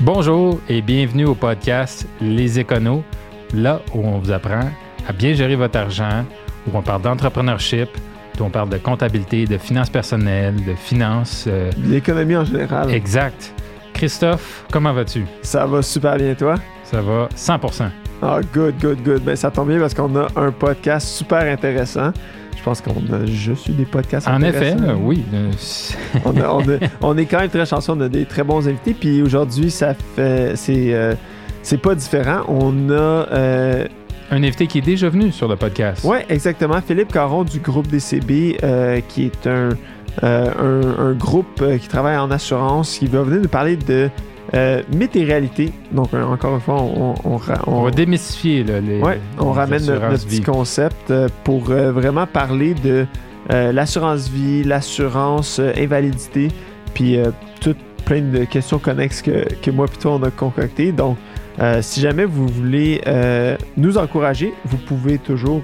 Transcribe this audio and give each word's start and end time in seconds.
Bonjour 0.00 0.60
et 0.68 0.82
bienvenue 0.82 1.24
au 1.24 1.34
podcast 1.34 2.06
Les 2.20 2.58
Éconos, 2.58 3.02
là 3.54 3.80
où 3.94 4.06
on 4.06 4.18
vous 4.18 4.30
apprend 4.30 4.68
à 5.08 5.12
bien 5.12 5.32
gérer 5.32 5.56
votre 5.56 5.78
argent, 5.78 6.24
où 6.66 6.76
on 6.76 6.82
parle 6.82 7.02
d'entrepreneurship, 7.02 7.88
où 8.38 8.44
on 8.44 8.50
parle 8.50 8.68
de 8.68 8.76
comptabilité, 8.78 9.46
de 9.46 9.56
finances 9.58 9.90
personnelles, 9.90 10.56
de 10.64 10.74
finances. 10.74 11.44
euh, 11.48 11.70
L'économie 11.78 12.36
en 12.36 12.44
général. 12.44 12.90
exact. 12.90 13.52
Christophe, 13.94 14.64
comment 14.70 14.92
vas-tu? 14.92 15.24
Ça 15.42 15.64
va 15.64 15.80
super 15.80 16.16
bien, 16.16 16.34
toi? 16.34 16.56
Ça 16.84 17.00
va 17.00 17.28
100%. 17.34 17.88
Ah, 18.22 18.40
good, 18.52 18.74
good, 18.80 19.02
good. 19.02 19.22
Ben, 19.22 19.34
ça 19.36 19.50
tombe 19.50 19.68
bien 19.68 19.78
parce 19.80 19.94
qu'on 19.94 20.14
a 20.16 20.26
un 20.36 20.50
podcast 20.50 21.08
super 21.08 21.50
intéressant. 21.50 22.12
Je 22.56 22.62
pense 22.62 22.80
qu'on 22.80 22.92
a 23.12 23.26
juste 23.26 23.68
eu 23.68 23.72
des 23.72 23.84
podcasts 23.84 24.26
En 24.26 24.40
effet, 24.42 24.74
euh, 24.80 24.94
oui. 25.00 25.22
on, 26.24 26.36
a- 26.40 26.48
on 26.52 26.60
a- 26.62 26.78
on 27.02 27.16
est 27.18 27.26
quand 27.26 27.38
même 27.40 27.50
très 27.50 27.66
chanceux, 27.66 27.92
on 27.92 28.00
a 28.00 28.08
des 28.08 28.24
très 28.24 28.42
bons 28.42 28.66
invités. 28.66 28.94
Puis 28.94 29.22
aujourd'hui, 29.22 29.70
ça 29.70 29.94
fait. 30.16 30.52
C'est. 30.56 30.94
euh, 30.94 31.14
c'est 31.62 31.80
pas 31.80 31.94
différent. 31.94 32.40
On 32.48 32.90
a. 32.90 32.92
euh, 32.94 33.86
un 34.30 34.42
invité 34.42 34.66
qui 34.66 34.78
est 34.78 34.82
déjà 34.82 35.08
venu 35.08 35.30
sur 35.30 35.46
le 35.46 35.54
podcast. 35.54 36.02
ouais, 36.04 36.26
exactement. 36.28 36.80
Philippe 36.84 37.12
Caron 37.12 37.44
du 37.44 37.60
groupe 37.60 37.86
DCB, 37.86 38.56
euh, 38.64 39.00
qui 39.08 39.26
est 39.26 39.46
un, 39.46 39.68
un, 40.22 40.98
un 40.98 41.12
groupe 41.12 41.62
qui 41.80 41.86
travaille 41.86 42.16
en 42.16 42.30
assurance, 42.32 42.98
qui 42.98 43.06
va 43.06 43.22
venir 43.22 43.42
nous 43.42 43.48
parler 43.48 43.76
de 43.76 44.10
euh, 44.54 44.82
et 45.16 45.24
réalités. 45.24 45.72
Donc, 45.92 46.14
euh, 46.14 46.24
encore 46.24 46.54
une 46.54 46.60
fois, 46.60 46.80
on, 46.80 47.14
on, 47.24 47.36
ra- 47.36 47.62
On 47.66 47.82
va 47.82 47.90
démystifier 47.90 48.64
là, 48.64 48.80
les. 48.80 49.00
Ouais, 49.00 49.20
on 49.38 49.52
les 49.52 49.58
ramène 49.58 49.84
notre, 49.86 50.24
petit 50.26 50.42
concept 50.42 51.10
euh, 51.10 51.28
pour 51.44 51.70
euh, 51.70 51.90
vraiment 51.92 52.26
parler 52.26 52.74
de 52.74 53.06
l'assurance 53.48 54.28
vie, 54.28 54.64
l'assurance 54.64 55.60
invalidité, 55.76 56.48
puis 56.94 57.16
toutes 57.60 57.76
plein 58.04 58.20
de 58.22 58.44
questions 58.44 58.80
connexes 58.80 59.22
que, 59.22 59.46
que 59.62 59.70
moi 59.70 59.86
et 59.86 59.98
toi 59.98 60.14
on 60.14 60.22
a 60.24 60.30
concoctées. 60.32 60.90
Donc, 60.90 61.16
si 61.80 62.00
jamais 62.00 62.24
vous 62.24 62.48
voulez 62.48 63.00
nous 63.76 63.98
encourager, 63.98 64.52
vous 64.64 64.78
pouvez 64.78 65.18
toujours 65.18 65.62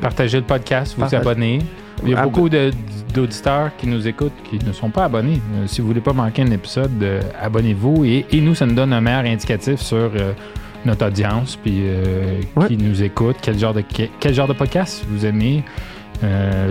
Partagez 0.00 0.38
le 0.38 0.44
podcast, 0.44 0.94
vous 0.96 1.12
abonner. 1.16 1.58
Il 2.04 2.10
y 2.10 2.14
a 2.14 2.20
ab- 2.20 2.30
beaucoup 2.30 2.48
de- 2.48 2.70
d'auditeurs 3.14 3.70
qui 3.76 3.86
nous 3.86 4.06
écoutent 4.08 4.32
qui 4.50 4.58
ne 4.64 4.72
sont 4.72 4.90
pas 4.90 5.04
abonnés. 5.04 5.40
Euh, 5.54 5.66
si 5.66 5.80
vous 5.80 5.86
voulez 5.88 6.00
pas 6.00 6.12
manquer 6.12 6.42
un 6.42 6.50
épisode, 6.50 6.90
euh, 7.02 7.20
abonnez-vous. 7.40 8.04
Et, 8.04 8.26
et 8.32 8.40
nous, 8.40 8.54
ça 8.54 8.66
nous 8.66 8.74
donne 8.74 8.92
un 8.92 9.00
meilleur 9.00 9.24
indicatif 9.24 9.80
sur 9.80 9.96
euh, 10.16 10.32
notre 10.84 11.06
audience, 11.06 11.56
puis 11.62 11.82
Ouais. 12.56 12.66
qui 12.68 12.76
nous 12.76 13.02
écoute, 13.02 13.36
quel 13.40 13.58
genre 13.58 13.74
de, 13.74 13.82
que- 13.82 14.08
quel 14.18 14.34
genre 14.34 14.48
de 14.48 14.52
podcast 14.54 15.04
vous 15.08 15.24
aimez. 15.26 15.62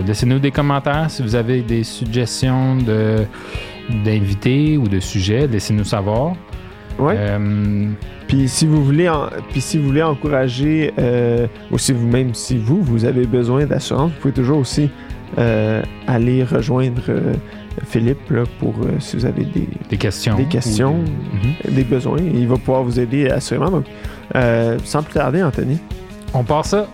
Laissez-nous 0.06 0.38
des 0.38 0.50
commentaires 0.50 1.10
si 1.10 1.22
vous 1.22 1.34
avez 1.34 1.60
des 1.60 1.84
suggestions 1.84 2.76
de 2.76 3.26
d'invités 4.04 4.78
ou 4.78 4.86
de 4.88 5.00
sujets, 5.00 5.46
laissez-nous 5.46 5.84
savoir. 5.84 6.34
ouais. 6.98 7.16
Puis 8.28 8.48
si 8.48 8.64
vous 8.66 8.82
voulez, 8.82 9.08
en- 9.10 9.28
puis 9.50 9.60
si 9.60 9.76
vous 9.76 9.86
voulez 9.88 10.02
encourager, 10.02 10.94
euh, 10.98 11.46
ou 11.70 11.76
si 11.78 11.92
vous 11.92 12.06
même 12.08 12.32
si 12.32 12.56
vous 12.56 12.80
vous 12.82 13.04
avez 13.04 13.26
besoin 13.26 13.66
d'assurance, 13.66 14.10
vous 14.12 14.20
pouvez 14.20 14.32
toujours 14.32 14.58
aussi 14.58 14.88
euh, 15.38 15.82
aller 16.06 16.44
rejoindre 16.44 17.02
euh, 17.08 17.34
Philippe 17.86 18.30
là, 18.30 18.44
pour 18.60 18.74
euh, 18.82 18.98
si 18.98 19.16
vous 19.16 19.24
avez 19.24 19.44
des, 19.44 19.68
des 19.88 19.96
questions. 19.96 20.36
Des 20.36 20.44
questions. 20.44 20.96
des- 21.64 21.70
des 21.72 21.84
besoins. 21.84 22.18
il 22.18 22.46
va 22.46 22.56
pouvoir 22.56 22.82
vous 22.82 23.00
aider 23.00 23.28
assurément. 23.28 23.70
Donc, 23.70 23.84
sans 24.84 25.02
plus 25.02 25.14
tarder, 25.14 25.42
Anthony. 25.42 25.78
On 26.34 26.44
part 26.44 26.64
ça. 26.66 26.86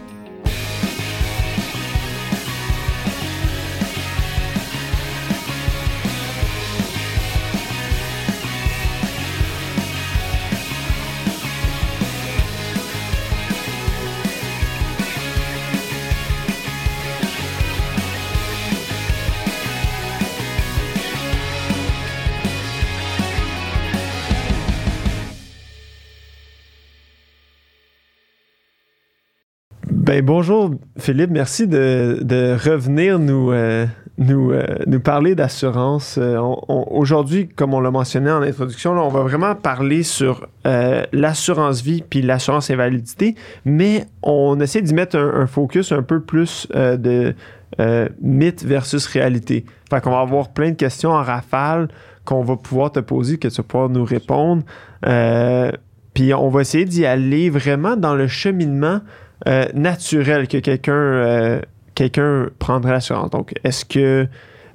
Ben 30.09 30.25
bonjour 30.25 30.71
Philippe, 30.99 31.31
merci 31.31 31.67
de, 31.67 32.21
de 32.23 32.57
revenir 32.67 33.19
nous, 33.19 33.53
euh, 33.53 33.85
nous, 34.17 34.53
euh, 34.53 34.65
nous 34.87 35.01
parler 35.01 35.35
d'assurance. 35.35 36.17
Euh, 36.17 36.41
Aujourd'hui, 36.67 37.47
comme 37.47 37.75
on 37.75 37.81
l'a 37.81 37.91
mentionné 37.91 38.31
en 38.31 38.41
introduction, 38.41 38.93
on 38.93 39.11
va 39.11 39.21
vraiment 39.21 39.55
parler 39.55 40.03
sur 40.03 40.49
l'assurance 40.65 41.83
vie 41.83 42.03
puis 42.09 42.23
l'assurance 42.23 42.71
invalidité, 42.71 43.35
mais 43.67 44.07
on 44.23 44.59
essaie 44.61 44.81
d'y 44.81 44.95
mettre 44.95 45.19
un, 45.19 45.43
un 45.43 45.47
focus 45.47 45.93
un 45.93 46.03
peu 46.03 46.23
plus 46.23 46.67
de 46.73 47.35
mythe 48.23 48.65
versus 48.65 49.05
réalité. 49.09 49.67
Fait 49.91 50.01
qu'on 50.01 50.13
va 50.13 50.21
avoir 50.21 50.49
plein 50.49 50.71
de 50.71 50.77
questions 50.77 51.11
en 51.11 51.23
rafale 51.23 51.89
qu'on 52.25 52.45
va 52.45 52.57
pouvoir 52.57 52.93
te 52.93 53.01
poser, 53.01 53.37
que 53.37 53.49
tu 53.49 53.57
vas 53.57 53.63
pouvoir 53.63 53.91
nous 53.91 54.05
répondre. 54.05 54.63
Puis 56.15 56.33
on 56.33 56.49
va 56.49 56.63
essayer 56.63 56.87
d'y 56.87 57.05
aller 57.05 57.51
vraiment 57.51 57.95
dans 57.95 58.15
le 58.15 58.27
cheminement 58.27 59.01
euh, 59.47 59.67
naturel 59.75 60.49
que 60.49 60.59
quelqu'un 60.59 60.93
euh, 60.93 61.61
quelqu'un 61.95 62.49
prendrait 62.59 62.93
l'assurance. 62.93 63.31
Donc, 63.31 63.55
est-ce 63.65 63.85
que 63.85 64.27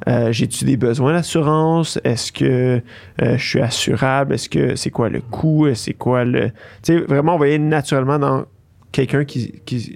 euh, 0.07 0.31
j'ai-tu 0.31 0.65
des 0.65 0.77
besoins 0.77 1.13
d'assurance? 1.13 1.97
Est-ce 2.03 2.31
que 2.31 2.81
euh, 3.21 3.37
je 3.37 3.43
suis 3.47 3.61
assurable? 3.61 4.33
Est-ce 4.33 4.49
que 4.49 4.75
c'est 4.75 4.89
quoi 4.89 5.09
le 5.09 5.21
coût? 5.21 5.73
C'est 5.73 5.93
quoi 5.93 6.25
le. 6.25 6.49
Tu 6.49 6.53
sais, 6.83 6.99
vraiment, 6.99 7.35
on 7.35 7.37
va 7.39 7.47
y 7.47 7.49
aller 7.51 7.59
naturellement 7.59 8.19
dans 8.19 8.45
quelqu'un 8.91 9.23
qui, 9.23 9.61
qui 9.65 9.95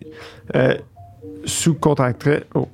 euh, 0.55 0.75
sous-contracterait. 1.45 2.43
Oh, 2.55 2.67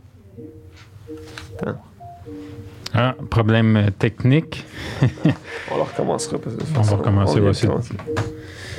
Ah, 2.95 3.15
problème 3.31 3.89
technique. 3.97 4.65
on 5.71 5.77
le 5.77 5.81
recommencera. 5.81 6.37
Parce 6.37 6.55
que 6.55 6.61
On 6.77 6.81
va 6.81 6.95
recommencer, 6.97 7.39
commencer. 7.39 7.95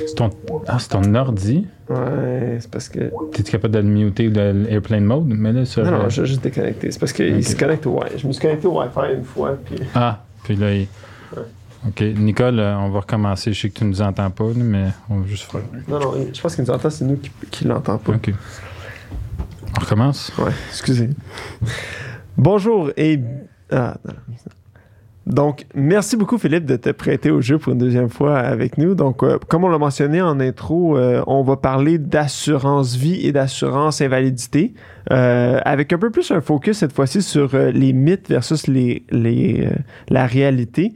C'est 0.07 0.15
ton, 0.15 0.29
ah, 0.67 0.77
c'est 0.79 0.89
ton 0.89 1.13
ordi? 1.15 1.67
Ouais, 1.89 2.57
c'est 2.59 2.69
parce 2.71 2.89
que. 2.89 3.11
T'es-tu 3.31 3.51
capable 3.51 3.73
de 3.73 3.79
le 3.79 3.85
muter 3.85 4.27
ou 4.27 4.31
de 4.31 4.39
l'airplane 4.67 5.03
mode? 5.05 5.25
Mais 5.27 5.51
là, 5.53 5.65
sur, 5.65 5.83
Non, 5.85 5.91
non, 5.91 5.97
euh, 6.05 6.09
j'ai 6.09 6.25
juste 6.25 6.41
déconnecté. 6.43 6.91
C'est 6.91 6.99
parce 6.99 7.13
qu'il 7.13 7.45
se 7.45 7.55
connecte 7.55 7.85
au 7.85 7.99
Wi-Fi. 7.99 8.17
Je 8.19 8.27
me 8.27 8.31
suis 8.33 8.41
connecté 8.41 8.67
au 8.67 8.79
Wi-Fi 8.81 9.13
une 9.17 9.23
fois, 9.23 9.57
puis. 9.63 9.75
Ah, 9.93 10.23
puis 10.43 10.55
là, 10.55 10.73
il- 10.73 10.87
Ouais. 11.35 11.43
OK. 11.87 12.01
Nicole, 12.17 12.59
euh, 12.59 12.77
on 12.77 12.89
va 12.89 12.99
recommencer. 13.01 13.53
Je 13.53 13.61
sais 13.61 13.69
que 13.69 13.77
tu 13.79 13.85
nous 13.85 14.01
entends 14.01 14.29
pas, 14.31 14.45
mais 14.55 14.85
on 15.09 15.19
va 15.19 15.27
juste 15.27 15.51
faire. 15.51 15.61
Non, 15.87 15.99
non, 15.99 16.13
je 16.33 16.41
pense 16.41 16.55
qu'il 16.55 16.63
nous 16.63 16.71
entend, 16.71 16.89
c'est 16.89 17.05
nous 17.05 17.17
qui, 17.17 17.29
qui 17.51 17.65
l'entend 17.65 17.97
pas. 17.97 18.13
OK. 18.13 18.31
On 19.77 19.81
recommence? 19.81 20.31
Ouais, 20.37 20.51
excusez. 20.69 21.09
Bonjour 22.37 22.91
et. 22.97 23.19
Ah, 23.71 23.97
non, 24.05 24.13
non. 24.13 24.51
Donc, 25.27 25.65
merci 25.73 26.17
beaucoup, 26.17 26.37
Philippe, 26.37 26.65
de 26.65 26.75
te 26.75 26.89
prêter 26.91 27.31
au 27.31 27.41
jeu 27.41 27.57
pour 27.57 27.73
une 27.73 27.79
deuxième 27.79 28.09
fois 28.09 28.37
avec 28.37 28.77
nous. 28.77 28.93
Donc, 28.93 29.23
euh, 29.23 29.39
comme 29.47 29.63
on 29.63 29.69
l'a 29.69 29.79
mentionné 29.79 30.21
en 30.21 30.39
intro, 30.39 30.97
euh, 30.97 31.23
on 31.25 31.41
va 31.41 31.57
parler 31.57 31.97
d'assurance 31.97 32.95
vie 32.95 33.25
et 33.25 33.31
d'assurance 33.31 34.01
invalidité, 34.01 34.73
euh, 35.11 35.59
avec 35.65 35.93
un 35.93 35.97
peu 35.97 36.11
plus 36.11 36.29
un 36.29 36.41
focus 36.41 36.77
cette 36.77 36.93
fois-ci 36.93 37.23
sur 37.23 37.57
les 37.57 37.93
mythes 37.93 38.29
versus 38.29 38.67
les, 38.67 39.03
les, 39.09 39.67
la 40.09 40.27
réalité. 40.27 40.93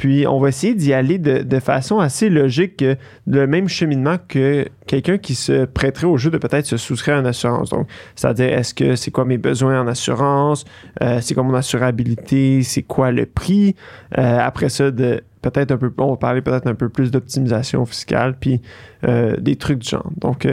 Puis, 0.00 0.26
on 0.26 0.38
va 0.38 0.48
essayer 0.48 0.72
d'y 0.74 0.94
aller 0.94 1.18
de, 1.18 1.60
façon 1.60 1.98
assez 1.98 2.30
logique, 2.30 2.80
euh, 2.80 2.94
le 3.26 3.46
même 3.46 3.68
cheminement 3.68 4.16
que 4.28 4.64
quelqu'un 4.86 5.18
qui 5.18 5.34
se 5.34 5.66
prêterait 5.66 6.06
au 6.06 6.16
jeu 6.16 6.30
de 6.30 6.38
peut-être 6.38 6.64
se 6.64 6.78
souscrire 6.78 7.16
à 7.16 7.18
une 7.18 7.26
assurance. 7.26 7.68
Donc, 7.68 7.86
c'est-à-dire, 8.16 8.46
est-ce 8.46 8.72
que 8.72 8.96
c'est 8.96 9.10
quoi 9.10 9.26
mes 9.26 9.36
besoins 9.36 9.78
en 9.78 9.86
assurance? 9.86 10.64
Euh, 11.02 11.18
c'est 11.20 11.34
quoi 11.34 11.42
mon 11.42 11.52
assurabilité? 11.52 12.62
C'est 12.62 12.82
quoi 12.82 13.12
le 13.12 13.26
prix? 13.26 13.76
Euh, 14.16 14.38
après 14.40 14.70
ça, 14.70 14.90
peut-être 14.90 15.70
un 15.70 15.76
peu, 15.76 15.92
on 15.98 16.12
va 16.12 16.16
parler 16.16 16.40
peut-être 16.40 16.66
un 16.66 16.74
peu 16.74 16.88
plus 16.88 17.10
d'optimisation 17.10 17.84
fiscale, 17.84 18.36
puis 18.40 18.62
des 19.02 19.56
trucs 19.56 19.80
du 19.80 19.88
genre. 19.90 20.10
Donc, 20.16 20.46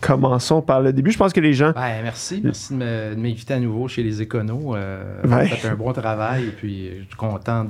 commençons 0.00 0.62
par 0.62 0.80
le 0.80 0.92
début. 0.92 1.10
Je 1.10 1.18
pense 1.18 1.32
que 1.32 1.40
les 1.40 1.52
gens. 1.54 1.72
Ben, 1.74 2.02
merci. 2.02 2.40
Merci 2.42 2.74
de 2.74 3.14
m'inviter 3.16 3.54
à 3.54 3.60
nouveau 3.60 3.88
chez 3.88 4.02
les 4.02 4.22
Éconos. 4.22 4.74
Euh, 4.76 5.22
Ouais. 5.24 5.44
Vous 5.44 5.56
faites 5.56 5.70
un 5.70 5.74
bon 5.74 5.92
travail 5.92 6.44
et 6.44 6.50
puis 6.52 6.88
euh, 6.88 6.90
je 7.02 7.06
suis 7.08 7.16
content 7.16 7.64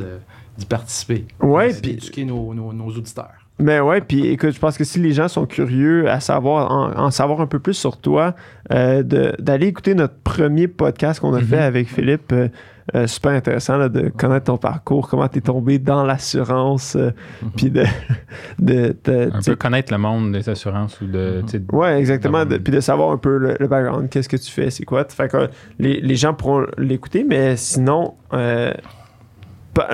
d'y 0.57 0.67
participer. 0.67 1.27
Ouais, 1.41 1.73
C'est 1.73 1.81
puis- 1.83 1.95
d'éduquer 1.95 2.25
nos, 2.25 2.55
nos- 2.55 2.73
nos 2.73 2.89
auditeurs. 2.89 3.31
Mais 3.61 3.81
ouais, 3.81 4.01
puis 4.01 4.27
écoute, 4.29 4.53
je 4.53 4.59
pense 4.61 4.79
que 4.79 4.85
si 4.85 5.01
les 5.01 5.13
gens 5.13 5.27
sont 5.27 5.45
curieux 5.45 6.09
à 6.09 6.21
savoir, 6.21 6.71
en, 6.71 7.07
en 7.07 7.11
savoir 7.11 7.41
un 7.41 7.47
peu 7.49 7.59
plus 7.59 7.75
sur 7.75 7.97
toi, 7.97 8.37
euh, 8.73 9.03
de- 9.03 9.35
d'aller 9.41 9.67
écouter 9.67 9.95
notre 9.97 10.15
premier 10.23 10.69
podcast 10.69 11.19
qu'on 11.19 11.35
a 11.35 11.41
Mhm. 11.41 11.47
fait 11.47 11.59
avec 11.59 11.89
Philippe, 11.89 12.33
euh, 12.33 12.49
euh, 12.95 13.07
super 13.07 13.33
intéressant 13.33 13.77
là, 13.77 13.89
de 13.89 14.09
connaître 14.09 14.47
ton 14.47 14.57
parcours, 14.57 15.09
comment 15.09 15.29
tu 15.29 15.39
es 15.39 15.41
tombé 15.43 15.79
dans 15.79 16.05
l'assurance, 16.05 16.97
euh, 16.97 17.11
Mhm. 17.43 17.51
puis 17.57 17.71
de, 17.71 17.85
de, 18.59 18.97
de- 19.05 19.31
Un 19.35 19.43
peu 19.43 19.57
connaître 19.57 19.93
le 19.93 19.99
monde 19.99 20.33
des 20.33 20.49
assurances 20.49 21.01
ou 21.01 21.07
de. 21.07 21.43
Mhm. 21.43 21.65
Ouais, 21.79 21.99
exactement. 21.99 22.45
de- 22.47 22.57
puis 22.59 22.73
de 22.73 22.81
savoir 22.81 23.11
un 23.13 23.19
peu 23.19 23.37
le, 23.37 23.57
le 23.61 23.67
background, 23.69 24.09
qu'est-ce 24.09 24.29
que 24.29 24.37
tu 24.39 24.51
fais, 24.51 24.71
c'est 24.71 24.85
quoi. 24.85 25.05
Fait 25.09 25.29
que 25.31 25.49
les, 25.79 26.01
les 26.01 26.17
gens 26.17 26.33
pourront 26.35 26.67
l'écouter, 26.79 27.25
mais 27.29 27.57
sinon, 27.57 28.15
euh, 28.33 28.73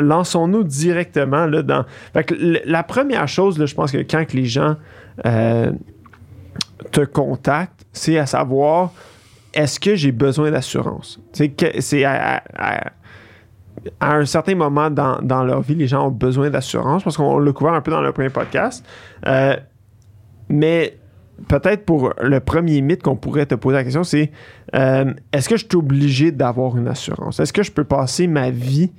lançons-nous 0.01 0.65
directement 0.65 1.47
là, 1.47 1.63
dans. 1.63 1.85
Fait 2.13 2.25
que 2.25 2.35
la 2.65 2.83
première 2.83 3.29
chose, 3.29 3.59
là, 3.59 3.67
je 3.67 3.75
pense 3.75 3.93
que 3.93 3.99
quand 3.99 4.33
les 4.33 4.47
gens 4.47 4.77
euh, 5.27 5.71
te 6.91 7.01
contactent, 7.03 7.85
c'est 7.93 8.19
à 8.19 8.27
savoir 8.27 8.93
est-ce 9.55 9.81
que 9.81 9.95
j'ai 9.95 10.13
besoin 10.13 10.51
d'assurance? 10.51 11.21
C'est 11.33 12.05
à 14.01 14.15
un 14.15 14.25
certain 14.25 14.55
moment 14.55 14.91
dans, 14.91 15.21
dans 15.23 15.45
leur 15.45 15.63
vie, 15.63 15.75
les 15.75 15.87
gens 15.87 16.09
ont 16.09 16.11
besoin 16.11 16.51
d'assurance 16.51 17.03
parce 17.03 17.17
qu'on 17.17 17.39
l'a 17.39 17.53
couvert 17.53 17.75
un 17.75 17.81
peu 17.81 17.91
dans 17.91 18.01
le 18.01 18.13
premier 18.13 18.31
podcast. 18.31 18.85
Euh, 19.27 19.57
mais 20.49 20.99
peut-être 21.49 21.85
pour 21.85 22.13
le 22.21 22.41
premier 22.41 22.81
mythe 22.81 23.03
qu'on 23.03 23.17
pourrait 23.17 23.47
te 23.47 23.55
poser 23.55 23.77
la 23.77 23.85
question, 23.85 24.05
c'est 24.05 24.31
euh, 24.75 25.13
est-ce 25.33 25.49
que 25.49 25.57
je 25.57 25.65
suis 25.65 25.77
obligé 25.77 26.33
d'avoir 26.33 26.77
une 26.77 26.89
assurance? 26.89 27.41
Est-ce 27.41 27.53
que 27.53 27.63
je 27.63 27.73
peux 27.73 27.85
passer 27.85 28.27
ma 28.27 28.51
vie 28.51 28.93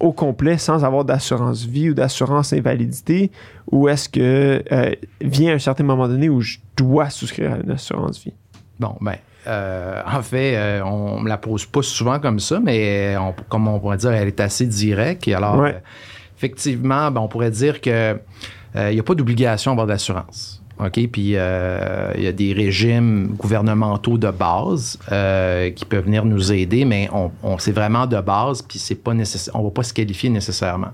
au 0.00 0.12
complet 0.12 0.58
sans 0.58 0.84
avoir 0.84 1.04
d'assurance 1.04 1.64
vie 1.64 1.90
ou 1.90 1.94
d'assurance 1.94 2.52
invalidité? 2.52 3.30
Ou 3.70 3.88
est-ce 3.88 4.08
que 4.08 4.62
euh, 4.72 4.92
vient 5.20 5.54
un 5.54 5.58
certain 5.58 5.84
moment 5.84 6.08
donné 6.08 6.28
où 6.28 6.40
je 6.40 6.58
dois 6.76 7.10
souscrire 7.10 7.54
à 7.54 7.56
une 7.58 7.70
assurance 7.70 8.22
vie? 8.22 8.34
Bon, 8.78 8.96
ben, 9.00 9.16
euh, 9.46 10.02
en 10.06 10.22
fait, 10.22 10.56
euh, 10.56 10.82
on 10.84 11.20
me 11.20 11.28
la 11.28 11.38
pose 11.38 11.64
pas 11.66 11.82
souvent 11.82 12.18
comme 12.18 12.40
ça, 12.40 12.60
mais 12.60 13.16
on- 13.18 13.34
comme 13.48 13.68
on 13.68 13.78
pourrait 13.78 13.96
dire, 13.98 14.12
elle 14.12 14.28
est 14.28 14.40
assez 14.40 14.66
directe. 14.66 15.26
Et 15.28 15.34
alors, 15.34 15.56
Ouais. 15.60 15.74
euh, 15.74 15.78
effectivement, 16.36 17.10
ben, 17.10 17.20
on 17.20 17.28
pourrait 17.28 17.50
dire 17.50 17.80
que 17.80 18.18
il 18.74 18.90
n'y 18.94 19.00
a 19.00 19.02
pas 19.02 19.14
d'obligation 19.14 19.70
à 19.70 19.72
avoir 19.72 19.86
d'assurance. 19.86 20.62
OK? 20.78 21.08
Puis 21.10 21.32
euh, 21.34 22.12
il 22.16 22.22
y 22.22 22.26
a 22.28 22.32
des 22.32 22.52
régimes 22.52 23.28
gouvernementaux 23.36 24.16
de 24.18 24.30
base 24.30 24.96
euh, 25.10 25.70
qui 25.70 25.84
peuvent 25.84 26.04
venir 26.04 26.24
nous 26.24 26.52
aider, 26.52 26.84
mais 26.84 27.08
on, 27.12 27.32
on- 27.42 27.58
c'est 27.58 27.72
vraiment 27.72 28.06
de 28.06 28.20
base, 28.20 28.62
puis 28.62 28.78
c'est 28.78 28.94
pas 28.94 29.14
nécessaire. 29.14 29.56
On 29.56 29.64
va 29.64 29.70
pas 29.70 29.82
se 29.82 29.92
qualifier 29.92 30.30
nécessairement. 30.30 30.92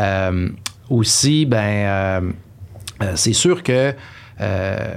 Euh, 0.00 0.48
aussi, 0.90 1.46
ben, 1.46 1.58
euh, 1.58 2.20
euh, 3.02 3.12
c'est 3.14 3.32
sûr 3.34 3.62
que 3.62 3.92
euh, 4.40 4.94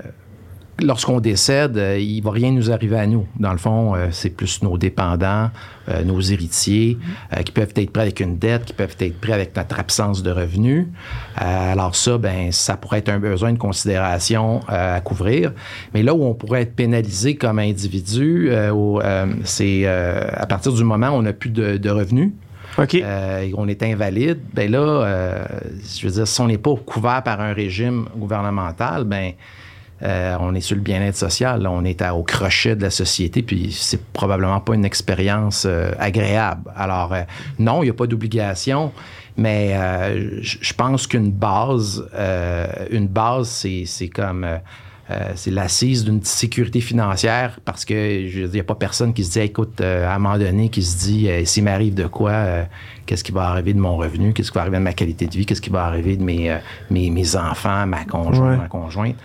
lorsqu'on 0.79 1.19
décède, 1.19 1.77
euh, 1.77 1.97
il 1.99 2.21
va 2.21 2.31
rien 2.31 2.51
nous 2.51 2.71
arriver 2.71 2.97
à 2.97 3.07
nous. 3.07 3.25
Dans 3.39 3.51
le 3.51 3.57
fond, 3.57 3.95
euh, 3.95 4.07
c'est 4.11 4.29
plus 4.29 4.61
nos 4.63 4.77
dépendants, 4.77 5.49
euh, 5.89 6.03
nos 6.03 6.21
héritiers, 6.21 6.97
euh, 7.33 7.41
qui 7.43 7.51
peuvent 7.51 7.73
être 7.75 7.91
prêts 7.91 8.03
avec 8.03 8.19
une 8.19 8.37
dette, 8.37 8.65
qui 8.65 8.73
peuvent 8.73 8.95
être 8.99 9.19
prêts 9.19 9.33
avec 9.33 9.55
notre 9.55 9.79
absence 9.79 10.23
de 10.23 10.31
revenus. 10.31 10.87
Alors 11.35 11.95
ça, 11.95 12.17
ben, 12.17 12.51
ça 12.51 12.77
pourrait 12.77 12.99
être 12.99 13.09
un 13.09 13.19
besoin 13.19 13.53
de 13.53 13.57
considération 13.57 14.61
à 14.67 15.01
couvrir. 15.01 15.53
Mais 15.93 16.03
là 16.03 16.13
où 16.13 16.23
on 16.23 16.33
pourrait 16.33 16.61
être 16.61 16.75
pénalisé 16.75 17.35
comme 17.35 17.59
individu, 17.59 18.51
c'est 19.43 19.87
à 19.87 20.45
partir 20.45 20.73
du 20.73 20.83
moment 20.83 21.09
où 21.09 21.13
on 21.13 21.21
n'a 21.23 21.33
plus 21.33 21.49
de, 21.49 21.77
de 21.77 21.89
revenus. 21.89 22.31
Euh, 22.79 23.51
on 23.57 23.67
est 23.67 23.83
invalide, 23.83 24.39
ben 24.53 24.71
là, 24.71 24.79
euh, 24.79 25.45
je 25.95 26.07
veux 26.07 26.13
dire, 26.13 26.27
si 26.27 26.41
on 26.41 26.47
n'est 26.47 26.57
pas 26.57 26.73
couvert 26.75 27.21
par 27.23 27.41
un 27.41 27.53
régime 27.53 28.05
gouvernemental, 28.15 29.03
ben 29.03 29.33
euh, 30.03 30.35
on 30.39 30.55
est 30.55 30.61
sur 30.61 30.75
le 30.75 30.81
bien-être 30.81 31.15
social, 31.15 31.65
on 31.67 31.83
est 31.85 32.01
à- 32.01 32.15
au 32.15 32.23
crochet 32.23 32.75
de 32.75 32.81
la 32.83 32.89
société, 32.89 33.41
puis 33.41 33.71
c'est 33.71 34.03
probablement 34.11 34.59
pas 34.59 34.73
une 34.75 34.85
expérience 34.85 35.65
euh, 35.67 35.91
agréable. 35.99 36.71
Alors, 36.75 37.13
euh, 37.13 37.21
non, 37.59 37.81
il 37.83 37.85
n'y 37.85 37.91
a 37.91 37.93
pas 37.93 38.07
d'obligation, 38.07 38.91
mais 39.37 39.73
je 40.41 40.73
pense 40.73 41.07
qu'une 41.07 41.31
base, 41.31 42.03
une 42.91 43.07
base, 43.07 43.65
c'est 43.85 44.07
comme 44.09 44.45
euh, 45.09 45.31
c'est 45.35 45.51
l'assise 45.51 46.05
d'une 46.05 46.23
sécurité 46.23 46.79
financière 46.79 47.59
parce 47.65 47.83
que 47.83 47.93
il 48.21 48.49
n'y 48.49 48.59
a 48.59 48.63
pas 48.63 48.75
personne 48.75 49.13
qui 49.13 49.25
se 49.25 49.31
dit 49.31 49.39
écoute 49.39 49.81
euh, 49.81 50.07
à 50.07 50.15
un 50.15 50.19
moment 50.19 50.37
donné 50.37 50.69
qui 50.69 50.83
se 50.83 50.97
dit 50.99 51.27
euh, 51.29 51.43
s'il 51.43 51.65
m'arrive 51.65 51.95
de 51.95 52.05
quoi 52.07 52.31
qu'est-ce 53.05 53.23
qui 53.23 53.33
va 53.33 53.49
arriver 53.49 53.73
de 53.73 53.79
mon 53.79 53.97
revenu 53.97 54.31
qu'est-ce 54.31 54.51
qui 54.51 54.55
va 54.55 54.61
arriver 54.61 54.77
de 54.77 54.83
ma 54.83 54.93
qualité 54.93 55.25
de 55.25 55.31
vie 55.35 55.45
qu'est-ce 55.45 55.59
qui 55.59 55.69
va 55.71 55.83
arriver 55.85 56.15
de 56.15 56.23
mes, 56.23 56.55
mes, 56.89 57.09
mes 57.09 57.35
enfants 57.35 57.85
ma 57.87 58.05
conjointe 58.05 58.51
Ouais. 58.51 58.57
ma 58.57 58.67
conjointe 58.69 59.15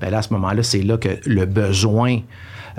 ben 0.00 0.10
là 0.10 0.18
à 0.18 0.22
ce 0.22 0.32
moment-là 0.34 0.62
c'est 0.62 0.82
là 0.82 0.96
que 0.96 1.08
le 1.26 1.44
besoin 1.46 2.18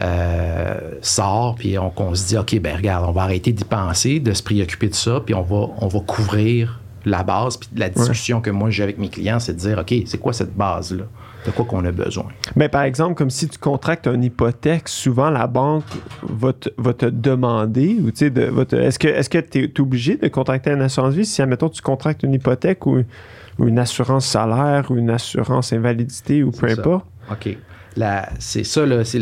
euh, 0.01 0.75
sort 1.01 1.55
puis 1.55 1.77
on, 1.77 2.15
se 2.15 2.27
dit 2.27 2.37
ok 2.37 2.59
ben 2.59 2.75
regarde 2.75 3.05
on 3.07 3.11
va 3.11 3.23
arrêter 3.23 3.51
d'y 3.51 3.65
penser 3.65 4.19
de 4.19 4.33
se 4.33 4.41
préoccuper 4.43 4.87
de 4.87 4.95
ça 4.95 5.21
puis 5.25 5.33
on 5.35 5.41
va 5.41 5.67
on 5.79 5.87
va 5.87 5.99
couvrir 5.99 6.79
la 7.05 7.23
base. 7.23 7.57
Puis 7.57 7.69
la 7.77 7.89
discussion 7.89 8.41
que 8.41 8.49
moi 8.49 8.69
j'ai 8.69 8.83
avec 8.83 8.97
mes 8.97 9.09
clients 9.09 9.39
c'est 9.39 9.53
de 9.53 9.59
dire 9.59 9.77
ok 9.79 9.93
c'est 10.05 10.19
quoi 10.19 10.33
cette 10.33 10.55
base 10.55 10.93
là 10.93 11.03
de 11.45 11.51
quoi 11.51 11.63
qu'on 11.63 11.85
a 11.85 11.91
besoin? 11.91 12.25
Mais 12.57 12.67
par 12.67 12.81
exemple, 12.81 13.15
comme 13.15 13.29
si 13.29 13.47
tu 13.47 13.57
contractes 13.57 14.07
une 14.07 14.25
hypothèque, 14.25 14.89
souvent 14.89 15.29
la 15.29 15.47
banque 15.47 15.85
va 16.21 16.51
te, 16.51 16.67
va 16.77 16.93
te 16.93 17.05
demander, 17.05 17.95
ou 18.01 18.11
tu 18.11 18.17
sais, 18.17 18.29
de- 18.29 18.43
va 18.43 18.65
te- 18.65 18.75
est-ce 18.75 18.99
que 18.99 19.07
est-ce 19.07 19.29
que 19.29 19.37
tu 19.37 19.63
es 19.63 19.79
obligé 19.79 20.17
de 20.17 20.27
contracter 20.27 20.71
une 20.71 20.81
assurance 20.81 21.13
vie 21.13 21.25
si, 21.25 21.41
admettons, 21.41 21.69
tu 21.69 21.81
contractes 21.81 22.23
une 22.23 22.33
hypothèque 22.33 22.85
ou, 22.85 23.03
ou 23.59 23.67
une 23.67 23.77
assurance 23.79 24.25
salaire 24.25 24.89
ou 24.89 24.97
une 24.97 25.09
assurance 25.11 25.71
invalidité 25.73 26.41
ou 26.43 26.51
peu 26.51 26.67
importe? 26.71 27.05
OK. 27.31 27.57
C'est 28.39 28.63
ça, 28.63 28.85
là, 28.85 29.03
c'est 29.03 29.21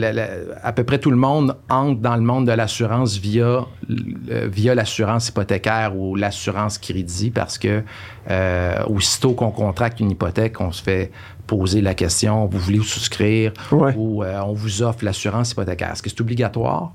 à 0.62 0.72
peu 0.72 0.84
près 0.84 1.00
tout 1.00 1.10
le 1.10 1.18
monde 1.18 1.58
entre 1.68 2.00
dans 2.00 2.16
le 2.16 2.22
monde 2.22 2.46
de 2.46 2.52
l'assurance 2.52 3.18
via, 3.18 3.66
le- 3.90 4.48
via 4.48 4.76
l'assurance 4.76 5.30
hypothécaire 5.30 5.98
ou 5.98 6.16
l'assurance 6.16 6.78
crédit 6.78 7.32
parce 7.32 7.58
que 7.58 7.82
euh, 8.30 8.84
aussitôt 8.86 9.32
qu'on 9.34 9.50
contracte 9.50 10.00
une 10.00 10.12
hypothèque, 10.12 10.62
on 10.62 10.72
se 10.72 10.84
fait 10.84 11.12
poser 11.48 11.82
la 11.82 11.96
question 11.96 12.46
vous 12.46 12.60
voulez 12.60 12.84
souscrire 12.84 13.52
Ouais. 13.72 13.96
ou 13.98 14.24
euh, 14.24 14.40
on 14.46 14.54
vous 14.54 14.84
offre 14.84 15.04
l'assurance 15.04 15.54
hypothécaire. 15.54 15.94
Est-ce 15.94 16.04
que 16.04 16.10
c'est 16.12 16.22
obligatoire 16.22 16.92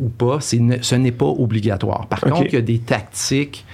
ou 0.00 0.08
pas? 0.08 0.38
Ce 0.40 0.56
n'est 0.96 1.12
pas 1.12 1.26
obligatoire. 1.26 2.06
Par 2.08 2.22
contre, 2.22 2.46
il 2.46 2.54
y 2.54 2.56
a 2.56 2.62
des 2.62 2.78
tactiques 2.80 3.64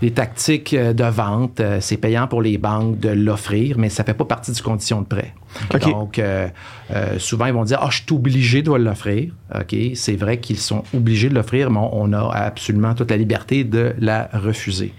des 0.00 0.10
tactiques 0.12 0.72
euh, 0.74 0.92
de 0.92 1.04
vente, 1.04 1.60
euh, 1.60 1.78
c'est 1.80 1.96
payant 1.98 2.26
pour 2.26 2.40
les 2.42 2.56
banques 2.58 2.98
de 3.00 3.10
l'offrir, 3.10 3.76
mais 3.78 3.88
ça 3.90 4.02
fait 4.04 4.14
pas 4.14 4.24
partie 4.24 4.50
du 4.52 4.62
condition 4.62 5.02
de 5.02 5.06
prêt. 5.06 5.34
Donc, 5.80 6.18
euh, 6.18 6.48
euh, 6.92 7.18
souvent, 7.18 7.46
ils 7.46 7.52
vont 7.52 7.64
dire, 7.64 7.78
ah, 7.82 7.88
je 7.90 7.96
suis 8.02 8.12
obligé 8.12 8.62
de 8.62 8.72
l'offrir. 8.72 9.32
OK, 9.54 9.76
c'est 9.94 10.16
vrai 10.16 10.38
qu'ils 10.38 10.58
sont 10.58 10.84
obligés 10.94 11.28
de 11.28 11.34
l'offrir, 11.34 11.70
mais 11.70 11.80
on 11.92 12.12
a 12.12 12.30
absolument 12.32 12.94
toute 12.94 13.10
la 13.10 13.16
liberté 13.16 13.64
de 13.64 13.94
la 13.98 14.30
refuser. 14.32 14.92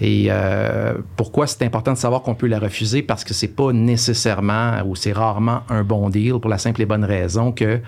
Et 0.00 0.28
euh, 0.30 0.94
pourquoi 1.16 1.46
c'est 1.46 1.62
important 1.64 1.92
de 1.92 1.98
savoir 1.98 2.22
qu'on 2.22 2.34
peut 2.34 2.46
la 2.46 2.58
refuser? 2.58 3.02
Parce 3.02 3.24
que 3.24 3.34
c'est 3.34 3.48
pas 3.54 3.72
nécessairement 3.72 4.80
ou 4.86 4.96
c'est 4.96 5.12
rarement 5.12 5.60
un 5.68 5.82
bon 5.82 6.08
deal 6.08 6.34
pour 6.40 6.48
la 6.48 6.56
simple 6.56 6.80
et 6.80 6.86
bonne 6.86 7.04
raison 7.04 7.52
que 7.52 7.80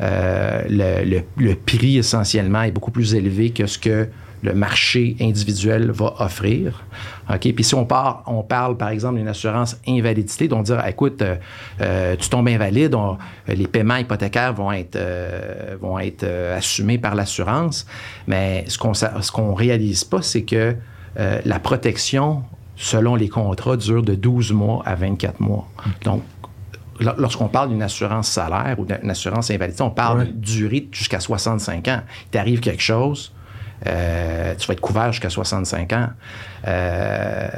le, 0.00 1.04
le- 1.04 1.22
le 1.36 1.54
prix 1.54 1.98
essentiellement 1.98 2.62
est 2.62 2.72
beaucoup 2.72 2.90
plus 2.90 3.14
élevé 3.14 3.50
que 3.50 3.66
ce 3.66 3.78
que 3.78 4.08
le 4.42 4.54
marché 4.54 5.16
individuel 5.20 5.90
va 5.92 6.14
offrir. 6.18 6.82
OK? 7.32 7.52
Puis 7.54 7.64
si 7.64 7.74
on, 7.74 7.84
part, 7.84 8.24
on 8.26 8.42
parle, 8.42 8.76
par 8.76 8.88
exemple, 8.88 9.16
d'une 9.18 9.28
assurance 9.28 9.76
invalidité, 9.86 10.48
donc 10.48 10.64
dire, 10.64 10.84
écoute, 10.86 11.22
euh, 11.22 11.36
euh, 11.80 12.16
tu 12.18 12.28
tombes 12.28 12.48
invalide, 12.48 12.94
on- 12.94 13.18
les 13.48 13.66
paiements 13.68 13.96
hypothécaires 13.96 14.52
vont 14.52 14.72
être, 14.72 14.96
euh, 14.96 15.76
vont 15.80 15.98
être 15.98 16.24
euh, 16.24 16.56
assumés 16.58 16.98
par 16.98 17.14
l'assurance. 17.14 17.86
Mais 18.26 18.64
ce 18.68 18.78
qu'on 18.78 18.94
ce 18.94 19.30
qu'on 19.32 19.54
réalise 19.54 20.04
pas, 20.04 20.22
c'est 20.22 20.42
que 20.42 20.74
euh, 21.18 21.40
la 21.44 21.58
protection, 21.60 22.42
selon 22.76 23.14
les 23.14 23.28
contrats, 23.28 23.76
dure 23.76 24.02
de 24.02 24.14
12 24.14 24.52
mois 24.52 24.82
à 24.84 24.94
24 24.96 25.40
mois. 25.40 25.68
Donc, 26.04 26.22
Lor- 27.00 27.14
Lorsqu'on 27.18 27.48
parle 27.48 27.70
d'une 27.70 27.82
assurance 27.82 28.28
salaire 28.28 28.76
ou 28.78 28.84
d'une 28.84 29.10
assurance 29.10 29.50
invalidité, 29.50 29.82
on 29.82 29.90
parle 29.90 30.18
Ouais. 30.20 30.24
d'une 30.26 30.40
durée 30.40 30.88
jusqu'à 30.92 31.20
65 31.20 31.88
ans. 31.88 32.00
Il 32.26 32.30
t'arrive 32.30 32.60
quelque 32.60 32.82
chose, 32.82 33.32
euh, 33.86 34.54
tu 34.56 34.66
vas 34.68 34.72
être 34.74 34.80
couvert 34.80 35.12
jusqu'à 35.12 35.30
65 35.30 35.92
ans. 35.92 36.08
Euh, 36.68 37.48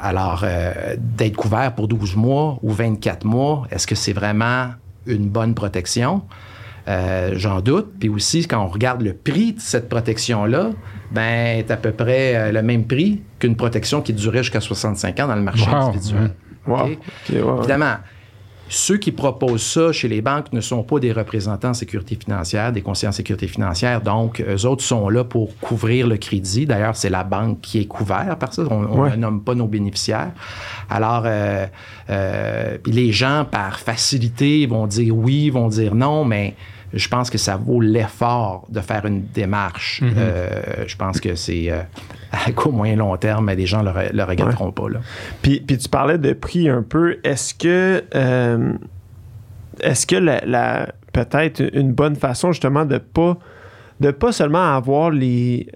alors, 0.00 0.42
euh, 0.44 0.96
d'être 0.98 1.36
couvert 1.36 1.72
pour 1.74 1.88
12 1.88 2.16
mois 2.16 2.58
ou 2.62 2.70
24 2.72 3.24
mois, 3.24 3.66
est-ce 3.70 3.86
que 3.86 3.94
c'est 3.94 4.12
vraiment 4.12 4.68
une 5.06 5.28
bonne 5.28 5.54
protection? 5.54 6.22
Euh, 6.88 7.32
J'en 7.36 7.60
doute. 7.60 7.92
Puis 8.00 8.08
aussi, 8.08 8.46
quand 8.46 8.62
on 8.64 8.68
regarde 8.68 9.02
le 9.02 9.12
prix 9.12 9.52
de 9.54 9.60
cette 9.60 9.88
protection-là, 9.88 10.70
ben, 11.12 11.58
est 11.58 11.70
à 11.70 11.76
peu 11.76 11.92
près 11.92 12.34
euh, 12.34 12.52
le 12.52 12.62
même 12.62 12.84
prix 12.86 13.22
qu'une 13.38 13.56
protection 13.56 14.00
qui 14.00 14.12
durait 14.12 14.38
jusqu'à 14.42 14.60
65 14.60 15.20
ans 15.20 15.28
dans 15.28 15.36
le 15.36 15.42
marché 15.42 15.68
Wow. 15.70 15.76
individuel. 15.88 16.30
Wow. 16.66 16.86
Ouais. 16.86 16.98
Ceux 18.68 18.98
qui 18.98 19.12
proposent 19.12 19.62
ça 19.62 19.92
chez 19.92 20.08
les 20.08 20.20
banques 20.20 20.52
ne 20.52 20.60
sont 20.60 20.82
pas 20.82 20.98
des 20.98 21.12
représentants 21.12 21.70
en 21.70 21.74
sécurité 21.74 22.16
financière, 22.16 22.72
des 22.72 22.82
conseillers 22.82 23.08
en 23.08 23.12
sécurité 23.12 23.46
financière. 23.46 24.00
Donc, 24.02 24.44
eux 24.46 24.66
autres 24.66 24.84
sont 24.84 25.08
là 25.08 25.24
pour 25.24 25.56
couvrir 25.58 26.06
le 26.06 26.16
crédit. 26.18 26.66
D'ailleurs, 26.66 26.96
c'est 26.96 27.10
la 27.10 27.24
banque 27.24 27.60
qui 27.60 27.80
est 27.80 27.86
couverte 27.86 28.38
par 28.38 28.52
ça. 28.52 28.62
On 28.70 29.08
ne 29.08 29.16
nomme 29.16 29.42
pas 29.42 29.54
nos 29.54 29.66
bénéficiaires. 29.66 30.32
Alors, 30.90 31.22
euh, 31.24 31.66
euh, 32.10 32.78
les 32.86 33.12
gens, 33.12 33.46
par 33.50 33.80
facilité, 33.80 34.66
vont 34.66 34.86
dire 34.86 35.16
oui, 35.16 35.50
vont 35.50 35.68
dire 35.68 35.94
non, 35.94 36.24
mais 36.24 36.54
je 36.94 37.08
pense 37.08 37.28
que 37.30 37.38
ça 37.38 37.56
vaut 37.56 37.80
l'effort 37.80 38.66
de 38.70 38.80
faire 38.80 39.04
une 39.04 39.22
démarche. 39.26 40.00
Euh, 40.16 40.84
je 40.86 40.96
pense 40.96 41.20
que 41.20 41.34
c'est 41.34 41.70
euh, 41.70 41.80
à 42.32 42.50
court, 42.56 42.72
moyen, 42.72 42.96
long 42.96 43.16
terme, 43.16 43.44
mais 43.46 43.56
les 43.56 43.66
gens 43.66 43.82
ne 43.82 43.90
le, 43.92 44.10
le 44.12 44.24
regretteront 44.24 44.72
pas. 44.72 44.88
Là. 44.88 45.00
Puis, 45.42 45.60
puis 45.60 45.76
tu 45.78 45.88
parlais 45.88 46.18
de 46.18 46.32
prix 46.32 46.68
un 46.68 46.82
peu. 46.82 47.18
Est-ce 47.24 47.52
que, 47.54 48.02
euh, 48.14 48.72
est-ce 49.80 50.06
que 50.06 50.16
la, 50.16 50.40
la- 50.46 50.88
peut-être 51.12 51.62
une 51.74 51.92
bonne 51.92 52.16
façon 52.16 52.52
justement 52.52 52.84
de 52.84 52.98
pas, 52.98 53.36
de 54.00 54.10
pas 54.10 54.32
seulement 54.32 54.74
avoir 54.76 55.10
les, 55.10 55.66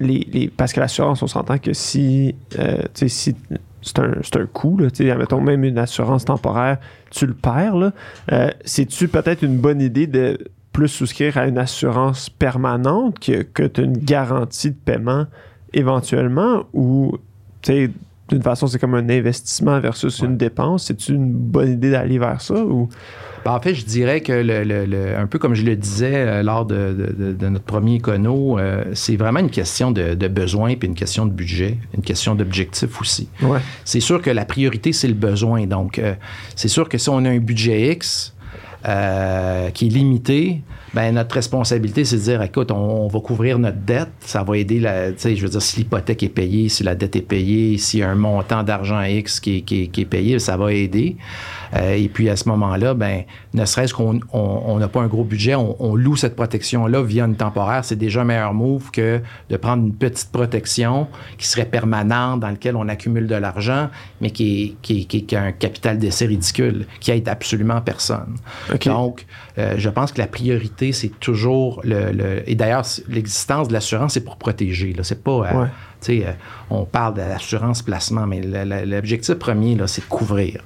les, 0.00 0.28
les 0.32 0.48
parce 0.48 0.72
que 0.72 0.80
l'assurance, 0.80 1.22
on 1.22 1.26
s'entend 1.26 1.58
que 1.58 1.72
si, 1.72 2.34
euh, 2.58 2.82
si 2.94 3.34
c'est 3.82 3.98
un, 3.98 4.12
un 4.12 4.46
coût, 4.46 4.76
là, 4.78 4.90
tu 4.90 5.04
sais, 5.04 5.10
admettons 5.10 5.40
même 5.40 5.64
une 5.64 5.78
assurance 5.78 6.24
temporaire, 6.24 6.78
tu 7.10 7.26
le 7.26 7.34
perds. 7.34 7.92
Euh, 8.32 8.50
c'est-tu 8.64 9.08
peut-être 9.08 9.42
une 9.42 9.58
bonne 9.58 9.80
idée 9.80 10.06
de 10.06 10.38
plus 10.72 10.88
souscrire 10.88 11.36
à 11.38 11.46
une 11.46 11.58
assurance 11.58 12.30
permanente 12.30 13.18
que, 13.18 13.42
que 13.42 13.64
tu 13.64 13.80
as 13.80 13.84
une 13.84 13.98
garantie 13.98 14.70
de 14.70 14.76
paiement 14.76 15.26
éventuellement 15.72 16.64
ou, 16.72 17.18
tu 17.62 17.72
sais, 17.72 17.90
d'une 18.28 18.42
façon, 18.42 18.66
c'est 18.66 18.78
comme 18.78 18.94
un 18.94 19.08
investissement 19.08 19.80
versus 19.80 20.18
une 20.20 20.36
dépense. 20.36 20.84
C'est 20.86 21.08
une 21.08 21.32
bonne 21.32 21.72
idée 21.72 21.90
d'aller 21.90 22.18
vers 22.18 22.40
ça 22.40 22.54
ou? 22.54 22.88
Ben, 23.44 23.52
en 23.52 23.60
fait, 23.60 23.74
je 23.74 23.84
dirais 23.84 24.20
que, 24.20 24.32
le, 24.32 24.64
le- 24.64 24.84
le- 24.84 25.16
un 25.16 25.26
peu 25.26 25.38
comme 25.38 25.54
je 25.54 25.64
le 25.64 25.76
disais 25.76 26.12
euh, 26.14 26.42
lors 26.42 26.66
de, 26.66 26.92
de- 26.92 27.12
de- 27.24 27.32
de 27.32 27.48
notre 27.48 27.64
premier 27.64 27.94
écono, 27.94 28.58
euh, 28.58 28.84
c'est 28.94 29.16
vraiment 29.16 29.38
une 29.40 29.50
question 29.50 29.90
de, 29.92 30.14
de 30.14 30.28
besoin 30.28 30.74
puis 30.74 30.88
une 30.88 30.94
question 30.96 31.24
de 31.24 31.30
budget, 31.32 31.78
une 31.96 32.02
question 32.02 32.34
d'objectif 32.34 33.00
aussi. 33.00 33.28
Ouais. 33.40 33.60
C'est 33.84 34.00
sûr 34.00 34.20
que 34.20 34.30
la 34.30 34.44
priorité, 34.44 34.92
c'est 34.92 35.08
le 35.08 35.14
besoin. 35.14 35.66
Donc, 35.66 35.98
euh, 35.98 36.14
c'est 36.56 36.68
sûr 36.68 36.88
que 36.88 36.98
si 36.98 37.08
on 37.08 37.24
a 37.24 37.30
un 37.30 37.38
budget 37.38 37.92
X 37.92 38.34
euh, 38.86 39.70
qui 39.70 39.86
est 39.86 39.90
limité, 39.90 40.60
ben 40.94 41.14
notre 41.14 41.34
responsabilité, 41.34 42.04
c'est 42.04 42.16
de 42.16 42.22
dire, 42.22 42.42
écoute, 42.42 42.70
on, 42.70 42.76
on 43.04 43.08
va 43.08 43.20
couvrir 43.20 43.58
notre 43.58 43.78
dette. 43.78 44.08
Ça 44.20 44.42
va 44.42 44.56
aider, 44.56 44.80
la, 44.80 45.12
tu 45.12 45.18
sais, 45.18 45.36
je 45.36 45.42
veux 45.42 45.48
dire, 45.50 45.62
si 45.62 45.78
l'hypothèque 45.80 46.22
est 46.22 46.28
payée, 46.28 46.68
si 46.68 46.82
la 46.82 46.94
dette 46.94 47.16
est 47.16 47.22
payée, 47.22 47.78
s'il 47.78 48.00
y 48.00 48.02
a 48.02 48.10
un 48.10 48.14
montant 48.14 48.62
d'argent 48.62 49.02
X 49.02 49.40
qui 49.40 49.58
est, 49.58 49.60
qui 49.62 49.88
qui 49.88 50.00
est 50.02 50.06
payé, 50.06 50.38
ça 50.38 50.56
va 50.56 50.72
aider. 50.72 51.16
Euh, 51.76 51.94
et 51.94 52.08
puis, 52.08 52.30
à 52.30 52.36
ce 52.36 52.48
moment-là, 52.48 52.94
ben, 52.94 53.24
ne 53.52 53.64
serait-ce 53.66 53.92
qu'on 53.92 54.20
on- 54.32 54.62
on 54.66 54.78
n'a 54.78 54.88
pas 54.88 55.02
un 55.02 55.06
gros 55.06 55.24
budget, 55.24 55.54
on, 55.54 55.94
loue 55.96 56.16
cette 56.16 56.34
protection-là 56.36 57.02
via 57.02 57.24
une 57.26 57.36
temporaire, 57.36 57.84
c'est 57.84 57.96
déjà 57.96 58.22
un 58.22 58.24
meilleur 58.24 58.54
move 58.54 58.90
que 58.90 59.20
de 59.50 59.56
prendre 59.58 59.82
une 59.84 59.92
petite 59.94 60.30
protection 60.32 61.08
qui 61.36 61.46
serait 61.46 61.66
permanente, 61.66 62.40
dans 62.40 62.48
laquelle 62.48 62.76
on 62.76 62.88
accumule 62.88 63.26
de 63.26 63.34
l'argent, 63.34 63.88
mais 64.22 64.30
qui, 64.30 64.76
est- 64.82 65.06
qui, 65.06 65.06
qui, 65.26 65.36
a 65.36 65.42
un 65.42 65.52
capital 65.52 65.98
d'essai 65.98 66.26
ridicule, 66.26 66.86
qui 67.00 67.10
aide 67.10 67.28
absolument 67.28 67.80
personne. 67.82 68.36
Donc, 68.94 69.26
euh, 69.58 69.74
je 69.76 69.88
pense 69.90 70.12
que 70.12 70.18
la 70.20 70.26
priorité, 70.26 70.77
c'est 70.92 71.18
toujours 71.20 71.80
le. 71.84 72.12
le- 72.12 72.48
et 72.48 72.54
d'ailleurs, 72.54 72.84
l'existence 73.08 73.68
de 73.68 73.72
l'assurance, 73.72 74.14
c'est 74.14 74.24
pour 74.24 74.36
protéger. 74.36 74.92
Là. 74.92 75.02
C'est 75.04 75.22
pas. 75.22 75.30
euh, 75.30 75.60
Ouais. 75.62 75.66
tu 76.00 76.20
sais, 76.20 76.26
euh, 76.26 76.32
on 76.70 76.84
parle 76.84 77.14
de 77.14 77.20
l'assurance 77.20 77.82
placement, 77.82 78.26
mais 78.26 78.40
l'objectif 78.86 79.34
premier, 79.34 79.74
là, 79.74 79.86
c'est 79.88 80.02
de 80.02 80.06
couvrir. 80.06 80.62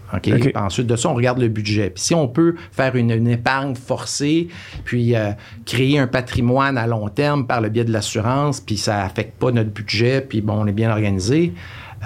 Ensuite 0.55 0.87
de 0.87 0.97
ça, 0.97 1.09
on 1.09 1.15
regarde 1.15 1.39
le 1.39 1.49
budget. 1.49 1.89
Puis 1.91 2.03
si 2.05 2.15
on 2.15 2.29
peut 2.29 2.55
faire 2.73 2.95
une, 2.97 3.11
une 3.11 3.29
épargne 3.29 3.75
forcée, 3.75 4.49
puis 4.85 5.17
euh, 5.17 5.31
créer 5.65 5.99
un 5.99 6.07
patrimoine 6.07 6.77
à 6.77 6.87
long 6.87 7.09
terme 7.09 7.47
par 7.47 7.61
le 7.63 7.69
biais 7.71 7.85
de 7.85 7.93
l'assurance, 7.93 8.61
puis 8.61 8.77
ça 8.77 9.05
affecte 9.05 9.39
pas 9.39 9.51
notre 9.53 9.71
budget, 9.71 10.21
puis 10.21 10.41
bon, 10.43 10.55
on 10.63 10.67
est 10.67 10.73
bien 10.73 10.91
organisé, 10.91 11.55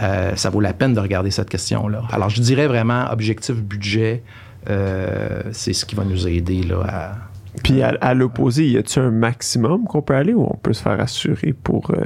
euh, 0.02 0.36
ça 0.36 0.50
vaut 0.50 0.60
la 0.60 0.72
peine 0.74 0.94
de 0.94 1.00
regarder 1.00 1.30
cette 1.32 1.48
question-là. 1.50 2.02
Alors, 2.12 2.28
je 2.30 2.40
dirais 2.40 2.66
vraiment 2.68 3.10
objectif 3.10 3.56
budget, 3.56 4.22
euh, 4.68 5.42
c'est 5.52 5.72
ce 5.72 5.84
qui 5.84 5.94
va 5.94 6.04
nous 6.04 6.26
aider 6.28 6.62
là, 6.62 6.82
à, 6.88 7.12
Puis 7.62 7.82
à, 7.82 7.94
à 8.00 8.14
l'opposé, 8.14 8.66
y 8.68 8.76
a-tu 8.78 8.98
un 8.98 9.10
maximum 9.10 9.84
qu'on 9.84 10.02
peut 10.02 10.14
aller 10.14 10.34
ou 10.34 10.42
on 10.50 10.56
peut 10.56 10.72
se 10.72 10.82
faire 10.82 11.00
assurer 11.00 11.52
pour. 11.52 11.90
euh, 11.90 12.04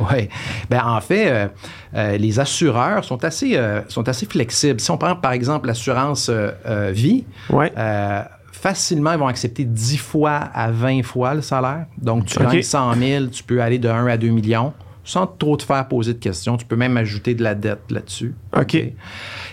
Oui. 0.00 0.28
Ben, 0.70 0.82
en 0.84 1.00
fait, 1.00 1.30
euh, 1.30 1.48
euh, 1.94 2.16
les 2.16 2.40
assureurs 2.40 3.04
sont 3.04 3.22
assez, 3.24 3.58
sont 3.88 4.08
assez 4.08 4.26
flexibles. 4.26 4.80
Si 4.80 4.90
on 4.90 4.98
prend, 4.98 5.16
par 5.16 5.32
exemple, 5.32 5.66
l'assurance 5.68 6.30
vie, 6.92 7.24
Ouais. 7.50 7.72
facilement, 8.52 9.12
ils 9.12 9.18
vont 9.18 9.26
accepter 9.28 9.64
10 9.64 9.96
fois 9.98 10.32
à 10.54 10.70
20 10.70 11.02
fois 11.02 11.34
le 11.34 11.42
salaire. 11.42 11.86
Donc, 11.98 12.26
tu 12.26 12.38
gagnes 12.38 12.62
100 12.62 12.94
000, 12.94 13.26
tu 13.26 13.42
peux 13.42 13.60
aller 13.62 13.78
de 13.78 13.88
1 13.88 14.06
à 14.06 14.16
2 14.16 14.28
millions 14.28 14.72
sans 15.04 15.26
trop 15.26 15.56
te 15.56 15.62
faire 15.62 15.86
poser 15.86 16.14
de 16.14 16.18
questions. 16.18 16.56
Tu 16.56 16.64
peux 16.64 16.76
même 16.76 16.96
ajouter 16.96 17.34
de 17.34 17.42
la 17.42 17.54
dette 17.54 17.90
là-dessus. 17.90 18.34
OK. 18.56 18.74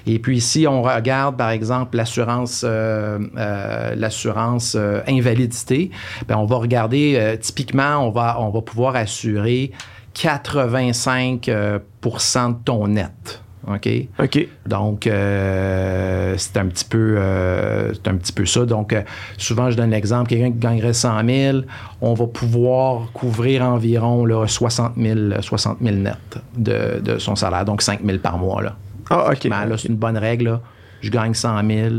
Et 0.08 0.20
puis, 0.20 0.42
si 0.42 0.66
on 0.68 0.82
regarde, 0.82 1.38
par 1.38 1.52
exemple, 1.52 1.98
l'assurance 1.98 2.64
euh, 2.66 3.20
euh, 3.38 3.96
l'assurance 3.96 4.76
euh, 4.76 5.02
invalidité, 5.08 5.92
ben, 6.28 6.38
on 6.38 6.46
va 6.46 6.58
regarder, 6.58 7.38
typiquement, 7.42 8.08
on 8.08 8.12
va, 8.12 8.40
on 8.40 8.50
va 8.50 8.62
pouvoir 8.62 8.96
assurer 8.96 9.72
85% 10.16 11.50
euh, 11.50 11.80
de 11.80 12.64
ton 12.64 12.88
net. 12.88 13.44
OK? 13.68 13.90
OK. 14.20 14.48
Donc, 14.66 15.08
euh, 15.08 16.34
c'est 16.38 16.58
un 16.58 16.66
petit 16.68 16.86
peu, 16.86 17.16
euh, 17.18 17.94
un 18.06 18.16
petit 18.16 18.34
peu 18.34 18.46
ça. 18.46 18.66
Donc, 18.66 18.94
euh, 18.94 19.02
souvent, 19.38 19.70
je 19.70 19.78
donne 19.78 19.92
l'exemple, 19.92 20.30
quelqu'un 20.30 20.52
qui 20.52 20.58
gagnerait 20.58 20.94
100 20.94 21.26
000, 21.26 21.58
on 22.02 22.14
va 22.14 22.28
pouvoir 22.28 23.12
couvrir 23.14 23.64
environ 23.64 24.26
là, 24.26 24.48
60 24.48 24.94
000, 24.98 25.42
60 25.42 25.78
000 25.82 25.96
net 25.98 26.18
de, 26.58 27.00
de 27.00 27.18
son 27.20 27.36
salaire, 27.36 27.66
donc 27.66 27.82
5 27.82 28.02
000 28.04 28.18
par 28.18 28.38
mois. 28.38 28.62
Là. 28.62 28.76
Ah, 29.10 29.32
OK. 29.32 29.48
Ben, 29.48 29.66
là, 29.66 29.78
c'est 29.78 29.90
une 29.90 29.96
bonne 29.96 30.18
règle. 30.18 30.46
là. 30.46 30.62
Je 31.02 31.10
gagne 31.10 31.34
100 31.34 31.68
000, 31.68 31.96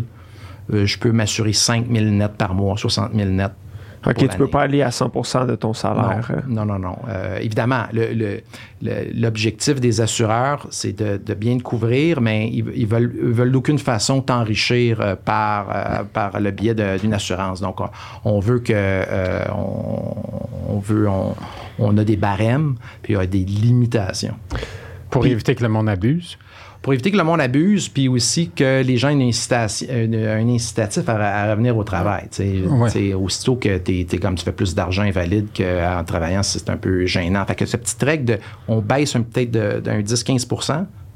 euh, 0.73 0.87
je 0.87 0.99
peux 0.99 1.13
m'assurer 1.13 1.53
5 1.53 1.87
000 1.91 2.07
net 2.07 2.33
par 2.33 2.55
mois, 2.55 2.77
60 2.77 3.13
000 3.15 3.31
net. 3.31 3.53
OK, 4.07 4.17
tu 4.17 4.27
peux 4.27 4.33
l'année. 4.39 4.51
pas 4.51 4.61
aller 4.63 4.83
à 4.83 4.91
100 4.91 5.47
de 5.47 5.55
ton 5.55 5.73
salaire. 5.75 6.31
Non, 6.49 6.65
non, 6.65 6.79
non. 6.79 6.91
non. 6.91 6.99
Euh, 7.09 7.39
évidemment, 7.41 7.85
le- 7.93 8.13
le- 8.13 8.41
le- 8.83 9.13
l'objectif 9.15 9.81
des 9.81 10.01
assureurs, 10.01 10.67
c'est 10.71 10.93
de, 10.93 11.17
de 11.25 11.35
bien 11.35 11.57
te 11.59 11.63
couvrir, 11.63 12.21
mais 12.21 12.49
ils, 12.49 12.65
ils 12.75 12.87
veulent, 12.87 13.13
ils 13.17 13.29
veulent 13.33 13.53
d'aucune 13.53 13.79
façon 13.79 14.21
t'enrichir 14.23 15.01
euh, 15.01 15.15
par, 15.17 15.69
euh, 15.71 16.03
par 16.13 16.41
le 16.41 16.51
biais 16.51 16.75
d'une 16.99 17.15
assurance. 17.15 17.61
Donc, 17.61 17.81
on, 17.81 17.89
on 18.25 18.41
veut 18.41 18.59
que 18.59 18.73
euh, 18.75 19.45
on, 19.55 20.75
on 20.75 20.79
veut 20.79 21.09
on, 21.09 21.35
on 21.79 21.97
a 21.99 22.05
des 22.05 22.17
barèmes, 22.17 22.75
puis 23.03 23.15
il 23.15 23.17
y 23.17 23.21
a 23.21 23.27
des 23.27 23.45
limitations. 23.45 24.35
Pour 25.11 25.23
Puis- 25.23 25.31
éviter 25.33 25.55
que 25.55 25.63
le 25.63 25.69
monde 25.69 25.89
abuse? 25.89 26.39
Pour 26.83 26.93
éviter 26.93 27.13
que 27.13 27.17
le 27.17 27.23
monde 27.23 27.41
abuse, 27.41 27.89
puis 27.89 28.09
aussi 28.09 28.51
que 28.51 28.83
les 28.83 28.97
gens 28.97 29.09
aient 29.11 29.13
une 29.13 29.23
incitation- 29.23 29.87
une- 29.89 30.17
un 30.17 30.49
incitatif 30.49 31.09
à, 31.09 31.15
à 31.45 31.51
revenir 31.53 31.77
au 31.77 31.85
travail. 31.85 32.25
tu 32.31 32.43
sais. 32.43 32.63
Ouais. 32.67 33.15
Aussitôt 33.15 33.55
que 33.57 33.79
t'es, 33.79 34.05
t'es 34.09 34.19
comme 34.19 34.35
tu 34.35 34.45
fais 34.45 34.51
plus 34.53 34.75
d'argent 34.75 35.03
invalide 35.03 35.47
qu'en 35.57 36.03
travaillant, 36.05 36.43
c'est 36.43 36.69
un 36.71 36.77
peu 36.77 37.07
gênant. 37.07 37.45
Fait 37.47 37.55
que 37.55 37.67
cette 37.67 37.83
petite 37.83 38.03
règle 38.03 38.25
de 38.25 38.39
on 38.67 38.81
baisse 38.81 39.15
un- 39.15 39.23
peut-être 39.23 39.51
de- 39.53 39.81
d'un 39.81 40.01
10-15 40.01 40.45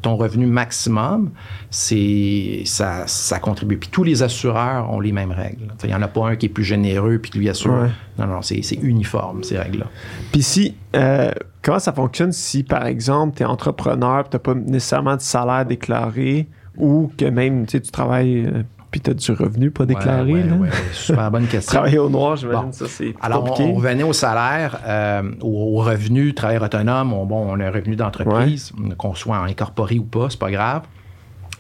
ton 0.07 0.15
revenu 0.15 0.47
maximum, 0.47 1.33
c'est 1.69 2.63
ça, 2.65 3.09
ça 3.09 3.41
contribue. 3.41 3.77
Puis 3.77 3.89
tous 3.91 4.05
les 4.05 4.23
assureurs 4.23 4.89
ont 4.93 5.01
les 5.01 5.11
mêmes 5.11 5.33
règles. 5.33 5.67
Il 5.83 5.89
n'y 5.89 5.95
en 5.97 6.03
a 6.03 6.07
pas 6.07 6.29
un 6.29 6.37
qui 6.37 6.47
est 6.47 6.49
plus 6.49 6.63
généreux 6.63 7.19
puis 7.19 7.33
qui 7.33 7.39
lui 7.39 7.49
assure. 7.49 7.73
Ouais. 7.73 7.91
Non, 8.17 8.29
non, 8.29 8.41
c'est, 8.41 8.61
uniforme, 8.81 9.43
ces 9.43 9.59
règles-là. 9.59 9.87
Puis 10.31 10.45
si, 10.45 10.77
euh, 10.95 11.33
comment 11.61 11.81
ça 11.81 11.93
fonctionne 11.93 12.31
si, 12.31 12.63
par 12.63 12.87
exemple, 12.87 13.37
tu 13.37 13.43
es 13.43 13.47
entrepreneur 13.47 14.29
tu 14.29 14.37
n'as 14.37 14.39
pas 14.39 14.55
nécessairement 14.55 15.17
de 15.17 15.23
salaire 15.23 15.67
déclaré 15.67 16.47
ou 16.77 17.11
que 17.19 17.25
même, 17.25 17.67
tu 17.67 17.73
sais, 17.73 17.81
tu 17.81 17.91
travailles 17.91 18.47
euh, 18.47 18.63
puis 18.99 19.01
tu 19.01 19.11
as 19.11 19.15
du 19.15 19.33
revenu 19.33 19.71
pas 19.71 19.85
déclaré? 19.87 20.33
Ouais, 20.33 20.43
ouais, 20.43 20.49
là? 20.49 20.55
ouais. 20.57 20.69
Super 20.93 21.31
bonne 21.31 21.47
question. 21.47 21.73
Travailler 21.75 21.99
au 21.99 22.09
noir, 22.09 22.37
j'imagine, 22.37 22.63
Bon. 22.67 22.73
ça, 22.73 22.87
c'est 22.89 23.15
Alors, 23.21 23.45
compliqué. 23.45 23.71
on 23.71 23.75
revenait 23.75 24.03
au 24.03 24.13
salaire, 24.13 24.81
euh, 24.87 25.23
au, 25.43 25.79
au 25.79 25.83
revenu, 25.83 26.33
travailleur 26.35 26.63
autonome. 26.63 27.13
On, 27.13 27.27
bon, 27.27 27.47
on 27.51 27.61
a 27.61 27.67
un 27.67 27.71
revenu 27.71 27.97
d'entreprise, 27.97 28.73
qu'on 28.99 29.15
soit 29.15 29.37
incorporé 29.39 29.99
ou 29.99 30.05
pas, 30.05 30.29
c'est 30.31 30.39
pas 30.39 30.51
grave. 30.51 30.83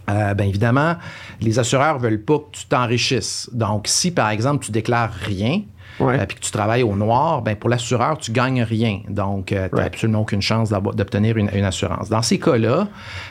Euh, 0.08 0.34
bien 0.34 0.46
évidemment, 0.46 0.94
les 1.40 1.58
assureurs 1.58 1.98
veulent 1.98 2.22
pas 2.22 2.38
que 2.38 2.50
tu 2.52 2.66
t'enrichisses. 2.66 3.50
Donc, 3.52 3.88
si 3.88 4.12
par 4.12 4.30
exemple 4.30 4.64
tu 4.64 4.70
déclares 4.70 5.10
rien, 5.12 5.62
Ouais. 6.00 6.20
euh, 6.20 6.26
puis 6.26 6.36
que 6.36 6.42
tu 6.42 6.50
travailles 6.50 6.82
au 6.82 6.94
noir, 6.94 7.42
ben 7.42 7.56
pour 7.56 7.70
l'assureur, 7.70 8.18
tu 8.18 8.30
gagnes 8.32 8.62
rien. 8.62 9.00
Donc, 9.08 9.46
tu 9.46 9.54
n'as 9.54 9.68
Right. 9.72 9.86
absolument 9.86 10.20
aucune 10.20 10.42
chance 10.42 10.70
d'obtenir 10.70 11.36
une, 11.36 11.50
une 11.54 11.64
assurance. 11.64 12.08
Dans 12.08 12.22
ces 12.22 12.38
cas-là, 12.38 12.88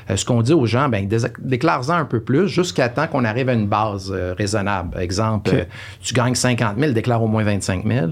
euh, 0.09 0.15
ce 0.15 0.25
qu'on 0.25 0.41
dit 0.41 0.53
aux 0.53 0.65
gens, 0.65 0.89
ben, 0.89 1.07
déclare-en 1.39 1.93
un 1.93 2.05
peu 2.05 2.21
plus 2.21 2.47
jusqu'à 2.47 2.89
temps 2.89 3.07
qu'on 3.07 3.23
arrive 3.23 3.49
à 3.49 3.53
une 3.53 3.67
base 3.67 4.11
euh, 4.15 4.33
raisonnable. 4.37 4.99
Exemple, 4.99 5.51
euh, 5.53 5.63
tu 6.01 6.13
gagnes 6.13 6.35
50 6.35 6.77
000, 6.79 6.91
déclare 6.93 7.21
au 7.21 7.27
moins 7.27 7.43
25 7.43 7.85
000. 7.85 8.07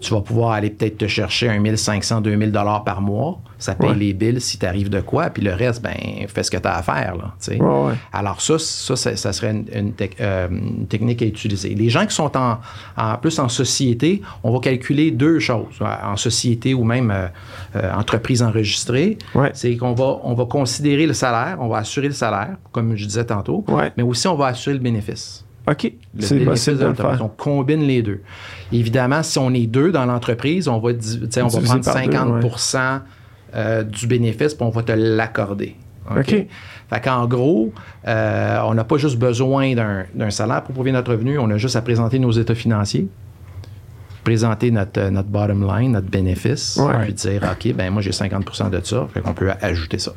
Tu 0.00 0.12
vas 0.14 0.20
pouvoir 0.20 0.52
aller 0.52 0.70
peut-être 0.70 0.98
te 0.98 1.06
chercher 1.06 1.48
un 1.48 1.58
1500, 1.58 2.20
2000 2.20 2.52
dollars 2.52 2.84
par 2.84 3.00
mois. 3.00 3.38
Ça 3.58 3.74
paye 3.74 3.88
Ouais. 3.90 3.94
les 3.96 4.12
billes 4.12 4.40
si 4.40 4.58
tu 4.58 4.66
arrives 4.66 4.90
de 4.90 5.00
quoi. 5.00 5.30
Puis 5.30 5.42
le 5.42 5.52
reste, 5.54 5.82
ben, 5.82 5.94
fais 6.28 6.42
ce 6.42 6.50
que 6.50 6.58
tu 6.58 6.68
as 6.68 6.76
à 6.76 6.82
faire. 6.82 7.16
Là. 7.16 7.34
Ouais, 7.48 7.58
ouais. 7.60 7.94
Alors 8.12 8.40
ça, 8.40 8.58
ça, 8.58 8.96
ça, 8.96 9.16
ça 9.16 9.32
serait 9.32 9.50
une, 9.52 9.64
une 9.74 9.92
tec- 9.92 10.16
euh, 10.20 10.48
une 10.50 10.86
technique 10.86 11.22
à 11.22 11.24
utiliser. 11.24 11.74
Les 11.74 11.88
gens 11.88 12.04
qui 12.06 12.14
sont 12.14 12.36
en, 12.36 12.58
en 12.96 13.16
plus 13.16 13.38
en 13.38 13.48
société, 13.48 13.85
on 14.42 14.52
va 14.52 14.58
calculer 14.60 15.10
deux 15.10 15.38
choses. 15.38 15.78
En 15.80 16.16
société 16.16 16.74
ou 16.74 16.84
même 16.84 17.10
euh, 17.10 17.26
euh, 17.76 17.92
entreprise 17.94 18.42
enregistrée, 18.42 19.18
Ouais. 19.34 19.50
c'est 19.54 19.76
qu'on 19.76 19.92
va, 19.94 20.18
on 20.24 20.34
va 20.34 20.44
considérer 20.46 21.06
le 21.06 21.12
salaire, 21.12 21.58
on 21.60 21.68
va 21.68 21.78
assurer 21.78 22.08
le 22.08 22.14
salaire, 22.14 22.56
comme 22.72 22.96
je 22.96 23.06
disais 23.06 23.24
tantôt, 23.24 23.64
Ouais. 23.68 23.92
mais 23.96 24.02
aussi 24.02 24.26
on 24.28 24.36
va 24.36 24.46
assurer 24.46 24.74
le 24.74 24.82
bénéfice. 24.82 25.44
OK, 25.68 25.82
Le 26.14 26.22
c'est 26.22 26.34
bénéfice 26.38 26.64
possible 26.66 26.78
de 26.78 26.86
le 26.86 26.94
faire. 26.94 27.18
On 27.24 27.28
combine 27.28 27.82
les 27.82 28.00
deux. 28.02 28.20
Évidemment, 28.72 29.22
si 29.24 29.38
on 29.38 29.52
est 29.52 29.66
deux 29.66 29.90
dans 29.90 30.06
l'entreprise, 30.06 30.68
on 30.68 30.78
va, 30.78 30.90
on 30.90 31.48
va 31.48 31.60
prendre 31.60 31.84
par 31.84 32.04
deux, 32.04 32.10
50% 32.48 33.00
euh, 33.54 33.82
du 33.82 34.06
bénéfice, 34.06 34.54
puis 34.54 34.64
on 34.64 34.70
va 34.70 34.82
te 34.82 34.92
l'accorder. 34.92 35.74
OK. 36.16 36.46
Fait 36.88 37.00
qu'en 37.02 37.26
gros, 37.26 37.72
euh, 38.06 38.60
on 38.64 38.74
n'a 38.74 38.84
pas 38.84 38.96
juste 38.96 39.18
besoin 39.18 39.74
d'un 39.74 40.04
d'un 40.14 40.30
salaire 40.30 40.62
pour 40.62 40.72
prouver 40.72 40.92
notre 40.92 41.10
revenu, 41.10 41.36
on 41.36 41.50
a 41.50 41.56
juste 41.58 41.74
à 41.74 41.82
présenter 41.82 42.20
nos 42.20 42.30
états 42.30 42.54
financiers. 42.54 43.08
Présenter 44.26 44.72
notre, 44.72 45.00
euh, 45.00 45.10
notre 45.10 45.28
bottom 45.28 45.64
line, 45.64 45.92
notre 45.92 46.08
bénéfice, 46.10 46.78
Ouais. 46.82 47.04
puis 47.04 47.12
dire, 47.12 47.48
OK, 47.48 47.72
ben 47.74 47.92
moi, 47.92 48.02
j'ai 48.02 48.10
50 48.10 48.70
de 48.72 48.80
ça, 48.84 49.06
fait 49.14 49.20
qu'on 49.20 49.34
peut 49.34 49.52
ajouter 49.62 49.98
ça. 49.98 50.10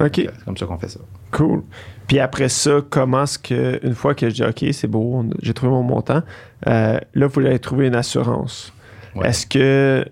OK. 0.00 0.16
C'est 0.16 0.44
comme 0.44 0.56
ça 0.56 0.66
qu'on 0.66 0.78
fait 0.78 0.88
ça. 0.88 0.98
Cool. 1.30 1.62
Puis 2.08 2.18
après 2.18 2.48
ça, 2.48 2.80
comment 2.90 3.22
est-ce 3.22 3.38
que, 3.38 3.78
une 3.86 3.94
fois 3.94 4.16
que 4.16 4.28
je 4.28 4.34
dis 4.34 4.42
OK, 4.42 4.64
c'est 4.72 4.88
beau, 4.88 5.24
j'ai 5.40 5.54
trouvé 5.54 5.70
mon 5.70 5.84
montant, 5.84 6.22
euh, 6.66 6.98
là, 7.14 7.26
vous 7.28 7.38
allez 7.40 7.60
trouver 7.60 7.86
une 7.86 7.94
assurance. 7.94 8.72
Ouais. 9.14 9.28
Est-ce 9.28 9.46
que 9.46 10.04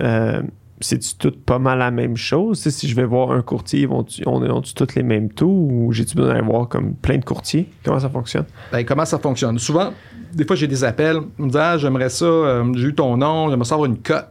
euh, 0.00 0.42
c'est 0.80 1.00
tout 1.18 1.32
pas 1.44 1.58
mal 1.58 1.78
la 1.78 1.90
même 1.90 2.16
chose? 2.16 2.60
Si 2.60 2.88
je 2.88 2.94
vais 2.94 3.04
voir 3.04 3.30
un 3.32 3.42
courtier, 3.42 3.86
vont-tu- 3.86 4.22
on 4.26 4.42
ont 4.42 4.60
tous 4.62 4.94
les 4.94 5.02
mêmes 5.02 5.30
taux 5.30 5.46
ou 5.70 5.92
j'ai-tu 5.92 6.16
besoin 6.16 6.34
d'aller 6.34 6.46
voir 6.46 6.68
comme 6.68 6.94
plein 6.94 7.18
de 7.18 7.24
courtiers? 7.24 7.68
Comment 7.84 8.00
ça 8.00 8.10
fonctionne? 8.10 8.44
Ben, 8.72 8.84
comment 8.84 9.04
ça 9.04 9.18
fonctionne? 9.18 9.58
Souvent, 9.58 9.92
des 10.34 10.44
fois, 10.44 10.56
j'ai 10.56 10.66
des 10.66 10.84
appels, 10.84 11.18
me 11.38 11.46
disent, 11.46 11.56
ah, 11.56 11.78
j'aimerais 11.78 12.10
ça, 12.10 12.24
euh, 12.24 12.64
j'ai 12.74 12.88
eu 12.88 12.94
ton 12.94 13.16
nom, 13.16 13.48
j'aimerais 13.48 13.64
ça 13.64 13.74
avoir 13.74 13.88
une 13.88 13.98
cote. 13.98 14.28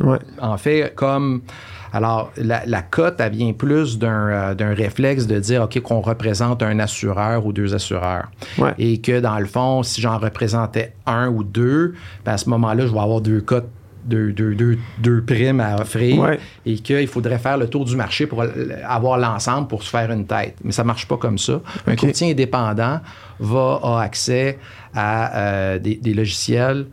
Ouais. 0.00 0.18
En 0.40 0.56
fait, 0.56 0.94
comme. 0.94 1.42
Alors, 1.90 2.30
la, 2.36 2.66
la 2.66 2.82
cote, 2.82 3.14
elle 3.18 3.32
vient 3.32 3.54
plus 3.54 3.98
d'un 3.98 4.28
euh, 4.28 4.54
d'un 4.54 4.74
réflexe 4.74 5.26
de 5.26 5.38
dire, 5.38 5.62
OK, 5.62 5.80
qu'on 5.80 6.02
représente 6.02 6.62
un 6.62 6.78
assureur 6.80 7.46
ou 7.46 7.52
deux 7.54 7.74
assureurs. 7.74 8.30
Ouais. 8.58 8.74
Et 8.78 9.00
que, 9.00 9.20
dans 9.20 9.38
le 9.38 9.46
fond, 9.46 9.82
si 9.82 10.02
j'en 10.02 10.18
représentais 10.18 10.92
un 11.06 11.28
ou 11.30 11.42
deux, 11.44 11.94
ben, 12.26 12.32
à 12.32 12.38
ce 12.38 12.48
moment-là, 12.50 12.86
je 12.86 12.92
vais 12.92 12.98
avoir 13.00 13.22
deux 13.22 13.40
cotes. 13.40 13.68
Deux, 14.08 14.32
deux, 14.32 14.54
deux, 14.54 14.78
deux 14.98 15.22
primes 15.22 15.60
à 15.60 15.76
offrir 15.80 16.18
Ouais. 16.18 16.40
et 16.64 16.76
qu'il 16.78 17.06
faudrait 17.06 17.38
faire 17.38 17.58
le 17.58 17.68
tour 17.68 17.84
du 17.84 17.94
marché 17.94 18.26
pour 18.26 18.42
avoir 18.84 19.18
l'ensemble 19.18 19.68
pour 19.68 19.82
se 19.82 19.90
faire 19.90 20.10
une 20.10 20.24
tête. 20.26 20.56
Mais 20.64 20.72
ça 20.72 20.82
marche 20.82 21.06
pas 21.06 21.18
comme 21.18 21.36
ça. 21.38 21.60
Un 21.86 21.92
OK. 21.92 21.98
courtier 21.98 22.30
indépendant 22.32 23.00
va 23.38 23.74
avoir 23.74 23.98
accès 23.98 24.58
à 24.94 25.36
euh, 25.36 25.78
des, 25.78 25.96
des 25.96 26.14
logiciels 26.14 26.86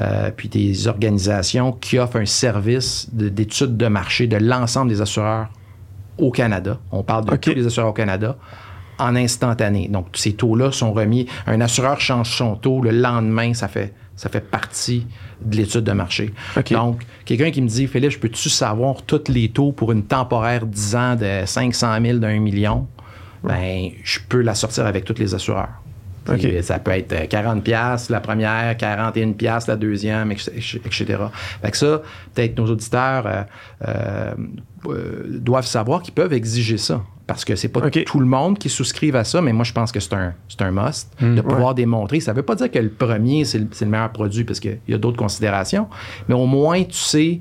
euh, 0.00 0.30
puis 0.34 0.48
des 0.48 0.88
organisations 0.88 1.72
qui 1.72 1.98
offrent 1.98 2.16
un 2.16 2.24
service 2.26 3.08
de- 3.12 3.28
d'étude 3.28 3.76
de, 3.76 3.86
marché 3.88 4.26
de 4.26 4.38
l'ensemble 4.38 4.90
des 4.90 5.02
assureurs 5.02 5.48
au 6.16 6.30
Canada. 6.30 6.78
On 6.90 7.02
parle 7.02 7.26
de 7.26 7.36
tous 7.36 7.50
les 7.54 7.66
assureurs 7.66 7.90
au 7.90 7.92
Canada 7.92 8.36
en 8.98 9.14
instantané. 9.16 9.88
Donc, 9.88 10.06
ces 10.14 10.32
taux-là 10.32 10.72
sont 10.72 10.92
remis. 10.92 11.26
Un 11.46 11.60
assureur 11.60 12.00
change 12.00 12.34
son 12.36 12.54
taux 12.56 12.80
le 12.80 12.90
lendemain, 12.92 13.52
ça 13.52 13.68
fait, 13.68 13.92
ça 14.16 14.28
fait 14.28 14.40
partie 14.40 15.06
de 15.40 15.56
l'étude 15.56 15.84
de 15.84 15.92
marché. 15.92 16.32
Donc, 16.70 17.02
quelqu'un 17.24 17.50
qui 17.50 17.62
me 17.62 17.68
dit, 17.68 17.86
Philippe, 17.86 18.12
je 18.12 18.18
peux-tu 18.18 18.48
savoir 18.48 19.02
tous 19.02 19.28
les 19.28 19.48
taux 19.48 19.72
pour 19.72 19.92
une 19.92 20.04
temporaire 20.04 20.66
10 20.66 20.96
ans 20.96 21.16
de 21.16 21.42
500 21.44 21.98
000 22.02 22.18
d'un 22.18 22.38
million? 22.38 22.86
Ben, 23.42 23.90
je 24.04 24.20
peux 24.28 24.40
la 24.40 24.54
sortir 24.54 24.86
avec 24.86 25.04
tous 25.04 25.18
les 25.18 25.34
assureurs. 25.34 25.82
Ça 26.62 26.78
peut 26.78 26.92
être 26.92 27.28
40 27.28 27.64
pièces 27.64 28.08
la 28.08 28.20
première, 28.20 28.76
41 28.76 29.32
pièces 29.32 29.66
la 29.66 29.76
deuxième, 29.76 30.30
etc. 30.30 31.04
Fait 31.62 31.70
que 31.70 31.76
ça, 31.76 32.02
peut-être 32.34 32.56
nos 32.58 32.66
auditeurs 32.66 33.26
euh, 33.26 33.42
euh, 33.88 34.34
euh, 34.86 35.24
doivent 35.40 35.66
savoir 35.66 36.02
qu'ils 36.02 36.14
peuvent 36.14 36.32
exiger 36.32 36.78
ça. 36.78 37.02
Parce 37.26 37.44
que 37.44 37.54
c'est 37.56 37.68
pas 37.68 37.80
tout 37.88 38.18
le 38.20 38.26
monde 38.26 38.58
qui 38.58 38.68
souscrive 38.68 39.14
à 39.16 39.24
ça, 39.24 39.40
mais 39.40 39.52
moi, 39.52 39.64
je 39.64 39.72
pense 39.72 39.92
que 39.92 40.00
c'est 40.00 40.12
un, 40.14 40.34
un 40.58 40.70
must 40.70 41.12
de 41.20 41.40
pouvoir 41.40 41.74
démontrer. 41.74 42.20
Ça 42.20 42.32
veut 42.32 42.42
pas 42.42 42.54
dire 42.56 42.70
que 42.70 42.78
le 42.78 42.90
premier, 42.90 43.44
c'est 43.44 43.58
le, 43.58 43.86
meilleur 43.86 44.10
produit 44.10 44.44
parce 44.44 44.58
qu'il 44.60 44.78
y 44.88 44.94
a 44.94 44.98
d'autres 44.98 45.16
considérations, 45.18 45.88
mais 46.28 46.34
au 46.34 46.46
moins, 46.46 46.82
tu 46.82 46.94
sais, 46.96 47.40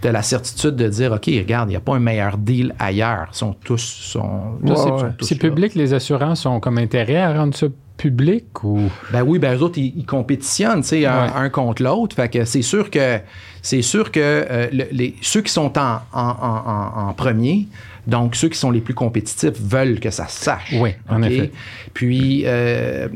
tu 0.00 0.08
as 0.08 0.12
la 0.12 0.22
certitude 0.22 0.76
de 0.76 0.88
dire, 0.88 1.10
OK, 1.12 1.24
regarde, 1.26 1.68
il 1.68 1.72
n'y 1.72 1.76
a 1.76 1.80
pas 1.80 1.94
un 1.96 2.00
meilleur 2.00 2.36
deal 2.38 2.74
ailleurs. 2.78 3.28
Ils 3.32 3.36
sont 3.36 3.54
tous... 3.64 3.80
Sont, 3.82 4.58
Ouais, 4.62 4.76
sont 4.76 4.96
ouais. 4.96 5.10
tous 5.18 5.24
C'est 5.26 5.34
public, 5.38 5.74
les 5.74 5.92
assurances 5.94 6.44
ont 6.46 6.60
comme 6.60 6.78
intérêt 6.78 7.16
à 7.16 7.32
rendre 7.32 7.54
ça 7.56 7.66
public 7.96 8.62
ou? 8.62 8.90
Ben 9.10 9.22
oui, 9.22 9.38
ben 9.38 9.56
eux 9.56 9.62
autres, 9.62 9.78
ils, 9.78 9.92
ils 9.96 10.04
compétitionnent, 10.04 10.82
tu 10.82 10.88
sais, 10.88 11.06
un, 11.06 11.48
contre 11.48 11.82
l'autre. 11.82 12.14
Fait 12.14 12.28
que 12.28 12.44
c'est 12.44 12.60
sûr 12.62 12.90
que 12.90 13.18
c'est 13.62 13.80
sûr 13.82 14.12
que 14.12 14.20
euh, 14.22 14.68
le- 14.70 14.86
les, 14.92 15.16
ceux 15.22 15.40
qui 15.40 15.50
sont 15.50 15.72
en- 15.78 16.00
en- 16.12 17.08
en 17.08 17.12
premier, 17.14 17.66
donc 18.06 18.34
ceux 18.36 18.48
qui 18.48 18.58
sont 18.58 18.70
les 18.70 18.80
plus 18.80 18.94
compétitifs, 18.94 19.60
veulent 19.60 19.98
que 20.00 20.10
ça 20.10 20.26
se 20.28 20.42
sache. 20.44 20.74
Oui, 20.78 20.90
en 21.08 21.22
effet. 21.22 21.50
Puis, 21.94 22.42
euh, 22.46 23.08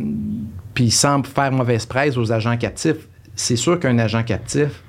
puis 0.75 0.91
sans 0.91 1.23
faire 1.23 1.53
mauvaise 1.53 1.87
presse 1.87 2.17
aux 2.17 2.33
agents 2.33 2.57
captifs, 2.57 3.09
c'est 3.35 3.57
sûr 3.57 3.79
qu'un 3.79 3.99
agent 3.99 4.23
captif, 4.25 4.83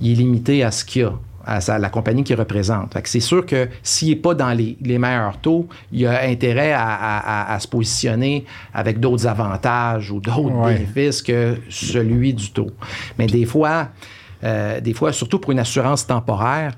il 0.00 0.12
est 0.12 0.14
limité 0.16 0.62
à 0.64 0.70
ce 0.70 0.84
qu'il 0.84 1.04
a 1.04 1.12
à 1.46 1.60
sa- 1.60 1.78
la 1.78 1.90
compagnie 1.90 2.24
qu'il 2.24 2.36
représente. 2.36 2.96
C'est 3.04 3.20
sûr 3.20 3.44
que 3.44 3.68
s'il 3.82 4.08
n'est 4.08 4.16
pas 4.16 4.34
dans 4.34 4.54
les, 4.54 4.78
les 4.80 4.98
meilleurs 4.98 5.36
taux, 5.42 5.68
il 5.92 6.06
a 6.06 6.22
intérêt 6.22 6.72
à, 6.72 6.86
à- 6.88 7.18
à- 7.50 7.54
à 7.54 7.60
se 7.60 7.68
positionner 7.68 8.46
avec 8.72 8.98
d'autres 8.98 9.26
avantages 9.26 10.10
ou 10.10 10.20
d'autres 10.20 10.40
Ouais. 10.40 10.72
bénéfices 10.74 11.20
que 11.20 11.56
celui 11.68 12.32
du 12.32 12.50
taux. 12.50 12.70
Mais 13.18 13.26
des 13.26 13.44
fois, 13.44 13.88
euh, 14.42 14.80
des 14.80 14.94
fois, 14.94 15.12
surtout 15.12 15.38
pour 15.38 15.52
une 15.52 15.58
assurance 15.58 16.06
temporaire, 16.06 16.72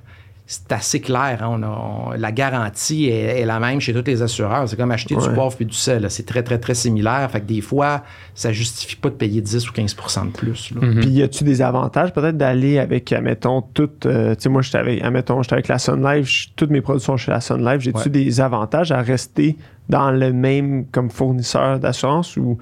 c'est 0.49 0.71
assez 0.71 1.01
clair. 1.01 1.39
hein. 1.43 1.49
On 1.51 1.63
a- 1.65 1.67
on- 1.69 2.11
la 2.17 2.31
garantie 2.31 3.07
est, 3.07 3.41
est 3.41 3.45
la 3.45 3.59
même 3.59 3.81
chez 3.81 3.93
tous 3.93 4.05
les 4.07 4.23
assureurs. 4.23 4.69
C'est 4.69 4.77
comme 4.77 4.93
acheter 4.93 5.17
Ouais. 5.17 5.29
du 5.29 5.35
poivre 5.35 5.57
puis 5.57 5.67
du 5.67 5.75
sel. 5.75 6.03
là. 6.03 6.09
C'est 6.09 6.23
très, 6.25 6.43
très, 6.45 6.59
très 6.59 6.75
similaire. 6.75 7.29
Fait 7.31 7.41
que 7.41 7.47
des 7.47 7.61
fois, 7.61 8.05
ça 8.35 8.53
justifie 8.53 8.95
pas 8.97 9.09
de 9.09 9.15
payer 9.15 9.41
10 9.41 9.69
ou 9.69 9.73
15 9.73 9.97
de 9.97 10.31
plus. 10.31 10.71
là. 10.75 10.87
Mhm. 10.87 11.01
Puis 11.01 11.11
y 11.11 11.23
a-tu 11.23 11.43
des 11.43 11.63
avantages 11.63 12.13
peut-être 12.13 12.37
d'aller 12.37 12.79
avec, 12.79 13.11
admettons, 13.13 13.61
toutes. 13.63 14.07
euh, 14.07 14.35
tu 14.37 14.43
sais, 14.43 14.49
moi, 14.49 14.63
j'étais 14.63 14.79
avec, 14.79 15.03
admettons, 15.03 15.43
j'étais 15.43 15.55
avec 15.55 15.69
la 15.69 15.79
Sun 15.79 16.01
Life, 16.07 16.47
toutes 16.55 16.71
mes 16.71 16.81
produits 16.81 17.03
sont 17.05 17.17
chez 17.17 17.33
la 17.33 17.41
Sun 17.41 17.65
Life. 17.65 17.81
J'ai-tu 17.81 17.99
Ouais. 17.99 18.09
des 18.09 18.41
avantages 18.41 18.93
à 18.93 19.03
rester 19.03 19.57
dans 19.89 20.11
le 20.13 20.33
même 20.33 20.87
comme 20.93 21.11
fournisseur 21.11 21.81
d'assurance 21.81 22.37
ou, 22.37 22.57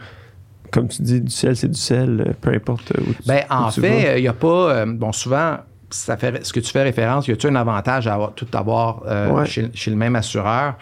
comme 0.70 0.88
tu 0.88 1.02
dis, 1.02 1.20
du 1.20 1.30
sel, 1.30 1.54
c'est 1.56 1.68
du 1.68 1.78
sel, 1.78 2.24
euh, 2.28 2.32
peu 2.40 2.50
importe 2.54 2.92
euh, 2.92 3.02
où 3.02 3.12
tu 3.12 3.22
Ben, 3.28 3.42
où 3.50 3.52
en 3.52 3.68
tu 3.70 3.80
fait, 3.82 4.18
il 4.18 4.22
n'y 4.22 4.28
a 4.28 4.32
pas. 4.32 4.72
euh, 4.74 4.86
bon, 4.86 5.12
souvent, 5.12 5.58
ça 5.94 6.16
fait, 6.16 6.44
ce 6.44 6.52
que 6.52 6.60
tu 6.60 6.70
fais 6.70 6.82
référence, 6.82 7.28
y 7.28 7.32
a-tu 7.32 7.46
un 7.46 7.54
avantage 7.56 8.06
à 8.08 8.14
avoir, 8.14 8.32
tout 8.32 8.46
avoir 8.52 9.02
euh, 9.06 9.30
Ouais. 9.30 9.46
chez, 9.46 9.70
chez 9.74 9.90
le 9.90 9.96
même 9.96 10.16
assureur? 10.16 10.74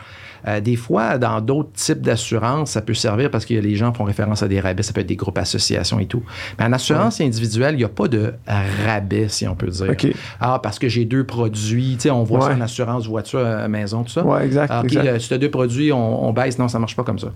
Euh, 0.48 0.58
des 0.60 0.74
fois, 0.74 1.18
dans 1.18 1.40
d'autres 1.40 1.70
types 1.74 2.00
d'assurances, 2.00 2.72
ça 2.72 2.80
peut 2.82 2.94
servir 2.94 3.30
parce 3.30 3.46
que 3.46 3.54
les 3.54 3.76
gens 3.76 3.92
font 3.92 4.02
référence 4.02 4.42
à 4.42 4.48
des 4.48 4.58
rabais, 4.58 4.82
ça 4.82 4.92
peut 4.92 5.00
être 5.02 5.06
des 5.06 5.14
groupes 5.14 5.38
associations 5.38 6.00
et 6.00 6.06
tout. 6.06 6.24
Mais 6.58 6.64
en 6.64 6.72
assurance 6.72 7.20
individuelle, 7.20 7.74
il 7.76 7.78
n'y 7.78 7.84
a 7.84 7.88
pas 7.88 8.08
de 8.08 8.34
rabais, 8.84 9.28
si 9.28 9.46
on 9.46 9.54
peut 9.54 9.68
dire. 9.68 9.90
OK. 9.90 10.08
Ah, 10.40 10.58
parce 10.60 10.80
que 10.80 10.88
j'ai 10.88 11.04
deux 11.04 11.22
produits, 11.22 11.92
tu 11.94 12.00
sais, 12.00 12.10
on 12.10 12.24
voit 12.24 12.40
ça 12.48 12.54
en 12.54 12.60
assurance 12.60 13.06
voiture, 13.06 13.38
euh, 13.38 13.68
maison, 13.68 14.02
tout 14.02 14.10
ça. 14.10 14.24
Ouais, 14.24 14.44
exact, 14.44 14.72
Ah, 14.74 14.80
exact. 14.82 15.06
euh, 15.06 15.18
si 15.20 15.28
tu 15.28 15.34
as 15.34 15.38
deux 15.38 15.50
produits, 15.50 15.92
on, 15.92 16.26
on 16.28 16.32
baisse. 16.32 16.58
Non, 16.58 16.66
ça 16.66 16.80
marche 16.80 16.96
pas 16.96 17.04
comme 17.04 17.20
ça. 17.20 17.28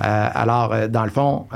Alors, 0.00 0.74
dans 0.88 1.04
le 1.04 1.10
fond, 1.10 1.46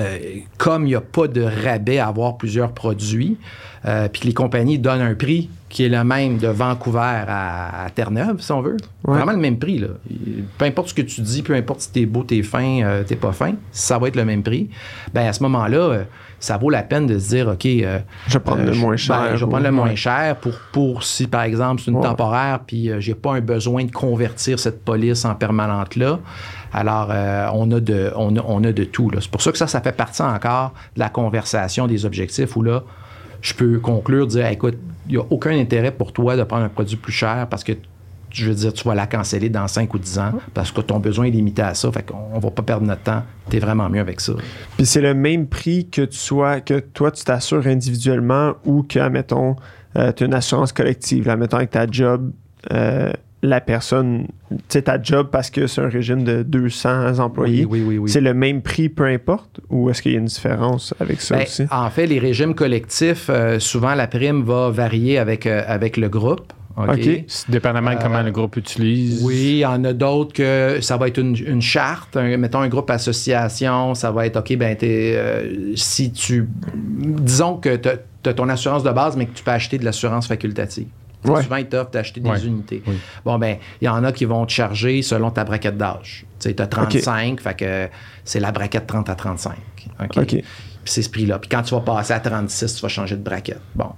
euh, 0.00 0.18
comme 0.58 0.84
il 0.84 0.90
n'y 0.90 0.94
a 0.94 1.00
pas 1.00 1.28
de 1.28 1.42
rabais 1.42 1.98
à 1.98 2.08
avoir 2.08 2.36
plusieurs 2.36 2.72
produits, 2.72 3.36
euh, 3.84 4.08
puis 4.08 4.22
que 4.22 4.26
les 4.26 4.34
compagnies 4.34 4.78
donnent 4.78 5.00
un 5.02 5.14
prix 5.14 5.50
qui 5.68 5.84
est 5.84 5.88
le 5.88 6.04
même 6.04 6.36
de 6.38 6.48
Vancouver 6.48 6.98
à, 7.28 7.84
à 7.86 7.90
Terre-Neuve, 7.90 8.40
si 8.40 8.52
on 8.52 8.60
veut. 8.60 8.76
Ouais. 9.04 9.16
Vraiment 9.16 9.32
le 9.32 9.38
même 9.38 9.58
prix. 9.58 9.78
Là. 9.78 9.88
Peu 10.58 10.64
importe 10.66 10.88
ce 10.88 10.94
que 10.94 11.02
tu 11.02 11.20
dis, 11.22 11.42
peu 11.42 11.54
importe 11.54 11.80
si 11.80 11.92
t'es 11.92 12.04
beau, 12.06 12.22
t'es 12.24 12.42
fin, 12.42 12.82
euh, 12.82 13.02
t'es 13.04 13.16
pas 13.16 13.32
fin, 13.32 13.54
ça 13.70 13.98
va 13.98 14.08
être 14.08 14.16
le 14.16 14.24
même 14.26 14.42
prix. 14.42 14.68
Ben 15.14 15.26
à 15.26 15.32
ce 15.32 15.42
moment-là, 15.42 16.04
ça 16.40 16.58
vaut 16.58 16.68
la 16.70 16.82
peine 16.82 17.06
de 17.06 17.18
se 17.18 17.28
dire, 17.30 17.48
OK, 17.48 17.64
Je 17.64 17.78
vais 18.32 18.40
prendre 18.40 18.64
le 18.64 18.72
je- 18.72 18.80
moins 18.80 18.96
cher. 18.96 19.16
ben, 19.18 19.30
je 19.36 19.40
vais 19.40 19.44
ou- 19.44 19.48
prendre 19.48 19.64
le 19.64 19.70
moins 19.72 19.94
cher 19.94 20.36
pour, 20.36 20.52
pour 20.72 21.02
si, 21.04 21.26
par 21.26 21.42
exemple, 21.42 21.80
c'est 21.84 21.90
une 21.90 21.96
Ouais. 21.98 22.02
temporaire, 22.02 22.60
puis 22.66 22.90
j'ai 22.98 23.14
pas 23.14 23.34
un 23.34 23.40
besoin 23.40 23.84
de 23.84 23.90
convertir 23.92 24.58
cette 24.58 24.84
police 24.84 25.24
en 25.24 25.34
permanente 25.34 25.96
là. 25.96 26.18
Alors, 26.72 27.08
euh, 27.10 27.48
on, 27.52 27.70
a 27.72 27.80
de, 27.80 28.84
tout. 28.84 29.10
C'est 29.20 29.30
pour 29.30 29.42
ça 29.42 29.52
que 29.52 29.58
ça, 29.58 29.66
ça 29.66 29.80
fait 29.80 29.92
partie 29.92 30.22
encore 30.22 30.72
de 30.94 31.00
la 31.00 31.08
conversation 31.08 31.86
des 31.86 32.06
objectifs 32.06 32.56
où 32.56 32.62
là, 32.62 32.82
je 33.40 33.54
peux 33.54 33.78
conclure, 33.78 34.26
dire, 34.26 34.46
écoute, 34.46 34.78
il 35.06 35.16
n'y 35.16 35.18
a 35.18 35.24
aucun 35.30 35.50
intérêt 35.50 35.90
pour 35.90 36.12
toi 36.12 36.36
de 36.36 36.44
prendre 36.44 36.64
un 36.64 36.68
produit 36.68 36.96
plus 36.96 37.12
cher 37.12 37.46
parce 37.50 37.64
que 37.64 37.72
je 38.30 38.48
veux 38.48 38.54
dire, 38.54 38.72
tu 38.72 38.84
vas 38.88 38.94
la 38.94 39.06
canceller 39.06 39.50
dans 39.50 39.68
5 39.68 39.92
ou 39.92 39.98
10 39.98 40.18
ans 40.18 40.32
parce 40.54 40.72
que 40.72 40.80
ton 40.80 40.98
besoin 40.98 41.26
est 41.26 41.30
limité 41.30 41.60
à 41.60 41.74
ça. 41.74 41.92
Fait 41.92 42.02
qu'on 42.02 42.38
va 42.38 42.50
pas 42.50 42.62
perdre 42.62 42.86
notre 42.86 43.02
temps. 43.02 43.22
Tu 43.50 43.58
es 43.58 43.60
vraiment 43.60 43.90
mieux 43.90 44.00
avec 44.00 44.20
ça. 44.20 44.32
Puis 44.76 44.86
c'est 44.86 45.02
le 45.02 45.12
même 45.12 45.46
prix 45.46 45.88
que 45.90 46.02
tu 46.02 46.16
sois, 46.16 46.60
que 46.60 46.80
toi 46.80 47.10
tu 47.10 47.24
t'assures 47.24 47.66
individuellement 47.66 48.54
ou 48.64 48.84
que, 48.84 48.98
admettons, 48.98 49.56
tu 49.94 50.00
as 50.00 50.24
une 50.24 50.32
assurance 50.32 50.72
collective. 50.72 51.26
Là, 51.26 51.36
mettons 51.36 51.58
avec 51.58 51.70
ta 51.70 51.86
job, 51.86 52.32
euh, 52.70 53.12
la 53.44 53.60
personne, 53.60 54.28
tu 54.50 54.56
sais, 54.68 54.82
ta 54.82 55.02
job 55.02 55.28
parce 55.32 55.50
que 55.50 55.66
c'est 55.66 55.80
un 55.80 55.88
régime 55.88 56.22
de 56.22 56.42
200 56.44 57.18
employés. 57.18 57.64
Oui, 57.64 57.80
oui, 57.80 57.86
oui. 57.86 57.98
oui. 57.98 58.10
C'est 58.10 58.20
le 58.20 58.34
même 58.34 58.62
prix 58.62 58.88
peu 58.88 59.04
importe 59.06 59.60
ou 59.68 59.90
est-ce 59.90 60.00
qu'il 60.00 60.12
y 60.12 60.14
a 60.14 60.18
une 60.18 60.26
différence 60.26 60.94
avec 61.00 61.20
ça 61.20 61.36
Ben, 61.36 61.42
aussi? 61.42 61.64
en 61.70 61.90
fait, 61.90 62.06
les 62.06 62.20
régimes 62.20 62.54
collectifs, 62.54 63.26
euh, 63.30 63.58
souvent 63.58 63.94
la 63.94 64.06
prime 64.06 64.42
va 64.44 64.70
varier 64.70 65.18
avec, 65.18 65.46
euh, 65.46 65.62
avec 65.66 65.96
le 65.96 66.08
groupe. 66.08 66.52
OK? 66.76 67.24
Dépendamment 67.50 67.92
de 67.94 67.98
comment 68.00 68.22
le 68.22 68.30
groupe 68.30 68.56
utilise. 68.56 69.22
Oui, 69.22 69.34
il 69.36 69.56
y 69.58 69.66
en 69.66 69.84
a 69.84 69.92
d'autres 69.92 70.32
que 70.32 70.78
ça 70.80 70.96
va 70.96 71.08
être 71.08 71.18
une, 71.18 71.36
une 71.36 71.60
charte. 71.60 72.16
un- 72.16 72.36
mettons 72.38 72.60
un 72.60 72.68
groupe 72.68 72.88
association, 72.90 73.94
ça 73.94 74.10
va 74.10 74.24
être 74.26 74.38
OK, 74.38 74.56
ben 74.56 74.74
t'es, 74.76 75.14
euh, 75.16 75.72
si 75.76 76.12
tu. 76.12 76.48
Disons 76.74 77.56
que 77.56 77.76
tu 77.76 77.88
as 78.28 78.32
ton 78.34 78.48
assurance 78.48 78.82
de 78.84 78.90
base, 78.90 79.16
mais 79.16 79.26
que 79.26 79.34
tu 79.34 79.42
peux 79.44 79.50
acheter 79.50 79.76
de 79.78 79.84
l'assurance 79.84 80.26
facultative. 80.26 80.86
Ouais. 81.24 81.42
Souvent, 81.42 81.56
ils 81.56 81.68
t'offrent 81.68 81.90
d'acheter 81.90 82.20
des 82.20 82.30
Ouais. 82.30 82.40
unités. 82.44 82.82
Oui. 82.86 82.98
Bon, 83.24 83.38
ben, 83.38 83.56
il 83.80 83.84
y 83.84 83.88
en 83.88 84.02
a 84.04 84.12
qui 84.12 84.24
vont 84.24 84.44
te 84.46 84.52
charger 84.52 85.02
selon 85.02 85.30
ta 85.30 85.44
braquette 85.44 85.76
d'âge. 85.76 86.24
Tu 86.40 86.50
sais, 86.50 86.60
as 86.60 86.66
35, 86.66 87.40
fait 87.40 87.54
que 87.54 87.88
c'est 88.24 88.40
la 88.40 88.50
braquette 88.52 88.86
30 88.86 89.08
à 89.08 89.14
35. 89.14 89.56
OK? 90.00 90.16
OK. 90.18 90.36
Puis 90.84 90.92
c'est 90.92 91.02
ce 91.02 91.10
prix-là. 91.10 91.38
Puis 91.38 91.48
quand 91.48 91.62
tu 91.62 91.74
vas 91.74 91.80
passer 91.80 92.12
à 92.12 92.20
36, 92.20 92.74
tu 92.76 92.82
vas 92.82 92.88
changer 92.88 93.16
de 93.16 93.22
braquette. 93.22 93.60
Bon, 93.74 93.90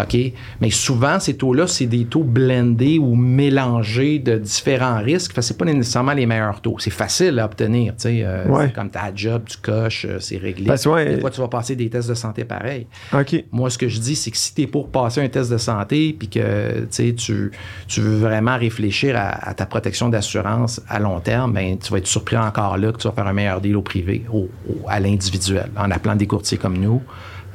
OK? 0.00 0.16
Mais 0.60 0.70
souvent, 0.70 1.18
ces 1.20 1.34
taux-là, 1.36 1.66
c'est 1.66 1.86
des 1.86 2.04
taux 2.04 2.22
blendés 2.24 2.98
ou 2.98 3.14
mélangés 3.14 4.18
de 4.18 4.38
différents 4.38 4.98
risques. 5.02 5.32
Fait 5.32 5.40
que 5.40 5.46
c'est 5.46 5.56
pas 5.58 5.64
nécessairement 5.64 6.12
les 6.12 6.26
meilleurs 6.26 6.60
taux. 6.60 6.76
C'est 6.78 6.90
facile 6.90 7.38
à 7.38 7.44
obtenir, 7.44 7.94
tu 7.96 8.02
sais. 8.02 8.22
euh, 8.24 8.46
Ouais. 8.46 8.70
Comme 8.72 8.90
ta 8.90 9.12
job, 9.14 9.42
tu 9.46 9.56
coches, 9.58 10.06
euh, 10.08 10.18
c'est 10.20 10.36
réglé. 10.38 10.64
Parce 10.66 10.84
que, 10.84 10.88
ouais, 10.88 11.14
Des 11.16 11.20
fois, 11.20 11.30
tu 11.30 11.40
vas 11.40 11.48
passer 11.48 11.76
des 11.76 11.88
tests 11.90 12.08
de 12.08 12.14
santé 12.14 12.44
pareil. 12.44 12.86
OK. 13.12 13.44
Moi, 13.52 13.70
ce 13.70 13.78
que 13.78 13.88
je 13.88 13.98
dis, 14.00 14.16
c'est 14.16 14.30
que 14.30 14.36
si 14.36 14.54
tu 14.54 14.62
es 14.62 14.66
pour 14.66 14.88
passer 14.88 15.20
un 15.20 15.28
test 15.28 15.50
de 15.50 15.58
santé 15.58 16.14
puis 16.18 16.28
que 16.28 16.86
tu, 16.90 17.14
tu 17.14 17.50
tu 17.86 18.00
veux 18.00 18.16
vraiment 18.18 18.56
réfléchir 18.56 19.16
à, 19.16 19.48
à 19.48 19.54
ta 19.54 19.66
protection 19.66 20.08
d'assurance 20.08 20.80
à 20.88 20.98
long 20.98 21.20
terme, 21.20 21.52
ben, 21.52 21.76
tu 21.78 21.90
vas 21.92 21.98
être 21.98 22.06
surpris 22.06 22.36
encore 22.36 22.76
là 22.78 22.92
que 22.92 22.98
tu 22.98 23.08
vas 23.08 23.14
faire 23.14 23.26
un 23.26 23.32
meilleur 23.32 23.60
deal 23.60 23.76
au 23.76 23.82
privé, 23.82 24.24
au- 24.32 24.48
au- 24.68 24.88
à 24.88 25.00
l'individuel, 25.00 25.70
en 25.76 25.90
appelant 25.90 26.16
des 26.16 26.26
courtiers 26.30 26.58
comme 26.58 26.78
nous. 26.78 27.02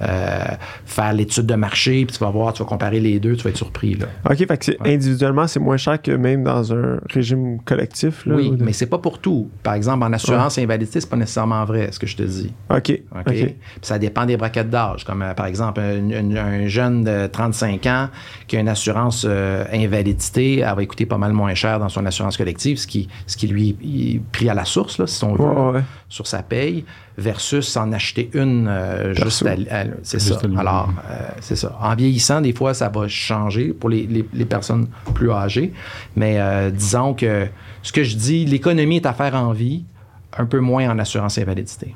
euh, 0.01 0.43
faire 0.85 1.13
l'étude 1.13 1.45
de 1.45 1.55
marché, 1.55 2.05
puis 2.05 2.17
tu 2.17 2.21
vas 2.21 2.29
voir, 2.29 2.51
tu 2.51 2.61
vas 2.61 2.67
comparer 2.67 2.99
les 2.99 3.17
deux, 3.17 3.38
tu 3.38 3.43
vas 3.45 3.49
être 3.51 3.55
surpris. 3.55 3.95
Là. 3.95 4.07
OK, 4.29 4.35
fait 4.45 4.57
que 4.57 4.89
individuellement, 4.89 5.47
c'est 5.47 5.61
moins 5.61 5.77
cher 5.77 6.01
que 6.01 6.11
même 6.11 6.43
dans 6.43 6.73
un 6.73 6.99
régime 7.09 7.61
collectif. 7.61 8.25
Là, 8.25 8.35
oui, 8.35 8.49
ou 8.49 8.55
de- 8.57 8.63
mais 8.65 8.73
c'est 8.73 8.88
pas 8.88 8.97
pour 8.97 9.19
tout. 9.19 9.49
Par 9.63 9.73
exemple, 9.73 10.03
en 10.03 10.11
assurance 10.11 10.57
et 10.57 10.63
invalidité, 10.63 10.99
c'est 10.99 11.09
pas 11.09 11.15
nécessairement 11.15 11.63
vrai, 11.63 11.88
ce 11.93 11.99
que 11.99 12.07
je 12.07 12.17
te 12.17 12.23
dis. 12.23 12.51
OK. 12.69 12.77
OK? 13.13 13.19
OK. 13.19 13.25
Puis 13.33 13.55
ça 13.83 13.97
dépend 13.97 14.25
des 14.25 14.35
braquettes 14.35 14.69
d'âge. 14.69 15.05
Comme 15.05 15.21
euh, 15.21 15.33
par 15.33 15.45
exemple, 15.45 15.79
un, 15.79 16.11
un- 16.11 16.35
un 16.35 16.67
jeune 16.67 17.05
de 17.05 17.27
35 17.27 17.85
ans 17.85 18.09
qui 18.47 18.57
a 18.57 18.59
une 18.59 18.67
assurance 18.67 19.25
euh, 19.25 19.63
invalidité, 19.71 20.59
elle 20.59 20.75
va 20.75 20.85
coûter 20.85 21.05
pas 21.05 21.17
mal 21.17 21.31
moins 21.31 21.53
cher 21.53 21.79
dans 21.79 21.88
son 21.88 22.05
assurance 22.05 22.35
collective, 22.35 22.75
ce 22.79 22.88
qui, 22.88 23.07
ce 23.27 23.38
qui 23.38 23.47
lui 23.47 23.77
est 24.15 24.19
pris 24.33 24.49
à 24.49 24.53
la 24.53 24.65
source, 24.65 24.97
là, 24.99 25.07
si 25.07 25.23
on 25.23 25.35
veut, 25.35 25.45
Ouais, 25.45 25.71
ouais. 25.77 25.83
sur 26.09 26.27
sa 26.27 26.43
paye, 26.43 26.83
versus 27.17 27.78
en 27.78 27.91
acheter 27.93 28.30
une 28.34 28.67
euh, 28.67 29.13
juste 29.13 29.45
à, 29.45 29.51
à- 29.51 29.86
C'est 30.04 30.19
ça. 30.19 30.36
à. 30.36 30.60
Alors, 30.60 30.93
euh, 31.10 31.28
c'est 31.39 31.56
ça. 31.56 31.78
En 31.82 31.95
vieillissant, 31.95 32.41
des 32.41 32.54
fois, 32.54 32.73
ça 32.73 32.89
va 32.89 33.08
changer 33.08 33.69
pour 33.73 33.89
les, 33.89 34.06
les- 34.06 34.28
les 34.34 34.45
personnes 34.45 34.88
plus 35.13 35.32
âgées. 35.32 35.71
Mais 36.15 36.39
euh, 36.39 36.69
disons 36.71 37.13
que 37.13 37.47
ce 37.82 37.91
que 37.93 38.04
je 38.04 38.15
dis, 38.17 38.45
l'économie 38.45 38.97
est 38.97 39.06
à 39.06 39.13
faire 39.13 39.36
en 39.36 39.51
vie, 39.54 39.86
un 40.38 40.45
peu 40.45 40.60
moins 40.60 40.89
en 40.89 40.99
assurance 40.99 41.38
invalidité. 41.38 41.95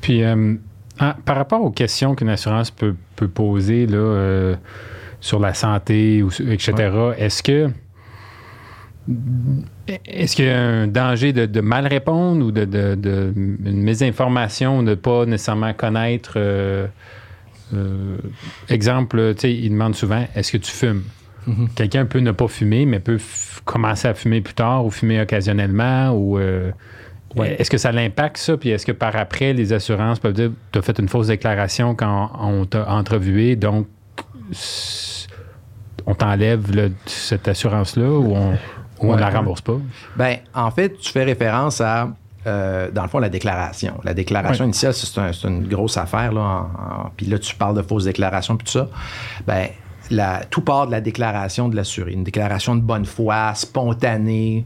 Puis, 0.00 0.22
euh, 0.22 0.54
ah, 1.00 1.16
par 1.24 1.36
rapport 1.36 1.62
aux 1.62 1.70
questions 1.72 2.14
qu'une 2.14 2.28
assurance 2.28 2.70
peut, 2.70 2.94
peut 3.16 3.28
poser 3.28 3.86
là, 3.86 3.96
euh, 3.98 4.54
sur 5.20 5.40
la 5.40 5.52
santé, 5.52 6.22
ou, 6.22 6.28
etc., 6.48 6.74
est-ce 7.18 7.42
que 7.42 7.70
est-ce 10.06 10.34
qu'il 10.36 10.46
y 10.46 10.50
a 10.50 10.58
un 10.60 10.86
danger 10.86 11.32
de, 11.32 11.46
de 11.46 11.60
mal 11.60 11.86
répondre 11.86 12.44
ou 12.44 12.50
de, 12.50 12.64
de- 12.64 12.94
de- 12.94 13.32
une 13.36 13.82
mésinformation, 13.82 14.82
de 14.82 14.90
ne 14.90 14.94
pas 14.94 15.26
nécessairement 15.26 15.72
connaître 15.74 16.34
euh, 16.36 16.86
euh, 17.74 18.16
exemple, 18.68 19.34
tu 19.34 19.40
sais, 19.42 19.54
il 19.54 19.70
demande 19.70 19.94
souvent 19.94 20.24
est-ce 20.34 20.52
que 20.52 20.58
tu 20.58 20.70
fumes? 20.70 21.02
Mhm. 21.46 21.68
Quelqu'un 21.76 22.06
peut 22.06 22.18
ne 22.20 22.32
pas 22.32 22.48
fumer, 22.48 22.86
mais 22.86 22.98
peut 23.00 23.16
f- 23.16 23.60
commencer 23.64 24.08
à 24.08 24.14
fumer 24.14 24.40
plus 24.40 24.54
tard 24.54 24.84
ou 24.84 24.90
fumer 24.90 25.20
occasionnellement 25.20 26.10
ou 26.10 26.38
euh, 26.38 26.70
Ouais. 27.34 27.54
est-ce 27.58 27.68
que 27.68 27.76
ça 27.76 27.92
l'impacte 27.92 28.38
ça? 28.38 28.56
Puis 28.56 28.70
est-ce 28.70 28.86
que 28.86 28.92
par 28.92 29.14
après, 29.14 29.52
les 29.52 29.74
assurances 29.74 30.18
peuvent 30.20 30.32
dire 30.32 30.52
tu 30.72 30.78
as 30.78 30.82
fait 30.82 30.98
une 30.98 31.08
fausse 31.08 31.26
déclaration 31.26 31.94
quand 31.94 32.30
on 32.40 32.64
t'a 32.64 32.90
entrevué, 32.90 33.56
donc 33.56 33.86
on 36.06 36.14
t'enlève 36.14 36.62
cette 37.04 37.48
assurance-là 37.48 38.08
ou 38.08 38.34
on 38.34 38.56
ou 39.00 39.08
on 39.10 39.14
Ouais. 39.14 39.20
la 39.20 39.30
rembourse 39.30 39.60
pas? 39.60 39.76
Ben, 40.16 40.36
en 40.54 40.70
fait, 40.70 40.96
tu 40.98 41.10
fais 41.12 41.24
référence 41.24 41.80
à, 41.80 42.08
euh, 42.46 42.90
dans 42.90 43.02
le 43.02 43.08
fond, 43.08 43.18
la 43.18 43.28
déclaration. 43.28 43.94
La 44.04 44.14
déclaration 44.14 44.64
initiale, 44.64 44.94
c'est 44.94 45.18
un- 45.20 45.32
c'est 45.32 45.48
une 45.48 45.66
grosse 45.66 45.96
affaire. 45.96 46.32
Là, 46.32 46.40
en- 46.40 47.04
en- 47.06 47.10
puis 47.16 47.26
là, 47.26 47.38
tu 47.38 47.54
parles 47.54 47.76
de 47.76 47.82
fausses 47.82 48.04
déclarations 48.04 48.56
puis 48.56 48.66
tout 48.66 48.72
ça. 48.78 48.88
Ben, 49.46 49.68
la, 50.10 50.44
tout 50.48 50.60
part 50.60 50.86
de 50.86 50.92
la 50.92 51.00
déclaration 51.00 51.68
de 51.68 51.74
l'assuré. 51.76 52.12
Une 52.12 52.22
déclaration 52.24 52.76
de 52.76 52.80
bonne 52.80 53.04
foi, 53.04 53.52
spontanée. 53.54 54.64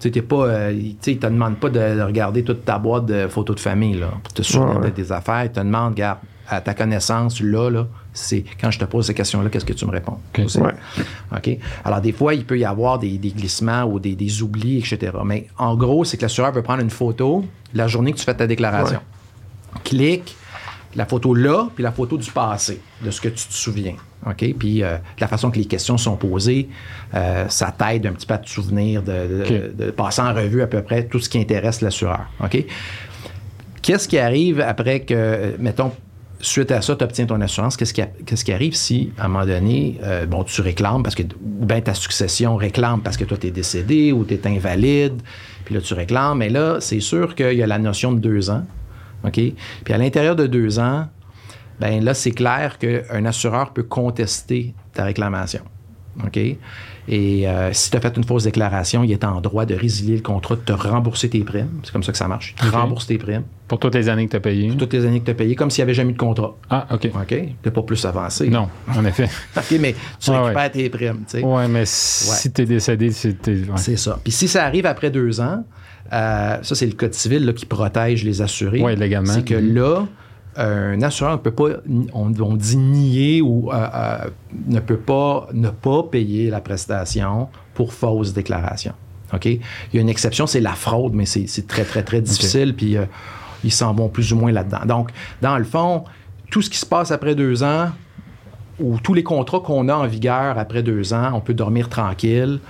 Tu 0.00 0.12
sais, 0.12 0.22
pas, 0.22 0.36
euh, 0.46 0.80
tu 1.02 1.18
te 1.18 1.26
demandent 1.26 1.58
pas 1.58 1.68
de, 1.70 1.96
de 1.96 2.00
regarder 2.02 2.44
toute 2.44 2.64
ta 2.64 2.78
boîte 2.78 3.06
de 3.06 3.26
photos 3.26 3.56
de 3.56 3.60
famille 3.60 3.94
là, 3.98 4.08
pour 4.22 4.32
te 4.32 4.42
souvenir 4.42 4.76
Ouais, 4.76 4.82
ouais. 4.84 4.90
de 4.90 4.94
tes 5.02 5.10
affaires. 5.12 5.44
Ils 5.44 5.50
te 5.50 5.58
demandent, 5.60 5.92
regarde, 5.92 6.18
à 6.48 6.60
ta 6.60 6.74
connaissance, 6.74 7.40
là, 7.40 7.70
là, 7.70 7.86
c'est 8.12 8.44
quand 8.60 8.70
je 8.70 8.78
te 8.78 8.84
pose 8.84 9.06
ces 9.06 9.14
questions-là, 9.14 9.50
qu'est-ce 9.50 9.64
que 9.64 9.72
tu 9.72 9.84
me 9.86 9.90
réponds? 9.90 10.18
Ok. 10.34 10.44
Aussi. 10.46 10.58
Ouais. 10.58 10.72
OK? 11.36 11.58
Alors, 11.84 12.00
des 12.00 12.12
fois, 12.12 12.34
il 12.34 12.44
peut 12.44 12.58
y 12.58 12.64
avoir 12.64 12.98
des, 12.98 13.18
des 13.18 13.30
glissements 13.30 13.84
ou 13.84 14.00
des, 14.00 14.14
des 14.14 14.42
oublis, 14.42 14.78
etc. 14.78 15.12
Mais 15.24 15.46
en 15.58 15.76
gros, 15.76 16.04
c'est 16.04 16.16
que 16.16 16.22
l'assureur 16.22 16.52
veut 16.52 16.62
prendre 16.62 16.82
une 16.82 16.90
photo 16.90 17.44
la 17.74 17.86
journée 17.86 18.12
que 18.12 18.18
tu 18.18 18.24
fais 18.24 18.34
ta 18.34 18.46
déclaration. 18.46 19.00
Clique, 19.84 20.36
la 20.96 21.04
photo 21.04 21.34
là, 21.34 21.68
puis 21.74 21.84
la 21.84 21.92
photo 21.92 22.16
du 22.16 22.30
passé, 22.30 22.80
de 23.04 23.10
ce 23.10 23.20
que 23.20 23.28
tu 23.28 23.46
te 23.46 23.52
souviens. 23.52 23.94
OK? 24.26 24.54
Puis 24.58 24.82
euh, 24.82 24.96
la 25.20 25.28
façon 25.28 25.50
que 25.50 25.58
les 25.58 25.66
questions 25.66 25.98
sont 25.98 26.16
posées, 26.16 26.68
euh, 27.14 27.44
ça 27.48 27.70
t'aide 27.76 28.06
un 28.06 28.12
petit 28.12 28.26
peu 28.26 28.34
à 28.34 28.38
te 28.38 28.48
souvenir 28.48 29.02
de, 29.02 29.44
de- 29.76 29.84
de 29.84 29.90
passer 29.90 30.22
en 30.22 30.34
revue 30.34 30.62
à 30.62 30.66
peu 30.66 30.82
près 30.82 31.04
tout 31.06 31.20
ce 31.20 31.28
qui 31.28 31.38
intéresse 31.38 31.82
l'assureur. 31.82 32.26
OK? 32.42 32.64
Qu'est-ce 33.82 34.08
qui 34.08 34.18
arrive 34.18 34.60
après 34.60 35.00
que, 35.00 35.14
euh, 35.14 35.50
mettons, 35.58 35.92
suite 36.40 36.70
à 36.70 36.82
ça, 36.82 36.96
tu 36.96 37.04
obtiens 37.04 37.26
ton 37.26 37.40
assurance? 37.40 37.76
Qu'est-ce 37.76 37.94
qui, 38.44 38.52
arrive 38.52 38.74
si, 38.74 39.12
à 39.18 39.26
un 39.26 39.28
moment 39.28 39.46
donné, 39.46 39.98
euh, 40.02 40.26
bon, 40.26 40.44
tu 40.44 40.60
réclames 40.60 41.02
parce 41.02 41.14
que, 41.14 41.22
ou 41.22 41.66
bien 41.66 41.80
ta 41.80 41.94
succession 41.94 42.56
réclame 42.56 43.00
parce 43.02 43.16
que 43.16 43.24
toi, 43.24 43.36
tu 43.36 43.48
es 43.48 43.50
décédé 43.50 44.12
ou 44.12 44.24
tu 44.24 44.34
es 44.34 44.46
invalide, 44.46 45.20
puis 45.64 45.74
là, 45.74 45.80
tu 45.80 45.94
réclames. 45.94 46.38
Mais 46.38 46.48
là, 46.48 46.78
c'est 46.80 47.00
sûr 47.00 47.34
qu'il 47.34 47.54
y 47.54 47.62
a 47.62 47.66
la 47.66 47.78
notion 47.78 48.12
de 48.12 48.20
deux 48.20 48.50
ans. 48.50 48.64
OK? 49.24 49.40
Puis 49.84 49.94
à 49.94 49.98
l'intérieur 49.98 50.36
de 50.36 50.46
deux 50.46 50.78
ans, 50.78 51.08
ben 51.80 52.02
là, 52.02 52.14
c'est 52.14 52.30
clair 52.30 52.78
qu'un 52.78 53.24
assureur 53.24 53.72
peut 53.72 53.82
contester 53.82 54.74
ta 54.92 55.04
réclamation. 55.04 55.62
OK? 56.24 56.38
Et 57.10 57.48
euh, 57.48 57.72
si 57.72 57.90
tu 57.90 57.96
as 57.96 58.00
fait 58.00 58.14
une 58.18 58.24
fausse 58.24 58.44
déclaration, 58.44 59.02
il 59.02 59.10
est 59.12 59.24
en 59.24 59.40
droit 59.40 59.64
de 59.64 59.74
résilier 59.74 60.16
le 60.16 60.22
contrat, 60.22 60.56
de 60.56 60.60
te 60.60 60.72
rembourser 60.72 61.30
tes 61.30 61.40
primes. 61.42 61.80
C'est 61.82 61.90
comme 61.92 62.02
ça 62.02 62.12
que 62.12 62.18
ça 62.18 62.28
marche. 62.28 62.54
Il 62.58 62.64
te 62.64 62.68
OK. 62.68 62.74
rembourse 62.82 63.06
tes 63.06 63.16
primes, 63.16 63.44
Pour 63.66 63.78
toutes 63.78 63.94
les 63.94 64.10
années 64.10 64.26
que 64.26 64.32
tu 64.32 64.36
as 64.36 64.40
payées? 64.40 64.70
toutes 64.76 64.92
les 64.92 65.06
années 65.06 65.20
que 65.20 65.24
tu 65.24 65.30
as 65.30 65.34
payées, 65.34 65.54
comme 65.54 65.70
s'il 65.70 65.82
n'y 65.82 65.84
avait 65.84 65.94
jamais 65.94 66.10
eu 66.10 66.12
de 66.14 66.18
contrat. 66.18 66.54
Ah, 66.68 66.86
OK. 66.92 67.10
OK? 67.14 67.34
Tu 67.62 67.70
pas 67.70 67.82
plus 67.82 68.04
avancé. 68.04 68.50
Non, 68.50 68.68
en 68.94 69.04
effet. 69.06 69.28
OK, 69.56 69.76
mais 69.80 69.94
tu 70.20 70.30
Ouais, 70.30 70.38
récupères 70.38 70.70
tes 70.70 70.90
primes. 70.90 71.20
tu 71.26 71.38
sais. 71.38 71.42
Oui, 71.42 71.62
mais 71.70 71.84
si 71.86 72.52
tu 72.52 72.62
es 72.62 72.66
décédé, 72.66 73.06
ouais. 73.08 73.64
C'est 73.76 73.96
ça. 73.96 74.18
Puis 74.22 74.32
si 74.32 74.46
ça 74.46 74.64
arrive 74.66 74.84
après 74.84 75.10
deux 75.10 75.40
ans, 75.40 75.64
euh, 76.12 76.58
ça, 76.62 76.74
c'est 76.74 76.86
le 76.86 76.92
Code 76.92 77.14
civil 77.14 77.44
là, 77.46 77.52
qui 77.54 77.64
protège 77.66 78.22
les 78.24 78.42
assurés. 78.42 78.80
Ouais, 78.82 78.96
légalement. 78.96 79.32
C'est 79.32 79.44
que 79.44 79.54
Mhm. 79.54 79.74
là, 79.74 80.06
un 80.58 81.00
assureur 81.02 81.32
ne 81.32 81.36
peut 81.36 81.52
pas, 81.52 81.68
on, 82.12 82.32
on 82.40 82.56
dit 82.56 82.76
nier 82.76 83.42
ou 83.42 83.72
euh, 83.72 83.76
euh, 83.94 84.30
ne 84.66 84.80
peut 84.80 84.96
pas 84.96 85.48
ne 85.52 85.70
pas 85.70 86.02
payer 86.02 86.50
la 86.50 86.60
prestation 86.60 87.48
pour 87.74 87.92
fausse 87.92 88.32
déclaration. 88.32 88.92
OK? 89.32 89.46
Il 89.46 89.60
y 89.94 89.98
a 89.98 90.00
une 90.00 90.08
exception, 90.08 90.46
c'est 90.46 90.60
la 90.60 90.72
fraude, 90.72 91.14
mais 91.14 91.26
c'est 91.26 91.66
très, 91.68 91.84
très, 91.84 92.02
très 92.02 92.20
difficile. 92.20 92.74
Puis 92.74 92.96
euh, 92.96 93.04
ils 93.62 93.72
s'en 93.72 93.94
vont 93.94 94.08
plus 94.08 94.32
ou 94.32 94.36
moins 94.36 94.50
là-dedans. 94.50 94.84
Donc, 94.86 95.10
dans 95.40 95.58
le 95.58 95.64
fond, 95.64 96.04
tout 96.50 96.62
ce 96.62 96.70
qui 96.70 96.78
se 96.78 96.86
passe 96.86 97.12
après 97.12 97.36
deux 97.36 97.62
ans, 97.62 97.90
ou 98.80 98.98
tous 99.00 99.14
les 99.14 99.24
contrats 99.24 99.60
qu'on 99.60 99.88
a 99.88 99.94
en 99.94 100.06
vigueur 100.06 100.58
après 100.58 100.82
deux 100.82 101.12
ans, 101.12 101.30
on 101.34 101.40
peut 101.40 101.54
dormir 101.54 101.88
tranquille. 101.88 102.60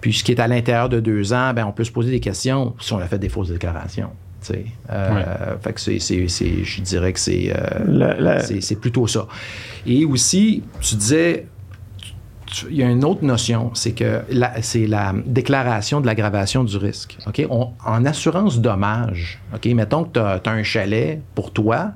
Puis 0.00 0.12
ce 0.12 0.22
qui 0.22 0.30
est 0.30 0.40
à 0.40 0.46
l'intérieur 0.46 0.88
de 0.88 1.00
deux 1.00 1.32
ans, 1.32 1.52
ben, 1.52 1.64
on 1.64 1.72
peut 1.72 1.82
se 1.82 1.90
poser 1.90 2.12
des 2.12 2.20
questions 2.20 2.74
si 2.78 2.92
on 2.92 2.98
a 2.98 3.06
fait 3.06 3.18
des 3.18 3.28
fausses 3.28 3.50
déclarations. 3.50 4.10
Euh, 4.90 5.56
Fait 5.60 5.72
que 5.72 5.80
c'est, 5.80 5.98
c'est- 5.98 6.28
c'est- 6.28 6.64
je 6.64 6.80
dirais 6.82 7.12
que 7.12 7.20
c'est, 7.20 7.52
euh, 7.54 7.84
La- 7.86 8.14
la- 8.20 8.40
c'est, 8.40 8.60
c'est 8.60 8.76
plutôt 8.76 9.06
ça. 9.06 9.26
Et 9.86 10.04
aussi, 10.04 10.62
tu 10.80 10.94
disais, 10.96 11.46
il 12.68 12.76
y 12.76 12.82
a 12.82 12.90
une 12.90 13.04
autre 13.04 13.24
notion, 13.24 13.70
c'est 13.74 13.92
que 13.92 14.22
la- 14.30 14.60
c'est 14.62 14.86
la 14.86 15.14
déclaration 15.24 16.00
de 16.00 16.06
l'aggravation 16.06 16.64
du 16.64 16.76
risque. 16.78 17.16
OK? 17.26 17.46
On- 17.48 17.70
en 17.86 18.04
assurance 18.04 18.60
dommage, 18.60 19.40
OK? 19.54 19.66
mettons 19.66 20.04
que 20.04 20.10
tu 20.38 20.48
as 20.48 20.52
un 20.52 20.62
chalet 20.62 21.20
pour 21.34 21.52
toi, 21.52 21.92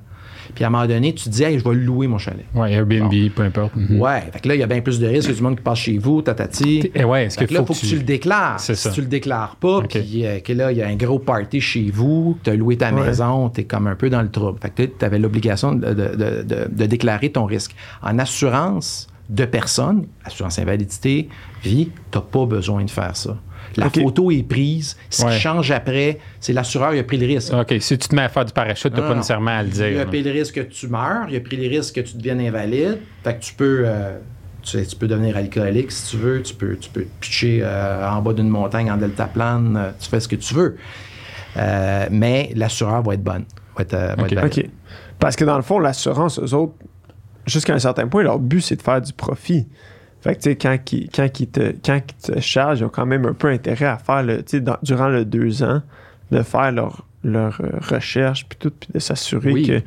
puis 0.55 0.65
à 0.65 0.69
un 0.69 0.71
moment 0.71 0.87
donné, 0.87 1.13
tu 1.15 1.25
te 1.25 1.29
dis, 1.31 1.43
hey, 1.43 1.59
je 1.59 1.65
vais 1.65 1.75
louer 1.75 2.07
mon 2.07 2.19
chalet. 2.19 2.45
Ouais, 2.55 2.73
Airbnb, 2.73 3.13
peu 3.35 3.43
importe. 3.43 3.75
Mhm. 3.77 4.01
Ouais, 4.01 4.21
fait 4.33 4.41
que 4.41 4.49
là, 4.49 4.55
il 4.55 4.61
y 4.61 4.63
a 4.63 4.67
bien 4.67 4.81
plus 4.81 4.99
de 5.01 5.07
risques 5.07 5.29
que 5.31 5.35
du 5.35 5.43
monde 5.43 5.57
qui 5.57 5.63
passe 5.63 5.79
chez 5.79 5.99
vous, 5.99 6.23
tatati. 6.23 6.91
Et 6.95 7.05
ouais, 7.05 7.25
est-ce 7.27 7.37
que 7.39 7.45
là, 7.53 7.61
faut, 7.61 7.73
il 7.73 7.75
faut 7.77 7.81
que 7.83 7.87
tu 7.87 7.97
le 7.97 8.03
déclares. 8.03 8.61
C'est 8.61 8.75
si 8.75 8.83
ça. 8.83 8.91
tu 8.91 9.01
le 9.01 9.07
déclares 9.09 9.57
pas, 9.57 9.83
puis 9.83 10.25
euh, 10.27 10.41
que 10.41 10.53
là, 10.53 10.71
il 10.73 10.79
y 10.79 10.83
a 10.83 10.87
un 10.89 10.97
gros 10.97 11.19
party 11.19 11.61
chez 11.61 11.91
vous, 11.93 12.39
tu 12.43 12.51
as 12.51 12.55
loué 12.55 12.77
ta 12.77 12.93
Ouais. 12.93 13.05
maison, 13.07 13.49
tu 13.51 13.63
es 13.63 13.65
comme 13.65 13.87
un 13.87 13.95
peu 13.97 14.09
dans 14.11 14.23
le 14.23 14.31
trouble. 14.31 14.59
Fait 14.63 14.71
que 14.71 14.83
tu 14.99 15.05
avais 15.05 15.19
l'obligation 15.19 15.73
de, 15.75 15.87
de- 15.89 15.93
de- 15.93 16.43
de- 16.43 16.69
de 16.71 16.87
déclarer 16.87 17.31
ton 17.31 17.45
risque. 17.45 17.75
En 18.03 18.19
assurance 18.19 19.09
de 19.31 19.45
personnes, 19.47 20.07
assurance 20.25 20.59
invalidité, 20.59 21.29
vie, 21.63 21.89
tu 22.11 22.19
n'as 22.19 22.23
pas 22.23 22.45
besoin 22.45 22.85
de 22.85 22.91
faire 22.91 23.17
ça. 23.17 23.37
La 23.77 23.91
photo 23.91 24.31
est 24.31 24.43
prise. 24.43 24.97
Ce 25.11 25.25
Ouais. 25.25 25.33
qui 25.33 25.39
change 25.41 25.71
après, 25.71 26.19
c'est 26.41 26.53
l'assureur 26.53 26.93
qui 26.93 26.99
a 26.99 27.05
pris 27.05 27.17
le 27.19 27.27
risque. 27.27 27.53
OK, 27.53 27.75
si 27.81 27.99
tu 27.99 28.09
te 28.09 28.15
mets 28.15 28.23
à 28.23 28.29
faire 28.29 28.45
du 28.45 28.53
parachute, 28.53 28.95
tu 28.95 29.01
Non, 29.01 29.09
pas 29.09 29.15
nécessairement 29.15 29.51
à 29.59 29.63
le 29.63 29.69
Il 29.71 29.83
a 29.85 29.89
dire. 29.91 30.07
pris 30.07 30.23
le 30.23 30.31
risque 30.31 30.55
que 30.55 30.61
tu 30.61 30.89
meurs, 30.89 31.27
il 31.29 31.37
a 31.37 31.41
pris 31.41 31.57
le 31.57 31.69
risque 31.69 31.95
que 31.95 32.01
tu 32.01 32.17
deviennes 32.17 32.41
invalide. 32.41 32.99
Fait 33.23 33.35
que 33.35 33.41
tu 33.41 33.55
peux, 33.55 33.83
euh, 33.87 34.19
tu, 34.63 34.79
peux 34.99 35.07
devenir 35.09 35.37
alcoolique 35.37 35.91
si 35.93 36.11
tu 36.11 36.17
veux, 36.17 36.43
tu 36.43 36.55
peux, 36.55 36.77
tu 36.77 36.89
peux 36.91 37.03
te 37.03 37.11
pitcher 37.21 37.61
euh, 37.63 38.09
en 38.09 38.23
bas 38.23 38.33
d'une 38.33 38.49
montagne 38.49 38.91
en 38.91 38.97
deltaplane, 38.97 39.77
euh, 39.77 39.91
tu 39.99 40.09
fais 40.09 40.21
ce 40.21 40.29
que 40.29 40.37
tu 40.37 40.55
veux. 40.55 40.77
Euh, 41.57 42.07
mais 42.11 42.51
l'assureur 42.55 43.03
va 43.03 43.15
être 43.15 43.23
bonne. 43.23 43.45
va 43.77 43.83
être, 43.83 43.93
va 43.97 44.13
Ok. 44.15 44.33
être 44.33 44.35
valide. 44.41 44.59
OK. 44.67 44.71
Parce 45.19 45.37
que 45.37 45.45
dans 45.45 45.57
le 45.57 45.63
fond, 45.63 45.79
l'assurance, 45.79 46.39
eux 46.41 46.55
autres, 46.55 46.75
jusqu'à 47.47 47.75
un 47.75 47.79
certain 47.79 48.07
point, 48.09 48.23
leur 48.23 48.39
but, 48.39 48.61
c'est 48.61 48.77
de 48.77 48.83
faire 48.83 49.01
du 49.01 49.13
profit. 49.13 49.67
Fait 50.25 50.35
que, 50.37 50.41
tu 50.41 50.51
sais, 50.51 50.57
quand, 50.57 50.77
ils, 50.93 51.09
quand, 51.15 51.41
ils 51.41 51.47
te, 51.49 51.75
quand 51.85 52.01
ils 52.01 52.33
te 52.35 52.41
chargent, 52.41 52.81
ils 52.81 52.85
ont 52.85 52.89
quand 52.89 53.05
même 53.07 53.27
un 53.27 53.35
peu 53.35 53.49
intérêt 53.49 53.85
à 53.85 53.99
faire, 53.99 54.23
le, 54.23 54.43
tu 54.43 54.59
sais, 54.59 54.65
durant 54.83 55.09
le 55.09 55.25
deux 55.27 55.63
ans, 55.63 55.83
de 56.33 56.43
faire 56.43 56.73
leur, 56.73 57.05
leur 57.23 57.61
euh, 57.63 57.69
recherche, 57.81 58.47
puis 58.49 58.57
tout, 58.59 58.71
puis 58.71 58.89
de 58.95 58.99
s'assurer 58.99 59.53
Oui. 59.53 59.67
que. 59.67 59.83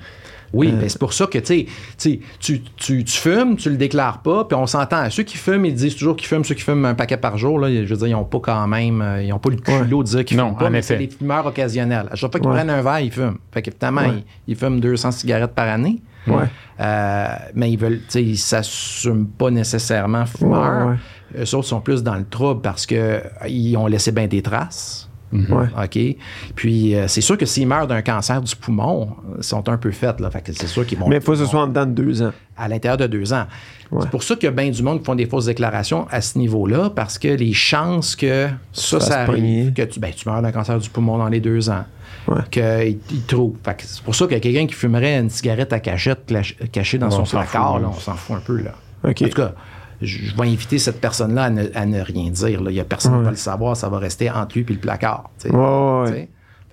Oui, 0.54 0.70
Euh, 0.74 0.80
ben 0.80 0.88
c'est 0.88 1.00
pour 1.00 1.12
ça 1.12 1.26
que, 1.26 1.40
tu 1.40 1.46
sais, 1.46 1.66
tu, 1.98 2.22
sais, 2.40 2.62
tu, 2.78 3.04
fumes, 3.08 3.58
tu 3.58 3.70
le 3.70 3.76
déclares 3.76 4.22
pas, 4.22 4.46
puis 4.46 4.56
on 4.56 4.66
s'entend. 4.66 5.10
Ceux 5.10 5.24
qui 5.24 5.36
fument, 5.38 5.66
ils 5.66 5.74
disent 5.74 5.96
toujours 5.98 6.16
qu'ils 6.16 6.28
fument, 6.28 6.46
ceux 6.46 6.56
qui 6.56 6.62
fument 6.62 6.86
un 6.86 6.94
paquet 6.96 7.18
par 7.18 7.38
jour, 7.38 7.60
là, 7.60 7.70
je 7.70 7.82
veux 7.94 7.98
dire, 7.98 8.08
ils 8.08 8.12
n'ont 8.12 8.24
pas 8.24 8.40
quand 8.40 8.66
même, 8.68 9.02
euh, 9.02 9.22
ils 9.24 9.28
n'ont 9.30 9.40
pas 9.40 9.50
le 9.50 9.58
culot 9.58 10.04
de 10.04 10.08
dire 10.08 10.24
qu'ils 10.24 10.38
fument 10.38 10.56
pas, 10.56 10.70
mais 10.70 10.82
c'est 10.84 10.98
des 10.98 11.10
fumeurs 11.10 11.46
occasionnels. 11.48 12.08
À 12.12 12.16
chaque 12.16 12.32
fois 12.32 12.40
qu'ils 12.40 12.48
Ouais. 12.50 12.56
prennent 12.56 12.70
un 12.70 12.82
verre, 12.82 13.00
ils 13.02 13.12
fument. 13.12 13.38
Fait 13.52 13.62
qu'évidemment, 13.62 14.02
Ouais. 14.02 14.24
ils, 14.48 14.54
ils 14.54 14.56
fument 14.56 14.80
200 14.80 15.12
cigarettes 15.12 15.54
par 15.54 15.68
année. 15.68 16.00
Ouais. 16.28 16.46
Euh, 16.80 17.28
mais 17.56 17.72
ils 17.72 17.78
veulent, 17.78 18.00
tu 18.00 18.10
sais, 18.10 18.24
ils 18.24 18.38
s'assument 18.38 19.28
pas 19.28 19.50
nécessairement 19.50 20.26
fumeurs. 20.26 20.98
Eux 21.38 21.56
autres 21.56 21.68
sont 21.68 21.82
plus 21.82 22.04
dans 22.04 22.16
le 22.16 22.26
trouble 22.26 22.62
parce 22.62 22.86
que 22.86 23.22
ils 23.48 23.76
ont 23.76 23.88
laissé 23.88 24.12
bien 24.12 24.28
des 24.28 24.42
traces. 24.42 25.07
Ouais. 25.34 25.68
OK? 25.84 26.16
Puis, 26.56 26.96
euh, 26.96 27.08
c'est 27.08 27.22
sûr 27.22 27.38
que 27.38 27.46
s'ils 27.46 27.68
meurent 27.68 27.88
d'un 27.88 28.02
cancer 28.02 28.42
du 28.42 28.56
poumon, 28.56 29.10
ils 29.38 29.44
sont 29.44 29.68
un 29.70 29.78
peu 29.78 29.92
faits. 29.92 30.20
Là. 30.20 30.30
Fait 30.32 30.42
que 30.42 30.54
c'est 30.54 30.68
sûr 30.68 30.86
qu'ils 30.86 30.98
vont. 30.98 31.08
Mais 31.10 31.18
il 31.18 31.22
faut 31.22 31.34
que 31.34 31.40
ce 31.40 31.46
soit 31.46 31.62
en 31.62 31.68
dedans 31.68 31.86
de 31.86 31.92
deux 31.92 32.22
ans. 32.22 32.32
à 32.56 32.68
l'intérieur 32.68 32.98
de 32.98 33.08
deux 33.08 33.34
ans. 33.34 33.46
Ouais. 33.92 34.00
C'est 34.02 34.10
pour 34.10 34.24
ça 34.24 34.36
qu'il 34.36 34.46
y 34.46 34.48
a 34.48 34.52
bien 34.52 34.70
du 34.70 34.82
monde 34.82 35.00
qui 35.00 35.06
font 35.06 35.16
des 35.16 35.26
fausses 35.28 35.46
déclarations 35.46 36.08
à 36.10 36.22
ce 36.22 36.38
niveau-là, 36.40 36.90
parce 36.90 37.18
que 37.20 37.28
les 37.28 37.54
chances 37.54 38.16
que 38.16 38.48
ça, 38.74 39.00
Ça 39.00 39.06
se 39.06 39.12
ça 39.12 39.22
arrive, 39.22 39.74
que 39.74 39.84
tu, 39.84 40.00
ben, 40.00 40.12
tu 40.16 40.28
meurs 40.28 40.42
d'un 40.42 40.52
cancer 40.52 40.78
du 40.80 40.90
poumon 40.90 41.18
dans 41.18 41.28
les 41.30 41.40
deux 41.40 41.70
ans, 41.70 41.84
Ouais. 42.28 42.42
qu'il 42.52 42.98
il 43.12 43.22
trouve. 43.26 43.56
Fait 43.64 43.76
que 43.78 43.84
c'est 43.86 44.02
pour 44.04 44.16
ça 44.16 44.26
que 44.28 44.36
quelqu'un 44.36 44.66
qui 44.66 44.74
fumerait 44.74 45.18
une 45.20 45.30
cigarette 45.30 45.72
à 45.72 45.80
cachette 45.80 46.34
cachée 46.72 46.98
dans 46.98 47.08
Bon, 47.10 47.24
son 47.26 47.38
placard, 47.38 47.80
là, 47.80 47.90
on 47.90 48.00
s'en 48.00 48.16
fout 48.16 48.36
un 48.38 48.40
peu. 48.40 48.58
Là. 48.62 48.72
OK. 49.04 49.22
En 49.22 49.26
tout 49.28 49.30
cas, 49.36 49.54
je, 50.02 50.36
vais 50.36 50.48
inviter 50.48 50.78
cette 50.80 51.02
personne-là 51.02 51.44
à 51.46 51.50
ne, 51.50 51.66
à 51.74 51.86
ne 51.86 52.02
rien 52.02 52.30
dire. 52.30 52.62
là. 52.64 52.72
Il 52.72 52.76
n'y 52.76 52.80
a 52.80 52.84
personne 52.86 53.12
qui 53.14 53.18
Ouais. 53.20 53.24
va 53.26 53.30
le 53.32 53.36
savoir, 53.38 53.76
ça 53.78 53.90
va 53.90 53.98
rester 54.00 54.30
entre 54.30 54.58
lui 54.58 54.66
et 54.70 54.74
le 54.74 54.80
placard. 54.80 55.30
tu 55.40 55.50
sais. 55.50 55.56
Ouais, 55.56 56.30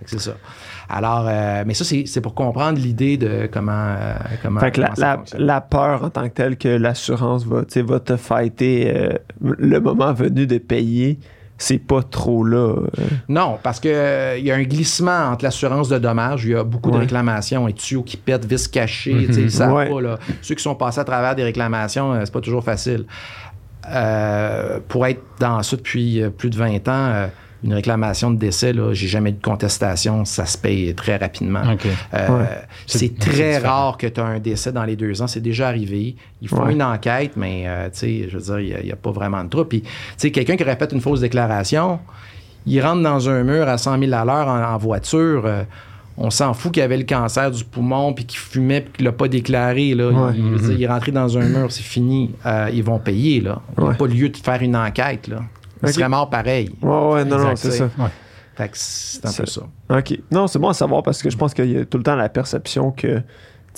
c'est 0.06 0.20
ça. 0.20 0.32
Alors, 0.88 1.24
euh, 1.28 1.64
mais 1.66 1.72
ça, 1.72 1.84
c'est 1.84 2.04
c'est 2.06 2.20
pour 2.20 2.34
comprendre 2.34 2.78
l'idée 2.78 3.16
de 3.16 3.48
comment. 3.50 3.72
euh, 3.72 4.14
comment 4.42 4.60
Fait 4.60 4.70
que 4.70 4.82
la, 4.82 4.94
ça 4.94 5.22
la, 5.32 5.44
la 5.44 5.60
peur 5.62 6.04
en 6.04 6.10
tant 6.10 6.24
que 6.28 6.34
telle 6.34 6.58
que 6.58 6.68
l'assurance 6.68 7.46
va, 7.46 7.62
va 7.74 8.00
te 8.00 8.16
fighter 8.16 8.92
euh, 8.94 9.12
le 9.40 9.78
moment 9.80 10.12
venu 10.12 10.46
de 10.46 10.58
payer, 10.58 11.18
c'est 11.56 11.78
pas 11.78 12.02
trop 12.02 12.44
là. 12.44 12.56
euh. 12.58 12.84
Non, 13.28 13.58
parce 13.62 13.78
que 13.80 13.88
euh, 13.88 14.36
il 14.38 14.44
y 14.44 14.50
a 14.50 14.56
un 14.56 14.62
glissement 14.64 15.30
entre 15.30 15.44
l'assurance 15.44 15.88
de 15.88 15.98
dommages. 15.98 16.44
Il 16.44 16.50
y 16.50 16.54
a 16.54 16.64
beaucoup 16.64 16.90
de 16.90 16.96
réclamations 16.96 17.68
et 17.68 17.72
tuyaux 17.72 18.02
qui 18.02 18.16
pètent, 18.16 18.44
vis 18.44 18.66
cachés. 18.68 19.48
savent 19.48 19.72
Ouais. 19.72 19.88
pas. 19.88 20.00
Là. 20.00 20.18
Ceux 20.42 20.54
qui 20.56 20.62
sont 20.62 20.74
passés 20.74 21.00
à 21.00 21.04
travers 21.04 21.34
des 21.36 21.44
réclamations, 21.44 22.12
euh, 22.12 22.20
c'est 22.24 22.32
pas 22.32 22.40
toujours 22.40 22.64
facile. 22.64 23.04
Euh, 23.90 24.80
pour 24.88 25.06
être 25.06 25.22
dans 25.38 25.62
ça 25.62 25.76
depuis 25.76 26.22
plus 26.38 26.48
de 26.50 26.56
20 26.56 26.88
ans, 26.88 27.28
une 27.64 27.72
réclamation 27.74 28.30
de 28.30 28.36
décès, 28.36 28.72
là, 28.74 28.92
j'ai 28.92 29.08
jamais 29.08 29.30
eu 29.30 29.32
de 29.32 29.42
contestation. 29.42 30.24
Ça 30.26 30.44
se 30.46 30.58
paye 30.58 30.94
très 30.94 31.16
rapidement. 31.16 31.62
Euh, 32.14 32.28
Ouais. 32.28 32.46
C'est 32.86 33.18
très 33.18 33.58
rare 33.58 33.96
que 33.96 34.06
tu 34.06 34.20
as 34.20 34.24
un 34.24 34.38
décès 34.38 34.70
dans 34.70 34.84
les 34.84 34.96
deux 34.96 35.20
ans. 35.22 35.26
C'est 35.26 35.40
déjà 35.40 35.68
arrivé. 35.68 36.14
Ils 36.42 36.48
font 36.48 36.64
Ouais. 36.66 36.72
une 36.74 36.82
enquête, 36.82 37.32
mais 37.36 37.64
euh, 37.66 37.86
tu 37.86 37.98
sais, 37.98 38.28
je 38.30 38.36
veux 38.38 38.42
dire, 38.60 38.78
il 38.80 38.84
n'y 38.86 38.92
a, 38.92 38.96
pas 38.96 39.10
vraiment 39.10 39.42
de 39.42 39.48
trouble. 39.48 39.68
Puis, 39.68 39.82
quelqu'un 40.30 40.56
qui 40.56 40.62
répète 40.64 40.92
une 40.92 41.00
fausse 41.00 41.20
déclaration, 41.20 41.98
il 42.66 42.80
rentre 42.82 43.02
dans 43.02 43.28
un 43.28 43.42
mur 43.42 43.66
à 43.68 43.78
100 43.78 43.98
000 43.98 44.12
à 44.12 44.24
l'heure 44.24 44.48
en, 44.48 44.62
en 44.74 44.76
voiture. 44.78 45.42
euh, 45.46 45.62
on 46.16 46.30
s'en 46.30 46.54
fout 46.54 46.70
qu'il 46.70 46.82
avait 46.82 46.96
le 46.98 47.02
cancer 47.04 47.50
du 47.50 47.64
poumon 47.64 48.12
puis 48.12 48.24
qu'il 48.24 48.38
fumait 48.38 48.82
puis 48.82 48.92
qu'il 48.92 49.04
l'a 49.04 49.10
pas 49.12 49.26
déclaré. 49.26 49.94
Là. 49.94 50.10
Ouais. 50.10 50.32
Il, 50.36 50.54
dire, 50.60 50.70
il 50.72 50.82
est 50.82 50.86
rentré 50.86 51.10
dans 51.12 51.36
un 51.36 51.48
mur, 51.48 51.72
c'est 51.72 51.82
fini. 51.82 52.30
Euh, 52.46 52.70
ils 52.72 52.84
vont 52.84 52.98
payer. 53.00 53.40
Là. 53.40 53.60
Il 53.76 53.80
n'y 53.80 53.86
a 53.86 53.90
Ouais. 53.90 53.96
pas 53.96 54.06
lieu 54.06 54.28
de 54.28 54.36
faire 54.36 54.62
une 54.62 54.76
enquête. 54.76 55.26
Là. 55.28 55.40
Il 55.84 55.88
Ok. 55.90 55.94
serait 55.94 56.08
mort 56.08 56.30
pareil. 56.30 56.70
Ouais, 56.82 56.88
ouais, 57.12 57.24
non, 57.24 57.38
non, 57.38 57.56
c'est 57.56 57.70
ça. 57.70 57.84
Ouais. 57.98 58.08
Fait 58.56 58.68
que 58.68 58.76
c'est 58.78 59.24
un 59.26 59.30
C'est- 59.30 59.42
peu 59.42 59.48
ça. 59.48 59.62
OK. 59.90 60.18
Non, 60.30 60.46
c'est 60.46 60.58
bon 60.58 60.68
à 60.68 60.74
savoir 60.74 61.02
parce 61.02 61.22
que 61.22 61.28
je 61.30 61.36
pense 61.36 61.52
qu'il 61.54 61.70
y 61.72 61.76
a 61.76 61.84
tout 61.84 61.98
le 61.98 62.04
temps 62.04 62.14
la 62.14 62.28
perception 62.28 62.92
que 62.92 63.20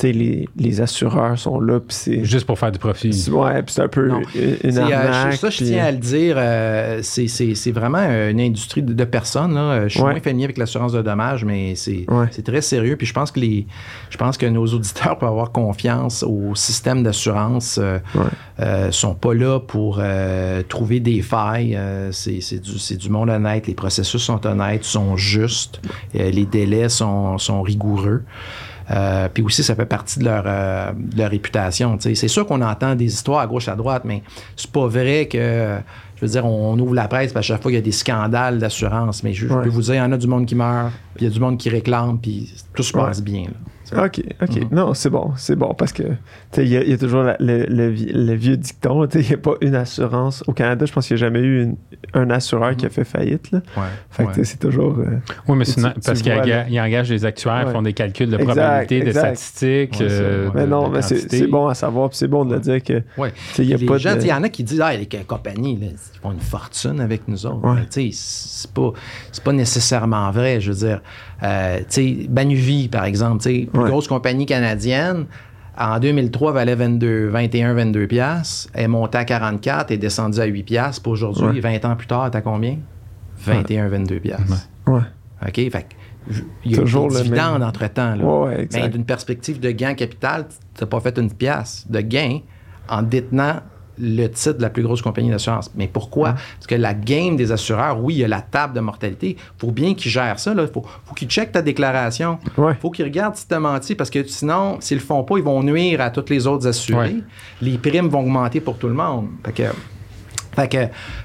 les, 0.03 0.49
les 0.57 0.81
assureurs 0.81 1.39
sont 1.39 1.59
là, 1.61 1.81
puis 1.81 1.89
c'est. 1.97 2.25
Juste 2.25 2.47
pour 2.47 2.59
faire 2.59 2.71
du 2.73 2.79
profit. 2.79 3.13
c'est- 3.13 3.31
Ouais, 3.31 3.63
puis 3.63 3.75
c'est 3.75 3.83
un 3.83 3.89
peu 3.89 4.09
Non. 4.09 4.21
une, 4.35 4.79
euh, 4.79 5.31
ça, 5.33 5.51
je 5.51 5.65
tiens 5.65 5.85
à 5.87 5.91
le 5.91 5.99
dire, 5.99 6.37
euh, 6.39 7.01
c'est, 7.03 7.29
c'est- 7.29 7.55
c'est 7.55 7.73
vraiment 7.73 7.99
euh, 8.03 8.31
une 8.31 8.41
industrie 8.41 8.83
de, 8.83 8.93
de 8.93 9.05
personnes. 9.05 9.55
Là. 9.55 9.61
Euh, 9.61 9.83
Je 9.89 9.95
suis 9.95 10.01
Ouais. 10.03 10.11
moins 10.13 10.21
familier 10.21 10.45
avec 10.45 10.59
l'assurance 10.59 10.93
de 10.93 11.03
dommages, 11.03 11.45
mais 11.45 11.75
c'est, 11.77 12.05
Ouais. 12.11 12.27
c'est 12.31 12.45
très 12.45 12.61
sérieux. 12.61 12.97
Puis 12.97 13.07
je 13.07 13.13
pense 13.15 13.31
que 13.31 13.41
les, 13.41 13.67
je 14.11 14.17
pense 14.17 14.37
que 14.37 14.47
nos 14.47 14.67
auditeurs 14.67 15.19
peuvent 15.19 15.29
avoir 15.31 15.51
confiance 15.53 16.23
au 16.23 16.55
système 16.55 17.03
d'assurance. 17.03 17.79
Euh, 17.83 17.99
Ouais. 18.15 18.23
euh, 18.61 18.91
sont 18.91 19.15
pas 19.15 19.35
là 19.35 19.61
pour 19.61 19.99
euh, 20.01 20.63
trouver 20.69 21.01
des 21.01 21.23
failles. 21.23 21.75
Euh, 21.77 22.11
c'est, 22.13 22.41
c'est 22.41 22.59
du, 22.59 22.79
c'est 22.79 22.97
du 22.97 23.09
monde 23.11 23.31
honnête. 23.31 23.67
Les 23.67 23.75
processus 23.75 24.23
sont 24.23 24.45
honnêtes, 24.47 24.85
sont 24.85 25.17
justes. 25.17 25.81
Euh, 26.15 26.31
les 26.31 26.45
délais 26.47 26.89
sont, 26.89 27.39
sont 27.39 27.63
rigoureux. 27.63 28.23
Euh, 28.91 29.29
puis 29.33 29.43
aussi, 29.43 29.63
ça 29.65 29.75
fait 29.75 29.87
partie 29.87 30.19
de 30.21 30.25
leur, 30.25 30.45
euh, 30.47 30.93
de 30.97 31.19
leur 31.19 31.31
réputation. 31.31 31.97
C'est 32.01 32.29
sûr 32.29 32.47
qu'on 32.47 32.61
entend 32.63 32.95
des 32.95 33.07
histoires 33.07 33.41
à 33.41 33.47
gauche, 33.47 33.69
à 33.69 33.75
droite, 33.75 34.03
mais 34.05 34.23
c'est 34.57 34.71
pas 34.71 34.87
vrai 34.87 35.27
que, 35.27 35.79
je 36.17 36.21
veux 36.25 36.31
dire, 36.31 36.47
on 36.47 36.79
ouvre 36.79 36.95
la 36.95 37.09
presse, 37.09 37.33
puis 37.33 37.39
à 37.39 37.43
chaque 37.43 37.63
fois, 37.63 37.73
il 37.73 37.75
y 37.75 37.79
a 37.79 37.81
des 37.83 37.93
scandales 37.93 38.59
d'assurance. 38.59 39.23
Mais 39.25 39.33
je, 39.33 39.49
je 39.49 39.53
Ouais. 39.53 39.63
peux 39.65 39.69
vous 39.71 39.83
dire, 39.83 39.95
il 39.95 39.99
y 39.99 40.01
en 40.01 40.13
a 40.13 40.17
du 40.17 40.27
monde 40.29 40.47
qui 40.47 40.55
meurt, 40.55 40.93
puis 41.17 41.25
il 41.25 41.29
y 41.29 41.31
a 41.31 41.35
du 41.35 41.41
monde 41.41 41.59
qui 41.59 41.69
réclame, 41.69 42.19
puis 42.19 42.53
tout 42.75 42.83
se 42.85 42.93
passe 42.93 43.19
Ouais. 43.19 43.25
bien. 43.25 43.43
là. 43.45 43.51
OK, 43.93 44.21
OK. 44.43 44.57
Mhm. 44.63 44.69
Non, 44.73 44.95
c'est 44.95 45.11
bon, 45.11 45.33
c'est 45.37 45.57
bon 45.57 45.75
parce 45.75 45.93
que 45.93 46.03
tu 46.03 46.09
sais, 46.53 46.65
il 46.65 46.69
y, 46.71 46.77
a- 46.77 46.83
y 46.85 46.97
toujours 46.99 47.23
la- 47.23 47.37
le, 47.41 47.65
le 47.69 47.91
vi- 47.91 48.11
le 48.13 48.35
vieux 48.35 48.57
dicton, 48.57 49.07
tu 49.07 49.19
sais, 49.19 49.25
il 49.25 49.29
n'y 49.29 49.35
a 49.35 49.39
pas 49.39 49.55
une 49.61 49.75
assurance. 49.75 50.43
Au 50.47 50.53
Canada, 50.53 50.87
je 50.87 50.93
pense 50.93 51.07
qu'il 51.07 51.17
n'y 51.17 51.23
a 51.23 51.27
jamais 51.27 51.41
eu 51.41 51.63
une- 51.63 51.77
un 52.15 52.31
assureur 52.31 52.75
qui 52.77 52.87
a 52.87 52.89
fait 52.91 53.05
faillite. 53.05 53.51
Là. 53.53 53.61
Ouais. 53.77 53.83
Fait 54.11 54.23
que 54.25 54.29
Ouais. 54.29 54.35
tu 54.35 54.41
sais, 54.45 54.53
c'est 54.53 54.59
toujours. 54.59 54.97
euh, 54.99 55.19
Oui, 55.49 55.57
mais 55.57 55.65
tu 55.65 55.75
parce 56.05 56.23
qu'ils 56.23 56.33
vois, 56.33 56.43
enga- 56.43 56.49
là. 56.49 56.67
ils 56.69 56.81
engagent 56.81 57.09
des 57.11 57.25
actuaires, 57.25 57.65
Ouais. 57.67 57.73
font 57.73 57.83
des 57.83 57.93
calculs 57.93 58.29
de 58.31 58.37
Exact, 58.37 58.47
probabilité, 58.55 59.01
de 59.01 59.07
exact. 59.09 59.37
statistiques. 59.37 60.01
Euh, 60.01 60.47
ouais. 60.47 60.53
mais 60.55 60.61
de- 60.63 60.67
non, 60.67 60.89
de 60.89 60.95
mais 60.97 61.03
c'est 61.03 61.47
bon 61.47 61.69
à 61.69 61.75
savoir, 61.75 62.09
puis 62.09 62.19
c'est 62.19 62.29
bon 62.29 62.45
de 62.45 62.55
le 62.55 62.61
dire 62.61 62.83
que 62.83 63.03
sais, 63.53 63.63
il 63.63 63.67
n'y 63.69 63.75
a 63.75 63.77
les 63.77 63.87
pas 63.87 63.99
gens, 63.99 64.15
de. 64.17 64.21
il 64.21 64.27
y 64.29 64.33
en 64.33 64.43
a 64.43 64.49
qui 64.49 64.65
disent, 64.65 64.81
ah, 64.81 64.95
les 64.97 65.07
compagnies, 65.27 65.79
là, 65.79 65.87
ils 65.91 66.19
font 66.21 66.33
une 66.33 66.41
fortune 66.41 67.01
avec 67.01 67.29
nous 67.29 67.47
autres. 67.47 67.65
Ouais. 67.65 67.75
Mais, 67.77 67.87
tu 67.87 68.11
sais, 68.11 68.11
c'est 68.13 68.71
pas, 68.73 68.93
c'est 69.33 69.45
pas 69.45 69.53
nécessairement 69.53 70.31
vrai. 70.31 70.61
Je 70.61 70.73
veux 70.73 70.79
dire, 70.87 71.01
euh, 71.43 71.79
tu 71.81 71.85
sais, 71.89 72.27
Banuvie, 72.29 72.89
par 72.89 73.05
exemple, 73.05 73.43
tu 73.43 73.51
sais, 73.51 73.69
plus 73.77 73.85
Ouais. 73.85 73.91
grosse 73.91 74.09
compagnie 74.09 74.47
canadienne, 74.47 75.27
en 75.79 75.99
2003, 75.99 76.53
valait 76.53 76.75
22, 76.75 77.29
21, 77.29 77.75
22 77.75 78.07
piastres. 78.07 78.71
Elle 78.75 78.85
est 78.85 78.89
montée 78.89 79.19
à 79.19 79.25
44 79.25 79.91
et 79.91 79.99
descendue 79.99 80.41
à 80.41 80.45
8 80.47 80.63
piastres. 80.63 81.03
Puis 81.03 81.13
aujourd'hui, 81.13 81.47
Ouais. 81.47 81.79
20 81.79 81.85
ans 81.85 81.97
plus 81.97 82.07
tard, 82.07 82.31
t'as 82.31 82.41
combien? 82.41 82.79
21, 83.39 83.89
22 83.89 84.19
piastres. 84.21 84.69
Ouais. 84.87 85.01
OK? 85.47 85.55
Fait 85.71 85.87
il 86.65 86.73
y 86.73 86.75
a 86.75 86.79
Toujours 86.79 87.09
des 87.09 87.23
dividendes 87.23 87.63
entre-temps. 87.63 88.17
Mais 88.73 88.89
d'une 88.89 89.05
perspective 89.05 89.61
de 89.61 89.71
gain 89.71 89.95
capital, 89.95 90.47
tu 90.75 90.83
n'as 90.83 90.87
pas 90.89 91.01
fait 91.01 91.17
une 91.19 91.31
pièce 91.31 91.87
de 91.89 92.01
gain 92.01 92.41
en 92.89 93.03
détenant 93.03 93.61
le 93.99 94.27
titre 94.29 94.59
de 94.59 94.63
la 94.63 94.71
plus 94.71 94.83
grosse 94.83 95.03
compagnie 95.03 95.31
d'assurance. 95.31 95.71
Mais 95.75 95.89
pourquoi? 95.89 96.33
Parce 96.35 96.67
que 96.69 96.75
la 96.75 96.95
game 96.95 97.37
des 97.37 97.53
assureurs, 97.53 98.03
oui, 98.03 98.15
il 98.15 98.19
y 98.19 98.25
a 98.25 98.29
la 98.29 98.41
table 98.43 98.75
de 98.75 98.81
mortalité. 98.81 99.37
Il 99.39 99.61
faut 99.61 99.71
bien 99.73 99.95
qu'ils 99.95 100.11
gèrent 100.11 100.39
ça. 100.39 100.53
Il 100.57 100.67
faut, 100.73 100.85
faut 101.05 101.15
qu'ils 101.15 101.29
checkent 101.29 101.53
ta 101.53 101.63
déclaration. 101.63 102.39
Il 102.57 102.63
Ouais. 102.63 102.75
faut 102.81 102.91
qu'ils 102.91 103.05
regardent 103.07 103.37
si 103.37 103.47
tu 103.49 103.55
as 103.55 103.61
menti. 103.61 103.95
Parce 103.95 104.11
que 104.11 104.23
sinon, 104.25 104.77
s'ils 104.81 104.99
le 104.99 105.03
font 105.03 105.23
pas, 105.25 105.39
ils 105.39 105.45
vont 105.45 105.63
nuire 105.63 106.01
à 106.01 106.11
tous 106.11 106.29
les 106.31 106.47
autres 106.47 106.67
assurés. 106.67 107.15
Ouais. 107.15 107.23
Les 107.63 107.79
primes 107.79 108.09
vont 108.09 108.21
augmenter 108.21 108.61
pour 108.61 108.77
tout 108.79 108.89
le 108.89 108.95
monde. 108.95 109.29
Fait 109.45 109.53
que, 109.53 109.63
fait 110.55 110.69
que, 110.69 110.79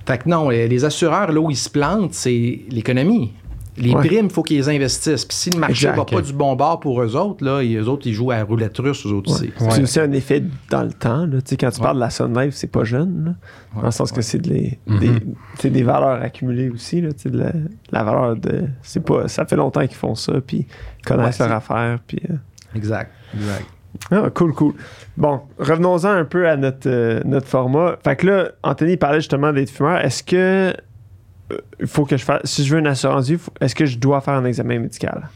fait 0.05 0.17
que 0.17 0.29
non, 0.29 0.49
les 0.49 0.67
les 0.67 0.85
assureurs, 0.85 1.31
là 1.31 1.39
où 1.39 1.49
ils 1.51 1.55
se 1.57 1.69
plantent, 1.69 2.13
c'est 2.13 2.61
l'économie. 2.69 3.33
Les 3.77 3.93
Ouais. 3.93 4.05
primes, 4.05 4.25
il 4.25 4.31
faut 4.31 4.43
qu'ils 4.43 4.69
investissent. 4.69 5.23
Puis 5.25 5.35
si 5.37 5.49
le 5.49 5.59
marché 5.59 5.87
Exact. 5.87 5.95
va 5.97 6.03
pas 6.05 6.21
du 6.21 6.33
bon 6.33 6.55
bord 6.55 6.79
pour 6.81 7.01
eux 7.01 7.15
autres, 7.15 7.43
là, 7.43 7.63
eux 7.63 7.87
autres, 7.87 8.05
ils 8.05 8.13
jouent 8.13 8.31
à 8.31 8.37
la 8.37 8.43
roulette 8.43 8.77
russe, 8.79 9.05
eux 9.05 9.11
autres 9.13 9.31
Ouais. 9.31 9.47
aussi. 9.59 9.71
C'est 9.75 9.81
aussi 9.83 9.99
un 10.01 10.11
effet 10.11 10.43
dans 10.69 10.83
le 10.83 10.91
temps. 10.91 11.25
Là. 11.25 11.41
Tu 11.41 11.51
sais, 11.51 11.57
Quand 11.57 11.69
tu 11.71 11.79
Ouais. 11.79 11.83
parles 11.85 11.95
de 11.95 12.01
la 12.01 12.09
Sun 12.09 12.37
Life, 12.37 12.53
c'est 12.55 12.67
pas 12.71 12.83
jeune. 12.83 13.23
là. 13.25 13.31
dans 13.79 13.85
le 13.85 13.91
sens 13.91 14.11
que 14.11 14.21
c'est 14.21 14.39
de 14.39 14.49
les- 14.49 14.77
Mhm. 14.85 15.19
sais, 15.55 15.69
des 15.69 15.83
valeurs 15.83 16.21
accumulées 16.21 16.69
aussi. 16.69 16.99
Là, 16.99 17.09
de 17.23 17.37
la, 17.37 17.51
la 17.91 18.03
valeur 18.03 18.35
de. 18.35 18.65
C'est 18.81 18.99
pas, 19.05 19.29
ça 19.29 19.45
fait 19.45 19.55
longtemps 19.55 19.79
qu'ils 19.87 19.95
font 19.95 20.13
ça, 20.15 20.33
puis 20.45 20.67
ils 20.99 21.05
connaissent 21.05 21.39
Ouais, 21.39 21.47
leur 21.47 21.55
affaire. 21.55 21.99
Puis, 22.05 22.19
euh, 22.29 22.33
Exact. 22.75 23.09
Exact. 23.33 23.65
Ah, 24.11 24.29
cool, 24.33 24.53
cool. 24.53 24.73
Bon, 25.15 25.41
revenons-en 25.59 26.09
un 26.09 26.25
peu 26.25 26.47
à 26.49 26.57
notre, 26.57 26.89
euh, 26.89 27.21
notre 27.23 27.47
format. 27.47 27.95
Fait 28.03 28.15
que 28.17 28.27
là, 28.27 28.51
Anthony 28.63 28.97
parlait 28.97 29.19
justement 29.19 29.53
d'être 29.53 29.69
fumeur. 29.69 29.97
Est-ce 30.03 30.23
que 30.23 30.73
il 31.79 31.87
faut 31.87 32.05
que 32.05 32.17
je 32.17 32.23
fasse. 32.23 32.41
Si 32.45 32.65
je 32.65 32.73
veux 32.73 32.79
une 32.79 32.87
assurance 32.87 33.27
vie, 33.29 33.37
est-ce 33.59 33.75
que 33.75 33.85
je 33.85 33.97
dois 33.97 34.21
faire 34.21 34.33
un 34.35 34.45
examen 34.45 34.79
médical? 34.79 35.29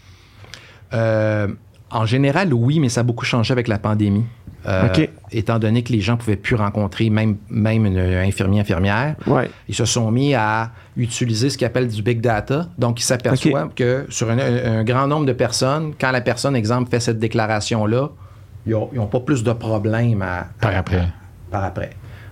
Euh, 0.93 1.47
en 1.91 2.06
général, 2.06 2.54
oui, 2.54 2.80
mais 2.80 2.89
ça 2.89 3.01
a 3.01 3.04
beaucoup 3.04 3.25
changé 3.25 3.51
avec 3.51 3.67
la 3.67 3.78
pandémie. 3.80 4.25
Euh, 4.67 4.88
OK. 4.88 5.08
étant 5.32 5.60
donné 5.60 5.84
que 5.84 5.91
les 5.93 6.01
gens 6.01 6.17
pouvaient 6.17 6.36
plus 6.38 6.56
rencontrer 6.56 7.12
même, 7.12 7.38
même 7.51 7.86
une 7.86 7.99
infirmier, 7.99 8.62
infirmière, 8.62 9.15
Ouais. 9.28 9.47
ils 9.67 9.75
se 9.75 9.86
sont 9.86 10.10
mis 10.10 10.34
à 10.34 10.71
utiliser 10.97 11.51
ce 11.51 11.58
qu'ils 11.60 11.67
appellent 11.67 11.88
du 11.88 12.01
big 12.01 12.19
data. 12.19 12.65
Donc, 12.80 12.99
ils 12.99 13.04
s'aperçoivent 13.04 13.75
que 13.75 14.08
sur 14.10 14.28
un, 14.28 14.39
un 14.39 14.84
grand 14.84 15.06
nombre 15.06 15.28
de 15.28 15.34
personnes, 15.34 15.93
quand 16.01 16.10
la 16.10 16.21
personne, 16.21 16.56
exemple, 16.56 16.89
fait 16.89 16.99
cette 16.99 17.19
déclaration-là, 17.19 18.10
ils 18.65 18.71
n'ont 18.71 19.06
pas 19.06 19.19
plus 19.19 19.43
de 19.43 19.54
problèmes 19.54 20.23
à, 20.23 20.47
Par 20.60 20.71
à- 20.73 20.78
après. 20.78 21.08
par 21.51 21.63
après. 21.63 21.91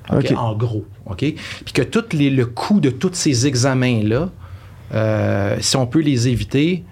En 0.10 0.54
gros. 0.56 0.86
OK? 1.06 1.18
Puis 1.20 1.74
que 1.74 1.82
tout 1.82 2.04
les, 2.14 2.30
le 2.30 2.46
coût 2.46 2.80
de 2.80 2.90
tous 2.90 3.14
ces 3.14 3.48
examens-là, 3.48 4.30
euh, 4.94 5.58
si 5.60 5.76
on 5.78 5.88
peut 5.88 6.02
les 6.02 6.28
éviter, 6.28 6.84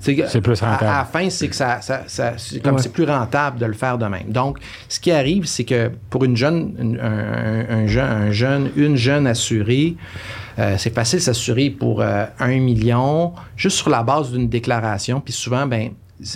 C'est 0.00 0.40
plus 0.42 0.60
rentable. 0.60 0.84
À, 0.84 0.98
la 0.98 1.04
fin, 1.06 1.30
c'est 1.30 1.48
que 1.48 1.56
ça, 1.56 1.80
ça- 1.80 2.02
ça- 2.08 2.34
c'est 2.36 2.60
comme 2.62 2.74
Ouais. 2.74 2.82
c'est 2.82 2.92
plus 2.92 3.04
rentable 3.04 3.58
de 3.58 3.64
le 3.64 3.72
faire 3.72 3.96
de 3.96 4.04
même. 4.04 4.28
Donc, 4.32 4.58
ce 4.86 5.00
qui 5.00 5.10
arrive, 5.10 5.46
c'est 5.46 5.64
que 5.64 5.90
pour 6.10 6.24
une 6.24 6.36
jeune, 6.36 6.74
une- 6.78 7.00
un, 7.00 7.04
un- 7.70 7.70
un 7.70 7.86
jeune, 7.86 8.10
un 8.10 8.30
jeune, 8.30 8.70
une 8.76 8.96
jeune 8.96 9.26
assurée, 9.26 9.96
euh, 10.58 10.74
c'est 10.76 10.94
facile 10.94 11.20
de 11.20 11.24
s'assurer 11.24 11.70
pour 11.70 12.02
euh, 12.02 12.26
un 12.38 12.58
million, 12.58 13.32
juste 13.56 13.78
sur 13.78 13.88
la 13.88 14.02
base 14.02 14.30
d'une 14.32 14.46
déclaration. 14.48 15.22
Puis 15.22 15.32
souvent, 15.32 15.66
ben, 15.66 15.92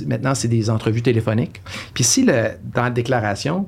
maintenant, 0.07 0.35
c'est 0.35 0.49
des 0.49 0.71
entrevues 0.71 1.03
téléphoniques. 1.03 1.61
Puis 1.93 2.05
si 2.05 2.25
le, 2.25 2.53
dans 2.75 2.85
la 2.85 2.91
déclaration, 2.91 3.67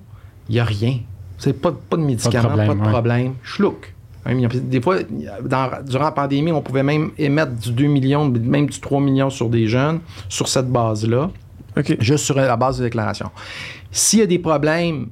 il 0.48 0.54
n'y 0.54 0.60
a 0.60 0.64
rien, 0.64 1.00
c'est 1.40 1.52
pas, 1.60 1.72
pas 1.72 1.96
de 1.96 2.02
médicaments, 2.02 2.48
pas 2.56 2.74
de 2.74 2.80
problème, 2.92 3.32
ouais. 4.26 4.34
Des 4.60 4.80
fois, 4.80 4.98
dans- 5.44 5.82
durant 5.84 6.04
la 6.04 6.12
pandémie, 6.12 6.52
on 6.52 6.60
pouvait 6.62 6.82
même 6.82 7.10
émettre 7.18 7.52
du 7.52 7.72
2 7.72 7.86
millions, 7.86 8.28
même 8.28 8.66
du 8.68 8.78
3 8.78 9.00
millions 9.00 9.30
sur 9.30 9.48
des 9.48 9.66
jeunes, 9.66 10.00
sur 10.28 10.46
cette 10.46 10.68
base-là, 10.68 11.30
juste 12.00 12.24
sur 12.26 12.36
la 12.36 12.56
base 12.56 12.78
de 12.78 12.84
déclaration. 12.84 13.30
S'il 13.90 14.18
y 14.18 14.22
a 14.22 14.26
des 14.26 14.38
problèmes 14.38 15.08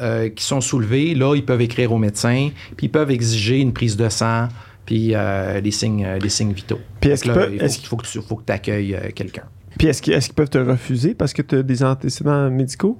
euh, 0.00 0.28
qui 0.28 0.44
sont 0.44 0.60
soulevés, 0.60 1.14
là, 1.14 1.34
ils 1.34 1.44
peuvent 1.44 1.60
écrire 1.60 1.92
au 1.92 1.98
médecin, 1.98 2.50
puis 2.76 2.86
ils 2.86 2.90
peuvent 2.90 3.10
exiger 3.10 3.60
une 3.60 3.72
prise 3.72 3.96
de 3.96 4.08
sang, 4.08 4.48
puis 4.84 5.10
euh, 5.14 5.60
les, 5.60 5.70
signes, 5.72 6.04
euh, 6.04 6.18
les 6.18 6.28
signes 6.28 6.52
vitaux. 6.52 6.78
Puis 7.00 7.10
est-ce 7.10 7.24
qu'il 7.24 7.32
faut, 7.32 7.40
faut 7.88 7.96
que 7.96 8.06
tu 8.06 8.22
faut 8.22 8.36
que 8.36 8.52
accueilles 8.52 8.94
euh, 8.94 9.10
quelqu'un. 9.14 9.42
Puis 9.78 9.88
est-ce 9.88 10.00
qu'ils 10.00 10.14
est-ce 10.14 10.26
qu'ils 10.26 10.34
peuvent 10.34 10.48
te 10.48 10.58
refuser 10.58 11.14
parce 11.14 11.32
que 11.32 11.42
tu 11.42 11.56
as 11.56 11.62
des 11.62 11.82
antécédents 11.82 12.48
médicaux? 12.50 12.98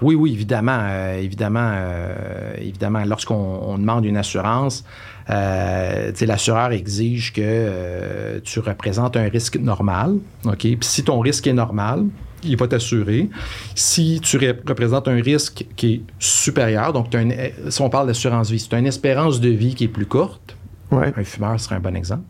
Oui, 0.00 0.14
oui, 0.14 0.32
évidemment, 0.32 0.78
euh, 0.80 1.18
évidemment, 1.20 1.70
euh, 1.72 2.52
évidemment. 2.58 3.04
Lorsqu'on 3.04 3.34
on 3.62 3.78
demande 3.78 4.04
une 4.04 4.16
assurance, 4.16 4.84
euh, 5.30 6.12
tu 6.12 6.24
l'assureur 6.26 6.72
exige 6.72 7.32
que 7.32 8.38
tu 8.44 8.60
représentes 8.60 9.16
un 9.16 9.28
risque 9.28 9.56
normal, 9.56 10.16
ok? 10.44 10.58
Puis 10.58 10.78
si 10.82 11.02
ton 11.04 11.18
risque 11.20 11.46
est 11.48 11.52
normal, 11.52 12.04
il 12.44 12.56
va 12.56 12.68
t'assurer. 12.68 13.28
Si 13.74 14.20
tu 14.22 14.36
ré- 14.36 14.56
représentes 14.66 15.08
un 15.08 15.20
risque 15.20 15.66
qui 15.74 15.94
est 15.94 16.00
supérieur, 16.20 16.92
donc 16.92 17.12
une- 17.14 17.34
si 17.68 17.82
on 17.82 17.90
parle 17.90 18.06
d'assurance 18.06 18.50
vie, 18.50 18.60
c'est 18.60 18.78
une 18.78 18.86
espérance 18.86 19.40
de 19.40 19.48
vie 19.48 19.74
qui 19.74 19.84
est 19.84 19.88
plus 19.88 20.06
courte. 20.06 20.56
Ouais. 20.92 21.12
Un 21.16 21.24
fumeur 21.24 21.58
serait 21.58 21.74
un 21.74 21.80
bon 21.80 21.96
exemple. 21.96 22.22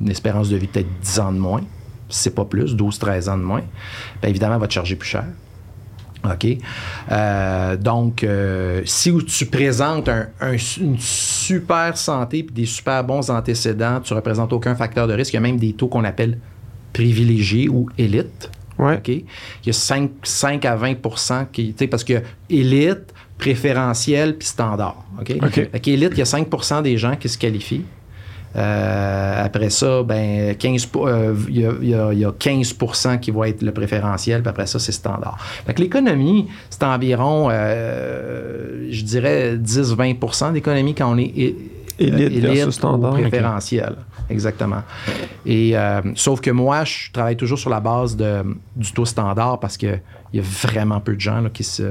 Une 0.00 0.08
espérance 0.10 0.48
de 0.48 0.56
vie 0.56 0.68
peut-être 0.68 0.86
10 1.02 1.18
ans 1.18 1.32
de 1.32 1.38
moins, 1.38 1.62
si 2.08 2.20
c'est 2.22 2.34
pas 2.34 2.44
plus, 2.44 2.74
12-13 2.76 3.28
ans 3.28 3.36
de 3.36 3.42
moins. 3.42 3.62
Bien 4.22 4.30
évidemment, 4.30 4.54
elle 4.54 4.60
va 4.60 4.68
te 4.68 4.72
charger 4.72 4.94
plus 4.94 5.08
cher. 5.08 5.24
OK? 6.24 6.58
Euh, 7.10 7.76
donc, 7.76 8.24
euh, 8.24 8.82
si 8.84 9.12
tu 9.26 9.46
présentes 9.46 10.08
un- 10.08 10.28
un- 10.40 10.56
une 10.80 10.98
super 10.98 11.96
santé 11.96 12.38
et 12.40 12.42
des 12.42 12.66
super 12.66 13.02
bons 13.04 13.30
antécédents, 13.30 14.00
tu 14.00 14.12
ne 14.12 14.16
représentes 14.18 14.52
aucun 14.52 14.74
facteur 14.74 15.06
de 15.08 15.14
risque. 15.14 15.32
Il 15.32 15.36
y 15.36 15.38
a 15.38 15.40
même 15.42 15.58
des 15.58 15.72
taux 15.72 15.88
qu'on 15.88 16.04
appelle 16.04 16.38
privilégiés 16.92 17.68
ou 17.68 17.88
élites. 17.98 18.50
Ouais. 18.78 18.96
OK? 18.96 19.08
Il 19.08 19.24
y 19.66 19.70
a 19.70 19.72
5, 19.72 20.10
5 20.22 20.64
à 20.64 20.76
20% 20.76 21.46
qui, 21.52 21.72
tu 21.72 21.78
sais, 21.78 21.86
parce 21.86 22.04
que 22.04 22.22
élite, 22.48 23.12
préférentiel 23.38 24.36
puis 24.36 24.48
standard. 24.48 25.04
OK? 25.20 25.32
OK. 25.42 25.70
Fait 25.72 25.80
qu'élite, 25.80 26.10
il 26.12 26.18
y 26.18 26.22
a 26.22 26.26
5% 26.26 26.82
des 26.82 26.96
gens 26.98 27.16
qui 27.16 27.28
se 27.28 27.38
qualifient. 27.38 27.84
Euh, 28.56 29.44
après 29.44 29.70
ça, 29.70 30.02
ben 30.02 30.54
15, 30.56 30.86
po- 30.86 31.06
euh, 31.06 31.34
il 31.48 31.60
y, 31.60 31.66
a- 31.66 31.72
il 31.80 31.88
y 31.88 31.94
a- 31.94 32.12
il 32.12 32.18
y 32.18 32.24
a 32.24 32.32
15 32.32 32.74
qui 33.20 33.30
vont 33.30 33.44
être 33.44 33.62
le 33.62 33.72
préférentiel, 33.72 34.42
puis 34.42 34.50
après 34.50 34.66
ça, 34.66 34.78
c'est 34.78 34.92
standard. 34.92 35.38
Fait 35.66 35.74
que 35.74 35.80
l'économie, 35.80 36.48
c'est 36.68 36.82
environ, 36.82 37.48
euh, 37.50 38.88
je 38.90 39.02
dirais, 39.04 39.56
10-20% 39.56 40.52
d'économie 40.52 40.94
quand 40.94 41.12
on 41.14 41.18
est 41.18 41.54
Élite 41.98 42.40
versus 42.42 42.74
standard. 42.74 43.12
préférentiel. 43.12 43.94
Exactement. 44.30 44.82
Et 45.44 45.74
sauf 46.14 46.40
que 46.40 46.50
moi, 46.50 46.84
je 46.84 47.10
travaille 47.12 47.36
toujours 47.36 47.58
sur 47.58 47.68
la 47.70 47.80
base 47.80 48.16
de, 48.16 48.42
du 48.76 48.92
taux 48.92 49.04
standard 49.04 49.58
parce 49.60 49.76
que 49.76 49.98
il 50.32 50.36
y 50.36 50.40
a 50.40 50.46
vraiment 50.46 51.00
peu 51.00 51.14
de 51.16 51.20
gens 51.20 51.40
là, 51.40 51.50
qui, 51.52 51.64
se, 51.64 51.82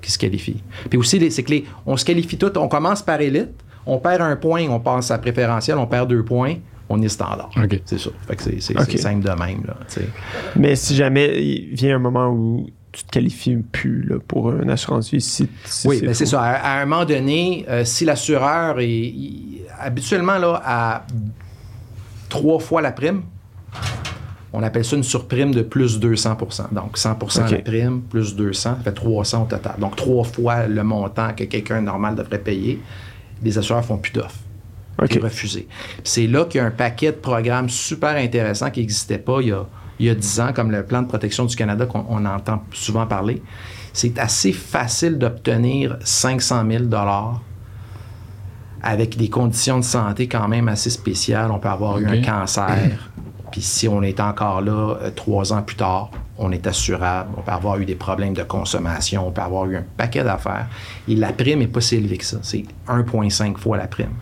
qui 0.00 0.10
se 0.12 0.18
qualifient. 0.18 0.62
Puis 0.88 0.96
aussi, 0.98 1.30
c'est 1.32 1.42
que 1.42 1.50
les, 1.50 1.64
on 1.84 1.96
se 1.96 2.04
qualifie 2.04 2.38
tout. 2.38 2.56
On 2.56 2.68
commence 2.68 3.02
par 3.02 3.20
élite, 3.20 3.50
on 3.88 3.98
perd 3.98 4.20
un 4.22 4.36
point, 4.36 4.68
on 4.68 4.80
passe 4.80 5.10
à 5.10 5.18
préférentiel, 5.18 5.78
on 5.78 5.86
perd 5.86 6.08
deux 6.08 6.24
points, 6.24 6.54
on 6.88 7.00
est 7.02 7.08
standard. 7.08 7.50
C'est 7.84 7.98
ça. 7.98 8.10
Fait 8.26 8.36
que 8.36 8.42
c'est, 8.42 8.98
simple 8.98 9.24
de 9.24 9.30
même. 9.30 9.64
Là. 9.66 9.76
Mais 10.56 10.76
si 10.76 10.94
jamais 10.94 11.42
il 11.42 11.74
vient 11.74 11.96
un 11.96 11.98
moment 11.98 12.28
où 12.28 12.66
tu 12.92 13.04
te 13.04 13.10
qualifies 13.10 13.56
plus 13.56 14.02
là, 14.08 14.16
pour 14.26 14.50
une 14.52 14.70
assurance 14.70 15.10
vie, 15.10 15.20
si, 15.20 15.48
si 15.64 15.86
Oui, 15.88 16.00
ben 16.02 16.14
c'est 16.14 16.24
faux. 16.24 16.32
ça. 16.32 16.42
À, 16.42 16.78
à 16.78 16.82
un 16.82 16.86
moment 16.86 17.04
donné, 17.04 17.64
euh, 17.68 17.84
si 17.84 18.04
l'assureur 18.04 18.78
est 18.80 18.88
il- 18.88 19.62
habituellement 19.78 20.38
là, 20.38 20.60
à 20.64 21.06
trois 22.28 22.58
fois 22.58 22.80
la 22.82 22.92
prime, 22.92 23.22
on 24.52 24.62
appelle 24.62 24.84
ça 24.84 24.96
une 24.96 25.02
surprime 25.02 25.54
de 25.54 25.62
plus 25.62 26.00
200% 26.00 26.72
Donc 26.72 26.96
100 26.96 27.12
OK. 27.20 27.50
la 27.50 27.58
prime, 27.58 28.00
plus 28.02 28.34
200, 28.34 28.76
ça 28.76 28.78
fait 28.82 28.92
300 28.92 29.42
au 29.42 29.46
total. 29.46 29.74
Donc 29.78 29.96
trois 29.96 30.24
fois 30.24 30.66
le 30.66 30.82
montant 30.82 31.34
que 31.34 31.44
quelqu'un 31.44 31.82
normal 31.82 32.14
devrait 32.16 32.38
payer. 32.38 32.80
Les 33.42 33.58
assureurs 33.58 33.84
font 33.84 33.98
plus 33.98 34.12
d'offres. 34.12 34.38
OK. 35.00 35.08
qui 35.08 35.18
est 35.18 35.22
refusé. 35.22 35.68
C'est 36.02 36.26
là 36.26 36.44
qu'il 36.44 36.60
y 36.60 36.60
a 36.60 36.66
un 36.66 36.72
paquet 36.72 37.12
de 37.12 37.16
programmes 37.16 37.68
super 37.68 38.16
intéressants 38.16 38.70
qui 38.70 38.80
n'existaient 38.80 39.18
pas 39.18 39.40
il 39.40 39.48
y, 39.48 39.52
a, 39.52 39.64
il 40.00 40.06
y 40.06 40.10
a 40.10 40.14
10 40.14 40.40
ans, 40.40 40.52
comme 40.52 40.70
le 40.70 40.84
plan 40.84 41.02
de 41.02 41.06
protection 41.06 41.44
du 41.44 41.54
Canada 41.54 41.86
qu'on 41.86 42.04
on 42.08 42.24
entend 42.24 42.64
souvent 42.72 43.06
parler. 43.06 43.42
C'est 43.92 44.18
assez 44.18 44.52
facile 44.52 45.18
d'obtenir 45.18 45.98
500 46.02 46.64
000 46.68 46.84
avec 48.82 49.16
des 49.16 49.28
conditions 49.28 49.78
de 49.78 49.84
santé 49.84 50.28
quand 50.28 50.48
même 50.48 50.68
assez 50.68 50.90
spéciales. 50.90 51.50
On 51.50 51.58
peut 51.58 51.68
avoir 51.68 51.98
eu 51.98 52.06
un 52.06 52.22
cancer, 52.22 53.10
puis 53.50 53.62
si 53.62 53.88
on 53.88 54.02
est 54.02 54.20
encore 54.20 54.60
là 54.60 54.96
euh, 55.00 55.10
trois 55.14 55.52
ans 55.52 55.62
plus 55.62 55.76
tard, 55.76 56.10
on 56.38 56.52
est 56.52 56.66
assurable. 56.66 57.30
On 57.36 57.42
peut 57.42 57.52
avoir 57.52 57.78
eu 57.78 57.84
des 57.84 57.94
problèmes 57.94 58.34
de 58.34 58.42
consommation, 58.42 59.26
on 59.26 59.30
peut 59.30 59.42
avoir 59.42 59.66
eu 59.66 59.76
un 59.76 59.84
paquet 59.96 60.24
d'affaires. 60.24 60.68
Et 61.08 61.14
la 61.14 61.32
prime 61.32 61.58
n'est 61.58 61.66
pas 61.66 61.80
si 61.80 61.96
élevée 61.96 62.18
que 62.18 62.24
ça. 62.24 62.38
C'est 62.42 62.64
1,5 62.86 63.56
fois 63.56 63.76
la 63.76 63.86
prime. 63.86 64.14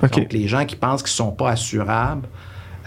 Donc, 0.00 0.32
les 0.32 0.48
gens 0.48 0.64
qui 0.64 0.76
pensent 0.76 1.02
qu'ils 1.02 1.22
ne 1.24 1.28
sont 1.28 1.32
pas 1.32 1.50
assurables 1.50 2.26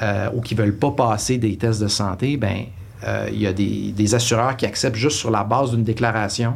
euh, 0.02 0.30
ou 0.34 0.42
qui 0.42 0.56
ne 0.56 0.62
veulent 0.62 0.78
pas 0.78 0.92
passer 0.92 1.38
des 1.38 1.56
tests 1.58 1.82
de 1.82 1.88
santé, 1.88 2.38
ben 2.38 2.66
euh, 3.04 3.28
il 3.32 3.40
y 3.40 3.48
a 3.48 3.54
des, 3.54 3.92
des 3.92 4.16
assureurs 4.16 4.58
qui 4.58 4.66
acceptent 4.66 4.96
juste 4.96 5.18
sur 5.18 5.30
la 5.30 5.44
base 5.44 5.72
d'une 5.72 5.84
déclaration. 5.84 6.56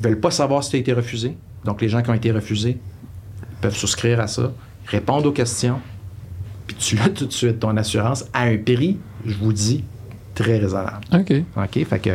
Ils 0.00 0.04
ne 0.04 0.08
veulent 0.08 0.20
pas 0.20 0.30
savoir 0.30 0.62
si 0.62 0.70
tu 0.70 0.76
as 0.76 0.80
été 0.80 0.92
refusé. 0.92 1.36
Donc, 1.64 1.80
les 1.80 1.88
gens 1.88 2.02
qui 2.02 2.10
ont 2.10 2.14
été 2.14 2.30
refusés 2.30 2.78
peuvent 3.60 3.76
souscrire 3.76 4.20
à 4.20 4.26
ça, 4.26 4.52
répondre 4.86 5.28
aux 5.28 5.32
questions, 5.32 5.80
puis 6.74 6.84
tu 6.84 6.96
l'as 6.96 7.08
tout 7.08 7.26
de 7.26 7.32
suite, 7.32 7.60
ton 7.60 7.76
assurance, 7.76 8.24
à 8.32 8.42
un 8.44 8.56
prix, 8.56 8.98
je 9.26 9.34
vous 9.34 9.52
dis, 9.52 9.84
très 10.34 10.58
raisonnable. 10.58 11.00
OK. 11.12 11.32
OK? 11.56 11.86
Fait 11.86 11.98
que. 11.98 12.10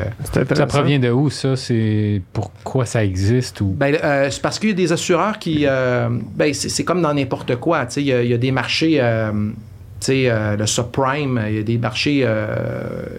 Ça 0.55 0.65
provient 0.65 0.99
de 0.99 1.09
où, 1.11 1.29
ça? 1.29 1.55
C'est 1.55 2.21
pourquoi 2.33 2.85
ça 2.85 3.03
existe 3.05 3.61
ou... 3.61 3.75
Ben, 3.77 3.95
euh, 4.03 4.27
c'est 4.31 4.41
parce 4.41 4.57
qu'il 4.59 4.69
y 4.69 4.71
a 4.71 4.75
des 4.75 4.91
assureurs 4.91 5.37
qui. 5.39 5.65
euh, 5.67 6.09
ben, 6.35 6.53
c'est, 6.53 6.69
c'est 6.69 6.83
comme 6.83 7.01
dans 7.01 7.13
n'importe 7.13 7.55
quoi. 7.57 7.85
tu 7.85 7.93
sais, 7.93 8.01
Il 8.01 8.07
y, 8.07 8.13
a- 8.13 8.23
il 8.23 8.29
y 8.29 8.33
a 8.33 8.37
des 8.37 8.51
marchés. 8.51 8.97
euh, 8.99 9.31
tu 9.99 10.05
sais, 10.05 10.23
euh, 10.29 10.55
le 10.57 10.65
subprime, 10.67 11.41
il 11.47 11.55
y 11.55 11.59
a 11.59 11.63
des 11.63 11.77
marchés. 11.77 12.21
euh, 12.23 12.55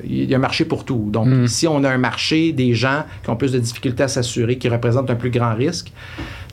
il 0.05 0.25
y 0.31 0.35
a 0.35 0.37
un 0.37 0.41
marché 0.41 0.65
pour 0.65 0.85
tout. 0.85 1.09
Donc, 1.13 1.27
Mm. 1.29 1.45
ici, 1.45 1.67
on 1.69 1.83
a 1.85 1.91
un 1.91 1.99
marché 1.99 2.53
des 2.53 2.75
gens 2.75 3.05
qui 3.23 3.31
ont 3.31 3.37
plus 3.37 3.53
de 3.53 3.59
difficultés 3.59 4.03
à 4.05 4.09
s'assurer, 4.09 4.59
qui 4.59 4.69
représentent 4.69 5.11
un 5.11 5.17
plus 5.17 5.31
grand 5.31 5.55
risque. 5.55 5.93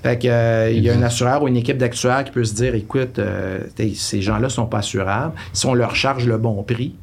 Fait 0.05 0.19
que, 0.19 0.27
euh, 0.27 0.69
il 0.71 0.83
y 0.83 0.89
a 0.91 0.93
un 0.95 1.01
assureur 1.01 1.41
ou 1.41 1.47
une 1.47 1.57
équipe 1.57 1.79
d'actuaires 1.79 2.23
qui 2.23 2.31
peut 2.31 2.43
se 2.43 2.53
dire 2.53 2.75
écoute, 2.75 3.17
euh, 3.17 3.61
ces 3.95 4.21
gens-là 4.21 4.43
ne 4.43 4.49
sont 4.49 4.67
pas 4.67 4.77
assurables. 4.77 5.33
Si 5.51 5.65
on 5.65 5.73
leur 5.73 5.95
charge 5.95 6.27
le 6.27 6.37
bon 6.37 6.61
prix, 6.61 6.93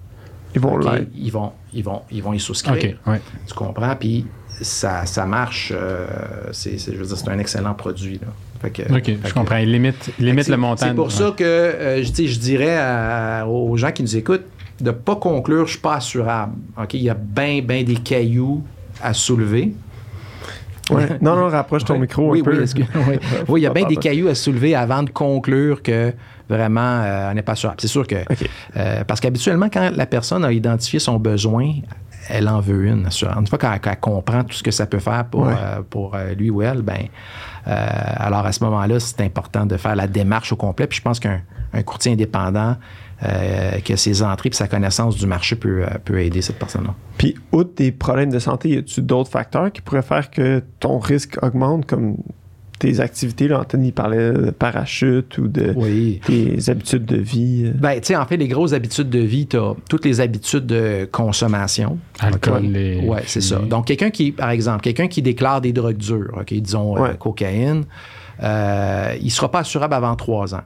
Ils 0.55 0.61
vont 0.61 0.79
ils, 1.17 1.33
vont, 1.33 1.53
ils, 1.73 1.83
vont, 1.83 2.03
ils 2.12 2.23
vont 2.23 2.33
y 2.33 2.38
souscrire. 2.38 2.97
Ouais. 3.07 3.21
Tu 3.49 3.55
comprends? 3.55 3.97
Puis 3.97 4.27
ça, 4.61 5.05
ça 5.07 5.27
marche. 5.27 5.73
euh, 5.75 6.07
c'est, 6.53 6.79
je 6.79 6.92
veux 6.96 7.05
dire, 7.07 7.17
c'est 7.17 7.29
un 7.29 7.38
excellent 7.40 7.75
produit. 7.75 8.21
Là. 8.23 8.29
Fait 8.61 8.71
que- 8.71 8.83
OK, 8.94 9.05
fait 9.05 9.19
je 9.25 9.29
que- 9.31 9.35
comprends. 9.35 9.57
Il 9.57 9.73
limite, 9.73 10.13
limite 10.21 10.46
le 10.48 10.57
montant. 10.59 10.87
C'est 10.87 10.94
pour 10.94 11.07
Ouais. 11.07 11.11
ça 11.11 11.33
que 11.37 12.03
je, 12.05 12.25
je 12.27 12.38
dirais 12.38 12.77
à- 12.79 13.46
aux 13.48 13.77
gens 13.77 13.90
qui 13.90 14.03
nous 14.03 14.17
écoutent 14.17 14.44
de 14.81 14.90
ne 14.90 14.94
pas 14.94 15.17
conclure 15.17 15.67
je 15.67 15.73
suis 15.73 15.81
pas 15.81 15.96
assurable. 15.96 16.53
OK? 16.81 16.94
Il 16.94 17.03
y 17.03 17.11
a 17.11 17.15
bien, 17.15 17.63
bien 17.63 17.83
des 17.83 17.96
cailloux 17.96 18.63
à 19.03 19.13
soulever. 19.13 19.73
Ouais. 20.90 21.06
Non, 21.20 21.37
non, 21.37 21.48
rapproche 21.48 21.85
ton 21.85 21.94
Ouais. 21.94 22.00
micro 22.00 22.30
oui, 22.33 22.40
un 22.40 22.44
peu. 22.44 22.60
Oui, 22.62 22.72
que- 22.74 22.80
oui. 23.10 23.18
Oui, 23.48 23.60
il 23.60 23.64
y 23.64 23.66
a 23.66 23.70
bien 23.72 23.87
des 23.87 23.96
cailloux 23.96 24.28
à 24.28 24.35
soulever 24.35 24.74
avant 24.74 25.02
de 25.02 25.10
conclure 25.10 25.83
que 25.83 26.12
vraiment, 26.48 26.80
euh, 27.02 27.30
on 27.30 27.35
n'est 27.35 27.42
pas 27.42 27.54
sûr. 27.54 27.72
C'est 27.78 27.87
sûr 27.88 28.06
que. 28.06 28.16
Euh, 28.76 29.04
parce 29.04 29.20
qu'habituellement, 29.20 29.68
quand 29.72 29.90
la 29.94 30.06
personne 30.06 30.44
a 30.44 30.52
identifié 30.52 30.98
son 30.98 31.18
besoin, 31.18 31.70
elle 32.28 32.48
en 32.48 32.60
veut 32.60 32.87
une 32.87 33.06
assurance. 33.06 33.37
Une 33.40 33.46
fois 33.46 33.58
qu'elle, 33.58 33.80
qu'elle 33.80 34.00
comprend 34.00 34.42
tout 34.44 34.54
ce 34.54 34.62
que 34.62 34.70
ça 34.70 34.87
peut 34.87 34.98
faire 34.98 35.24
pour, 35.26 35.42
Ouais. 35.46 35.54
euh, 35.56 35.83
pour 35.88 36.16
lui 36.37 36.50
ou 36.50 36.62
elle, 36.62 36.83
ben, 36.83 37.06
alors 37.64 38.44
à 38.46 38.52
ce 38.52 38.62
moment-là, 38.64 38.98
c'est 39.00 39.20
important 39.20 39.66
de 39.66 39.76
faire 39.76 39.96
la 39.96 40.06
démarche 40.06 40.52
au 40.52 40.56
complet. 40.56 40.87
Puis 40.87 40.98
je 40.98 41.02
pense 41.02 41.20
qu'un 41.20 41.40
un 41.74 41.83
courtier 41.83 42.12
indépendant, 42.12 42.76
euh, 43.25 43.79
que 43.85 43.94
ses 43.96 44.23
entrées 44.23 44.48
et 44.50 44.54
sa 44.54 44.66
connaissance 44.68 45.16
du 45.16 45.27
marché 45.27 45.54
peut, 45.56 45.85
euh, 45.85 45.98
peut 46.04 46.20
aider 46.20 46.42
cette 46.42 46.58
personne-là. 46.58 46.94
Puis, 47.18 47.35
outre 47.52 47.70
des 47.77 47.92
problèmes 47.92 48.31
de 48.31 48.38
santé, 48.38 48.70
y 48.70 48.77
a-tu 48.79 49.00
d'autres 49.02 49.31
facteurs 49.31 49.70
qui 49.70 49.81
pourraient 49.81 50.02
faire 50.02 50.31
que 50.31 50.62
ton 50.81 50.98
risque 50.98 51.38
augmente, 51.42 51.87
comme 51.87 52.16
tes 52.81 52.98
activités? 52.98 53.46
Là, 53.46 53.60
Anthony 53.60 53.92
parlait 53.92 54.33
de 54.33 54.50
parachute 54.50 55.38
ou 55.38 55.46
de 55.46 55.73
Oui. 55.77 56.20
tes 56.25 56.68
habitudes 56.68 57.04
de 57.04 57.16
vie. 57.16 57.66
euh. 57.66 57.73
Ben, 57.79 58.00
tu 58.00 58.08
sais, 58.08 58.16
en 58.16 58.27
fait, 58.27 58.37
les 58.37 58.48
grosses 58.48 58.73
habitudes 58.73 59.08
de 59.10 59.20
vie, 59.20 59.46
tu 59.46 59.56
as 59.56 59.75
toutes 59.88 60.04
les 60.04 60.20
habitudes 60.20 60.66
de 60.66 61.08
consommation. 61.12 61.98
Alcool 62.18 62.77
et 62.77 63.06
Ouais, 63.06 63.23
c'est 63.27 63.40
ça. 63.40 63.58
Donc, 63.60 63.87
quelqu'un 63.87 64.10
qui, 64.10 64.33
par 64.33 64.50
exemple, 64.50 64.81
quelqu'un 64.83 65.06
qui 65.06 65.23
déclare 65.23 65.60
des 65.60 65.73
drogues 65.73 65.96
dures, 65.96 66.33
OK, 66.40 66.52
disons 66.54 66.96
euh, 67.04 67.12
cocaïne, 67.12 67.85
euh, 68.42 69.14
il 69.20 69.27
ne 69.27 69.31
sera 69.31 69.48
pas 69.50 69.60
assurable 69.60 69.94
avant 69.94 70.16
trois 70.16 70.54
ans. 70.56 70.62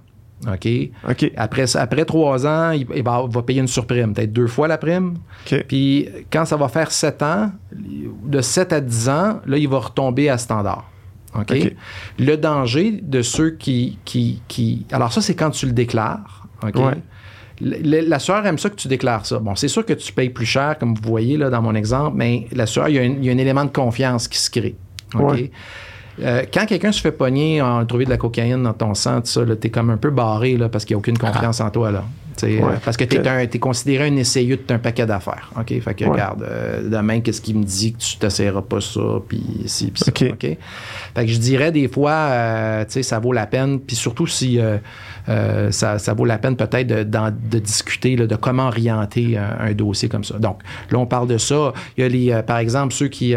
OK? 0.46 0.68
OK. 1.08 1.32
Après, 1.36 1.76
après 1.76 2.04
trois 2.04 2.46
ans, 2.46 2.70
il, 2.70 2.86
il 2.94 3.02
va, 3.02 3.24
va 3.28 3.42
payer 3.42 3.60
une 3.60 3.66
surprime, 3.66 4.12
peut-être 4.12 4.32
deux 4.32 4.46
fois 4.46 4.68
la 4.68 4.76
prime. 4.78 5.14
OK. 5.46 5.64
Puis 5.66 6.08
quand 6.30 6.44
ça 6.44 6.56
va 6.56 6.68
faire 6.68 6.90
sept 6.92 7.22
ans, 7.22 7.50
de 7.72 8.40
7 8.40 8.72
à 8.72 8.80
10 8.80 9.08
ans, 9.08 9.40
là, 9.46 9.56
il 9.56 9.68
va 9.68 9.78
retomber 9.78 10.28
à 10.28 10.36
standard. 10.38 10.90
OK? 11.34 11.46
Le 12.18 12.36
danger 12.36 13.00
de 13.02 13.22
ceux 13.22 13.50
qui, 13.50 13.98
qui, 14.04 14.42
qui- 14.48 14.86
Alors 14.92 15.12
ça, 15.12 15.20
c'est 15.20 15.34
quand 15.34 15.50
tu 15.50 15.66
le 15.66 15.72
déclares. 15.72 16.46
OK? 16.62 16.74
Ouais. 16.76 16.94
Le- 17.60 17.78
le- 18.00 18.06
L'assureur 18.08 18.44
aime 18.46 18.58
ça 18.58 18.68
que 18.68 18.74
tu 18.76 18.88
déclares 18.88 19.24
ça. 19.24 19.38
Bon, 19.38 19.54
c'est 19.54 19.68
sûr 19.68 19.84
que 19.86 19.94
tu 19.94 20.12
payes 20.12 20.28
plus 20.30 20.44
cher, 20.46 20.76
comme 20.78 20.94
vous 20.94 21.08
voyez 21.08 21.38
là, 21.38 21.48
dans 21.48 21.62
mon 21.62 21.74
exemple, 21.74 22.16
mais 22.16 22.46
l'assureur, 22.52 22.88
il 22.90 22.94
y, 22.96 22.98
a 22.98 23.02
un, 23.02 23.04
il 23.06 23.24
y 23.24 23.30
a 23.30 23.32
un 23.32 23.38
élément 23.38 23.64
de 23.64 23.70
confiance 23.70 24.28
qui 24.28 24.38
se 24.38 24.50
crée. 24.50 24.76
OK? 25.14 25.22
Ouais. 25.32 25.50
Euh, 26.22 26.42
quand 26.52 26.66
quelqu'un 26.66 26.92
se 26.92 27.00
fait 27.00 27.12
pogner 27.12 27.60
en 27.60 27.84
trouver 27.84 28.04
de 28.04 28.10
la 28.10 28.16
cocaïne 28.16 28.62
dans 28.62 28.72
ton 28.72 28.94
sang, 28.94 29.20
tu 29.20 29.38
es 29.40 29.70
comme 29.70 29.90
un 29.90 29.96
peu 29.96 30.10
barré 30.10 30.56
là, 30.56 30.68
parce 30.68 30.84
qu'il 30.84 30.94
n'y 30.94 30.98
a 30.98 31.00
aucune 31.00 31.18
confiance 31.18 31.60
en 31.60 31.70
toi. 31.70 31.90
Là. 31.90 32.04
Ouais. 32.42 32.62
euh, 32.62 32.76
parce 32.84 32.96
que 32.96 33.04
tu 33.04 33.16
es, 33.16 33.58
considéré 33.58 34.08
un 34.08 34.16
essayeux 34.16 34.56
de 34.56 34.74
un 34.74 34.78
paquet 34.78 35.06
d'affaires. 35.06 35.50
OK? 35.58 35.68
Fait 35.80 35.94
que 35.94 36.04
Ouais. 36.04 36.10
regarde, 36.10 36.42
euh, 36.42 36.88
demain, 36.88 37.20
qu'est-ce 37.20 37.40
qui 37.40 37.54
me 37.54 37.64
dit 37.64 37.92
que 37.92 37.98
tu 37.98 38.16
t'essaieras 38.16 38.62
pas 38.62 38.80
ça, 38.80 39.20
puis 39.26 39.42
ci, 39.66 39.90
puis 39.90 40.04
ça. 40.04 40.12
Fait 40.12 40.58
que 41.14 41.26
je 41.26 41.38
dirais 41.38 41.72
des 41.72 41.88
fois, 41.88 42.12
euh, 42.12 42.84
tu 42.84 42.92
sais, 42.92 43.02
ça 43.02 43.18
vaut 43.18 43.32
la 43.32 43.46
peine, 43.46 43.80
puis 43.80 43.96
surtout 43.96 44.26
si 44.26 44.58
ça, 45.70 45.98
ça 45.98 46.14
vaut 46.14 46.24
la 46.24 46.38
peine 46.38 46.56
peut-être 46.56 46.86
de, 46.86 47.58
discuter 47.58 48.16
là, 48.16 48.26
de 48.26 48.36
comment 48.36 48.68
orienter 48.68 49.38
un, 49.38 49.68
un 49.68 49.72
dossier 49.72 50.08
comme 50.08 50.24
ça. 50.24 50.38
Donc, 50.38 50.60
là, 50.90 50.98
on 50.98 51.06
parle 51.06 51.28
de 51.28 51.38
ça. 51.38 51.72
Il 51.96 52.02
y 52.02 52.04
a, 52.04 52.08
les, 52.08 52.42
par 52.42 52.58
exemple, 52.58 52.92
ceux 52.92 53.08
qui, 53.08 53.34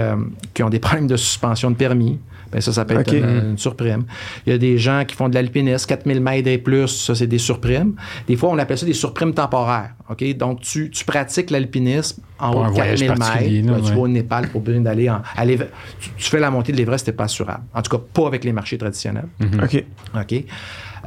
qui 0.53 0.63
ont 0.63 0.69
des 0.69 0.79
problèmes 0.79 1.07
de 1.07 1.17
suspension 1.17 1.71
de 1.71 1.75
permis. 1.75 2.19
Ben 2.51 2.61
ça, 2.61 2.73
ça 2.73 2.83
peut 2.85 2.95
être 2.99 3.13
une, 3.13 3.49
une 3.51 3.57
surprime. 3.57 4.03
Il 4.47 4.51
y 4.51 4.55
a 4.55 4.57
des 4.57 4.77
gens 4.77 5.03
qui 5.05 5.15
font 5.15 5.29
de 5.29 5.35
l'alpinisme, 5.35 5.87
4000 5.87 6.19
mètres 6.21 6.47
et 6.47 6.57
plus, 6.57 6.87
ça, 6.87 7.13
c'est 7.15 7.27
des 7.27 7.37
surprimes. 7.37 7.93
Des 8.27 8.35
fois, 8.35 8.49
on 8.49 8.57
appelle 8.57 8.77
ça 8.77 8.85
des 8.85 8.93
surprimes 8.93 9.33
temporaires. 9.33 9.91
OK? 10.09 10.23
Donc, 10.37 10.61
tu, 10.61 10.89
tu 10.89 11.05
pratiques 11.05 11.51
l'alpinisme 11.51 12.21
en 12.39 12.51
haut 12.51 12.65
de 12.65 12.69
voyage 12.71 12.99
4000 12.99 13.19
particulier, 13.19 13.61
mètres. 13.61 13.77
là, 13.77 13.83
Tu 13.87 13.93
vas 13.93 13.99
au 14.01 14.07
Népal 14.07 14.47
pour 14.49 14.61
besoin 14.61 14.81
d'aller 14.81 15.09
en. 15.09 15.21
à 15.35 15.45
l'Ever- 15.45 15.67
tu, 15.99 16.09
tu 16.17 16.29
fais 16.29 16.39
la 16.39 16.49
montée 16.49 16.71
de 16.71 16.77
l'Everest, 16.77 17.05
t'es 17.05 17.11
pas 17.11 17.25
assurable. 17.25 17.63
En 17.73 17.81
tout 17.81 17.95
cas, 17.95 18.03
pas 18.13 18.27
avec 18.27 18.43
les 18.43 18.51
marchés 18.53 18.77
traditionnels. 18.77 19.27
OK. 19.63 19.83
OK? 20.15 20.43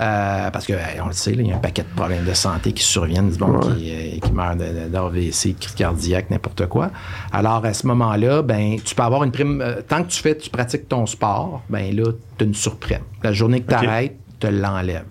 Euh, 0.01 0.51
parce 0.51 0.67
que, 0.67 0.73
hey, 0.73 1.01
on 1.03 1.07
le 1.09 1.13
sait, 1.13 1.33
il 1.33 1.47
y 1.47 1.53
a 1.53 1.57
un 1.57 1.59
paquet 1.59 1.83
de 1.83 1.95
problèmes 1.95 2.25
de 2.25 2.33
santé 2.35 2.73
qui 2.73 2.83
surviennent, 2.83 3.31
du 3.31 3.39
monde 3.39 3.65
Ouais. 3.65 3.75
qui, 3.77 3.91
euh, 3.93 4.19
qui 4.27 4.33
meurt 4.33 4.57
de- 4.59 4.65
de- 4.85 4.89
d'AVC, 4.89 5.53
de 5.53 5.59
crise 5.59 5.75
cardiaque, 5.75 6.31
n'importe 6.31 6.67
quoi. 6.67 6.91
Alors, 7.33 7.65
à 7.65 7.73
ce 7.75 7.87
moment-là, 7.87 8.43
ben, 8.43 8.77
tu 8.85 8.95
peux 8.95 9.03
avoir 9.03 9.23
une 9.25 9.33
prime. 9.33 9.61
euh, 9.61 9.83
tant 9.87 10.03
que 10.03 10.09
tu 10.09 10.21
fais, 10.23 10.37
tu 10.37 10.49
pratiques 10.51 10.89
ton 10.89 11.05
sport, 11.07 11.63
ben 11.69 11.95
là, 11.95 12.05
tu 12.39 12.45
as 12.45 12.47
une 12.47 12.55
surprime. 12.55 13.03
La 13.23 13.33
journée 13.33 13.61
que 13.61 13.69
tu 13.69 13.75
arrêtes, 13.75 14.17
tu 14.41 14.51
l'enlèves. 14.51 15.05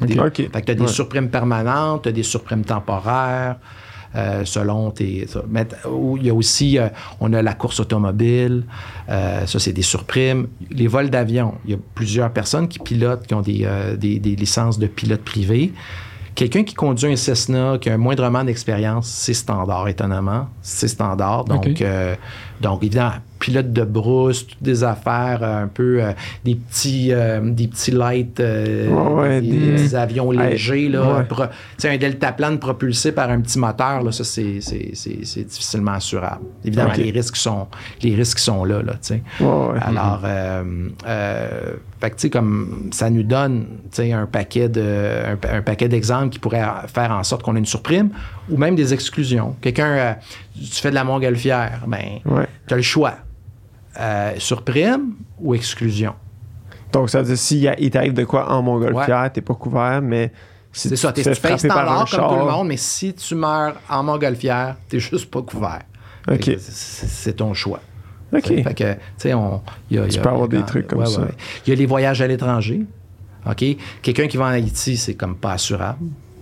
Des-. 0.00 0.14
Fait 0.14 0.48
que 0.48 0.60
tu 0.66 0.72
as 0.72 0.74
des 0.74 0.80
Ouais. 0.82 0.88
surprimes 0.88 1.28
permanentes, 1.28 2.02
tu 2.02 2.08
as 2.08 2.12
des 2.12 2.22
surprimes 2.24 2.64
temporaires. 2.64 3.56
Euh, 4.16 4.44
selon 4.44 4.90
tes. 4.90 5.26
Mais 5.48 5.66
il 6.16 6.26
y 6.26 6.30
a 6.30 6.34
aussi, 6.34 6.78
euh, 6.78 6.88
on 7.20 7.32
a 7.32 7.42
la 7.42 7.54
course 7.54 7.80
automobile, 7.80 8.64
euh, 9.08 9.46
ça 9.46 9.58
c'est 9.58 9.72
des 9.72 9.82
surprimes. 9.82 10.46
Les 10.70 10.86
vols 10.86 11.10
d'avion, 11.10 11.54
il 11.64 11.72
y 11.72 11.74
a 11.74 11.78
plusieurs 11.94 12.30
personnes 12.30 12.68
qui 12.68 12.78
pilotent, 12.78 13.26
qui 13.26 13.34
ont 13.34 13.42
des, 13.42 13.68
des, 13.98 14.18
des 14.18 14.36
licences 14.36 14.78
de 14.78 14.86
pilote 14.86 15.22
privé. 15.22 15.72
Quelqu'un 16.34 16.64
qui 16.64 16.74
conduit 16.74 17.12
un 17.12 17.16
Cessna, 17.16 17.78
qui 17.80 17.90
a 17.90 17.94
un 17.94 17.98
moindrement 17.98 18.42
d'expérience, 18.42 19.06
c'est 19.06 19.34
standard, 19.34 19.86
étonnamment. 19.88 20.48
C'est 20.62 20.88
standard. 20.88 21.44
Donc, 21.44 21.82
donc 22.60 22.82
évidemment, 22.82 23.14
pilote 23.44 23.74
de 23.74 23.84
brousse, 23.84 24.46
toutes 24.46 24.62
des 24.62 24.82
affaires 24.84 25.40
euh, 25.42 25.64
un 25.64 25.68
peu, 25.68 26.02
euh, 26.02 26.12
des 26.46 26.54
petits 26.54 27.12
euh, 27.12 27.40
des 27.42 27.68
petits 27.68 27.90
lights, 27.90 28.40
Ouais, 28.40 29.42
des, 29.42 29.48
des- 29.50 29.58
des 29.58 29.72
petits 29.72 29.94
avions 29.96 30.30
légers, 30.30 30.88
là, 30.88 31.18
ouais. 31.18 31.24
pro- 31.24 31.44
un 31.84 31.96
deltaplane 31.98 32.58
propulsé 32.58 33.12
par 33.12 33.28
un 33.30 33.42
petit 33.42 33.58
moteur, 33.58 34.02
là, 34.02 34.12
ça, 34.12 34.24
c'est, 34.24 34.62
c'est, 34.62 34.92
c'est, 34.94 35.18
c'est 35.24 35.44
difficilement 35.44 35.92
assurable. 35.92 36.44
Évidemment, 36.64 36.92
les 36.96 37.10
risques 37.10 37.36
sont 37.36 37.66
les 38.02 38.14
risques 38.14 38.38
sont 38.38 38.64
là, 38.64 38.80
là. 38.82 38.94
Ouais. 39.40 39.78
Alors, 39.82 40.22
fait 42.00 42.10
que, 42.10 42.28
comme 42.28 42.88
ça 42.92 43.10
nous 43.10 43.22
donne, 43.22 43.66
un 43.98 44.26
paquet 44.26 44.68
de, 44.68 44.82
un, 45.32 45.36
pa- 45.36 45.52
un 45.54 45.62
paquet 45.62 45.88
d'exemples 45.88 46.30
qui 46.30 46.38
pourraient 46.38 46.64
faire 46.86 47.10
en 47.12 47.22
sorte 47.24 47.42
qu'on 47.42 47.56
ait 47.56 47.58
une 47.58 47.66
surprime 47.66 48.10
ou 48.50 48.56
même 48.56 48.74
des 48.74 48.92
exclusions. 48.92 49.56
Quelqu'un, 49.60 49.86
euh, 49.86 50.12
tu 50.54 50.80
fais 50.82 50.90
de 50.90 50.94
la 50.94 51.04
montgolfière, 51.04 51.80
ben, 51.86 52.20
Ouais. 52.26 52.46
tu 52.66 52.74
as 52.74 52.76
le 52.76 52.82
choix. 52.82 53.14
Euh, 53.98 54.32
surprime 54.38 55.14
ou 55.38 55.54
exclusion? 55.54 56.14
Donc, 56.92 57.10
ça 57.10 57.20
veut 57.20 57.26
dire, 57.26 57.38
s'il 57.38 57.58
y 57.58 57.68
a- 57.68 57.78
il 57.78 57.90
t'arrive 57.90 58.12
de 58.14 58.24
quoi 58.24 58.50
en 58.52 58.62
montgolfière, 58.62 59.30
t'es 59.32 59.40
pas 59.40 59.54
couvert, 59.54 60.00
mais 60.02 60.32
si 60.72 60.88
C'est 60.88 60.94
tu 60.94 61.00
ça, 61.00 61.08
te 61.12 61.16
t'es 61.16 61.22
tu 61.22 61.28
un 61.30 61.56
standard 61.58 62.08
comme 62.10 62.28
tout 62.28 62.44
le 62.44 62.50
monde, 62.50 62.68
mais 62.68 62.76
si 62.76 63.14
tu 63.14 63.34
meurs 63.34 63.74
en 63.88 64.02
montgolfière, 64.02 64.76
t'es 64.88 64.98
juste 65.00 65.30
pas 65.30 65.42
couvert. 65.42 65.82
C'est- 66.28 66.58
C'est 66.58 67.32
ton 67.34 67.52
choix. 67.54 67.80
OK. 68.32 68.42
Fait 68.46 68.74
que, 68.74 68.92
tu 68.94 68.98
sais, 69.18 69.34
on. 69.34 69.60
il 69.90 69.96
y 69.96 70.00
a- 70.00 70.04
il 70.04 70.08
y 70.08 70.12
Tu 70.14 70.18
a- 70.18 70.22
peux 70.22 70.28
avoir 70.30 70.48
il 70.50 70.54
y 70.54 70.56
a- 70.56 70.60
des 70.60 70.66
trucs 70.66 70.86
comme 70.88 71.00
ouais, 71.00 71.06
ça. 71.06 71.20
ouais. 71.20 71.28
Il 71.66 71.70
y 71.70 71.72
a 71.72 71.76
les 71.76 71.86
voyages 71.86 72.20
à 72.20 72.26
l'étranger. 72.26 72.82
OK? 73.48 73.64
Quelqu'un 74.02 74.26
qui 74.26 74.36
va 74.36 74.46
en 74.46 74.48
Haïti, 74.48 74.96
c'est 74.96 75.14
comme 75.14 75.36
pas 75.36 75.52
assurable. 75.52 75.98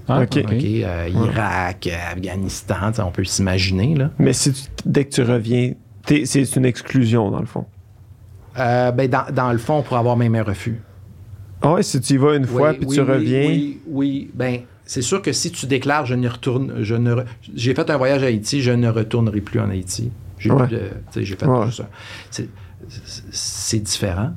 Ah, 0.09 0.23
OK. 0.23 0.37
Euh, 0.39 1.09
Irak, 1.13 1.87
euh, 1.89 2.13
Afghanistan, 2.13 2.93
tu 2.95 3.01
on 3.01 3.11
peut 3.11 3.25
s'imaginer, 3.25 3.95
là. 3.95 4.11
Mais 4.19 4.33
si 4.33 4.53
tu- 4.53 4.63
dès 4.87 5.05
que 5.05 5.11
tu 5.15 5.23
reviens, 5.23 5.73
c'est 6.07 6.57
une 6.57 6.65
exclusion, 6.65 7.31
dans 7.31 7.41
le 7.41 7.47
fond. 7.47 7.67
Euh, 8.59 8.91
ben, 8.93 9.09
dans, 9.09 9.25
dans 9.33 9.53
le 9.53 9.59
fond, 9.59 9.83
pour 9.83 9.97
avoir 9.97 10.17
même 10.17 10.35
un 10.35 10.43
refus. 10.43 10.81
Ah 11.63 11.75
ouais, 11.75 11.83
si 11.83 12.01
tu 12.01 12.15
y 12.15 12.17
vas 12.17 12.35
une 12.37 12.47
fois, 12.47 12.71
Oui, 12.71 12.77
puis 12.79 12.87
oui, 12.89 12.95
tu 12.97 13.03
oui, 13.03 13.09
reviens. 13.11 13.47
Oui, 13.47 13.81
oui. 13.87 14.31
Ben, 14.35 14.61
c'est 14.85 15.01
sûr 15.03 15.23
que 15.23 15.33
si 15.33 15.53
tu 15.53 15.67
déclares, 15.67 16.07
je 16.07 16.15
ne 16.15 16.29
retourne, 16.29 16.83
je 16.83 16.95
ne, 16.97 17.15
re- 17.15 17.25
j'ai 17.55 17.75
fait 17.75 17.89
un 17.89 17.97
voyage 17.97 18.23
à 18.25 18.27
Haïti, 18.27 18.61
je 18.63 18.73
ne 18.73 18.89
retournerai 18.89 19.41
plus 19.41 19.61
en 19.61 19.71
Haïti. 19.71 20.11
J'ai 20.39 20.51
Ouais. 20.51 20.67
fait 20.69 21.47
Ouais. 21.47 21.67
c'est 23.31 23.79
différent. 23.79 24.33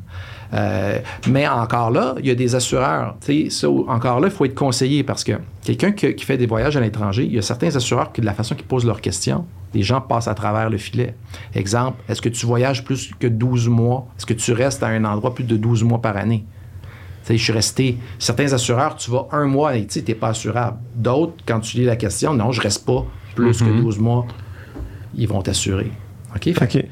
Euh, 0.56 0.99
mais 1.28 1.47
encore 1.47 1.91
là, 1.91 2.16
il 2.20 2.26
y 2.28 2.32
a 2.32 2.36
des 2.36 2.56
assureurs. 2.56 3.16
Ça, 3.49 3.70
encore 3.70 4.20
là, 4.20 4.28
il 4.28 4.32
faut 4.34 4.45
être 4.45 4.56
conseillé 4.56 5.03
parce 5.03 5.24
que 5.24 5.34
quelqu'un 5.64 5.91
qui, 5.91 6.16
qui 6.16 6.24
fait 6.26 6.38
des 6.38 6.47
voyages 6.47 6.78
à 6.78 6.80
l'étranger, 6.80 7.26
il 7.26 7.34
y 7.34 7.38
a 7.38 7.41
certains 7.41 7.76
assureurs 7.76 8.12
qui, 8.14 8.22
de 8.22 8.26
la 8.26 8.34
façon 8.34 8.56
qu'ils 8.56 8.66
posent 8.66 8.86
leurs 8.86 9.01
questions, 9.01 9.45
les 9.74 9.82
gens 9.84 9.99
passent 10.01 10.28
à 10.30 10.34
travers 10.34 10.70
le 10.70 10.78
filet. 10.78 11.16
Exemple, 11.53 12.01
est-ce 12.08 12.22
que 12.22 12.30
tu 12.30 12.45
voyages 12.45 12.84
plus 12.86 13.12
que 13.20 13.28
12 13.28 13.68
mois? 13.68 14.08
Est-ce 14.18 14.26
que 14.26 14.34
tu 14.34 14.53
restes 14.53 14.82
à 14.84 14.88
un 14.88 15.03
endroit 15.03 15.36
plus 15.36 15.43
de 15.43 15.58
12 15.58 15.84
mois 15.84 16.01
par 16.01 16.16
année? 16.16 16.45
Je 17.28 17.36
suis 17.36 17.51
resté. 17.51 17.97
Certains 18.20 18.53
assureurs, 18.53 18.95
tu 18.95 19.10
vas 19.10 19.28
un 19.32 19.47
mois 19.47 19.72
Haïti, 19.72 20.03
tu 20.03 20.12
n'es 20.12 20.16
pas 20.16 20.30
assurable. 20.30 20.78
D'autres, 20.95 21.34
quand 21.47 21.60
tu 21.60 21.78
lis 21.78 21.86
la 21.86 21.95
question, 21.95 22.34
non, 22.36 22.51
je 22.51 22.62
reste 22.62 22.86
pas 22.86 23.03
plus 23.34 23.60
que 23.60 23.82
12 23.82 23.97
mois. 23.99 24.26
Ils 25.16 25.28
vont 25.28 25.41
t'assurer. 25.41 25.91
OK? 26.36 26.53
Fait- 26.53 26.86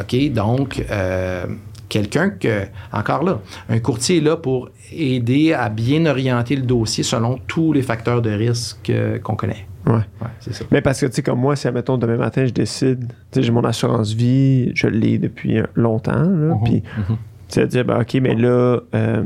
OK, 0.00 0.32
donc, 0.32 0.82
euh, 0.90 1.44
quelqu'un 1.92 2.30
que, 2.30 2.64
encore 2.90 3.22
là, 3.22 3.40
un 3.68 3.78
courtier 3.78 4.16
est 4.16 4.20
là 4.22 4.36
pour 4.38 4.70
aider 4.90 5.52
à 5.52 5.68
bien 5.68 6.06
orienter 6.06 6.56
le 6.56 6.62
dossier 6.62 7.04
selon 7.04 7.38
tous 7.46 7.74
les 7.74 7.82
facteurs 7.82 8.22
de 8.22 8.30
risque 8.30 8.88
euh, 8.88 9.18
qu'on 9.18 9.36
connaît. 9.36 9.66
Ouais. 9.86 9.92
Ouais, 9.94 10.28
c'est 10.40 10.54
ça. 10.54 10.64
Mais 10.70 10.80
parce 10.80 11.00
que, 11.00 11.06
tu 11.06 11.12
sais, 11.14 11.22
comme 11.22 11.38
moi, 11.40 11.54
si, 11.54 11.68
admettons, 11.68 11.98
demain 11.98 12.16
matin, 12.16 12.46
je 12.46 12.52
décide, 12.52 13.08
tu 13.08 13.14
sais, 13.32 13.42
j'ai 13.42 13.52
mon 13.52 13.64
assurance 13.64 14.12
vie, 14.14 14.72
je 14.74 14.86
l'ai 14.86 15.18
depuis 15.18 15.58
euh, 15.58 15.64
longtemps, 15.74 16.12
là, 16.22 16.54
Mhm. 16.54 16.64
puis, 16.64 16.82
tu 16.82 17.14
sais, 17.48 17.66
dire, 17.66 17.84
ben, 17.84 18.00
OK, 18.00 18.14
mais 18.22 18.34
là, 18.36 18.80
euh, 18.94 19.22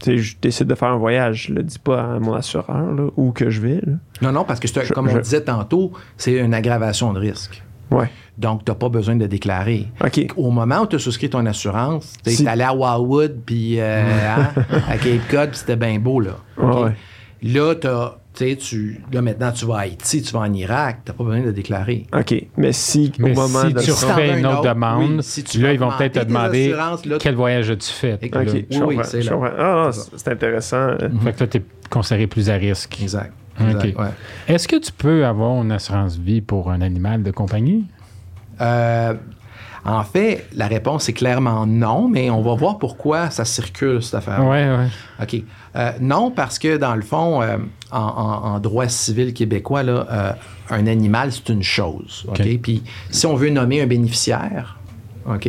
tu 0.00 0.10
sais, 0.10 0.18
je 0.18 0.36
décide 0.42 0.66
de 0.66 0.74
faire 0.74 0.88
un 0.88 0.96
voyage, 0.98 1.46
je 1.48 1.54
le 1.54 1.62
dis 1.62 1.78
pas 1.78 2.14
à 2.14 2.18
mon 2.18 2.34
assureur, 2.34 2.92
là, 2.92 3.08
où 3.16 3.30
que 3.30 3.48
je 3.50 3.60
vais, 3.60 3.80
là. 3.86 3.92
Non, 4.22 4.32
non, 4.32 4.44
parce 4.44 4.58
que 4.58 4.66
Je- 4.66 4.92
comme 4.92 5.06
on 5.08 5.10
je- 5.14 5.18
disait 5.20 5.42
tantôt, 5.42 5.92
c'est 6.16 6.38
une 6.38 6.54
aggravation 6.54 7.12
de 7.12 7.20
risque. 7.20 7.62
Ouais. 7.90 8.08
Donc, 8.38 8.64
tu 8.64 8.70
n'as 8.70 8.76
pas 8.76 8.88
besoin 8.88 9.16
de 9.16 9.26
déclarer. 9.26 9.88
Au 10.36 10.50
moment 10.50 10.80
où 10.82 10.86
tu 10.86 10.96
as 10.96 10.98
souscrit 10.98 11.28
ton 11.28 11.44
assurance, 11.46 12.14
tu 12.24 12.30
Si- 12.30 12.44
es 12.44 12.48
allé 12.48 12.62
à 12.62 12.72
Wildwood, 12.74 13.40
puis 13.44 13.78
euh, 13.78 14.02
hein, 14.02 14.48
à 14.88 14.96
Cape 14.96 15.28
Cod, 15.30 15.50
puis 15.50 15.58
c'était 15.58 15.76
bien 15.76 15.98
beau, 15.98 16.20
là. 16.20 16.36
Ouais, 16.56 16.64
OK? 16.64 16.84
ouais. 16.84 16.92
Là, 17.42 17.74
t'as- 17.74 18.18
tu 18.34 19.00
là, 19.12 19.20
maintenant, 19.20 19.52
tu 19.52 19.66
vas 19.66 19.76
à 19.76 19.80
Haïti, 19.80 20.22
tu 20.22 20.32
vas 20.32 20.40
en 20.40 20.52
Irak, 20.54 21.00
tu 21.04 21.12
n'as 21.12 21.16
pas 21.18 21.22
besoin 21.24 21.42
de 21.42 21.50
déclarer. 21.52 22.06
OK. 22.18 22.34
Mais 22.56 22.72
si 22.72 23.12
Mais 23.18 23.32
au 23.32 23.34
moment 23.34 23.66
si 23.68 23.74
de 23.74 23.80
tu 23.80 23.90
refais 23.92 24.38
une 24.38 24.46
un 24.46 24.52
autre 24.54 24.68
demande, 24.70 25.10
oui, 25.16 25.22
si 25.22 25.44
tu 25.44 25.60
là, 25.60 25.72
ils 25.72 25.78
vont 25.78 25.90
peut-être 25.96 26.14
te 26.20 26.24
demander 26.24 26.70
là, 26.70 26.96
quel 27.20 27.34
voyage 27.34 27.70
as-tu 27.70 27.90
fait. 27.92 28.14
Ok. 28.24 28.32
Là. 28.34 28.42
Oui, 28.52 28.62
oui, 28.86 28.98
c'est. 29.04 29.20
Ah, 29.58 29.90
C'est 29.92 30.28
intéressant. 30.28 30.76
euh. 30.78 31.08
Fait 31.22 31.32
que 31.34 31.40
là, 31.40 31.46
tu 31.46 31.58
es 31.58 31.62
considéré 31.90 32.26
plus 32.26 32.48
à 32.48 32.54
risque. 32.54 32.98
Exact. 33.02 33.32
Ouais. 33.60 33.94
Est-ce 34.48 34.66
que 34.66 34.76
tu 34.76 34.92
peux 34.92 35.26
avoir 35.26 35.62
une 35.62 35.72
assurance 35.72 36.16
vie 36.16 36.40
pour 36.40 36.70
un 36.70 36.80
animal 36.80 37.22
de 37.22 37.30
compagnie? 37.30 37.84
Euh, 38.60 39.14
en 39.84 40.04
fait, 40.04 40.46
la 40.54 40.68
réponse 40.68 41.08
est 41.08 41.12
clairement 41.12 41.66
non, 41.66 42.08
mais 42.08 42.30
on 42.30 42.40
va 42.40 42.54
voir 42.54 42.78
pourquoi 42.78 43.30
ça 43.30 43.44
circule, 43.44 44.02
cette 44.02 44.14
affaire. 44.14 44.40
Oui, 44.44 44.58
oui. 44.58 44.90
OK. 45.20 45.44
Euh, 45.74 45.92
non, 46.00 46.30
parce 46.30 46.58
que 46.58 46.76
dans 46.76 46.94
le 46.94 47.02
fond, 47.02 47.42
euh, 47.42 47.56
en, 47.90 48.60
droit 48.60 48.88
civil 48.88 49.34
québécois, 49.34 49.82
là, 49.82 50.36
un 50.70 50.86
animal, 50.86 51.32
c'est 51.32 51.48
une 51.48 51.62
chose. 51.62 52.24
OK? 52.28 52.42
Puis 52.62 52.82
si 53.10 53.26
on 53.26 53.34
veut 53.34 53.50
nommer 53.50 53.82
un 53.82 53.86
bénéficiaire, 53.86 54.78
OK, 55.26 55.48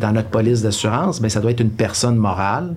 dans 0.00 0.12
notre 0.12 0.28
police 0.28 0.62
d'assurance, 0.62 1.20
ben, 1.20 1.28
ça 1.28 1.40
doit 1.40 1.50
être 1.52 1.60
une 1.60 1.70
personne 1.70 2.16
morale, 2.16 2.74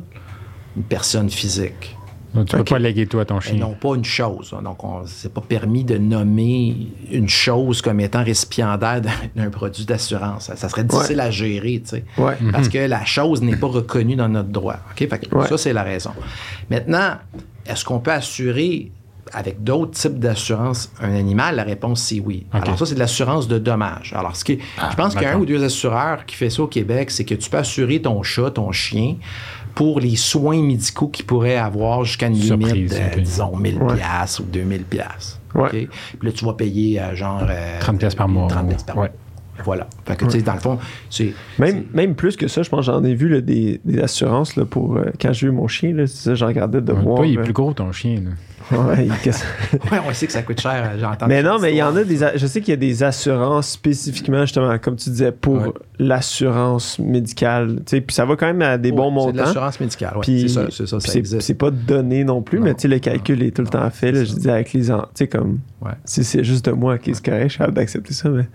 une 0.75 0.83
personne 0.83 1.29
physique. 1.29 1.95
Donc, 2.33 2.47
tu 2.47 2.55
peux 2.55 2.61
OK. 2.61 2.69
pas 2.69 2.79
léguer 2.79 3.05
toi 3.07 3.25
ton 3.25 3.37
Et 3.39 3.41
chien. 3.41 3.55
non 3.59 3.73
pas 3.73 3.95
une 3.95 4.03
chose. 4.05 4.55
Donc, 4.63 4.83
on 4.83 5.03
c'est 5.05 5.31
pas 5.33 5.41
permis 5.41 5.83
de 5.83 5.97
nommer 5.97 6.75
une 7.11 7.29
chose 7.29 7.81
comme 7.81 7.99
étant 7.99 8.23
récipiendaire 8.23 9.01
d'un- 9.35 9.49
produit 9.49 9.85
d'assurance. 9.85 10.45
Ça, 10.45 10.55
ça 10.55 10.67
serait 10.69 10.83
difficile 10.83 11.19
à 11.19 11.29
gérer, 11.29 11.81
tu 11.83 11.89
sais. 11.97 12.05
Ouais. 12.17 12.35
Parce 12.51 12.69
que 12.69 12.79
la 12.79 13.05
chose 13.05 13.41
n'est 13.41 13.55
pas 13.57 13.67
reconnue 13.67 14.15
dans 14.15 14.29
notre 14.29 14.49
droit. 14.49 14.77
OK? 14.91 14.97
Fait 15.07 15.19
que 15.19 15.35
Ouais. 15.35 15.47
Ça, 15.47 15.57
c'est 15.57 15.73
la 15.73 15.83
raison. 15.83 16.11
Maintenant, 16.69 17.17
est-ce 17.65 17.85
qu'on 17.85 17.99
peut 17.99 18.11
assurer 18.11 18.91
avec 19.31 19.63
d'autres 19.63 19.91
types 19.91 20.19
d'assurance 20.19 20.91
un 21.01 21.13
animal? 21.15 21.55
La 21.55 21.63
réponse, 21.63 22.01
c'est 22.01 22.19
oui. 22.19 22.45
Alors, 22.51 22.77
ça, 22.77 22.85
c'est 22.85 22.95
de 22.95 22.99
l'assurance 22.99 23.47
de 23.47 23.57
dommages. 23.57 24.13
Alors, 24.15 24.35
ce 24.35 24.43
qui, 24.43 24.59
Ah, 24.77 24.89
je 24.91 24.95
pense 24.95 25.13
qu'il 25.13 25.23
y 25.23 25.25
a 25.25 25.33
un 25.35 25.39
ou 25.39 25.45
deux 25.45 25.63
assureurs 25.63 26.25
qui 26.25 26.35
fait 26.35 26.49
ça 26.49 26.63
au 26.63 26.67
Québec, 26.67 27.09
c'est 27.11 27.25
que 27.25 27.35
tu 27.35 27.49
peux 27.49 27.57
assurer 27.57 28.01
ton 28.01 28.21
chat, 28.23 28.51
ton 28.51 28.71
chien, 28.71 29.15
pour 29.75 29.99
les 29.99 30.15
soins 30.15 30.61
médicaux 30.61 31.07
qu'il 31.07 31.25
pourrait 31.25 31.55
avoir 31.57 32.03
jusqu'à 32.03 32.27
une 32.27 32.35
Surprise, 32.35 32.73
limite 32.73 33.15
de, 33.15 33.19
disons, 33.21 33.55
1000 33.55 33.77
Ouais. 33.81 33.95
piastres 33.95 34.41
ou 34.41 34.43
2000 34.45 34.83
piastres. 34.83 35.39
Ouais. 35.55 35.63
OK? 35.63 35.71
Puis 35.71 35.89
là, 36.27 36.31
tu 36.31 36.45
vas 36.45 36.53
payer 36.53 37.01
euh, 37.01 37.15
genre... 37.15 37.43
euh, 37.49 37.79
30 37.79 37.97
piastres 37.99 38.17
par 38.17 38.27
mois. 38.27 38.47
30 38.47 38.67
piastres 38.67 38.85
par 38.85 38.95
mois. 38.95 39.05
Ouais. 39.05 39.11
Voilà. 39.63 39.87
Fait 40.05 40.15
que, 40.15 40.25
tu 40.25 40.31
sais, 40.31 40.41
dans 40.41 40.53
le 40.55 40.59
fond, 40.59 40.79
c'est... 41.11 41.31
Même, 41.59 41.85
même 41.93 42.15
plus 42.15 42.35
que 42.35 42.47
ça, 42.47 42.63
je 42.63 42.69
pense 42.69 42.87
que 42.87 42.91
j'en 42.91 43.03
ai 43.03 43.13
vu 43.13 43.29
là, 43.29 43.39
des, 43.39 43.79
des 43.85 43.99
assurances 44.01 44.55
là, 44.55 44.65
pour 44.65 44.95
euh, 44.97 45.05
quand 45.21 45.31
j'ai 45.31 45.45
eu 45.47 45.51
mon 45.51 45.67
chien. 45.67 45.93
Là, 45.93 46.07
c'est 46.07 46.23
ça, 46.23 46.35
j'en 46.35 46.47
regardais 46.47 46.81
de 46.81 46.91
voir. 46.91 47.17
Toi, 47.17 47.27
il 47.27 47.35
est 47.35 47.37
euh, 47.37 47.43
plus 47.43 47.53
gros 47.53 47.71
ton 47.73 47.91
chien. 47.91 48.15
là. 48.15 48.31
ouais, 49.91 49.99
on 50.07 50.13
sait 50.13 50.27
que 50.27 50.31
ça 50.33 50.41
coûte 50.41 50.61
cher, 50.61 50.91
euh, 50.93 50.97
j'entends. 50.99 51.27
mais 51.27 51.43
non, 51.43 51.59
mais 51.59 51.71
il 51.71 51.77
y 51.77 51.83
en 51.83 51.95
a 51.95 52.03
des. 52.03 52.17
Je 52.35 52.47
sais 52.47 52.61
qu'il 52.61 52.71
y 52.71 52.73
a 52.73 52.77
des 52.77 53.03
assurances 53.03 53.69
spécifiquement, 53.69 54.41
justement, 54.41 54.77
comme 54.79 54.95
tu 54.95 55.09
disais, 55.09 55.31
pour 55.31 55.53
Ouais. 55.53 55.69
l'assurance 55.99 56.99
médicale. 56.99 57.77
tu 57.85 57.97
sais, 57.97 58.01
Puis 58.01 58.13
ça 58.15 58.25
va 58.25 58.35
quand 58.35 58.45
même 58.47 58.61
à 58.61 58.77
des 58.77 58.91
bons 58.91 59.03
Ouais, 59.03 59.09
C'est 59.09 59.25
montants. 59.27 59.43
l'assurance 59.45 59.79
médicale. 59.79 60.17
Puis 60.21 60.41
C'est 60.41 60.47
ça, 60.47 60.65
c'est 60.69 60.87
ça, 60.87 60.97
puis 60.97 61.05
ça 61.07 61.11
c'est 61.13 61.19
existe. 61.19 61.41
c'est 61.41 61.53
pas 61.53 61.71
donné 61.71 62.23
non 62.23 62.41
plus, 62.41 62.59
Non. 62.59 62.65
mais 62.65 62.73
tu 62.75 62.81
sais, 62.83 62.87
le 62.87 62.99
calcul 62.99 63.41
est 63.43 63.51
tout 63.55 63.61
le 63.61 63.67
temps 63.67 63.89
fait. 63.89 64.11
Là, 64.11 64.23
je 64.23 64.33
disais 64.33 64.51
avec 64.51 64.73
les. 64.73 64.85
Tu 64.85 64.91
sais, 65.15 65.27
comme. 65.27 65.59
Si 66.05 66.23
c'est 66.23 66.45
juste 66.45 66.65
de 66.65 66.71
moi 66.71 66.97
qui 66.97 67.09
est 67.11 67.25
correct, 67.25 67.49
je 67.57 67.61
suis 67.63 67.73
d'accepter 67.73 68.13
ça, 68.13 68.29
mais 68.29 68.45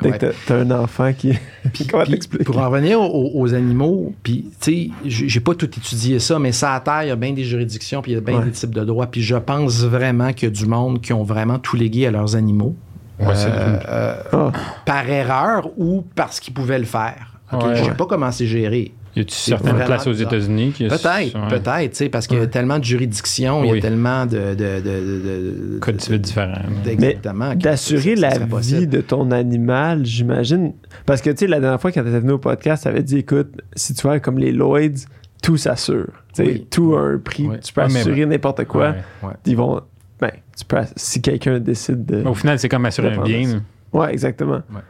dès 0.00 0.12
que 0.12 0.26
t'as- 0.46 0.54
un 0.56 0.70
enfant 0.70 1.12
qui. 1.12 1.32
Comment 1.90 2.04
Puis, 2.04 2.12
t'expliques? 2.12 2.44
Pour 2.44 2.58
en 2.58 2.70
revenir 2.70 3.00
aux, 3.00 3.32
aux 3.34 3.54
animaux, 3.54 4.14
puis, 4.22 4.50
tu 4.60 4.90
sais, 5.04 5.18
j'ai 5.26 5.40
pas 5.40 5.54
tout 5.54 5.66
étudié 5.66 6.18
ça, 6.20 6.38
mais 6.38 6.52
ça 6.52 6.74
à 6.74 6.80
terre, 6.80 7.02
il 7.02 7.08
y 7.08 7.10
a 7.10 7.16
bien 7.16 7.32
des 7.32 7.42
juridictions, 7.44 8.02
puis 8.02 8.12
il 8.12 8.14
y 8.14 8.18
a 8.18 8.20
bien 8.20 8.40
des 8.40 8.52
types 8.52 8.74
de 8.74 8.84
droits. 8.84 9.06
Puis 9.08 9.22
je 9.22 9.34
pense 9.36 9.55
vraiment 9.64 10.32
qu'il 10.32 10.48
y 10.48 10.52
a 10.52 10.54
du 10.54 10.66
monde 10.66 11.00
qui 11.00 11.12
ont 11.12 11.22
vraiment 11.24 11.58
tout 11.58 11.76
légué 11.76 12.06
à 12.06 12.10
leurs 12.10 12.36
animaux. 12.36 12.74
Ouais, 13.18 13.26
Euh, 13.28 13.78
euh, 13.88 14.14
Ah, 14.32 14.52
par 14.84 15.08
erreur 15.08 15.70
ou 15.78 16.04
parce 16.14 16.38
qu'ils 16.40 16.52
pouvaient 16.52 16.78
le 16.78 16.84
faire. 16.84 17.38
Ouais. 17.52 17.58
Je 17.76 17.82
sais 17.84 17.88
Ouais. 17.90 17.94
pas 17.96 18.06
comment 18.06 18.30
c'est 18.30 18.46
géré. 18.46 18.92
Y 19.14 19.20
a-tu 19.20 19.34
certaines 19.34 19.76
places 19.86 20.06
aux. 20.06 20.12
États-Unis 20.12 20.72
qui 20.72 20.86
Peut-être, 20.88 21.08
Ouais. 21.34 21.48
peut-être, 21.48 21.90
tu 21.92 21.96
sais, 21.96 22.08
parce 22.10 22.26
qu'il 22.26 22.36
y 22.36 22.40
a 22.40 22.42
Ouais. 22.42 22.50
tellement 22.50 22.78
de 22.78 22.84
juridictions, 22.84 23.64
il 23.64 23.74
y 23.74 23.78
a 23.78 23.80
tellement 23.80 24.26
de. 24.26 24.36
de, 24.36 24.54
de, 24.54 24.80
de- 24.80 25.72
de- 25.74 25.78
Code 25.80 25.98
civil 26.02 26.20
différent. 26.20 26.48
là. 26.52 26.62
Mais 26.84 26.92
Exactement. 26.92 27.54
d'assurer 27.54 28.16
ça- 28.16 28.28
ça 28.32 28.38
la 28.38 28.44
vie 28.44 28.50
possible. 28.50 28.88
de 28.88 29.00
ton 29.00 29.30
animal, 29.30 30.04
j'imagine. 30.04 30.74
Parce 31.06 31.22
que, 31.22 31.30
tu 31.30 31.38
sais, 31.38 31.46
la 31.46 31.60
dernière 31.60 31.80
fois, 31.80 31.92
quand 31.92 32.02
tu 32.02 32.08
étais 32.10 32.20
venu 32.20 32.32
au 32.32 32.38
podcast, 32.38 32.82
tu 32.82 32.88
avais 32.90 33.02
dit, 33.02 33.18
écoute, 33.18 33.48
si 33.74 33.94
tu 33.94 34.06
vas 34.06 34.20
comme 34.20 34.38
les 34.38 34.52
Lloyds, 34.52 35.06
tout 35.42 35.56
s'assure. 35.56 36.06
Tu 36.34 36.44
sais, 36.44 36.44
Oui. 36.44 36.66
tout 36.70 36.94
a 36.96 37.00
un 37.02 37.18
prix. 37.18 37.46
Oui. 37.48 37.58
Tu 37.60 37.72
peux 37.72 37.82
Ouais, 37.82 37.88
mais 37.92 38.00
assurer 38.00 38.26
n'importe 38.26 38.64
quoi. 38.64 38.90
Ouais. 38.90 39.28
Ouais. 39.28 39.34
Ils 39.46 39.56
vont. 39.56 39.80
Ben, 40.20 40.30
tu 40.56 40.64
peux. 40.64 40.78
Si 40.96 41.20
quelqu'un 41.22 41.58
décide 41.60 42.04
de. 42.04 42.24
Au 42.24 42.34
final, 42.34 42.58
c'est 42.58 42.68
comme 42.68 42.84
assurer 42.86 43.14
un 43.14 43.22
bien. 43.22 43.62
Ouais, 43.92 44.12
exactement. 44.12 44.62
Ouais. 44.72 44.80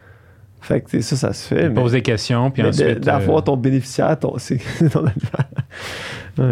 Fait 0.60 0.80
que, 0.80 1.00
ça, 1.00 1.14
ça 1.16 1.32
se 1.32 1.46
fait. 1.46 1.68
Mais- 1.68 1.74
poses 1.74 1.92
des 1.92 2.02
questions, 2.02 2.50
puis 2.50 2.62
mais 2.62 2.70
de- 2.70 2.74
ensuite. 2.74 3.00
d'avoir 3.00 3.38
euh, 3.38 3.42
ton 3.42 3.56
bénéficiaire, 3.56 4.18
ton, 4.18 4.34
c'est 4.38 4.58
ton 4.90 5.04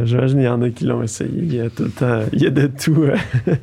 J'imagine 0.05 0.37
qu'il 0.39 0.45
y 0.47 0.49
en 0.49 0.63
a 0.63 0.71
qui 0.71 0.85
l'ont 0.85 1.03
essayé. 1.03 1.31
Il 1.37 1.55
y 1.55 1.61
a 1.61 1.69
tout 1.69 1.85
le 1.85 1.91
temps. 1.91 2.21
Il 2.33 2.43
y 2.43 2.47
a 2.47 2.51
de 2.51 2.67
tout. 2.69 3.03
euh, 3.03 3.17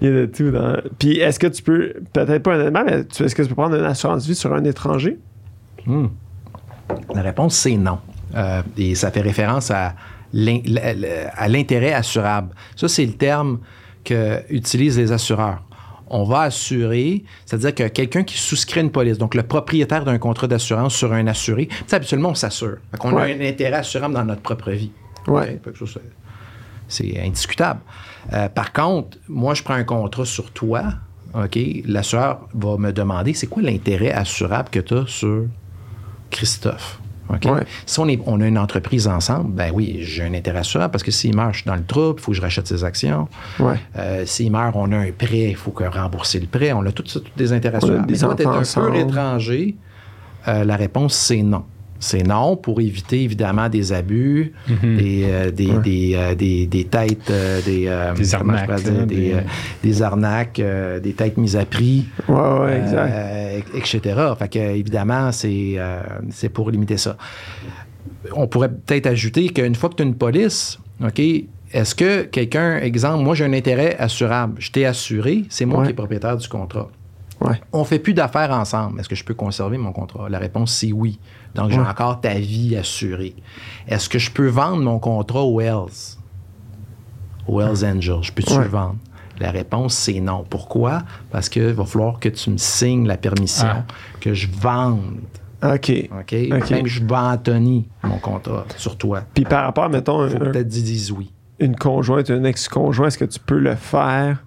il 0.00 0.08
y 0.08 0.10
a 0.10 0.14
de 0.14 0.26
tout 0.26 0.50
dans. 0.50 0.76
Puis 0.98 1.18
est-ce 1.18 1.38
que 1.38 1.46
tu 1.46 1.62
peux. 1.62 1.94
Peut-être 2.12 2.42
pas 2.42 2.54
un 2.54 2.60
animal, 2.60 2.84
mais 2.86 3.04
tu- 3.04 3.22
est-ce 3.24 3.34
que 3.34 3.42
tu 3.42 3.48
peux 3.48 3.54
prendre 3.54 3.76
une 3.76 3.84
assurance 3.84 4.26
vie 4.26 4.34
sur 4.34 4.52
un 4.54 4.64
étranger? 4.64 5.18
Hmm. 5.86 6.06
La 7.14 7.22
réponse, 7.22 7.54
c'est 7.56 7.76
non. 7.76 7.98
Euh, 8.34 8.62
et 8.76 8.94
ça 8.94 9.10
fait 9.10 9.20
référence 9.20 9.70
à 9.70 9.94
l'intérêt 11.48 11.92
assurable. 11.92 12.54
Ça, 12.76 12.88
c'est 12.88 13.06
le 13.06 13.12
terme 13.14 13.58
que 14.04 14.42
utilisent 14.50 14.98
les 14.98 15.12
assureurs. 15.12 15.62
On 16.10 16.24
va 16.24 16.42
assurer, 16.42 17.24
c'est-à-dire 17.44 17.74
que 17.74 17.88
quelqu'un 17.88 18.22
qui 18.22 18.38
souscrit 18.38 18.80
une 18.80 18.90
police, 18.90 19.18
donc 19.18 19.34
le 19.34 19.42
propriétaire 19.42 20.04
d'un 20.06 20.16
contrat 20.18 20.46
d'assurance 20.46 20.94
sur 20.94 21.12
un 21.12 21.26
assuré, 21.26 21.66
tu 21.66 21.74
sais, 21.86 21.96
habituellement, 21.96 22.30
on 22.30 22.34
s'assure. 22.34 22.78
On 23.04 23.12
Ouais. 23.12 23.32
a 23.32 23.36
un 23.36 23.46
intérêt 23.48 23.76
assurable 23.78 24.14
dans 24.14 24.24
notre 24.24 24.40
propre 24.40 24.70
vie. 24.70 24.90
Ouais. 25.26 25.60
C'est 26.88 27.20
indiscutable. 27.20 27.80
Euh, 28.32 28.48
par 28.48 28.72
contre, 28.72 29.18
moi, 29.28 29.52
je 29.52 29.62
prends 29.62 29.74
un 29.74 29.84
contrat 29.84 30.24
sur 30.24 30.50
toi. 30.50 30.84
OK? 31.34 31.58
L'assureur 31.84 32.48
va 32.54 32.78
me 32.78 32.90
demander 32.90 33.34
c'est 33.34 33.46
quoi 33.46 33.60
l'intérêt 33.62 34.10
assurable 34.10 34.70
que 34.70 34.80
tu 34.80 34.94
as 34.94 35.06
sur 35.06 35.44
Christophe? 36.30 36.98
Ouais. 37.30 37.64
Si 37.86 38.00
on, 38.00 38.08
est, 38.08 38.20
on 38.26 38.40
a 38.40 38.46
une 38.46 38.58
entreprise 38.58 39.06
ensemble, 39.06 39.52
ben 39.52 39.70
oui, 39.74 39.98
j'ai 40.00 40.24
un 40.24 40.34
intérêt 40.34 40.60
assurable 40.60 40.92
parce 40.92 41.04
que 41.04 41.10
s'il 41.10 41.36
meurt, 41.36 41.52
je 41.52 41.58
suis 41.58 41.66
dans 41.66 41.76
le 41.76 41.84
trouble, 41.84 42.18
il 42.18 42.22
faut 42.22 42.32
que 42.32 42.36
je 42.36 42.42
rachète 42.42 42.66
ses 42.66 42.84
actions. 42.84 43.28
Ouais. 43.58 43.76
Euh, 43.96 44.24
s'il 44.24 44.50
meurt, 44.50 44.74
on 44.74 44.90
a 44.92 44.96
un 44.96 45.12
prêt, 45.12 45.50
il 45.50 45.56
faut 45.56 45.70
que 45.70 45.84
rembourser 45.84 46.40
le 46.40 46.46
prêt. 46.46 46.72
On 46.72 46.84
a 46.86 46.92
tout 46.92 47.04
ça, 47.06 47.20
tous 47.20 47.30
des 47.36 47.52
intérêts 47.52 47.78
On 47.82 47.84
a 47.84 47.84
assurables. 47.84 48.06
des 48.06 48.12
Mais 48.14 48.18
toi, 48.18 48.34
t'es 48.34 48.46
enfants 48.46 48.82
un 48.84 48.90
peu 48.90 48.96
étranger. 48.96 49.76
Euh, 50.46 50.64
la 50.64 50.76
réponse, 50.76 51.14
c'est 51.14 51.42
non. 51.42 51.64
C'est 52.00 52.22
non 52.22 52.56
pour 52.56 52.80
éviter 52.80 53.22
évidemment 53.24 53.68
des 53.68 53.92
abus, 53.92 54.52
des, 54.82 55.24
euh, 55.28 55.50
des, 55.50 55.66
Ouais. 55.66 55.82
des, 55.82 56.12
euh, 56.14 56.34
des, 56.34 56.66
des 56.66 56.84
têtes, 56.84 57.28
euh, 57.30 57.60
des, 57.62 57.88
arnaques, 58.34 58.74
dire, 58.82 59.06
des, 59.06 59.34
des- 59.82 60.00
euh, 60.02 60.04
arnaques, 60.04 60.60
des 61.02 61.12
têtes 61.12 61.36
mises 61.36 61.56
à 61.56 61.64
prix, 61.64 62.06
Ouais, 62.28 62.36
ouais, 62.36 62.78
exact. 62.80 63.66
etc. 63.74 64.00
Fait 64.38 64.48
que, 64.48 64.58
évidemment, 64.58 65.32
c'est 65.32 65.76
c'est 66.30 66.48
pour 66.50 66.70
limiter 66.70 66.96
ça. 66.98 67.16
On 68.32 68.46
pourrait 68.46 68.70
peut-être 68.70 69.06
ajouter 69.06 69.48
qu'une 69.48 69.74
fois 69.74 69.88
que 69.90 69.96
tu 69.96 70.02
as 70.02 70.06
une 70.06 70.14
police, 70.14 70.78
OK, 71.04 71.20
est-ce 71.72 71.94
que 71.94 72.22
quelqu'un, 72.22 72.78
exemple, 72.78 73.22
moi 73.24 73.34
j'ai 73.34 73.44
un 73.44 73.52
intérêt 73.52 73.96
assurable, 73.98 74.54
je 74.58 74.70
t'ai 74.70 74.86
assuré, 74.86 75.44
c'est 75.48 75.64
moi 75.66 75.84
qui 75.84 75.90
est 75.90 75.94
propriétaire 75.94 76.36
du 76.36 76.48
contrat. 76.48 76.90
Ouais. 77.40 77.60
On 77.72 77.84
fait 77.84 77.98
plus 77.98 78.14
d'affaires 78.14 78.50
ensemble. 78.50 78.98
Est-ce 79.00 79.08
que 79.08 79.14
je 79.14 79.24
peux 79.24 79.34
conserver 79.34 79.78
mon 79.78 79.92
contrat? 79.92 80.28
La 80.28 80.38
réponse, 80.38 80.72
c'est 80.72 80.92
oui. 80.92 81.20
Donc, 81.54 81.70
j'ai 81.70 81.78
Ouais. 81.78 81.86
encore 81.86 82.20
ta 82.20 82.34
vie 82.34 82.76
assurée. 82.76 83.34
Est-ce 83.86 84.08
que 84.08 84.18
je 84.18 84.30
peux 84.30 84.48
vendre 84.48 84.82
mon 84.82 84.98
contrat 84.98 85.42
aux 85.42 85.58
Wells? 85.60 86.16
Aux 87.46 87.58
Wells 87.60 87.84
Angels? 87.84 88.22
Je 88.22 88.32
peux-tu 88.32 88.52
Ouais. 88.54 88.64
le 88.64 88.68
vendre? 88.70 88.96
La 89.40 89.52
réponse, 89.52 89.94
c'est 89.94 90.18
non. 90.20 90.44
Pourquoi? 90.48 91.02
Parce 91.30 91.48
qu'il 91.48 91.62
va 91.72 91.84
falloir 91.84 92.18
que 92.18 92.28
tu 92.28 92.50
me 92.50 92.56
signes 92.58 93.06
la 93.06 93.16
permission 93.16 93.68
Ah. 93.68 93.84
que 94.20 94.34
je 94.34 94.48
vende. 94.50 95.20
OK. 95.62 95.90
OK? 96.10 96.34
OK. 96.52 96.70
Même 96.70 96.82
que 96.82 96.88
je 96.88 97.04
vends 97.04 97.28
à 97.30 97.38
Tony 97.38 97.88
mon 98.02 98.18
contrat 98.18 98.64
sur 98.76 98.96
toi. 98.98 99.22
Puis 99.34 99.44
par 99.44 99.64
rapport, 99.64 99.88
mettons, 99.88 100.28
faut 100.28 100.38
peut-être 100.38 100.68
disent 100.68 101.12
oui. 101.12 101.32
une 101.60 101.74
conjointe, 101.76 102.30
un 102.30 102.44
ex-conjoint, 102.44 103.08
est-ce 103.08 103.18
que 103.18 103.24
tu 103.24 103.38
peux 103.40 103.58
le 103.58 103.74
faire 103.76 104.44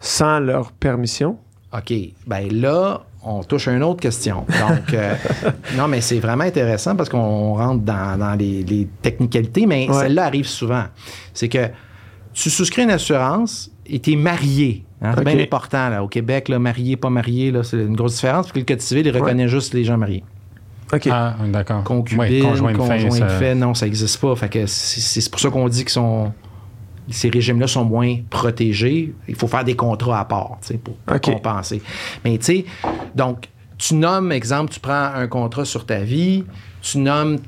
sans 0.00 0.38
leur 0.40 0.72
permission? 0.72 1.38
OK. 1.76 1.92
Ben 2.26 2.48
là, 2.52 3.02
on 3.22 3.42
touche 3.44 3.68
à 3.68 3.72
une 3.72 3.82
autre 3.82 4.00
question. 4.00 4.44
Donc, 4.48 4.92
euh, 4.94 5.14
non, 5.76 5.86
mais 5.88 6.00
c'est 6.00 6.18
vraiment 6.18 6.44
intéressant 6.44 6.96
parce 6.96 7.08
qu'on 7.08 7.54
rentre 7.54 7.82
dans, 7.84 8.18
dans 8.18 8.34
les, 8.34 8.62
les 8.64 8.88
technicalités, 9.02 9.66
mais 9.66 9.88
Ouais. 9.88 9.94
celle-là 9.94 10.24
arrive 10.24 10.46
souvent. 10.48 10.84
C'est 11.34 11.48
que 11.48 11.68
tu 12.32 12.50
souscris 12.50 12.82
une 12.82 12.90
assurance 12.90 13.70
et 13.86 13.98
tu 14.00 14.12
es 14.12 14.16
marié 14.16 14.84
Hein, 15.02 15.12
C'est 15.14 15.20
Ok. 15.20 15.26
bien 15.34 15.42
important. 15.42 15.88
Là. 15.88 16.04
Au 16.04 16.08
Québec, 16.08 16.50
là, 16.50 16.58
marié, 16.58 16.94
pas 16.94 17.08
marié, 17.08 17.50
là, 17.50 17.62
c'est 17.62 17.78
une 17.78 17.96
grosse 17.96 18.16
différence. 18.16 18.50
Puis 18.50 18.60
le 18.60 18.66
Code 18.66 18.82
civil, 18.82 19.06
il 19.06 19.16
reconnaît 19.16 19.48
juste 19.48 19.72
les 19.72 19.82
gens 19.82 19.96
mariés. 19.96 20.22
OK. 20.92 21.08
Ah, 21.10 21.36
d'accord. 21.48 21.82
Concubine, 21.84 22.20
Ouais, 22.20 22.40
conjoint, 22.40 22.72
de 22.74 22.82
fait, 22.82 23.04
de 23.06 23.10
ça- 23.10 23.28
fait, 23.28 23.54
non, 23.54 23.72
ça 23.72 23.86
n'existe 23.86 24.20
pas. 24.20 24.36
Fait 24.36 24.50
que 24.50 24.66
c'est 24.66 25.00
c'est 25.22 25.30
pour 25.30 25.40
ça 25.40 25.48
qu'on 25.48 25.66
dit 25.70 25.86
que 25.86 25.90
sont, 25.90 26.34
ces 27.10 27.28
régimes-là 27.30 27.66
sont 27.66 27.84
moins 27.84 28.16
protégés. 28.30 29.14
Il 29.28 29.34
faut 29.34 29.46
faire 29.46 29.64
des 29.64 29.76
contrats 29.76 30.20
à 30.20 30.24
part 30.24 30.58
pour, 30.84 30.94
pour 30.96 31.20
compenser. 31.20 31.82
Mais 32.24 32.38
tu 32.38 32.44
sais, 32.44 32.64
donc, 33.14 33.48
tu 33.78 33.94
nommes, 33.94 34.30
exemple, 34.32 34.72
tu 34.72 34.80
prends 34.80 35.10
un 35.14 35.26
contrat 35.26 35.64
sur 35.64 35.86
ta 35.86 36.00
vie, 36.00 36.44
tu 36.82 36.98
nommes 36.98 37.38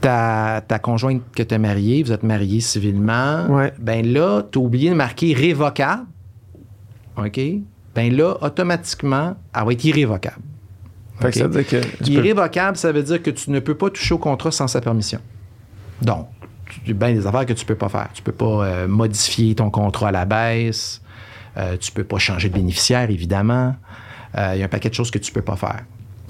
ta, 0.00 0.62
ta 0.66 0.78
conjointe 0.78 1.22
que 1.34 1.42
tu 1.42 1.54
as 1.54 1.58
mariée, 1.58 2.02
vous 2.02 2.12
êtes 2.12 2.22
mariés 2.22 2.60
civilement. 2.60 3.46
Ouais. 3.48 3.72
Ben 3.78 4.06
là, 4.06 4.42
tu 4.50 4.58
as 4.58 4.62
oublié 4.62 4.90
de 4.90 4.94
marquer 4.94 5.32
révocable. 5.34 6.04
OK? 7.16 7.40
Ben 7.94 8.14
là, 8.14 8.36
automatiquement, 8.42 9.36
elle 9.54 9.64
va 9.64 9.72
être 9.72 9.84
irrévocable. 9.84 10.42
Fait 11.20 11.30
que 11.30 11.38
ça 11.38 11.46
veut 11.46 11.62
dire 11.62 11.66
que. 11.66 11.86
peux- 12.04 12.10
Irrévocable, 12.10 12.76
ça 12.76 12.92
veut 12.92 13.02
dire 13.02 13.22
que 13.22 13.30
tu 13.30 13.50
ne 13.50 13.58
peux 13.58 13.74
pas 13.74 13.88
toucher 13.88 14.14
au 14.14 14.18
contrat 14.18 14.50
sans 14.50 14.68
sa 14.68 14.82
permission. 14.82 15.18
Donc, 16.02 16.28
a 16.90 16.92
bien 16.94 17.12
des 17.14 17.26
affaires 17.26 17.46
que 17.46 17.52
tu 17.52 17.64
peux 17.64 17.74
pas 17.74 17.88
faire. 17.88 18.08
Tu 18.14 18.22
peux 18.22 18.32
pas 18.32 18.64
euh, 18.66 18.88
modifier 18.88 19.54
ton 19.54 19.70
contrat 19.70 20.08
à 20.08 20.12
la 20.12 20.24
baisse. 20.24 21.00
Euh, 21.56 21.76
tu 21.78 21.90
peux 21.92 22.04
pas 22.04 22.18
changer 22.18 22.48
de 22.48 22.54
bénéficiaire, 22.54 23.10
évidemment. 23.10 23.74
Euh, 24.36 24.52
Il 24.54 24.58
y 24.60 24.62
a 24.62 24.66
un 24.66 24.68
paquet 24.68 24.90
de 24.90 24.94
choses 24.94 25.10
que 25.10 25.18
tu 25.18 25.32
peux 25.32 25.42
pas 25.42 25.56
faire. 25.56 25.84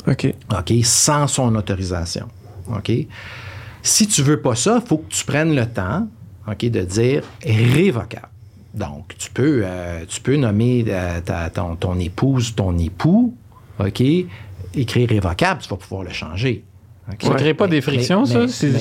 OK. 0.07 0.33
OK? 0.57 0.73
Sans 0.85 1.27
son 1.27 1.55
autorisation. 1.57 2.29
OK? 2.69 2.93
Si 3.83 4.07
tu 4.07 4.23
veux 4.23 4.41
pas 4.41 4.55
ça, 4.55 4.81
il 4.83 4.87
faut 4.89 4.99
que 4.99 5.09
tu 5.13 5.25
prennes 5.25 5.55
le 5.55 5.67
temps, 5.67 6.09
OK, 6.49 6.65
de 6.67 6.81
dire 6.83 7.23
révocable. 7.45 8.29
Donc, 8.75 9.15
tu 9.19 9.31
peux, 9.31 9.63
euh, 9.65 10.05
tu 10.07 10.21
peux 10.21 10.37
nommer 10.37 10.85
ta- 11.25 11.51
ton, 11.51 11.77
ton 11.77 11.99
épouse, 11.99 12.55
ton 12.55 12.77
époux, 12.79 13.35
OK? 13.81 14.03
Écrire 14.75 15.09
révocable, 15.09 15.63
tu 15.63 15.69
vas 15.69 15.77
pouvoir 15.77 16.03
le 16.05 16.11
changer. 16.13 16.63
Ça 17.21 17.31
crée 17.35 17.55
pas 17.55 17.65
Mais- 17.67 17.71
des 17.71 17.81
frictions, 17.81 18.25
mais- 18.27 18.49
ça? 18.49 18.67
mais- 18.67 18.79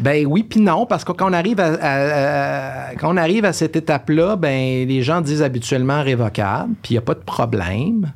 ben 0.00 0.26
oui, 0.26 0.42
puis 0.42 0.60
non, 0.60 0.86
parce 0.86 1.04
que 1.04 1.12
quand 1.12 1.28
on 1.30 1.32
arrive 1.32 1.60
à, 1.60 1.74
à- 1.80 2.88
à- 2.90 2.94
quand 2.94 3.12
on 3.12 3.16
arrive 3.16 3.44
à 3.44 3.52
cette 3.52 3.76
étape-là, 3.76 4.36
ben 4.36 4.86
les 4.86 5.02
gens 5.02 5.20
disent 5.20 5.42
habituellement 5.42 6.02
révocable, 6.02 6.74
puis 6.82 6.92
il 6.92 6.94
n'y 6.94 6.98
a 6.98 7.02
pas 7.02 7.14
de 7.14 7.20
problème. 7.24 8.12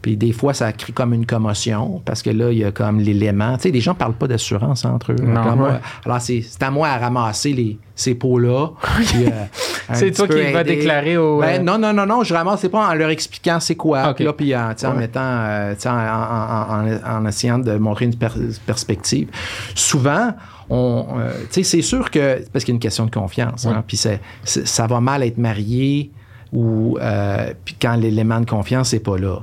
Puis 0.00 0.16
des 0.16 0.32
fois, 0.32 0.52
ça 0.52 0.72
crée 0.72 0.92
comme 0.92 1.14
une 1.14 1.26
commotion, 1.26 2.02
parce 2.04 2.22
que 2.22 2.30
là, 2.30 2.50
il 2.50 2.58
y 2.58 2.64
a 2.64 2.72
comme 2.72 2.98
l'élément. 2.98 3.54
Tu 3.56 3.62
sais, 3.62 3.70
les 3.70 3.80
gens 3.80 3.92
ne 3.92 3.98
parlent 3.98 4.14
pas 4.14 4.26
d'assurance 4.26 4.84
entre 4.84 5.12
eux. 5.12 5.16
Non, 5.22 5.54
moi- 5.54 5.68
ouais. 5.68 5.80
alors, 6.04 6.20
c'est 6.20 6.42
c'est 6.42 6.60
à 6.64 6.72
moi 6.72 6.88
à 6.88 6.98
ramasser 6.98 7.52
les, 7.52 7.78
ces 7.94 8.16
pots-là. 8.16 8.70
euh, 9.14 9.30
C'est 9.94 10.10
toi 10.10 10.26
qui 10.26 10.52
vas 10.52 10.64
déclarer 10.64 11.16
au, 11.16 11.38
Ben, 11.40 11.60
euh, 11.60 11.62
non, 11.62 11.78
non, 11.78 11.92
non, 11.92 12.04
non, 12.06 12.24
je 12.24 12.34
ramasse 12.34 12.66
pas 12.68 12.88
en 12.90 12.94
leur 12.94 13.10
expliquant 13.10 13.60
c'est 13.60 13.76
quoi. 13.76 14.08
Là, 14.24 14.32
puis 14.32 14.56
en, 14.56 14.74
mettant, 14.94 15.20
euh, 15.22 15.74
en, 15.86 15.90
en- 15.90 16.88
en- 17.14 17.18
en 17.22 17.26
essayant 17.26 17.60
de 17.60 17.76
montrer 17.76 18.06
une 18.06 18.16
per- 18.16 18.28
perspective. 18.66 19.28
Souvent, 19.76 20.34
on, 20.74 21.18
euh, 21.18 21.30
c'est 21.50 21.62
sûr 21.82 22.10
que, 22.10 22.42
parce 22.52 22.64
qu'il 22.64 22.72
y 22.72 22.74
a 22.74 22.76
une 22.76 22.80
question 22.80 23.04
de 23.06 23.10
confiance, 23.10 23.66
hein, 23.66 23.84
puis 23.86 23.98
ça 24.44 24.86
va 24.86 25.00
mal 25.00 25.22
être 25.22 25.38
marié 25.38 26.10
ou 26.52 26.98
euh, 27.00 27.52
quand 27.80 27.96
l'élément 27.96 28.40
de 28.40 28.46
confiance 28.48 28.92
n'est 28.92 29.00
pas 29.00 29.18
là. 29.18 29.40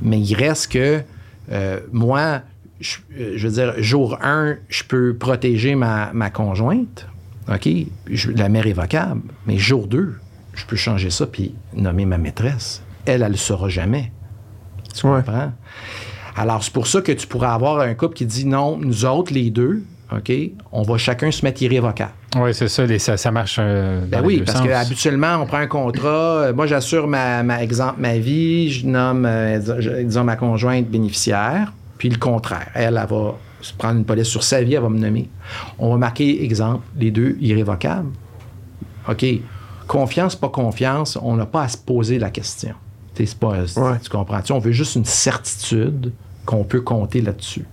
Mais 0.00 0.20
il 0.20 0.34
reste 0.34 0.70
que 0.72 1.02
euh, 1.50 1.80
moi, 1.92 2.42
je, 2.80 2.98
euh, 3.18 3.32
je 3.36 3.48
veux 3.48 3.54
dire, 3.54 3.74
jour 3.82 4.18
1, 4.22 4.56
je 4.68 4.84
peux 4.84 5.14
protéger 5.14 5.74
ma, 5.74 6.12
ma 6.12 6.30
conjointe, 6.30 7.06
OK, 7.52 7.68
je 8.10 8.30
la 8.32 8.48
mets 8.48 8.60
révocable, 8.60 9.22
mais 9.46 9.56
jour 9.58 9.86
2, 9.88 10.14
je 10.54 10.64
peux 10.66 10.76
changer 10.76 11.10
ça 11.10 11.26
puis 11.26 11.54
nommer 11.74 12.04
ma 12.06 12.18
maîtresse. 12.18 12.82
Elle, 13.06 13.22
elle 13.22 13.28
ne 13.28 13.32
le 13.32 13.36
saura 13.38 13.68
jamais. 13.68 14.12
Tu 14.94 15.06
Ouais. 15.06 15.18
comprends? 15.24 15.52
Alors, 16.36 16.62
c'est 16.62 16.72
pour 16.72 16.86
ça 16.86 17.00
que 17.00 17.10
tu 17.12 17.26
pourrais 17.26 17.48
avoir 17.48 17.80
un 17.80 17.94
couple 17.94 18.14
qui 18.14 18.26
dit 18.26 18.44
non, 18.46 18.76
nous 18.76 19.04
autres, 19.04 19.32
les 19.32 19.50
deux, 19.50 19.82
OK, 20.10 20.32
on 20.72 20.82
va 20.82 20.96
chacun 20.96 21.30
se 21.30 21.44
mettre 21.44 21.62
irrévocable. 21.62 22.12
Oui, 22.36 22.54
c'est 22.54 22.68
ça, 22.68 22.86
les- 22.86 22.98
ça, 22.98 23.18
ça 23.18 23.30
marche. 23.30 23.56
euh, 23.60 24.00
dans 24.02 24.06
Ben 24.08 24.20
les 24.22 24.26
oui, 24.26 24.38
deux 24.38 24.44
parce 24.44 24.58
sens. 24.58 24.66
que 24.66 24.72
habituellement, 24.72 25.36
on 25.42 25.46
prend 25.46 25.58
un 25.58 25.66
contrat. 25.66 26.08
euh, 26.08 26.54
Moi, 26.54 26.66
j'assure 26.66 27.06
ma, 27.06 27.42
ma 27.42 27.62
exemple, 27.62 28.00
ma 28.00 28.16
vie, 28.16 28.70
je 28.70 28.86
nomme, 28.86 29.26
euh, 29.26 29.58
dis- 29.58 30.04
disons, 30.06 30.24
ma 30.24 30.36
conjointe 30.36 30.88
bénéficiaire, 30.88 31.72
puis 31.98 32.08
le 32.08 32.16
contraire. 32.16 32.68
Elle, 32.74 32.98
elle 33.00 33.06
va 33.08 33.34
se 33.60 33.74
prendre 33.74 33.98
une 33.98 34.04
police 34.06 34.28
sur 34.28 34.42
sa 34.44 34.62
vie, 34.62 34.74
elle 34.74 34.82
va 34.82 34.88
me 34.88 34.98
nommer. 34.98 35.28
On 35.78 35.90
va 35.90 35.96
marquer, 35.98 36.42
exemple, 36.42 36.84
les 36.98 37.10
deux 37.10 37.36
irrévocables. 37.40 38.08
OK? 39.10 39.26
Confiance, 39.86 40.36
pas 40.36 40.48
confiance, 40.48 41.18
on 41.20 41.36
n'a 41.36 41.46
pas 41.46 41.62
à 41.64 41.68
se 41.68 41.76
poser 41.76 42.18
la 42.18 42.30
question. 42.30 42.74
Tu 43.14 43.26
c'est 43.26 43.38
pas, 43.38 43.48
Ouais. 43.76 43.98
tu 44.02 44.08
comprends-tu? 44.10 44.52
On 44.52 44.58
veut 44.58 44.72
juste 44.72 44.94
une 44.96 45.04
certitude 45.04 46.12
qu'on 46.46 46.64
peut 46.64 46.80
compter 46.80 47.20
là-dessus. 47.20 47.64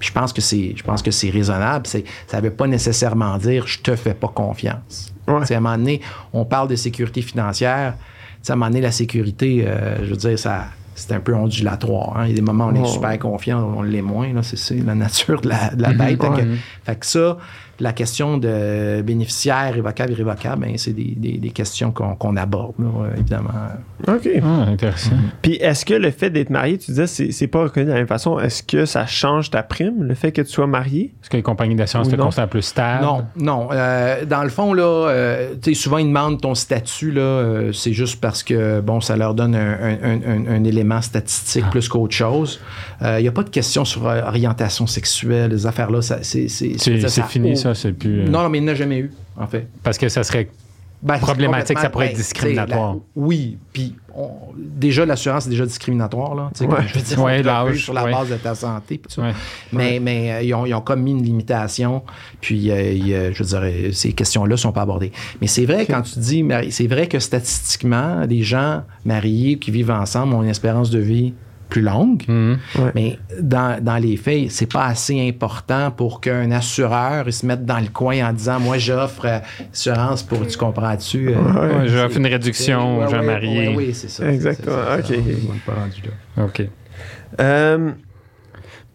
Puis 0.00 0.08
je 0.08 0.12
pense 0.12 0.32
que 0.32 0.40
c'est, 0.40 0.72
je 0.74 0.82
pense 0.82 1.00
que 1.02 1.12
c'est 1.12 1.30
raisonnable. 1.30 1.86
C'est, 1.86 2.02
ça 2.26 2.38
ne 2.38 2.42
veut 2.48 2.50
pas 2.52 2.66
nécessairement 2.66 3.38
dire 3.38 3.66
je 3.68 3.78
te 3.78 3.94
fais 3.94 4.14
pas 4.14 4.28
confiance. 4.28 5.12
Ouais. 5.28 5.52
À 5.52 5.56
un 5.56 5.60
moment 5.60 5.76
donné, 5.76 6.00
on 6.32 6.44
parle 6.44 6.66
de 6.68 6.74
sécurité 6.74 7.22
financière. 7.22 7.94
Tu 7.98 8.00
sais, 8.42 8.52
À 8.52 8.54
un 8.54 8.56
moment 8.56 8.70
donné, 8.70 8.80
la 8.80 8.90
sécurité, 8.90 9.64
euh, 9.66 10.04
je 10.04 10.10
veux 10.10 10.16
dire, 10.16 10.38
ça, 10.38 10.64
c'est 10.94 11.12
un 11.12 11.20
peu 11.20 11.34
ondulatoire. 11.34 12.16
hein. 12.16 12.24
Il 12.24 12.30
y 12.30 12.32
a 12.32 12.36
des 12.36 12.40
moments 12.42 12.66
où 12.66 12.70
on 12.76 12.84
est 12.84 12.88
super 12.88 13.16
confiant, 13.18 13.62
on 13.76 13.82
l'est 13.82 14.02
moins. 14.02 14.32
là. 14.32 14.42
C'est, 14.42 14.56
c'est 14.58 14.76
la 14.78 14.94
nature 14.94 15.40
de 15.40 15.48
la, 15.50 15.70
de 15.74 15.82
la 15.82 15.92
bête. 15.92 16.20
Fait 16.22 16.28
que- 16.28 16.34
Ouais. 16.48 16.56
fait 16.84 16.96
que 16.98 17.06
ça, 17.06 17.36
la 17.80 17.92
question 17.92 18.38
de 18.38 19.02
bénéficiaire, 19.02 19.72
révocable, 19.74 20.12
irrévocable, 20.12 20.62
ben, 20.66 20.72
c'est 20.76 20.92
des, 20.92 21.14
des- 21.16 21.38
des 21.38 21.50
questions 21.50 21.90
qu'on, 21.92 22.14
qu'on 22.14 22.36
aborde, 22.36 22.74
là, 22.78 22.88
évidemment. 23.16 23.48
OK. 24.06 24.28
Ah, 24.42 24.64
intéressant. 24.68 25.12
Puis 25.42 25.54
est-ce 25.54 25.84
que 25.84 25.94
le 25.94 26.10
fait 26.10 26.30
d'être 26.30 26.50
marié, 26.50 26.78
tu 26.78 26.90
disais, 26.90 27.06
c'est 27.06 27.32
c'est 27.32 27.46
pas 27.46 27.62
reconnu 27.64 27.86
de 27.86 27.90
la 27.92 27.96
même 27.98 28.06
façon, 28.06 28.38
est-ce 28.38 28.62
que 28.62 28.84
ça 28.84 29.06
change 29.06 29.50
ta 29.50 29.62
prime, 29.62 30.02
le 30.04 30.14
fait 30.14 30.30
que 30.32 30.42
tu 30.42 30.50
sois 30.50 30.66
marié? 30.66 31.12
Est-ce 31.22 31.30
que 31.30 31.36
les 31.36 31.42
compagnies 31.42 31.74
d'assurance 31.74 32.08
te 32.08 32.16
considèrent 32.16 32.48
plus 32.48 32.62
stable? 32.62 33.04
Non, 33.04 33.24
non. 33.36 33.68
Euh, 33.72 34.24
dans 34.24 34.42
le 34.42 34.48
fond, 34.50 34.72
là, 34.74 34.82
euh, 35.08 35.54
tu 35.62 35.74
sais, 35.74 35.80
souvent, 35.80 35.98
ils 35.98 36.06
demandent 36.06 36.40
ton 36.40 36.54
statut, 36.54 37.10
là, 37.12 37.20
euh, 37.22 37.72
c'est 37.72 37.92
juste 37.92 38.20
parce 38.20 38.42
que, 38.42 38.80
bon, 38.80 39.00
ça 39.00 39.16
leur 39.16 39.34
donne 39.34 39.54
un, 39.54 39.72
un- 40.02 40.20
un- 40.26 40.46
un 40.48 40.64
élément 40.64 41.00
statistique 41.00 41.64
plus 41.70 41.88
qu'autre 41.88 42.14
chose. 42.14 42.60
Il 43.02 43.22
n'y 43.22 43.28
a 43.28 43.32
pas 43.32 43.42
de 43.42 43.48
question 43.50 43.84
sur 43.86 44.04
orientation 44.04 44.86
sexuelle, 44.86 45.50
les 45.50 45.66
affaires-là, 45.66 46.02
C'est 46.02 46.48
c'est 46.48 47.24
fini, 47.26 47.56
ça, 47.56 47.69
c'est 47.74 47.92
plus. 47.92 48.20
euh, 48.20 48.28
Non, 48.28 48.42
non, 48.42 48.48
mais 48.48 48.58
il 48.58 48.62
n'y 48.64 48.68
en 48.70 48.72
a 48.72 48.76
jamais 48.76 48.98
eu, 48.98 49.10
en 49.36 49.46
fait. 49.46 49.68
Parce 49.82 49.98
que 49.98 50.08
ça 50.08 50.22
serait. 50.24 50.48
Ben, 51.02 51.14
c'est 51.14 51.20
Problématique, 51.22 51.78
ça 51.78 51.88
pourrait 51.88 52.08
être 52.08 52.12
ben, 52.12 52.18
discriminatoire. 52.18 52.92
la- 52.92 53.00
oui, 53.16 53.56
puis 53.72 53.94
on- 54.14 54.28
déjà, 54.54 55.06
l'assurance 55.06 55.46
est 55.46 55.48
déjà 55.48 55.64
discriminatoire, 55.64 56.34
là. 56.34 56.50
tu 56.52 56.58
sais, 56.58 56.66
Ouais. 56.66 56.76
comme 56.76 56.86
je 56.88 56.94
veux 56.94 57.00
dire, 57.00 57.22
Ouais, 57.22 57.74
sur 57.74 57.94
la 57.94 58.04
ouais. 58.04 58.12
base 58.12 58.28
de 58.28 58.34
ta 58.36 58.54
santé. 58.54 59.00
Mais, 59.72 59.98
mais 59.98 60.30
euh, 60.30 60.42
ils, 60.42 60.52
ont, 60.52 60.66
ils 60.66 60.74
ont 60.74 60.82
comme 60.82 61.00
mis 61.00 61.12
une 61.12 61.22
limitation, 61.22 62.02
puis 62.42 62.70
euh, 62.70 62.92
il 62.92 63.08
y 63.08 63.14
a- 63.14 63.32
je 63.32 63.42
veux 63.42 63.48
dire, 63.48 63.60
euh, 63.62 63.92
ces 63.92 64.12
questions-là 64.12 64.58
sont 64.58 64.72
pas 64.72 64.82
abordées. 64.82 65.10
Mais 65.40 65.46
c'est 65.46 65.64
vrai, 65.64 65.86
quand 65.86 66.02
tu 66.02 66.18
dis, 66.18 66.44
c'est 66.68 66.86
vrai 66.86 67.06
que 67.06 67.18
statistiquement, 67.18 68.26
les 68.28 68.42
gens 68.42 68.82
mariés 69.06 69.58
qui 69.58 69.70
vivent 69.70 69.90
ensemble 69.92 70.34
ont 70.34 70.42
une 70.42 70.50
espérance 70.50 70.90
de 70.90 70.98
vie 70.98 71.32
plus 71.70 71.80
longue. 71.80 72.24
Mhm. 72.28 72.58
Ouais. 72.78 72.90
Mais 72.94 73.18
dans, 73.40 73.82
dans 73.82 73.96
les 73.96 74.18
faits, 74.18 74.50
c'est 74.50 74.70
pas 74.70 74.84
assez 74.84 75.26
important 75.26 75.90
pour 75.90 76.20
qu'un 76.20 76.50
assureur 76.50 77.24
il 77.26 77.32
se 77.32 77.46
mette 77.46 77.64
dans 77.64 77.78
le 77.80 77.88
coin 77.88 78.28
en 78.28 78.32
disant 78.34 78.60
Moi, 78.60 78.76
j'offre 78.76 79.24
euh, 79.24 79.38
assurance 79.72 80.22
pour. 80.22 80.46
Tu 80.46 80.58
comprends-tu? 80.58 81.30
euh, 81.30 81.36
Ouais, 81.82 81.88
j'offre 81.88 82.18
une 82.18 82.26
réduction 82.26 82.98
Ouais, 82.98 83.06
aux 83.06 83.10
gens 83.10 83.20
ouais, 83.20 83.26
mariés. 83.26 83.68
ouais, 83.68 83.74
oui, 83.76 83.94
c'est 83.94 84.10
ça. 84.10 84.30
Exactement, 84.30 84.76
c'est- 84.96 85.02
c'est- 85.06 85.16
ok. 85.18 85.24
c'est- 85.24 85.48
on 85.50 85.54
est 85.54 85.64
pas 85.64 85.80
rendu 85.80 86.02
là. 86.36 86.44
OK. 86.44 86.62
Euh, 87.40 87.92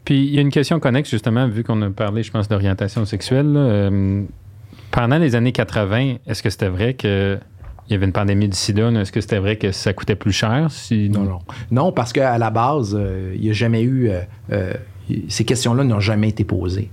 Puis 0.04 0.24
il 0.28 0.36
y 0.36 0.38
a 0.38 0.42
une 0.42 0.52
question 0.52 0.80
connexe, 0.80 1.10
justement, 1.10 1.48
vu 1.48 1.64
qu'on 1.64 1.82
a 1.82 1.90
parlé, 1.90 2.22
je 2.22 2.30
pense, 2.32 2.48
d'orientation 2.48 3.06
sexuelle. 3.06 3.52
là, 3.54 3.60
euh, 3.60 4.24
pendant 4.92 5.18
les 5.18 5.34
années 5.36 5.52
80, 5.52 6.18
est-ce 6.28 6.44
que 6.44 6.50
c'était 6.52 6.68
vrai 6.70 6.94
que. 6.94 7.40
Il 7.88 7.94
y 7.94 7.96
avait 7.96 8.06
une 8.06 8.12
pandémie 8.14 8.50
du 8.50 8.58
sida. 8.58 8.90
Est-ce 8.92 9.12
que 9.12 9.22
c'était 9.22 9.40
vrai 9.40 9.58
que 9.58 9.72
ça 9.72 9.94
coûtait 9.94 10.16
plus 10.16 10.32
cher? 10.32 10.68
Si... 10.72 11.10
Non, 11.10 11.24
non. 11.24 11.40
Non, 11.72 11.92
parce 11.92 12.14
qu'à 12.14 12.38
la 12.38 12.50
base, 12.50 12.96
euh, 13.00 13.34
il 13.36 13.42
n'y 13.42 13.50
a 13.50 13.54
jamais 13.54 13.82
eu. 13.82 14.10
euh, 14.10 14.22
euh, 14.52 14.74
ces 15.30 15.46
questions-là 15.46 15.84
n'ont 15.84 16.00
jamais 16.00 16.30
été 16.30 16.44
posées. 16.44 16.90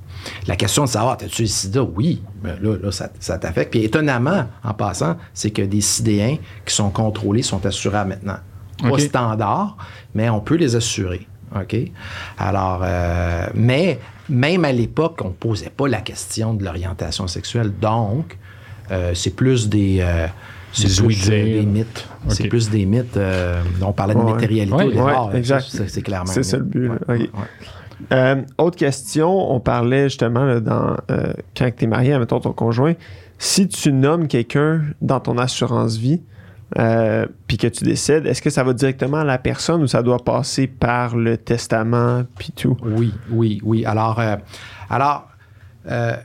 La 0.46 0.54
question 0.56 0.84
de 0.84 0.88
savoir, 0.90 1.14
as-tu 1.14 1.42
le 1.42 1.48
sida? 1.48 1.82
Oui. 1.82 2.22
Ben 2.42 2.58
là, 2.60 2.76
là, 2.76 2.92
ça, 2.92 3.08
ça 3.18 3.38
t'affecte. 3.38 3.70
Puis 3.70 3.84
étonnamment, 3.84 4.44
en 4.62 4.74
passant, 4.74 5.16
c'est 5.32 5.50
que 5.50 5.62
des 5.62 5.80
sidéens 5.80 6.36
qui 6.66 6.74
sont 6.74 6.90
contrôlés 6.90 7.40
sont 7.42 7.64
assurés 7.64 8.04
maintenant. 8.04 8.36
Pas 8.82 8.98
standard, 8.98 9.76
mais 10.14 10.28
on 10.28 10.40
peut 10.40 10.56
les 10.56 10.76
assurer. 10.76 11.26
OK? 11.54 11.76
Alors, 12.36 12.82
euh, 12.84 13.46
mais 13.54 13.98
même 14.28 14.64
à 14.66 14.72
l'époque, 14.72 15.20
on 15.24 15.28
ne 15.28 15.32
posait 15.32 15.70
pas 15.70 15.88
la 15.88 16.00
question 16.00 16.52
de 16.52 16.64
l'orientation 16.64 17.26
sexuelle. 17.28 17.72
Donc, 17.80 18.36
euh, 18.90 19.12
c'est 19.14 19.34
plus 19.34 19.68
des. 19.70 19.98
euh, 20.00 20.26
c'est 20.72 20.88
Des 20.88 21.06
plus, 21.06 21.28
euh, 21.30 21.44
des 21.60 21.66
mythes. 21.66 22.08
C'est 22.28 22.48
plus 22.48 22.70
des 22.70 22.86
mythes. 22.86 23.16
euh, 23.16 23.62
on 23.82 23.92
parlait 23.92 24.14
de 24.14 24.18
Ouais. 24.20 24.32
matérialité 24.32 24.74
Ouais, 24.74 24.84
au 24.84 24.90
départ. 24.90 25.26
ouais, 25.26 25.32
là, 25.34 25.38
exact. 25.38 25.62
ça, 25.68 25.84
C'est 25.86 26.02
clairement. 26.02 26.26
C'est 26.32 26.42
ça 26.42 26.56
le 26.58 26.64
but, 26.64 26.90
euh, 28.12 28.42
autre 28.58 28.76
question, 28.76 29.52
on 29.52 29.60
parlait 29.60 30.04
justement 30.04 30.44
là, 30.44 30.60
dans, 30.60 30.96
euh, 31.10 31.32
quand 31.56 31.70
tu 31.76 31.84
es 31.84 31.86
marié, 31.86 32.18
mettons 32.18 32.40
ton 32.40 32.52
conjoint, 32.52 32.94
si 33.38 33.68
tu 33.68 33.92
nommes 33.92 34.26
quelqu'un 34.26 34.82
dans 35.00 35.20
ton 35.20 35.38
assurance 35.38 35.96
vie, 35.96 36.20
euh, 36.78 37.26
puis 37.46 37.58
que 37.58 37.66
tu 37.68 37.84
décèdes, 37.84 38.26
est-ce 38.26 38.42
que 38.42 38.50
ça 38.50 38.64
va 38.64 38.72
directement 38.72 39.18
à 39.18 39.24
la 39.24 39.38
personne 39.38 39.82
ou 39.82 39.86
ça 39.86 40.02
doit 40.02 40.18
passer 40.18 40.66
par 40.66 41.14
le 41.16 41.36
testament 41.36 42.22
puis 42.38 42.52
tout? 42.56 42.76
Oui, 42.82 43.12
oui, 43.30 43.60
oui. 43.62 43.84
Alors, 43.84 44.18
euh, 44.18 44.36
alors 44.90 45.28
euh, 45.90 46.16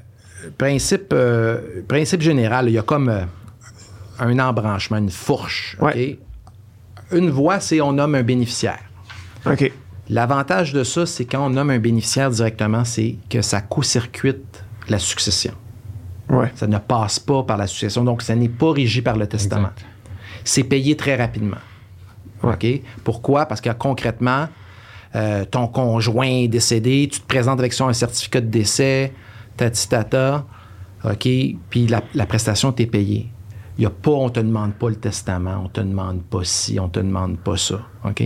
principe, 0.57 1.11
euh, 1.13 1.81
principe 1.87 2.21
général, 2.21 2.69
il 2.69 2.73
y 2.73 2.77
a 2.79 2.83
comme 2.83 3.09
euh, 3.09 3.21
un 4.19 4.39
embranchement, 4.39 4.97
une 4.97 5.09
fourche. 5.09 5.77
Une 7.11 7.29
voie, 7.29 7.59
c'est 7.59 7.79
on 7.81 7.93
nomme 7.93 8.15
un 8.15 8.23
bénéficiaire. 8.23 8.83
OK. 9.45 9.71
L'avantage 10.09 10.73
de 10.73 10.83
ça, 10.83 11.05
c'est 11.05 11.25
quand 11.25 11.45
on 11.45 11.49
nomme 11.49 11.69
un 11.69 11.79
bénéficiaire 11.79 12.29
directement, 12.29 12.83
c'est 12.85 13.15
que 13.29 13.41
ça 13.41 13.61
court-circuite 13.61 14.63
la 14.87 14.99
succession. 14.99 15.53
Ouais. 16.29 16.51
Ça 16.55 16.67
ne 16.67 16.77
passe 16.77 17.19
pas 17.19 17.43
par 17.43 17.57
la 17.57 17.67
succession, 17.67 18.03
donc 18.03 18.21
ça 18.21 18.35
n'est 18.35 18.49
pas 18.49 18.71
régi 18.71 19.01
par 19.01 19.17
le 19.17 19.27
testament. 19.27 19.71
C'est 20.43 20.63
payé 20.63 20.95
très 20.95 21.15
rapidement. 21.15 21.57
Ouais. 22.43 22.83
Pourquoi? 23.03 23.45
Parce 23.45 23.61
que 23.61 23.69
concrètement, 23.69 24.47
euh, 25.15 25.45
ton 25.45 25.67
conjoint 25.67 26.27
est 26.27 26.47
décédé, 26.47 27.09
tu 27.11 27.19
te 27.19 27.27
présentes 27.27 27.59
avec 27.59 27.73
ça 27.73 27.85
un 27.85 27.93
certificat 27.93 28.41
de 28.41 28.47
décès, 28.47 29.13
tati 29.55 29.89
tata, 29.89 30.45
OK? 31.03 31.27
Puis 31.69 31.87
la, 31.87 32.01
la 32.13 32.25
prestation 32.25 32.71
t'est 32.71 32.85
payée. 32.85 33.29
Il 33.77 33.83
y 33.83 33.85
a 33.85 33.89
pas, 33.89 34.11
on 34.11 34.29
te 34.29 34.39
demande 34.39 34.73
pas 34.73 34.89
le 34.89 34.95
testament, 34.95 35.61
on 35.65 35.69
te 35.69 35.81
demande 35.81 36.23
pas 36.23 36.43
ci, 36.43 36.79
on 36.79 36.89
te 36.89 36.99
demande 36.99 37.37
pas 37.37 37.57
ça. 37.57 37.81
OK? 38.05 38.23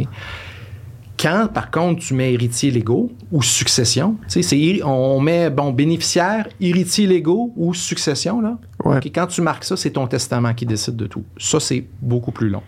Quand, 1.20 1.48
par 1.54 1.70
contre, 1.70 2.02
tu 2.02 2.14
mets 2.16 2.34
héritiers 2.34 2.72
légaux 2.72 3.12
ou 3.32 3.44
succession, 3.44 4.16
tu 4.28 4.42
sais, 4.42 4.42
c'est 4.42 4.84
on 4.84 5.20
met, 5.20 5.50
bon, 5.52 5.72
bénéficiaire, 5.72 6.48
héritiers 6.60 7.06
légaux 7.06 7.54
ou 7.56 7.74
succession, 7.76 8.42
là. 8.42 8.58
Ouais. 8.84 9.00
Quand 9.14 9.28
tu 9.28 9.42
marques 9.42 9.64
ça, 9.66 9.78
c'est 9.78 9.92
ton 9.92 10.08
testament 10.08 10.54
qui 10.56 10.66
décide 10.66 10.96
de 10.96 11.06
tout. 11.06 11.24
Ça, 11.38 11.60
c'est 11.60 11.86
beaucoup 12.02 12.32
plus 12.32 12.50
long. 12.50 12.64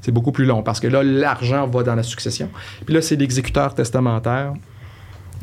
C'est 0.00 0.12
beaucoup 0.12 0.32
plus 0.32 0.46
long 0.46 0.62
parce 0.62 0.80
que 0.80 0.86
là, 0.86 1.02
l'argent 1.02 1.66
va 1.66 1.82
dans 1.82 1.94
la 1.96 2.02
succession. 2.02 2.48
Puis 2.86 2.94
là, 2.94 3.02
c'est 3.02 3.16
l'exécuteur 3.16 3.74
testamentaire 3.74 4.54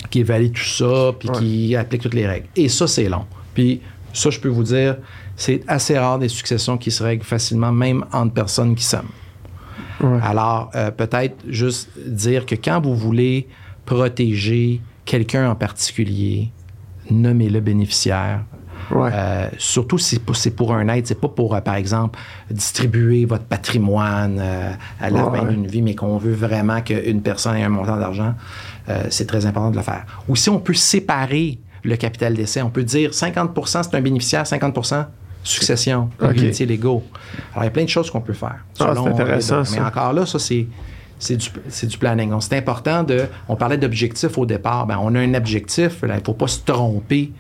qui 0.10 0.22
évalue 0.22 0.52
tout 0.52 0.64
ça, 0.64 1.12
puis 1.20 1.30
Ouais. 1.30 1.38
qui 1.40 1.76
applique 1.76 2.02
toutes 2.02 2.14
les 2.16 2.26
règles. 2.26 2.48
Et 2.56 2.68
ça, 2.70 2.88
c'est 2.88 3.10
long. 3.10 3.26
Puis 3.54 3.82
ça, 4.12 4.30
je 4.32 4.40
peux 4.40 4.50
vous 4.50 4.64
dire, 4.64 4.98
c'est 5.36 5.62
assez 5.68 5.98
rare 5.98 6.20
des 6.20 6.30
successions 6.30 6.78
qui 6.78 6.92
se 6.92 7.04
règlent 7.04 7.24
facilement, 7.26 7.72
même 7.72 8.06
entre 8.14 8.34
personnes 8.34 8.76
qui 8.76 8.84
s'aiment. 8.84 9.04
Ouais. 10.02 10.20
Alors, 10.24 10.72
euh, 10.76 10.92
peut-être 10.92 11.36
juste 11.48 11.90
dire 12.06 12.46
que 12.46 12.56
quand 12.56 12.82
vous 12.82 12.96
voulez 12.96 13.48
protéger 13.86 14.82
quelqu'un 15.06 15.50
en 15.50 15.56
particulier, 15.56 16.50
nommez-le 17.10 17.60
bénéficiaire. 17.60 18.44
Ouais. 18.92 19.10
Euh, 19.14 19.48
surtout 19.58 19.98
si 19.98 20.20
c'est 20.34 20.50
pour- 20.56 20.74
un 20.74 20.88
aide, 20.90 21.08
c'est 21.08 21.20
pas 21.20 21.28
pour, 21.28 21.56
euh, 21.56 21.62
par 21.62 21.76
exemple, 21.76 22.20
distribuer 22.52 23.26
votre 23.26 23.46
patrimoine 23.46 24.40
à 25.02 25.10
la 25.10 25.26
Ouais. 25.26 25.40
fin 25.40 25.46
d'une 25.46 25.66
vie, 25.66 25.82
mais 25.82 25.96
qu'on 25.96 26.18
veut 26.18 26.34
vraiment 26.34 26.82
qu'une 26.82 27.22
personne 27.22 27.56
ait 27.58 27.64
un 27.64 27.70
montant 27.70 27.98
d'argent. 27.98 28.34
c'est 29.10 29.26
très 29.26 29.48
important 29.48 29.72
de 29.72 29.78
le 29.78 29.82
faire. 29.82 30.06
Ou 30.28 30.36
si 30.36 30.48
on 30.52 30.60
peut 30.60 30.76
séparer 30.76 31.58
le 31.84 31.96
capital 31.96 32.36
d'essai, 32.36 32.62
on 32.62 32.70
peut 32.70 32.84
dire 32.84 33.16
50% 33.16 33.82
c'est 33.82 33.96
un 33.96 34.02
bénéficiaire, 34.02 34.46
50 34.46 34.76
succession, 35.48 36.10
Ok. 36.22 36.36
héritiers 36.38 36.66
légaux. 36.66 37.04
Alors, 37.54 37.64
il 37.64 37.66
y 37.66 37.68
a 37.68 37.72
plein 37.72 37.84
de 37.84 37.90
choses 37.90 38.10
qu'on 38.12 38.22
peut 38.22 38.34
faire. 38.34 38.58
Ah, 38.80 38.92
selon 38.94 39.04
c'est 39.06 39.10
intéressant, 39.12 39.60
les 39.60 39.64
deux. 39.66 39.70
Mais 39.72 39.78
ça. 39.78 39.88
encore 39.88 40.14
là, 40.14 40.26
ça, 40.26 40.40
c'est. 40.40 40.68
C'est 41.18 41.38
du, 41.38 41.48
du 41.88 41.98
planning. 41.98 42.30
Donc, 42.30 42.44
c'est 42.44 42.58
important 42.58 43.02
de. 43.04 43.22
On 43.48 43.56
parlait 43.56 43.78
d'objectif 43.78 44.38
au 44.38 44.46
départ. 44.46 44.86
Ben, 44.86 45.00
on 45.02 45.16
a 45.16 45.20
un 45.22 45.34
objectif. 45.34 46.02
là, 46.02 46.16
Il 46.16 46.20
ne 46.20 46.24
faut 46.26 46.34
pas 46.34 46.48
se 46.48 46.60
tromper 46.60 47.32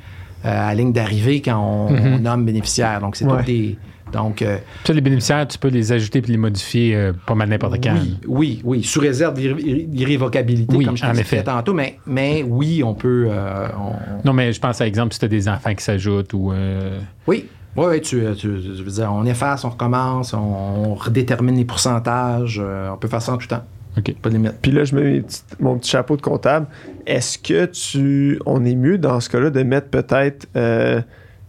euh, 0.45 0.47
à 0.49 0.68
la 0.70 0.76
ligne 0.76 0.93
d'arrivée 0.93 1.41
quand 1.41 1.58
on, 1.60 1.93
on 1.93 2.20
nomme 2.20 2.45
bénéficiaire. 2.45 3.01
Donc, 3.01 3.18
c'est 3.18 3.26
Mhm. 3.26 3.32
Ouais. 3.32 3.39
tout 3.39 3.45
des. 3.45 3.78
Donc, 4.14 4.41
euh, 4.43 4.60
Ça, 4.86 4.93
les 4.93 5.01
bénéficiaires, 5.01 5.45
tu 5.45 5.58
peux 5.58 5.68
les 5.68 5.91
ajouter 5.91 6.22
puis 6.22 6.32
les 6.32 6.38
modifier 6.38 6.95
euh, 6.95 7.12
pas 7.26 7.36
mal 7.36 7.49
n'importe 7.49 7.84
quand. 7.84 7.95
oui, 7.95 8.18
oui, 8.28 8.62
oui, 8.64 8.84
sous 8.84 9.01
réserve 9.01 9.34
d'irré- 9.34 9.86
d'irrévocabilité, 9.89 10.74
Oui, 10.78 10.86
comme 10.86 10.95
je 10.95 11.03
en 11.03 11.08
t'expliquais 11.08 11.36
effet. 11.38 11.43
tantôt. 11.43 11.74
Mais, 11.74 11.99
mais 12.06 12.43
oui, 12.47 12.82
on 12.82 12.93
peut. 12.93 13.28
euh, 13.30 13.68
on- 13.78 14.26
Non, 14.26 14.32
mais 14.32 14.53
je 14.53 14.60
pense 14.62 14.80
à 14.80 14.88
exemple 14.88 15.12
si 15.14 15.20
tu 15.20 15.26
as 15.26 15.28
des 15.28 15.49
enfants 15.49 15.74
qui 15.76 15.84
s'ajoutent 15.84 16.34
ou. 16.34 16.53
euh, 16.53 16.99
Oui. 17.28 17.45
Oui, 17.78 17.86
oui, 17.89 18.01
tu, 18.01 18.23
tu- 18.38 18.61
je 18.61 18.84
veux 18.84 18.91
dire, 18.91 19.11
on 19.13 19.26
efface, 19.26 19.65
on 19.65 19.69
recommence, 19.69 20.34
on, 20.34 20.38
on 20.39 20.93
redétermine 20.95 21.55
les 21.57 21.65
pourcentages. 21.65 22.61
euh, 22.63 22.89
on 22.89 22.97
peut 22.97 23.07
faire 23.07 23.21
ça 23.21 23.34
en 23.34 23.38
tout 23.38 23.47
temps. 23.47 23.63
OK. 23.97 24.13
Pas 24.21 24.30
de 24.30 24.36
limite. 24.36 24.55
Puis 24.61 24.71
là, 24.71 24.84
je 24.84 24.95
mets 24.95 25.21
petites- 25.21 25.55
mon 25.59 25.78
petit 25.78 25.89
chapeau 25.91 26.17
de 26.17 26.21
comptable. 26.21 26.67
Est-ce 27.05 27.38
que 27.38 27.65
tu. 27.65 28.39
On 28.45 28.63
est 28.65 28.76
mieux 28.76 28.97
dans 28.97 29.19
ce 29.19 29.30
cas-là 29.30 29.49
de 29.49 29.63
mettre 29.63 29.89
peut-être. 29.89 30.47
euh, 30.55 31.01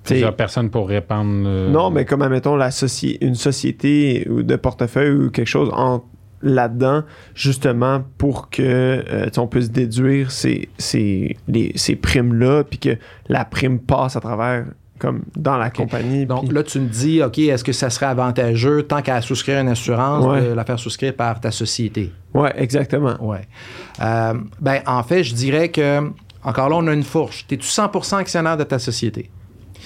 Plusieurs 0.05 0.37
personnes 0.37 0.71
pour 0.71 0.89
répandre. 0.89 1.45
euh, 1.47 1.69
non, 1.71 1.91
mais 1.91 2.05
comme, 2.05 2.23
admettons, 2.23 2.55
la 2.55 2.71
soci- 2.71 3.19
une 3.21 3.35
société 3.35 4.29
ou 4.31 4.43
de 4.45 4.55
portefeuille 4.55 5.11
ou 5.11 5.31
quelque 5.31 5.49
chose 5.49 5.71
en 5.73 6.05
là-dedans, 6.43 7.03
justement 7.35 8.05
pour 8.19 8.51
que 8.51 8.63
euh, 8.63 9.27
on 9.39 9.49
puisse 9.49 9.71
déduire 9.73 10.31
ces, 10.31 10.69
ces, 10.79 11.37
les- 11.49 11.73
ces 11.75 11.97
primes-là, 11.97 12.63
puis 12.63 12.79
que 12.79 12.97
la 13.29 13.45
prime 13.45 13.81
passe 13.81 14.15
à 14.17 14.21
travers, 14.21 14.67
comme 14.99 15.23
dans 15.37 15.57
la 15.59 15.71
compagnie. 15.71 16.27
Donc 16.27 16.53
là, 16.53 16.63
tu 16.63 16.81
me 16.81 16.89
dis, 16.89 17.23
OK, 17.23 17.39
est-ce 17.39 17.65
que 17.65 17.73
ça 17.73 17.91
serait 17.91 18.07
avantageux, 18.07 18.83
tant 18.83 19.03
qu'à 19.03 19.21
souscrire 19.21 19.61
une 19.61 19.69
assurance, 19.69 20.25
Ouais. 20.25 20.41
de 20.49 20.53
la 20.55 20.65
faire 20.65 20.79
souscrire 20.79 21.15
par 21.15 21.41
ta 21.41 21.51
société? 21.51 22.13
Ouais, 22.35 22.53
exactement. 22.57 23.17
Oui. 23.21 23.39
ben, 23.99 24.81
en 24.87 25.03
fait, 25.03 25.25
je 25.25 25.35
dirais 25.35 25.69
que, 25.71 26.01
encore 26.45 26.69
là, 26.69 26.77
on 26.77 26.87
a 26.87 26.93
une 26.93 27.03
fourche. 27.03 27.45
Es-tu 27.51 27.67
100% 27.67 28.17
actionnaire 28.17 28.57
de 28.57 28.65
ta 28.65 28.79
société? 28.79 29.31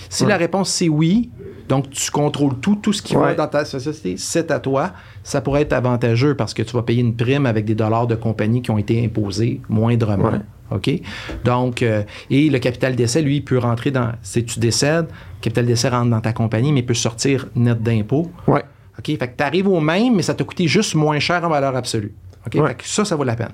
Si 0.08 0.22
Ouais. 0.24 0.28
la 0.30 0.36
réponse 0.36 0.70
c'est 0.70 0.88
oui, 0.88 1.30
donc 1.68 1.90
tu 1.90 2.10
contrôles 2.10 2.58
tout, 2.60 2.76
tout 2.76 2.92
ce 2.92 3.02
qui 3.02 3.14
va 3.14 3.20
Ouais. 3.20 3.34
dans 3.34 3.46
ta 3.46 3.64
société, 3.64 4.16
c'est 4.16 4.50
à 4.50 4.58
toi, 4.58 4.92
ça 5.22 5.40
pourrait 5.40 5.62
être 5.62 5.72
avantageux 5.72 6.34
parce 6.34 6.54
que 6.54 6.62
tu 6.62 6.72
vas 6.74 6.82
payer 6.82 7.00
une 7.00 7.14
prime 7.14 7.46
avec 7.46 7.64
des 7.64 7.74
dollars 7.74 8.06
de 8.06 8.14
compagnie 8.16 8.62
qui 8.62 8.70
ont 8.70 8.78
été 8.78 9.04
imposés 9.04 9.60
moindrement. 9.68 10.30
Ouais. 10.30 10.40
OK? 10.72 11.02
Donc, 11.44 11.82
euh, 11.82 12.02
et 12.30 12.48
le 12.48 12.58
capital 12.60 12.94
d'essai, 12.94 13.22
lui, 13.22 13.36
il 13.36 13.44
peut 13.44 13.58
rentrer 13.58 13.90
dans. 13.90 14.12
Si 14.22 14.44
tu 14.44 14.60
décèdes, 14.60 15.06
le 15.06 15.40
capital 15.42 15.66
d'essai 15.66 15.88
rentre 15.88 16.10
dans 16.10 16.20
ta 16.20 16.32
compagnie, 16.32 16.72
mais 16.72 16.80
il 16.80 16.86
peut 16.86 16.94
sortir 16.94 17.48
net 17.56 17.82
d'impôt. 17.82 18.30
Ouais. 18.46 18.62
OK? 18.98 19.06
Fait 19.06 19.18
que 19.18 19.36
tu 19.36 19.42
arrives 19.44 19.66
au 19.68 19.80
même, 19.80 20.14
mais 20.14 20.22
ça 20.22 20.32
t'a 20.34 20.44
coûté 20.44 20.68
juste 20.68 20.94
moins 20.94 21.18
cher 21.18 21.42
en 21.44 21.48
valeur 21.48 21.74
absolue. 21.74 22.14
OK? 22.46 22.54
Ouais. 22.60 22.68
Fait 22.68 22.74
que 22.76 22.84
ça, 22.86 23.04
ça 23.04 23.16
vaut 23.16 23.24
la 23.24 23.34
peine. 23.34 23.50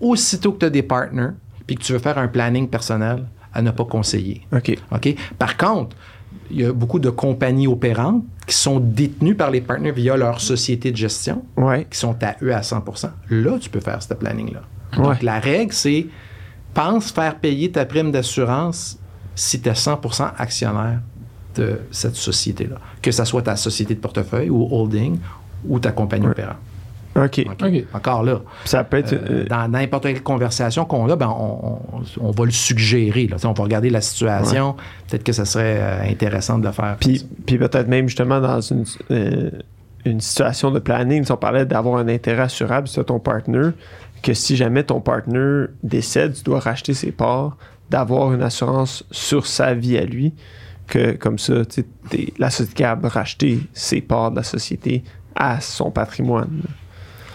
Aussitôt 0.00 0.52
que 0.52 0.58
tu 0.58 0.66
as 0.66 0.70
des 0.70 0.82
partners, 0.82 1.30
puis 1.66 1.76
que 1.76 1.82
tu 1.82 1.92
veux 1.92 1.98
faire 2.00 2.18
un 2.18 2.28
planning 2.28 2.68
personnel, 2.68 3.24
à 3.58 3.62
ne 3.62 3.70
pas 3.72 3.84
conseiller. 3.84 4.42
OK. 4.52 4.76
OK? 4.92 5.14
Par 5.38 5.56
contre, 5.56 5.96
il 6.50 6.60
y 6.60 6.64
a 6.64 6.72
beaucoup 6.72 6.98
de 7.00 7.10
compagnies 7.10 7.66
opérantes 7.66 8.22
qui 8.46 8.54
sont 8.54 8.78
détenues 8.80 9.34
par 9.34 9.50
les 9.50 9.60
partners 9.60 9.92
via 9.92 10.16
leur 10.16 10.40
société 10.40 10.90
de 10.92 10.96
gestion, 10.96 11.44
Ouais. 11.56 11.86
qui 11.90 11.98
sont 11.98 12.16
à 12.22 12.36
eux 12.42 12.54
à 12.54 12.62
100% 12.62 13.10
Là, 13.30 13.58
tu 13.60 13.68
peux 13.68 13.80
faire 13.80 14.02
ce 14.02 14.14
planning-là. 14.14 14.60
Ouais. 14.96 15.02
Donc, 15.04 15.22
la 15.22 15.38
règle, 15.40 15.72
c'est 15.72 16.06
pense 16.72 17.10
faire 17.10 17.36
payer 17.38 17.70
ta 17.72 17.84
prime 17.84 18.12
d'assurance 18.12 18.98
si 19.34 19.60
tu 19.60 19.68
es 19.68 19.72
100% 19.74 20.30
actionnaire 20.38 21.00
de 21.56 21.80
cette 21.90 22.14
société-là. 22.14 22.76
Que 23.02 23.10
ce 23.10 23.24
soit 23.24 23.42
ta 23.42 23.56
société 23.56 23.94
de 23.94 24.00
portefeuille 24.00 24.48
ou 24.50 24.68
holding 24.70 25.18
ou 25.66 25.80
ta 25.80 25.90
compagnie 25.92 26.26
Ouais. 26.26 26.32
opérante. 26.32 26.56
OK. 27.16 27.44
Encore 27.94 28.22
là. 28.22 28.40
Ça 28.64 28.84
peut 28.84 28.98
être. 28.98 29.12
Euh, 29.12 29.18
euh, 29.30 29.44
dans 29.46 29.66
n'importe 29.68 30.04
quelle 30.04 30.22
conversation 30.22 30.84
qu'on 30.84 31.08
a, 31.10 31.16
ben, 31.16 31.28
on, 31.28 31.78
on- 31.92 32.02
on 32.28 32.30
va 32.30 32.44
le 32.44 32.50
suggérer. 32.50 33.26
Là. 33.26 33.36
On 33.44 33.52
va 33.52 33.64
regarder 33.64 33.90
la 33.90 34.00
situation. 34.00 34.76
Peut-être 35.08 35.24
que 35.24 35.32
ça 35.32 35.44
serait 35.44 35.78
euh, 35.80 36.02
intéressant 36.10 36.58
de 36.58 36.66
le 36.66 36.72
faire. 36.72 36.96
Puis, 37.00 37.26
puis 37.46 37.58
peut-être 37.58 37.88
même 37.88 38.08
justement 38.08 38.40
dans 38.40 38.60
une, 38.60 38.84
euh, 39.10 39.50
une 40.04 40.20
situation 40.20 40.70
de 40.70 40.78
planning, 40.78 41.24
si 41.24 41.32
on 41.32 41.36
parlait 41.36 41.66
d'avoir 41.66 41.98
un 41.98 42.08
intérêt 42.08 42.42
assurable 42.42 42.86
sur 42.88 43.04
ton 43.04 43.18
partner, 43.18 43.70
que 44.22 44.34
si 44.34 44.56
jamais 44.56 44.82
ton 44.84 45.00
partner 45.00 45.66
décède, 45.82 46.34
tu 46.34 46.42
dois 46.44 46.60
racheter 46.60 46.94
ses 46.94 47.10
parts, 47.12 47.56
d'avoir 47.90 48.32
une 48.32 48.42
assurance 48.42 49.04
sur 49.10 49.46
sa 49.46 49.74
vie 49.74 49.96
à 49.96 50.04
lui, 50.04 50.34
que 50.86 51.12
comme 51.12 51.38
ça, 51.38 51.54
la 52.38 52.50
société 52.50 52.84
a 52.84 52.98
racheté 53.02 53.60
ses 53.72 54.00
parts 54.00 54.30
de 54.30 54.36
la 54.36 54.42
société 54.42 55.02
à 55.34 55.60
son 55.60 55.90
patrimoine. 55.90 56.62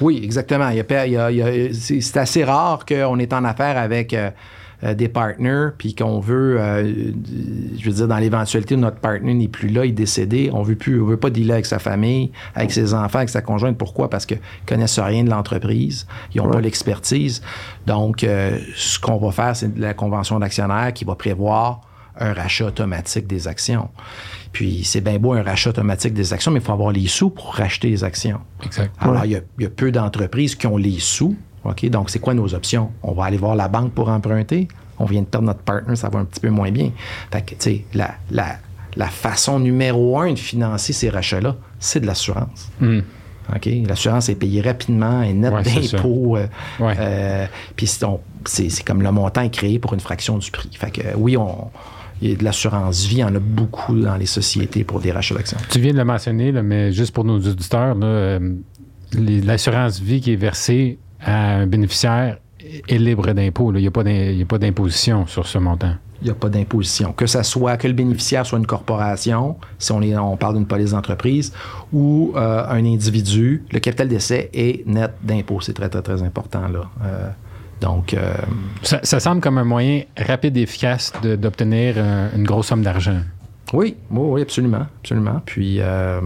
Oui, 0.04 0.20
exactement. 0.24 0.70
Il 0.70 0.78
y 0.78 1.16
a 1.18 1.32
il 1.32 1.70
y 1.70 1.74
c'est 1.74 2.18
assez 2.18 2.44
rare 2.44 2.86
qu'on 2.86 3.18
est 3.20 3.34
en 3.34 3.44
affaire 3.46 3.78
avec 3.78 4.14
euh, 4.14 4.30
euh, 4.84 4.94
des 4.94 5.08
partners, 5.08 5.70
puis 5.78 5.96
qu'on 5.96 6.20
veut, 6.20 6.60
euh, 6.60 6.84
je 7.80 7.86
veux 7.86 7.96
dire, 7.96 8.08
dans 8.10 8.18
l'éventualité 8.18 8.76
où 8.76 8.80
notre 8.80 8.98
partner 8.98 9.34
n'est 9.34 9.48
plus 9.48 9.70
là, 9.70 9.86
il 9.86 9.90
est 9.90 9.94
décédé, 9.94 10.50
on 10.52 10.62
veut 10.62 10.76
plus, 10.76 11.02
on 11.02 11.06
veut 11.06 11.16
pas 11.16 11.30
dealer 11.30 11.54
avec 11.54 11.66
sa 11.66 11.80
famille, 11.80 12.32
avec 12.54 12.72
ses 12.72 12.94
enfants, 12.94 13.20
avec 13.20 13.30
sa 13.30 13.42
conjointe. 13.42 13.78
Pourquoi? 13.78 14.10
Parce 14.10 14.26
qu'ils 14.26 14.42
connaissent 14.66 15.00
rien 15.00 15.24
de 15.24 15.30
l'entreprise, 15.30 16.06
ils 16.36 16.40
n'ont 16.42 16.48
Ouais. 16.48 16.54
pas 16.56 16.62
l'expertise. 16.62 17.42
Donc, 17.88 18.26
euh, 18.26 18.60
ce 18.76 19.00
qu'on 19.00 19.18
va 19.18 19.32
faire, 19.32 19.56
c'est 19.56 19.78
la 19.78 19.94
convention 19.94 20.38
d'actionnaire 20.38 20.92
qui 20.94 21.06
va 21.06 21.16
prévoir 21.16 21.80
un 22.20 22.34
rachat 22.34 22.66
automatique 22.66 23.28
des 23.28 23.48
actions. 23.48 23.90
Puis, 24.52 24.84
c'est 24.84 25.02
bien 25.02 25.18
beau 25.18 25.34
un 25.34 25.42
rachat 25.44 25.72
automatique 25.72 26.14
des 26.14 26.32
actions, 26.34 26.52
mais 26.52 26.60
il 26.60 26.64
faut 26.66 26.74
avoir 26.74 26.92
les 26.92 27.08
sous 27.08 27.30
pour 27.32 27.56
racheter 27.56 27.90
les 27.90 28.04
actions. 28.04 28.40
Exact. 28.64 28.94
Alors, 29.00 29.16
Ouais. 29.16 29.28
il, 29.28 29.32
y 29.32 29.36
a, 29.36 29.40
il 29.58 29.64
y 29.64 29.66
a 29.66 29.70
peu 29.70 29.92
d'entreprises 29.92 30.56
qui 30.56 30.68
ont 30.68 30.78
les 30.78 31.00
sous. 31.00 31.36
OK? 31.64 31.86
Donc, 31.90 32.10
c'est 32.10 32.20
quoi 32.20 32.34
nos 32.34 32.54
options? 32.54 32.92
On 33.02 33.14
va 33.14 33.26
aller 33.26 33.38
voir 33.38 33.56
la 33.56 33.68
banque 33.68 33.94
pour 33.94 34.10
emprunter. 34.10 34.68
On 35.00 35.06
vient 35.06 35.22
de 35.22 35.26
perdre 35.26 35.48
notre 35.48 35.62
partner, 35.62 35.96
ça 35.96 36.10
va 36.10 36.20
un 36.20 36.26
petit 36.26 36.40
peu 36.40 36.50
moins 36.50 36.70
bien. 36.72 36.92
Fait 37.32 37.42
que, 37.42 37.52
tu 37.52 37.56
sais, 37.60 37.86
la, 37.96 38.12
la, 38.30 38.58
la 38.96 39.08
façon 39.08 39.60
numéro 39.60 40.20
un 40.20 40.34
de 40.34 40.40
financer 40.40 40.94
ces 40.94 41.10
rachats-là, 41.10 41.56
c'est 41.80 42.00
de 42.00 42.06
l'assurance. 42.06 42.70
Hmm. 42.80 43.00
OK? 43.56 43.68
L'assurance 43.88 44.30
est 44.30 44.36
payée 44.36 44.62
rapidement, 44.62 45.24
est 45.24 45.34
nette 45.34 45.52
Ouais, 45.52 45.64
d'impôts. 45.64 46.38
euh, 46.38 46.48
Ouais. 46.80 46.96
euh, 47.00 47.46
Puis 47.76 47.88
c'est 47.88 48.84
comme 48.86 49.02
le 49.02 49.12
montant 49.12 49.42
est 49.42 49.50
créé 49.50 49.80
pour 49.80 49.94
une 49.94 50.00
fraction 50.00 50.38
du 50.38 50.52
prix. 50.52 50.70
Fait 50.80 50.92
que 50.92 51.02
oui, 51.18 51.36
on, 51.38 51.70
il 52.22 52.30
y 52.30 52.34
a 52.34 52.36
de 52.36 52.44
l'assurance 52.44 53.06
vie, 53.06 53.18
il 53.18 53.20
y 53.20 53.24
en 53.24 53.36
a 53.36 53.40
beaucoup 53.40 54.00
dans 54.00 54.16
les 54.16 54.26
sociétés 54.26 54.84
pour 54.84 55.00
des 55.00 55.12
rachats 55.12 55.36
d'actions. 55.36 55.58
Tu 55.70 55.80
viens 55.80 55.92
de 55.92 55.98
le 55.98 56.06
mentionner, 56.06 56.52
là, 56.52 56.64
mais 56.64 56.92
juste 56.92 57.14
pour 57.14 57.24
nos 57.24 57.40
auditeurs, 57.40 57.96
euh, 58.02 58.40
l'assurance 59.14 60.00
vie 60.00 60.22
qui 60.22 60.34
est 60.34 60.38
versée 60.38 61.00
à 61.22 61.56
un 61.56 61.68
bénéficiaire 61.68 62.38
est 62.88 62.98
libre 62.98 63.32
d'impôt. 63.34 63.74
Il 63.74 63.82
n'y 63.82 63.88
a 63.88 63.92
pas 63.92 64.02
a 64.02 64.60
d'imposition 64.60 65.28
sur 65.28 65.48
ce 65.48 65.58
montant. 65.58 65.96
Il 66.22 66.26
n'y 66.26 66.32
a 66.32 66.36
pas 66.36 66.50
d'imposition. 66.50 67.12
Que 67.12 67.26
ça 67.26 67.44
soit 67.44 67.76
que 67.76 67.88
le 67.88 67.94
bénéficiaire 67.94 68.46
soit 68.46 68.58
une 68.58 68.66
corporation, 68.66 69.58
si 69.78 69.92
on, 69.92 70.02
est, 70.02 70.16
on 70.16 70.38
parle 70.38 70.56
d'une 70.56 70.66
police 70.66 70.92
d'entreprise, 70.92 71.52
ou 71.92 72.32
euh, 72.36 72.66
un 72.66 72.86
individu, 72.86 73.66
le 73.72 73.80
capital 73.80 74.08
d'essai 74.08 74.50
est 74.54 74.88
net 74.88 75.12
d'impôt. 75.22 75.60
C'est 75.60 75.74
très, 75.74 75.90
très, 75.90 76.02
très 76.02 76.24
important. 76.24 76.68
Là. 76.70 76.90
Euh, 77.04 77.30
donc, 77.82 78.14
euh, 78.14 78.34
Ça, 78.82 79.00
ça 79.04 79.20
semble 79.20 79.42
comme 79.42 79.58
un 79.58 79.64
moyen 79.64 80.04
rapide 80.18 80.56
et 80.58 80.62
efficace 80.62 81.12
d'obtenir 81.22 81.96
euh, 81.98 82.30
une 82.36 82.44
grosse 82.44 82.68
somme 82.68 82.82
d'argent. 82.84 83.20
oui, 83.74 83.96
oui, 84.10 84.20
oui, 84.32 84.42
absolument. 84.42 84.86
absolument. 85.02 85.42
Puis, 85.46 85.78
euh, 85.80 86.22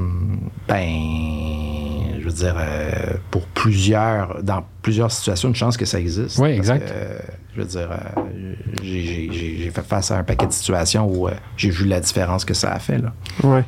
ben, 0.68 0.93
je 2.20 2.24
veux 2.26 2.32
dire, 2.34 2.56
euh, 2.58 3.14
pour 3.32 3.43
plusieurs, 3.48 4.43
dans 4.43 4.64
plusieurs 4.82 5.12
situations, 5.12 5.50
une 5.50 5.56
chance 5.56 5.78
que 5.78 5.86
ça 5.86 6.00
existe. 6.00 6.38
Oui, 6.39 6.50
exact. 6.50 6.88
que, 6.88 6.93
euh, 6.93 7.20
je 7.56 7.62
veux 7.62 7.68
dire, 7.68 7.89
euh, 7.91 8.54
j'ai- 8.84 9.72
fait 9.74 9.82
face 9.84 10.12
à 10.12 10.18
un 10.20 10.24
paquet 10.24 10.48
de 10.48 10.52
situations 10.54 11.08
où 11.12 11.28
euh, 11.28 11.32
j'ai 11.58 11.70
vu 11.70 11.86
la 11.86 12.00
différence 12.00 12.45
que 12.45 12.54
ça 12.54 12.72
a 12.72 12.80
fait. 12.80 12.98
Là. 13.00 13.14
Ouais. 13.43 13.64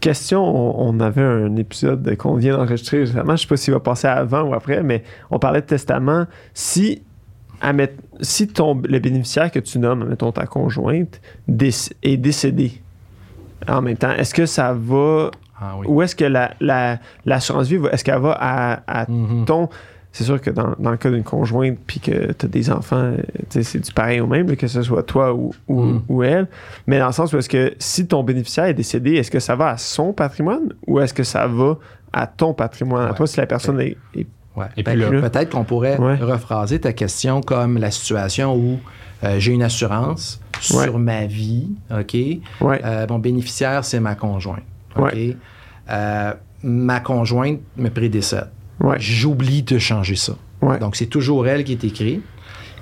Question, 0.00 0.42
on, 0.42 0.88
on 0.88 1.00
avait 1.00 1.22
un 1.22 1.54
épisode 1.56 2.16
qu'on 2.16 2.34
vient 2.34 2.56
d'enregistrer 2.56 3.00
récemment, 3.00 3.36
je 3.36 3.42
sais 3.42 3.46
pas 3.48 3.56
s'il 3.58 3.74
va 3.74 3.80
passer 3.80 4.06
avant 4.08 4.42
ou 4.44 4.54
après, 4.54 4.82
mais 4.82 5.04
on 5.30 5.38
parlait 5.38 5.60
de 5.60 5.66
testament. 5.66 6.26
Si, 6.54 7.02
si 8.22 8.48
ton, 8.48 8.80
le 8.88 8.98
bénéficiaire 8.98 9.50
que 9.50 9.58
tu 9.58 9.78
nommes, 9.78 10.08
mettons 10.08 10.32
ta 10.32 10.46
conjointe, 10.46 11.20
déc- 11.48 11.92
est 12.02 12.16
décédé 12.16 12.80
en 13.68 13.82
même 13.82 13.98
temps, 13.98 14.12
est-ce 14.12 14.32
que 14.32 14.46
ça 14.46 14.72
va, 14.72 15.30
Ah 15.60 15.74
oui. 15.78 15.86
ou 15.86 16.00
est-ce 16.00 16.16
que 16.16 16.24
la, 16.24 16.52
la- 16.60 16.98
l'assurance 17.26 17.68
vie, 17.68 17.76
va- 17.76 17.90
est-ce 17.90 18.02
qu'elle 18.02 18.18
va 18.20 18.32
à, 18.40 19.00
à 19.02 19.10
Mhm. 19.10 19.44
ton... 19.44 19.68
C'est 20.12 20.24
sûr 20.24 20.40
que 20.40 20.50
dans, 20.50 20.74
dans 20.78 20.90
le 20.90 20.96
cas 20.96 21.08
d'une 21.10 21.22
conjointe, 21.22 21.78
puis 21.86 22.00
que 22.00 22.32
tu 22.32 22.46
as 22.46 22.48
des 22.48 22.70
enfants, 22.70 22.96
euh, 22.96 23.16
c'est 23.48 23.78
du 23.78 23.92
pareil 23.92 24.20
au 24.20 24.26
même, 24.26 24.48
là, 24.48 24.56
que 24.56 24.66
ce 24.66 24.82
soit 24.82 25.04
toi 25.04 25.32
ou, 25.32 25.52
ou, 25.68 25.82
Mm. 25.82 26.02
ou 26.08 26.22
elle. 26.24 26.48
Mais 26.88 26.98
dans 26.98 27.06
le 27.06 27.12
sens 27.12 27.32
où 27.32 27.38
est-ce 27.38 27.48
que 27.48 27.74
si 27.78 28.06
ton 28.08 28.24
bénéficiaire 28.24 28.64
est 28.66 28.74
décédé, 28.74 29.14
est-ce 29.14 29.30
que 29.30 29.38
ça 29.38 29.54
va 29.54 29.68
à 29.68 29.76
son 29.76 30.12
patrimoine 30.12 30.72
ou 30.88 30.98
est-ce 30.98 31.14
que 31.14 31.22
ça 31.22 31.46
va 31.46 31.76
à 32.12 32.26
ton 32.26 32.54
patrimoine, 32.54 33.08
à 33.08 33.14
toi 33.14 33.26
si 33.28 33.36
la 33.38 33.46
personne 33.46 33.80
est, 33.80 33.96
est- 34.14 34.26
Ouais. 34.56 34.66
Et 34.76 34.82
puis 34.82 34.96
Peut-être 35.20 35.50
qu'on 35.50 35.62
pourrait 35.62 35.96
rephraser 36.16 36.80
ta 36.80 36.92
question 36.92 37.40
comme 37.40 37.78
la 37.78 37.92
situation 37.92 38.56
où 38.56 38.80
euh, 39.22 39.38
j'ai 39.38 39.52
une 39.52 39.62
assurance 39.62 40.40
sur 40.60 40.98
ma 40.98 41.26
vie, 41.26 41.70
OK? 41.96 42.14
Ouais. 42.60 42.80
Euh, 42.84 43.06
mon 43.08 43.20
bénéficiaire, 43.20 43.84
c'est 43.84 44.00
ma 44.00 44.16
conjointe, 44.16 44.64
OK? 44.96 45.36
Euh, 45.88 46.34
ma 46.64 46.98
conjointe 46.98 47.60
me 47.76 47.90
prédécède. 47.90 48.48
Ouais. 48.80 48.96
J'oublie 48.98 49.62
de 49.62 49.78
changer 49.78 50.16
ça. 50.16 50.36
Ouais. 50.62 50.78
Donc, 50.78 50.96
c'est 50.96 51.06
toujours 51.06 51.46
elle 51.46 51.64
qui 51.64 51.72
est 51.72 51.84
écrit. 51.84 52.20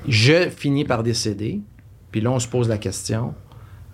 Je 0.07 0.49
finis 0.49 0.85
par 0.85 1.03
décéder. 1.03 1.61
Puis 2.13 2.21
là, 2.21 2.31
on 2.31 2.39
se 2.39 2.49
pose 2.49 2.69
la 2.69 2.79
question. 2.79 3.35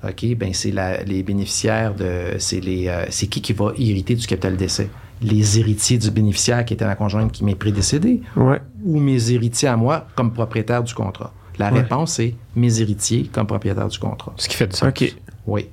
OK, 0.07 0.35
ben 0.37 0.53
c'est 0.53 0.71
la- 0.71 1.03
les 1.03 1.23
bénéficiaires 1.23 1.95
de. 1.95 2.35
C'est 2.39 2.61
les. 2.61 2.89
euh, 2.89 3.07
c'est 3.09 3.27
qui 3.27 3.41
qui 3.41 3.53
va 3.55 3.73
hériter 3.79 4.15
du 4.15 4.27
capital 4.27 4.57
d'essai? 4.57 4.91
Les 5.23 5.59
héritiers 5.59 5.97
du 5.97 6.11
bénéficiaire 6.11 6.65
qui 6.65 6.75
était 6.75 6.85
ma 6.85 6.95
conjointe 6.95 7.33
qui 7.33 7.43
m'est 7.45 7.55
prédécédé? 7.55 8.21
Ouais. 8.37 8.61
ou 8.85 9.01
mes 9.01 9.31
héritiers 9.31 9.69
à 9.69 9.77
moi 9.79 10.07
comme 10.15 10.33
propriétaire 10.33 10.83
du 10.83 10.93
contrat? 10.93 11.33
La 11.59 11.73
Ouais. 11.73 11.81
réponse, 11.81 12.15
c'est 12.15 12.35
mes 12.55 12.81
héritiers 12.83 13.31
comme 13.33 13.47
propriétaire 13.47 13.89
du 13.89 13.99
contrat. 13.99 14.35
Ce 14.37 14.47
qui 14.49 14.57
fait 14.57 14.67
du 14.67 14.77
sens. 14.77 14.89
OK. 14.91 15.15
Oui. 15.47 15.69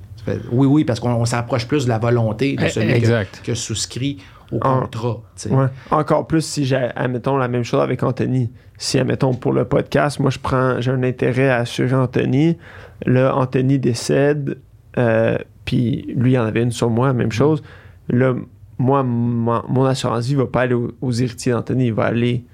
Oui, 0.52 0.66
oui, 0.68 0.84
parce 0.84 1.00
qu'on 1.00 1.10
on 1.12 1.24
s'approche 1.26 1.66
plus 1.66 1.84
de 1.84 1.88
la 1.90 1.98
volonté 1.98 2.54
de 2.56 2.62
Eh, 2.64 2.68
celui 2.70 2.88
que, 2.92 2.96
exact. 2.96 3.40
que 3.44 3.54
souscrit 3.54 4.18
au 4.52 4.58
Ah. 4.62 4.80
contrat. 4.82 5.22
Ouais. 5.50 5.66
Encore 5.90 6.26
plus 6.26 6.44
si 6.44 6.64
j'ai, 6.64 6.76
admettons, 6.94 7.36
la 7.36 7.48
même 7.48 7.64
chose 7.64 7.80
avec 7.80 8.02
Anthony. 8.02 8.50
Si, 8.78 8.98
admettons, 8.98 9.34
pour 9.34 9.52
le 9.52 9.64
podcast, 9.64 10.18
moi, 10.20 10.30
je 10.30 10.38
prends, 10.38 10.80
j'ai 10.80 10.90
un 10.90 11.02
intérêt 11.02 11.48
à 11.48 11.58
assurer 11.58 11.94
Anthony. 11.94 12.58
Là, 13.06 13.34
Anthony 13.36 13.78
décède, 13.78 14.58
euh, 14.98 15.38
puis 15.64 16.04
lui, 16.16 16.32
il 16.32 16.38
en 16.38 16.44
avait 16.44 16.62
une 16.62 16.70
sur 16.72 16.90
moi, 16.90 17.12
même 17.12 17.32
chose. 17.32 17.62
Là, 18.08 18.34
moi, 18.78 19.02
mon, 19.02 19.62
mon 19.68 19.84
assurance 19.84 20.26
vie 20.26 20.34
va 20.34 20.46
pas 20.46 20.62
aller 20.62 20.74
aux, 20.74 20.92
aux 21.00 21.12
héritiers 21.12 21.52
d'Anthony, 21.52 21.86
il 21.86 21.92
va 21.94 22.04
aller 22.04 22.44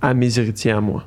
à 0.00 0.14
mes 0.14 0.38
héritiers 0.38 0.72
à 0.72 0.80
moi. 0.80 1.04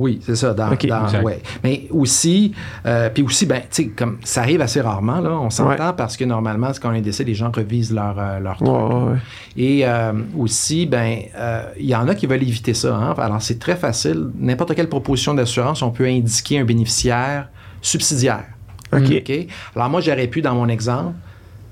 Oui, 0.00 0.18
c'est 0.24 0.34
ça. 0.34 0.54
Dans, 0.54 0.72
Ok. 0.72 0.86
dans- 0.86 1.04
Exact. 1.04 1.22
ouais. 1.22 1.40
Mais 1.62 1.86
aussi, 1.90 2.52
euh, 2.86 3.10
puis 3.10 3.22
aussi, 3.22 3.46
ben, 3.46 3.60
tu 3.60 3.66
sais, 3.70 3.86
comme 3.88 4.18
ça 4.24 4.40
arrive 4.42 4.60
assez 4.60 4.80
rarement, 4.80 5.20
là, 5.20 5.30
on 5.38 5.50
s'entend 5.50 5.88
Ouais. 5.88 5.92
parce 5.96 6.16
que 6.16 6.24
normalement, 6.24 6.70
quand 6.80 6.90
on 6.90 6.94
est 6.94 7.00
décès, 7.00 7.22
les 7.24 7.34
gens 7.34 7.52
revisent 7.54 7.92
leur, 7.92 8.16
euh, 8.18 8.38
leur 8.40 8.56
truc. 8.56 8.68
ouais, 8.68 8.74
ouais. 9.12 9.18
Et 9.56 9.86
euh, 9.86 10.12
aussi, 10.36 10.86
ben, 10.86 11.18
euh, 11.36 11.62
il 11.78 11.86
y 11.86 11.94
en 11.94 12.08
a 12.08 12.14
qui 12.14 12.26
veulent 12.26 12.42
éviter 12.42 12.74
ça. 12.74 12.96
hein. 12.96 13.14
Alors, 13.18 13.42
c'est 13.42 13.58
très 13.58 13.76
facile. 13.76 14.30
N'importe 14.38 14.74
quelle 14.74 14.88
proposition 14.88 15.34
d'assurance, 15.34 15.82
on 15.82 15.90
peut 15.90 16.06
indiquer 16.06 16.58
un 16.58 16.64
bénéficiaire 16.64 17.48
subsidiaire. 17.82 18.44
OK. 18.92 19.02
OK? 19.18 19.46
Alors, 19.76 19.88
moi, 19.90 20.00
j'aurais 20.00 20.26
pu, 20.26 20.42
dans 20.42 20.54
mon 20.54 20.68
exemple, 20.68 21.14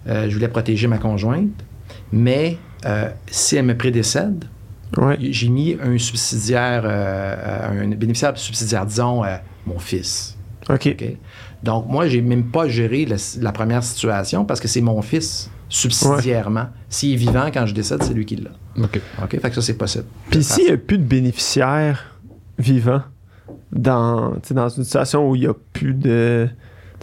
euh, 0.07 0.29
je 0.29 0.35
voulais 0.35 0.49
protéger 0.49 0.87
ma 0.87 0.99
conjointe, 0.99 1.51
mais 2.13 2.59
euh, 2.87 3.09
si 3.27 3.57
elle 3.57 3.65
me 3.65 3.77
prédécède, 3.77 4.45
Ouais. 4.97 5.17
j'ai 5.21 5.49
mis 5.49 5.77
un 5.83 5.99
subsidiaire, 5.99 6.83
euh, 6.85 7.85
un 7.85 7.89
bénéficiaire 7.89 8.37
subsidiaire, 8.37 8.87
disons, 8.87 9.25
euh, 9.25 9.37
mon 9.67 9.79
fils. 9.79 10.37
OK. 10.69 10.87
OK? 10.87 11.05
Donc, 11.63 11.87
moi, 11.89 12.07
j'ai 12.07 12.23
même 12.23 12.45
pas 12.45 12.69
géré 12.69 13.05
la, 13.05 13.17
la 13.41 13.53
première 13.53 13.83
situation 13.83 14.45
parce 14.45 14.61
que 14.61 14.69
c'est 14.69 14.81
mon 14.81 15.03
fils, 15.03 15.51
subsidiairement. 15.69 16.67
S'il 16.89 17.13
est 17.15 17.17
vivant, 17.17 17.51
quand 17.53 17.67
je 17.67 17.75
décède, 17.75 18.03
c'est 18.03 18.15
lui 18.15 18.25
qui 18.25 18.37
l'a. 18.37 18.51
OK. 18.79 19.01
OK? 19.23 19.41
Fait 19.41 19.49
que 19.49 19.55
ça, 19.55 19.63
c'est 19.63 19.77
possible. 19.77 20.05
Puis 20.31 20.43
s'il 20.43 20.67
n'y 20.67 20.73
a 20.73 20.77
plus 20.77 20.99
de 20.99 21.05
bénéficiaires 21.05 22.17
vivants 22.59 23.03
dans, 23.73 24.35
dans 24.51 24.69
une 24.69 24.85
situation 24.85 25.29
où 25.29 25.35
il 25.37 25.41
n'y 25.43 25.47
a 25.47 25.55
plus 25.73 25.95
de. 25.95 26.49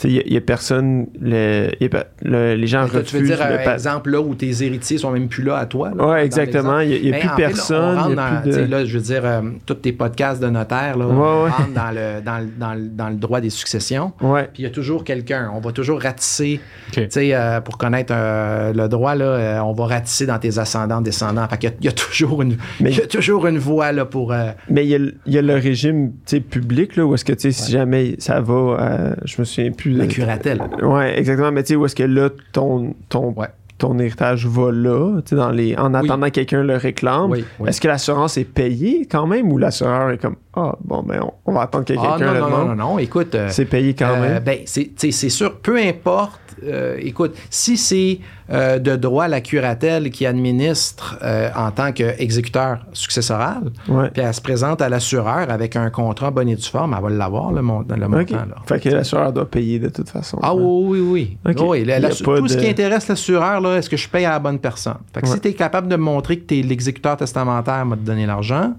Il 0.04 0.24
n'y 0.30 0.38
a, 0.38 0.42
personne. 0.42 1.08
le- 1.22 1.70
il 1.80 1.84
y 1.84 1.86
a 1.86 1.90
pas- 1.90 2.06
le- 2.22 2.56
les 2.56 2.68
gens 2.68 2.84
refusent. 2.84 3.04
tu 3.06 3.18
veux 3.18 3.26
dire, 3.26 3.38
le 3.38 3.56
un 3.56 3.64
pa- 3.64 3.74
exemple 3.74 4.12
là 4.12 4.20
où 4.22 4.36
tes 4.36 4.64
héritiers 4.64 4.98
sont 4.98 5.12
même 5.12 5.28
plus 5.30 5.44
là 5.44 5.58
à 5.58 5.66
toi? 5.66 5.92
là, 5.96 6.06
Ouais, 6.08 6.26
exactement. 6.26 6.80
Il 6.82 6.90
n'y 7.02 7.10
a, 7.10 7.12
Mais 7.12 7.20
plus 7.20 7.22
fait, 7.22 7.28
là, 7.28 7.36
personne. 7.38 7.84
on 7.86 7.94
il 7.94 7.98
rentre 7.98 8.10
y 8.10 8.14
a 8.20 8.52
dans, 8.52 8.66
de. 8.66 8.72
là, 8.72 8.86
je 8.86 8.98
veux 8.98 9.04
dire, 9.04 9.22
euh, 9.24 9.42
tous 9.66 9.74
tes 9.76 9.92
podcasts 9.94 10.42
de 10.42 10.50
notaire, 10.50 10.98
là, 10.98 11.08
Ouais, 11.08 11.14
on 11.16 11.44
ouais. 11.46 11.50
rentre 11.50 11.74
dans 11.74 11.92
le, 11.92 12.22
dans, 12.22 12.40
le- 12.40 12.50
dans 12.60 12.74
le- 12.74 12.90
dans 12.90 13.10
le 13.10 13.16
droit 13.16 13.40
des 13.42 13.50
successions. 13.50 14.12
Ouais. 14.22 14.50
Puis 14.54 14.64
il 14.64 14.66
y 14.66 14.68
a 14.68 14.72
toujours 14.72 15.04
quelqu'un. 15.04 15.50
On 15.56 15.60
va 15.62 15.72
toujours 15.72 16.02
ratisser. 16.02 16.60
OK. 16.90 16.94
Tu 16.96 17.08
sais, 17.10 17.34
euh, 17.34 17.62
pour 17.62 17.78
connaître 17.78 18.14
euh, 18.16 18.74
le 18.74 18.88
droit, 18.90 19.16
là, 19.16 19.26
euh, 19.26 19.60
on 19.60 19.72
va 19.74 19.86
ratisser 19.86 20.26
dans 20.26 20.40
tes 20.40 20.60
ascendants, 20.60 21.02
descendants. 21.02 21.48
Fait 21.48 21.58
qu'il 21.58 21.70
y 21.70 21.74
a- 21.74 21.76
il 21.80 21.86
y, 21.86 21.90
a 21.90 21.92
toujours 21.94 22.42
une, 22.42 22.58
Mais- 22.82 22.92
il 22.92 22.98
y 22.98 23.02
a 23.02 23.08
toujours 23.08 23.48
une 23.48 23.58
voie 23.60 23.92
là, 23.92 24.06
pour. 24.06 24.34
euh, 24.34 24.52
Mais 24.70 24.86
il 24.86 24.90
y 24.90 24.96
a, 24.96 25.00
le- 25.00 25.14
il 25.26 25.34
y 25.34 25.38
a 25.38 25.42
le 25.42 25.56
régime 25.56 26.12
public, 26.50 26.96
là, 26.96 27.06
où 27.06 27.14
est-ce 27.14 27.24
que, 27.26 27.34
tu 27.34 27.40
sais, 27.42 27.52
si 27.52 27.72
jamais 27.72 28.16
ça 28.20 28.42
va, 28.42 28.54
euh, 28.54 29.16
je 29.24 29.36
me 29.40 29.46
souviens 29.46 29.72
plus. 29.72 29.85
La 29.92 30.08
curatelle. 30.08 30.62
Ouais, 30.82 31.18
exactement. 31.20 31.52
Mais 31.52 31.64
tu 31.64 31.70
sais, 31.70 31.76
où 31.76 31.86
est-ce 31.86 31.96
que 31.96 32.04
là, 32.04 32.30
ton, 32.52 32.96
ton, 33.10 33.34
Ouais. 33.36 33.48
ton 33.78 33.98
héritage 34.00 34.46
va 34.48 34.72
là, 34.72 35.20
dans 35.32 35.50
les, 35.52 35.76
en 35.78 35.94
attendant 35.94 36.28
que 36.28 36.32
quelqu'un 36.32 36.64
le 36.64 36.76
réclame. 36.78 37.30
Oui, 37.32 37.44
oui. 37.60 37.70
Est-ce 37.70 37.82
que 37.82 37.88
l'assurance 37.88 38.38
est 38.38 38.46
payée 38.46 39.08
quand 39.10 39.28
même 39.28 39.52
ou 39.52 39.58
l'assureur 39.58 40.12
est 40.12 40.18
comme, 40.18 40.36
ah, 40.56 40.76
bon, 40.84 41.04
ben, 41.04 41.20
on, 41.22 41.34
on 41.46 41.54
va 41.54 41.62
attendre 41.64 41.86
que 41.86 41.94
Ah 41.98 42.16
quelqu'un 42.18 42.26
non, 42.28 42.34
le 42.34 42.40
non, 42.40 42.46
demande? 42.48 42.68
non, 42.70 42.76
non, 42.76 42.90
non. 42.94 43.00
Écoute. 43.00 43.36
euh, 43.36 43.48
C'est 43.50 43.66
payé 43.66 43.94
quand 43.94 44.10
Euh, 44.16 44.22
même? 44.36 44.44
ben, 44.44 44.60
c'est 44.66 45.12
sûr, 45.30 45.58
peu 45.58 45.78
importe. 45.78 46.40
Euh, 46.64 46.98
écoute, 47.00 47.36
si 47.50 47.78
c'est 47.78 48.20
euh, 48.52 48.80
de 48.80 48.96
droit 48.96 49.28
la 49.28 49.42
curatelle 49.42 50.10
qui 50.12 50.26
administre 50.26 51.18
euh, 51.24 51.50
en 51.56 51.72
tant 51.72 51.92
qu'exécuteur 51.92 52.80
successoral, 52.94 53.72
Ouais. 53.88 54.10
puis 54.12 54.22
elle 54.22 54.34
se 54.34 54.42
présente 54.42 54.82
à 54.82 54.90
l'assureur 54.90 55.50
avec 55.50 55.76
un 55.76 55.90
contrat 55.90 56.32
bon 56.32 56.48
et 56.48 56.56
due 56.56 56.64
forme, 56.64 56.96
elle 56.98 57.04
va 57.04 57.10
l'avoir, 57.10 57.52
le, 57.52 57.62
mon- 57.62 57.80
le 57.88 58.08
montant. 58.08 58.22
OK. 58.22 58.30
Là. 58.32 58.48
Fait 58.68 58.80
que 58.80 58.90
l'assureur 58.90 59.34
doit 59.34 59.50
payer 59.50 59.80
de 59.80 59.90
toute 59.90 60.10
façon. 60.10 60.40
Ah 60.42 60.54
Ouais. 60.56 60.62
oui, 60.64 61.00
oui, 61.00 61.38
oui. 61.46 61.86
La- 61.86 62.00
la- 62.00 62.10
tout 62.10 62.48
ce 62.48 62.58
qui 62.58 62.68
intéresse 62.68 63.08
l'assureur, 63.08 63.66
est-ce 63.76 63.90
que 63.90 63.98
je 63.98 64.08
paye 64.08 64.26
à 64.26 64.32
la 64.32 64.40
bonne 64.40 64.60
personne? 64.60 64.98
Fait 65.14 65.22
que 65.22 65.28
Ouais. 65.28 65.34
si 65.34 65.40
tu 65.42 65.48
es 65.50 65.54
capable 65.54 65.88
de 65.88 65.96
montrer 65.96 66.40
que 66.40 66.46
tu 66.46 66.60
es 66.60 66.62
l'exécuteur 66.62 67.18
testamentaire, 67.18 67.86
m'a 67.86 67.96
te 67.96 68.02
donner 68.02 68.26
l'argent. 68.26 68.74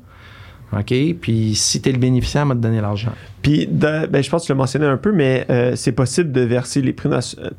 OK? 0.72 0.92
Puis 1.20 1.54
si 1.54 1.80
tu 1.80 1.88
es 1.88 1.92
le 1.92 1.98
bénéficiaire, 1.98 2.44
m'a 2.46 2.54
te 2.54 2.60
donner 2.60 2.80
l'argent. 2.80 3.12
Puis, 3.42 3.66
de- 3.66 4.06
ben, 4.06 4.22
je 4.22 4.28
pense 4.30 4.42
que 4.42 4.46
tu 4.46 4.52
l'as 4.52 4.56
mentionné 4.56 4.86
un 4.86 4.96
peu, 4.96 5.12
mais 5.12 5.46
euh, 5.50 5.76
c'est 5.76 5.92
possible 5.92 6.32
de 6.32 6.40
verser 6.40 6.82
les 6.82 6.92
primes 6.92 7.12
d'assurance, 7.12 7.50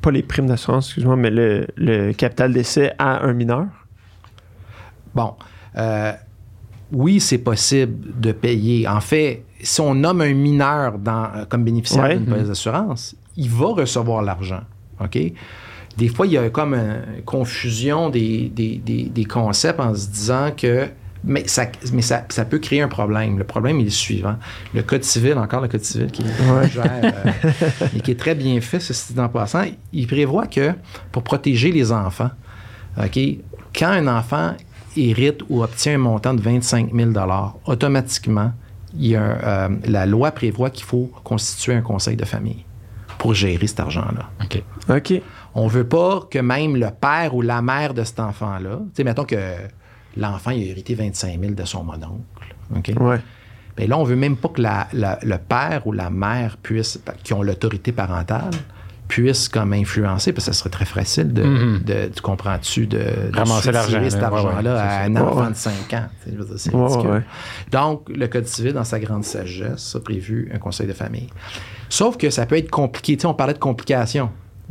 pas 0.00 0.10
les 0.10 0.22
primes 0.22 0.46
d'assurance, 0.46 0.86
excuse-moi, 0.88 1.16
mais 1.16 1.30
le, 1.30 1.66
le 1.76 2.12
capital 2.12 2.52
d'essai 2.52 2.92
à 2.98 3.24
un 3.26 3.32
mineur. 3.32 3.66
Bon, 5.14 5.34
euh, 5.76 6.12
oui, 6.92 7.20
c'est 7.20 7.38
possible 7.38 8.20
de 8.20 8.32
payer. 8.32 8.86
En 8.88 9.00
fait, 9.00 9.44
si 9.60 9.80
on 9.80 9.94
nomme 9.94 10.20
un 10.20 10.34
mineur 10.34 10.98
dans, 10.98 11.24
euh, 11.34 11.44
comme 11.48 11.64
bénéficiaire 11.64 12.04
Ouais. 12.04 12.16
d'une 12.16 12.26
police 12.26 12.48
d'assurance, 12.48 13.16
il 13.36 13.48
va 13.50 13.66
recevoir 13.68 14.22
l'argent. 14.22 14.60
OK? 15.00 15.18
des 15.96 16.08
fois, 16.08 16.26
il 16.26 16.32
y 16.32 16.38
a 16.38 16.50
comme 16.50 16.74
une 16.74 17.22
confusion 17.24 18.10
des, 18.10 18.48
des, 18.52 18.78
des, 18.84 19.04
des 19.04 19.24
concepts 19.24 19.78
en 19.78 19.94
se 19.94 20.08
disant 20.08 20.50
que 20.56 20.88
mais, 21.24 21.46
ça, 21.48 21.66
mais 21.92 22.02
ça, 22.02 22.24
ça, 22.28 22.44
peut 22.44 22.58
créer 22.58 22.82
un 22.82 22.88
problème. 22.88 23.38
Le 23.38 23.44
problème 23.44 23.80
est 23.80 23.84
le 23.84 23.90
suivant. 23.90 24.36
Le 24.74 24.82
Code 24.82 25.04
civil, 25.04 25.34
encore 25.38 25.60
le 25.60 25.68
Code 25.68 25.84
civil 25.84 26.10
qui, 26.10 26.22
Ouais. 26.22 26.68
gère, 26.70 26.90
euh, 27.02 27.48
et 27.96 28.00
qui 28.00 28.10
est 28.10 28.18
très 28.18 28.34
bien 28.34 28.60
fait, 28.60 28.80
ceci 28.80 29.14
dit 29.14 29.20
en 29.20 29.28
passant, 29.28 29.64
il 29.92 30.06
prévoit 30.06 30.46
que 30.46 30.72
pour 31.12 31.22
protéger 31.22 31.72
les 31.72 31.92
enfants, 31.92 32.30
OK, 32.98 33.18
quand 33.76 33.88
un 33.88 34.06
enfant 34.06 34.54
hérite 34.96 35.40
ou 35.48 35.62
obtient 35.62 35.94
un 35.94 35.98
montant 35.98 36.34
de 36.34 36.40
25 36.40 36.92
000 36.94 37.10
automatiquement, 37.66 38.52
il 38.96 39.06
y 39.08 39.16
a 39.16 39.22
un, 39.22 39.38
euh, 39.42 39.68
la 39.86 40.06
loi 40.06 40.30
prévoit 40.30 40.70
qu'il 40.70 40.84
faut 40.84 41.10
constituer 41.24 41.74
un 41.74 41.80
conseil 41.80 42.16
de 42.16 42.24
famille 42.24 42.64
pour 43.18 43.34
gérer 43.34 43.66
cet 43.66 43.80
argent-là. 43.80 44.30
OK. 44.42 44.62
OK. 44.88 45.22
On 45.54 45.66
veut 45.66 45.86
pas 45.86 46.26
que 46.30 46.38
même 46.38 46.76
le 46.76 46.90
père 46.90 47.34
ou 47.34 47.42
la 47.42 47.62
mère 47.62 47.94
de 47.94 48.04
cet 48.04 48.20
enfant-là, 48.20 48.78
tu 48.78 48.90
sais, 48.96 49.04
mettons 49.04 49.24
que 49.24 49.36
l'enfant 50.16 50.50
il 50.50 50.62
a 50.68 50.70
hérité 50.70 50.94
25 50.94 51.40
000 51.40 51.52
de 51.54 51.64
son 51.64 51.84
mononcle, 51.84 52.22
OK? 52.76 52.92
Ouais. 53.00 53.20
Bien 53.76 53.86
là, 53.88 53.98
on 53.98 54.04
veut 54.04 54.16
même 54.16 54.36
pas 54.36 54.48
que 54.48 54.60
la- 54.62 54.86
la- 54.92 55.18
le 55.22 55.36
père 55.38 55.86
ou 55.86 55.92
la 55.92 56.08
mère 56.10 56.56
puisse, 56.62 57.00
qui 57.24 57.32
ont 57.32 57.42
l'autorité 57.42 57.90
parentale, 57.90 58.50
puissent 59.08 59.48
comme 59.48 59.72
influencer, 59.74 60.32
parce 60.32 60.46
que 60.46 60.52
ce 60.52 60.58
serait 60.60 60.70
très 60.70 60.84
facile 60.86 61.32
de, 61.32 61.78
de- 61.84 62.06
tu 62.14 62.22
comprends-tu, 62.22 62.86
de, 62.86 62.98
de 62.98 63.30
Ramasser 63.36 63.72
soutirer 63.72 63.72
l'argent, 63.72 64.10
cet. 64.10 64.20
Ouais, 64.20 64.24
argent-là 64.26 64.74
ouais, 64.74 64.80
à 64.80 65.02
un 65.02 65.14
ça. 65.14 65.24
enfant 65.24 65.42
Ouais, 65.44 65.50
de 65.50 65.54
5 65.56 65.92
ans. 65.92 66.06
C'est 66.56 66.70
ridicule. 66.74 67.24
Donc, 67.70 68.08
le 68.08 68.26
Code 68.28 68.46
civil, 68.46 68.72
dans 68.72 68.84
sa 68.84 68.98
grande 69.00 69.24
sagesse, 69.24 69.96
a 69.96 70.00
prévu 70.00 70.50
un 70.54 70.58
conseil 70.58 70.86
de 70.86 70.92
famille. 70.94 71.26
Sauf 71.90 72.16
que 72.16 72.30
ça 72.30 72.46
peut 72.46 72.56
être 72.56 72.70
compliqué. 72.70 73.16
Tu 73.16 73.22
sais, 73.22 73.26
on 73.26 73.34
parlait 73.34 73.54
de 73.54 73.58
complications. 73.58 74.30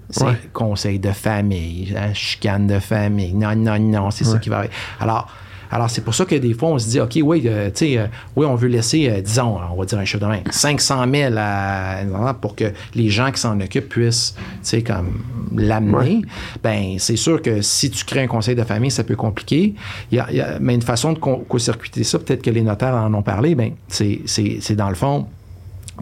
C'est 0.10 0.24
Ouais. 0.26 0.38
conseil 0.52 1.00
de 1.00 1.12
famille, 1.12 1.94
hein, 1.98 2.14
chicane 2.14 2.68
de 2.68 2.80
famille. 2.80 3.34
Non, 3.34 3.56
non, 3.56 3.80
non, 3.80 4.12
c'est 4.12 4.24
ça 4.24 4.34
Ouais. 4.34 4.40
qui 4.40 4.50
va. 4.50 4.64
Alors, 5.00 5.28
alors 5.72 5.90
c'est 5.90 6.02
pour 6.02 6.14
ça 6.14 6.26
que 6.26 6.36
des 6.36 6.54
fois, 6.54 6.70
on 6.70 6.78
se 6.80 6.88
dit, 6.88 7.00
OK, 7.00 7.18
oui, 7.24 7.44
euh, 7.46 7.70
tu 7.72 7.78
sais, 7.78 7.98
euh, 7.98 8.06
oui, 8.36 8.46
on 8.46 8.54
veut 8.56 8.68
laisser, 8.68 9.10
euh, 9.10 9.22
disons, 9.22 9.58
on 9.72 9.76
va 9.76 9.86
dire 9.86 9.98
un 9.98 10.06
chiffre 10.06 10.22
de 10.24 10.28
main, 10.28 10.42
500 10.52 11.06
000 11.12 11.34
à- 11.38 12.36
pour 12.40 12.56
que 12.56 12.66
les 12.94 13.10
gens 13.10 13.32
qui 13.32 13.40
s'en 13.40 13.60
occupent 13.60 13.90
puissent, 13.90 14.36
tu 14.38 14.42
sais, 14.62 14.84
comme 14.84 15.24
l'amener. 15.56 16.22
Ben, 16.64 16.96
c'est 17.00 17.16
sûr 17.16 17.42
que 17.42 17.62
si 17.62 17.90
tu 17.90 18.04
crées 18.06 18.22
un 18.24 18.28
conseil 18.28 18.56
de 18.56 18.64
famille, 18.64 18.92
ça 18.92 19.04
peut 19.04 19.16
compliquer. 19.16 19.74
Il 20.12 20.18
y 20.18 20.20
a, 20.20 20.28
il 20.30 20.38
y 20.38 20.42
a- 20.42 20.60
mais 20.60 20.76
une 20.76 20.82
façon 20.84 21.14
de 21.14 21.20
co- 21.20 21.44
co-circuiter 21.50 22.04
ça, 22.04 22.20
peut-être 22.20 22.42
que 22.44 22.50
les 22.52 22.62
notaires 22.62 22.96
en 22.96 23.12
ont 23.14 23.24
parlé, 23.24 23.56
ben, 23.56 23.72
c'est, 23.88 24.76
dans 24.76 24.90
le 24.90 24.96
fond, 24.96 25.28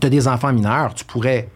tu 0.02 0.08
as 0.08 0.10
des 0.10 0.28
enfants 0.28 0.52
mineurs, 0.52 0.94
tu 0.94 1.06
pourrais 1.06 1.48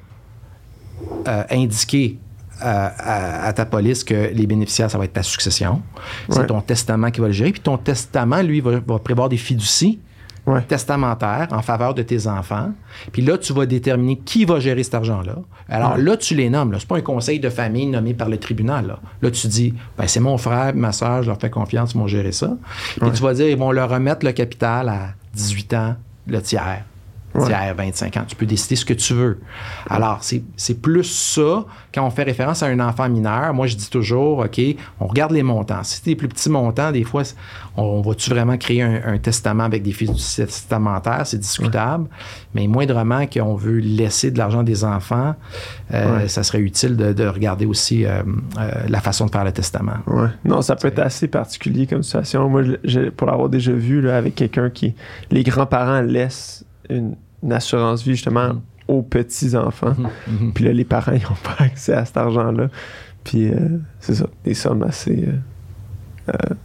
indiquer 1.50 2.18
à, 2.62 3.46
à 3.48 3.54
ta 3.54 3.66
police 3.66 4.04
que 4.04 4.32
les 4.34 4.48
bénéficiaires, 4.48 4.90
ça 4.92 4.98
va 4.98 5.06
être 5.06 5.14
ta 5.14 5.24
succession. 5.24 5.82
C'est 6.30 6.40
Ouais. 6.40 6.46
ton 6.48 6.62
testament 6.62 7.12
qui 7.12 7.22
va 7.22 7.28
le 7.28 7.34
gérer. 7.34 7.52
Puis 7.52 7.62
ton 7.62 7.78
testament, 7.78 8.42
lui, 8.42 8.62
va, 8.62 8.80
va 8.86 9.00
prévoir 9.00 9.30
des 9.30 9.38
fiducies 9.38 10.00
Ouais. 10.48 10.62
testamentaires 10.62 11.48
en 11.50 11.64
faveur 11.64 11.96
de 11.96 12.04
tes 12.04 12.28
enfants. 12.28 12.70
Puis 13.12 13.24
là, 13.24 13.36
tu 13.40 13.52
vas 13.52 13.66
déterminer 13.66 14.18
qui 14.24 14.46
va 14.46 14.60
gérer 14.60 14.84
cet 14.84 14.94
argent-là. 14.94 15.38
Alors 15.68 15.94
Ouais. 15.96 16.04
là, 16.04 16.18
tu 16.18 16.36
les 16.36 16.52
nommes. 16.52 16.72
Ce 16.76 16.82
n'est 16.82 16.86
pas 16.88 16.98
un 16.98 17.02
conseil 17.02 17.40
de 17.40 17.50
famille 17.50 17.88
nommé 17.88 18.14
par 18.14 18.30
le 18.30 18.38
tribunal. 18.38 18.86
Là, 18.86 19.00
Là, 19.24 19.32
tu 19.32 19.48
dis, 19.48 19.74
ben, 19.98 20.08
c'est 20.08 20.20
mon 20.20 20.38
frère, 20.38 20.74
ma 20.76 20.92
soeur, 20.92 21.24
je 21.24 21.30
leur 21.30 21.40
fais 21.40 21.50
confiance, 21.50 21.94
ils 21.94 21.98
vont 21.98 22.06
gérer 22.06 22.32
ça. 22.32 22.52
Puis 23.02 23.12
tu 23.12 23.24
vas 23.24 23.34
dire, 23.34 23.50
ils 23.50 23.58
vont 23.58 23.72
leur 23.72 23.90
remettre 23.90 24.24
le 24.24 24.34
capital 24.34 24.88
à 24.90 25.10
18 25.34 25.74
ans, 25.74 25.96
le 26.28 26.40
tiers. 26.44 26.84
Ouais. 27.36 27.46
Tiers, 27.48 27.76
25 27.76 28.18
ans. 28.18 28.24
Tu 28.28 28.36
peux 28.36 28.46
décider 28.46 28.76
ce 28.76 28.86
que 28.86 28.94
tu 28.94 29.14
veux. 29.14 29.40
Alors, 29.90 30.22
c'est 30.22 30.82
plus 30.82 31.04
ça, 31.04 31.66
quand 31.94 32.06
on 32.06 32.10
fait 32.10 32.24
référence 32.24 32.64
à 32.64 32.68
un 32.68 32.80
enfant 32.80 33.10
mineur, 33.10 33.54
moi, 33.54 33.68
je 33.68 33.76
dis 33.76 33.90
toujours, 33.90 34.40
OK, 34.40 34.60
on 35.00 35.08
regarde 35.08 35.32
les 35.32 35.44
montants. 35.44 35.84
Si 35.84 35.98
c'est 35.98 36.06
des 36.06 36.16
plus 36.16 36.28
petits 36.28 36.50
montants, 36.50 36.92
des 36.92 37.04
fois, 37.04 37.24
on, 37.78 37.84
on 37.84 38.02
va-tu 38.02 38.30
vraiment 38.30 38.58
créer 38.58 38.82
un, 38.82 39.02
un 39.06 39.18
testament 39.18 39.64
avec 39.64 39.84
des 39.84 39.92
fiducies 39.92 40.46
testamentaires? 40.46 41.26
C'est 41.28 41.40
discutable. 41.40 42.08
Mais 42.54 42.68
moindrement 42.68 43.26
qu'on 43.28 43.56
veut 43.56 43.80
laisser 43.80 44.32
de 44.32 44.38
l'argent 44.38 44.64
des 44.64 44.84
enfants, 44.84 45.36
euh, 45.94 46.18
Ouais. 46.18 46.28
ça 46.28 46.44
serait 46.44 46.60
utile 46.60 46.96
de, 46.96 47.14
de 47.14 47.26
regarder 47.28 47.66
aussi 47.66 48.06
euh, 48.06 48.22
euh, 48.60 48.72
la 48.88 49.02
façon 49.02 49.26
de 49.26 49.32
faire 49.32 49.44
le 49.44 49.52
testament. 49.52 49.98
Ouais. 50.08 50.30
Non, 50.46 50.62
ça 50.62 50.76
peut 50.76 50.88
être 50.88 51.00
assez 51.00 51.28
particulier 51.28 51.88
comme 51.88 52.04
situation. 52.04 52.48
Moi, 52.50 52.62
pour 53.18 53.28
l'avoir 53.28 53.50
déjà 53.50 53.72
vu 53.74 54.02
là, 54.02 54.18
avec 54.18 54.36
quelqu'un 54.36 54.70
qui. 54.70 54.94
Les 55.32 55.44
grands-parents 55.44 56.02
laissent 56.02 56.64
une 56.90 57.16
assurance 57.52 58.04
vie 58.04 58.12
justement 58.16 58.50
Mhm. 58.54 58.62
aux 58.88 59.02
petits-enfants. 59.02 59.96
Mhm. 60.28 60.54
Puis 60.54 60.64
là, 60.66 60.74
les 60.74 60.86
parents, 60.86 61.12
n'ont 61.24 61.38
pas 61.44 61.64
accès 61.64 61.94
à 61.94 62.06
cet 62.06 62.18
argent-là. 62.18 62.70
Puis 63.24 63.48
euh, 63.50 63.58
c'est 64.00 64.16
ça, 64.16 64.28
des 64.44 64.54
sommes 64.54 64.84
assez. 64.84 65.26
euh, 65.28 65.34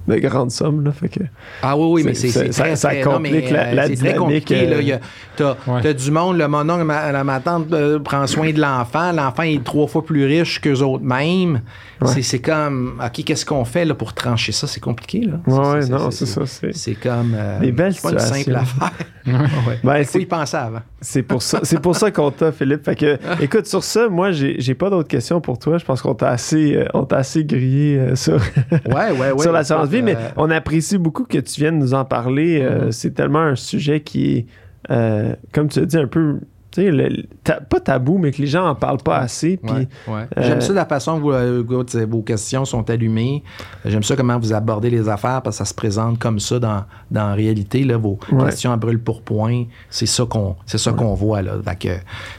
de 0.08 0.16
grandes 0.16 0.50
sommes, 0.50 0.84
là. 0.84 0.92
Fait 0.92 1.08
que. 1.08 1.20
Ah 1.62 1.76
oui, 1.76 1.86
oui, 1.90 2.02
mais 2.04 2.14
C'est- 2.14 2.28
ça- 2.30 2.40
très, 2.48 2.76
ça 2.76 2.92
non, 3.04 3.18
mais, 3.20 3.50
la- 3.50 3.66
euh, 3.68 3.74
la 3.74 3.88
très 3.88 4.14
compliqué. 4.14 4.66
euh, 4.66 4.70
Là. 4.70 4.80
Il 4.80 4.88
y 4.88 4.92
a- 4.92 5.00
T'as 5.36 5.56
Ouais. 5.66 5.80
t'as 5.82 5.92
du 5.92 6.10
monde, 6.10 6.36
le 6.38 6.48
mon 6.48 6.68
oncle, 6.68 6.84
ma, 6.84 7.24
ma 7.24 7.40
tante 7.40 7.72
euh, 7.72 7.98
prend 7.98 8.26
soin 8.26 8.52
de 8.52 8.60
l'enfant. 8.60 9.12
L'enfant 9.12 9.42
est 9.44 9.62
trois 9.64 9.86
fois 9.86 10.04
plus 10.04 10.24
riche 10.26 10.60
qu'eux 10.60 10.80
autres 10.80 11.04
mêmes. 11.04 11.60
Ouais. 12.00 12.08
C'est- 12.08 12.22
C'est 12.22 12.38
comme, 12.40 13.00
OK, 13.04 13.24
qu'est-ce 13.24 13.44
qu'on 13.44 13.64
fait 13.64 13.84
là, 13.84 13.94
pour 13.94 14.14
trancher 14.14 14.52
ça? 14.52 14.66
C'est 14.66 14.80
compliqué. 14.80 15.20
Là. 15.20 15.34
Ouais, 15.46 15.52
C'est- 15.54 15.58
ouais, 15.74 15.82
c'est- 15.82 15.88
non, 15.90 16.10
c'est- 16.10 16.26
c'est 16.26 16.32
ça. 16.32 16.46
C'est 16.46 16.74
C'est 16.74 16.94
comme. 16.94 17.34
euh, 17.36 17.58
Des 17.60 17.72
belles 17.72 17.94
c'est 17.94 18.02
pas 18.02 18.12
une 18.12 18.18
simple 18.18 18.54
affaire. 18.56 18.90
Ben, 19.84 19.98
Il 19.98 20.04
faut 20.06 20.12
c'est- 20.12 20.22
y 20.22 20.26
penser 20.26 20.56
avant. 20.56 20.80
C'est 21.00 21.22
pour 21.22 21.42
ça, 21.42 21.60
c'est 21.62 21.80
pour 21.80 21.94
ça 21.94 22.10
qu'on 22.10 22.30
t'a, 22.30 22.52
Philippe. 22.52 22.84
Fait 22.84 22.96
que, 22.96 23.18
écoute, 23.42 23.66
sur 23.66 23.84
ça, 23.84 24.08
moi, 24.08 24.32
j'ai, 24.32 24.56
j'ai 24.58 24.74
pas 24.74 24.88
d'autres 24.90 25.08
questions 25.08 25.40
pour 25.40 25.58
toi. 25.58 25.76
Je 25.78 25.84
pense 25.84 26.00
qu'on 26.02 26.14
t'a 26.14 26.30
assez, 26.30 26.74
euh, 26.74 26.84
on 26.94 27.04
t'a 27.04 27.16
assez 27.18 27.44
grillé 27.44 27.98
euh, 27.98 28.16
sur, 28.16 28.34
Ouais, 28.86 29.10
ouais, 29.12 29.32
ouais. 29.32 29.44
Sur 29.50 29.76
l'assurance 29.76 29.88
vie, 29.88 30.02
mais 30.02 30.16
Euh, 30.16 30.28
on 30.36 30.50
apprécie 30.50 30.98
beaucoup 30.98 31.24
que 31.24 31.38
tu 31.38 31.60
viennes 31.60 31.78
nous 31.78 31.94
en 31.94 32.04
parler. 32.04 32.60
Euh, 32.62 32.86
Mhm. 32.86 32.92
C'est 32.92 33.10
tellement 33.14 33.40
un 33.40 33.56
sujet 33.56 34.00
qui 34.00 34.36
est, 34.36 34.46
euh, 34.90 35.34
comme 35.52 35.68
tu 35.68 35.78
as 35.80 35.84
dit, 35.86 35.96
un 35.96 36.06
peu, 36.06 36.38
tu 36.72 36.82
sais, 36.82 36.90
le- 36.92 37.24
ta- 37.42 37.60
pas 37.60 37.80
tabou, 37.80 38.16
mais 38.18 38.30
que 38.30 38.40
les 38.40 38.46
gens 38.46 38.64
en 38.68 38.76
parlent 38.76 39.02
pas 39.02 39.16
assez. 39.16 39.56
Puis, 39.56 39.72
Ouais, 39.72 39.88
ouais. 40.06 40.22
euh, 40.38 40.42
J'aime 40.42 40.60
ça 40.60 40.72
la 40.72 40.86
façon 40.86 41.16
que 41.16 41.22
vous, 41.22 41.64
vos- 41.66 42.06
vos 42.06 42.22
questions 42.22 42.64
sont 42.64 42.88
allumées. 42.88 43.42
J'aime 43.84 44.04
ça 44.04 44.14
comment 44.14 44.38
vous 44.38 44.52
abordez 44.52 44.88
les 44.88 45.08
affaires 45.08 45.42
parce 45.42 45.56
que 45.58 45.64
ça 45.64 45.68
se 45.68 45.74
présente 45.74 46.20
comme 46.20 46.38
ça 46.38 46.60
dans, 46.60 46.84
dans 47.10 47.26
la 47.26 47.34
réalité. 47.34 47.82
Là, 47.82 47.96
vos 47.96 48.20
Ouais. 48.30 48.44
questions 48.44 48.70
à 48.70 48.76
brûle 48.76 49.00
pour 49.00 49.22
point, 49.22 49.64
c'est 49.88 50.06
ça 50.06 50.24
qu'on 50.26 50.54
c'est 50.64 50.78
ça 50.78 50.92
qu'on 50.92 51.14
voit. 51.14 51.42
Là. 51.42 51.54
Fait 51.64 51.76
que, 51.76 51.94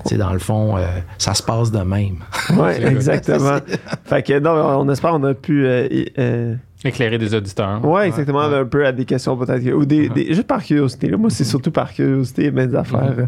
c'est 0.06 0.18
dans 0.18 0.32
le 0.32 0.40
fond, 0.40 0.78
euh, 0.78 0.86
ça 1.18 1.34
se 1.34 1.44
passe 1.44 1.70
de 1.70 1.80
même. 1.82 2.20
ouais, 2.58 2.82
exactement. 2.90 3.58
fait 4.06 4.24
que, 4.24 4.40
non, 4.40 4.52
on 4.80 4.90
espère 4.90 5.12
qu'on 5.12 5.24
a 5.26 5.34
pu. 5.34 5.66
euh, 5.66 5.90
euh, 6.18 6.56
Éclairer 6.84 7.18
des 7.20 7.34
auditeurs. 7.36 7.84
Ouais, 7.86 8.08
exactement, 8.08 8.48
ouais. 8.50 8.56
un 8.58 8.66
peu 8.66 8.86
à 8.86 8.92
des 8.92 9.06
questions 9.06 9.38
peut-être. 9.38 9.64
que- 9.64 9.70
Ou 9.72 9.86
des, 9.86 10.10
Uh-huh. 10.10 10.14
des- 10.14 10.34
juste 10.34 10.48
par 10.48 10.64
curiosité. 10.64 11.10
Là. 11.10 11.18
Moi, 11.18 11.30
c'est 11.30 11.44
surtout 11.44 11.70
par 11.72 11.94
curiosité, 11.94 12.50
mes 12.52 12.66
Mm-hmm. 12.66 12.76
affaires. 12.76 13.28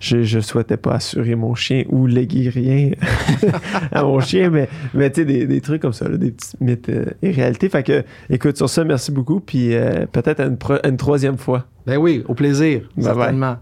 Je, 0.00 0.22
je 0.22 0.40
souhaitais 0.40 0.76
pas 0.76 0.94
assurer 0.94 1.34
mon 1.34 1.54
chien 1.54 1.84
ou 1.88 2.06
léguer 2.06 2.50
rien 2.50 2.90
à 3.92 4.02
mon 4.04 4.20
chien, 4.30 4.50
mais, 4.50 4.68
mais 4.94 5.10
tu 5.10 5.20
sais, 5.20 5.24
des, 5.24 5.46
des 5.46 5.60
trucs 5.60 5.80
comme 5.82 5.92
ça, 5.94 6.08
là, 6.08 6.16
des 6.18 6.30
petits 6.32 6.56
mythes 6.60 6.88
euh, 6.90 7.06
et 7.22 7.30
réalités. 7.30 7.68
Fait 7.68 7.82
que, 7.82 8.04
écoute, 8.28 8.56
sur 8.56 8.68
ça, 8.68 8.84
merci 8.84 9.12
beaucoup. 9.12 9.40
Puis 9.40 9.74
euh, 9.74 10.06
peut-être 10.10 10.40
à 10.40 10.44
une, 10.46 10.56
pro- 10.58 10.74
à 10.82 10.88
une 10.88 10.96
troisième 10.96 11.38
fois. 11.38 11.64
Ben 11.86 11.96
oui, 11.96 12.22
au 12.28 12.34
plaisir, 12.34 12.82
Bye 12.96 13.04
bye. 13.06 13.14
certainement. 13.14 13.56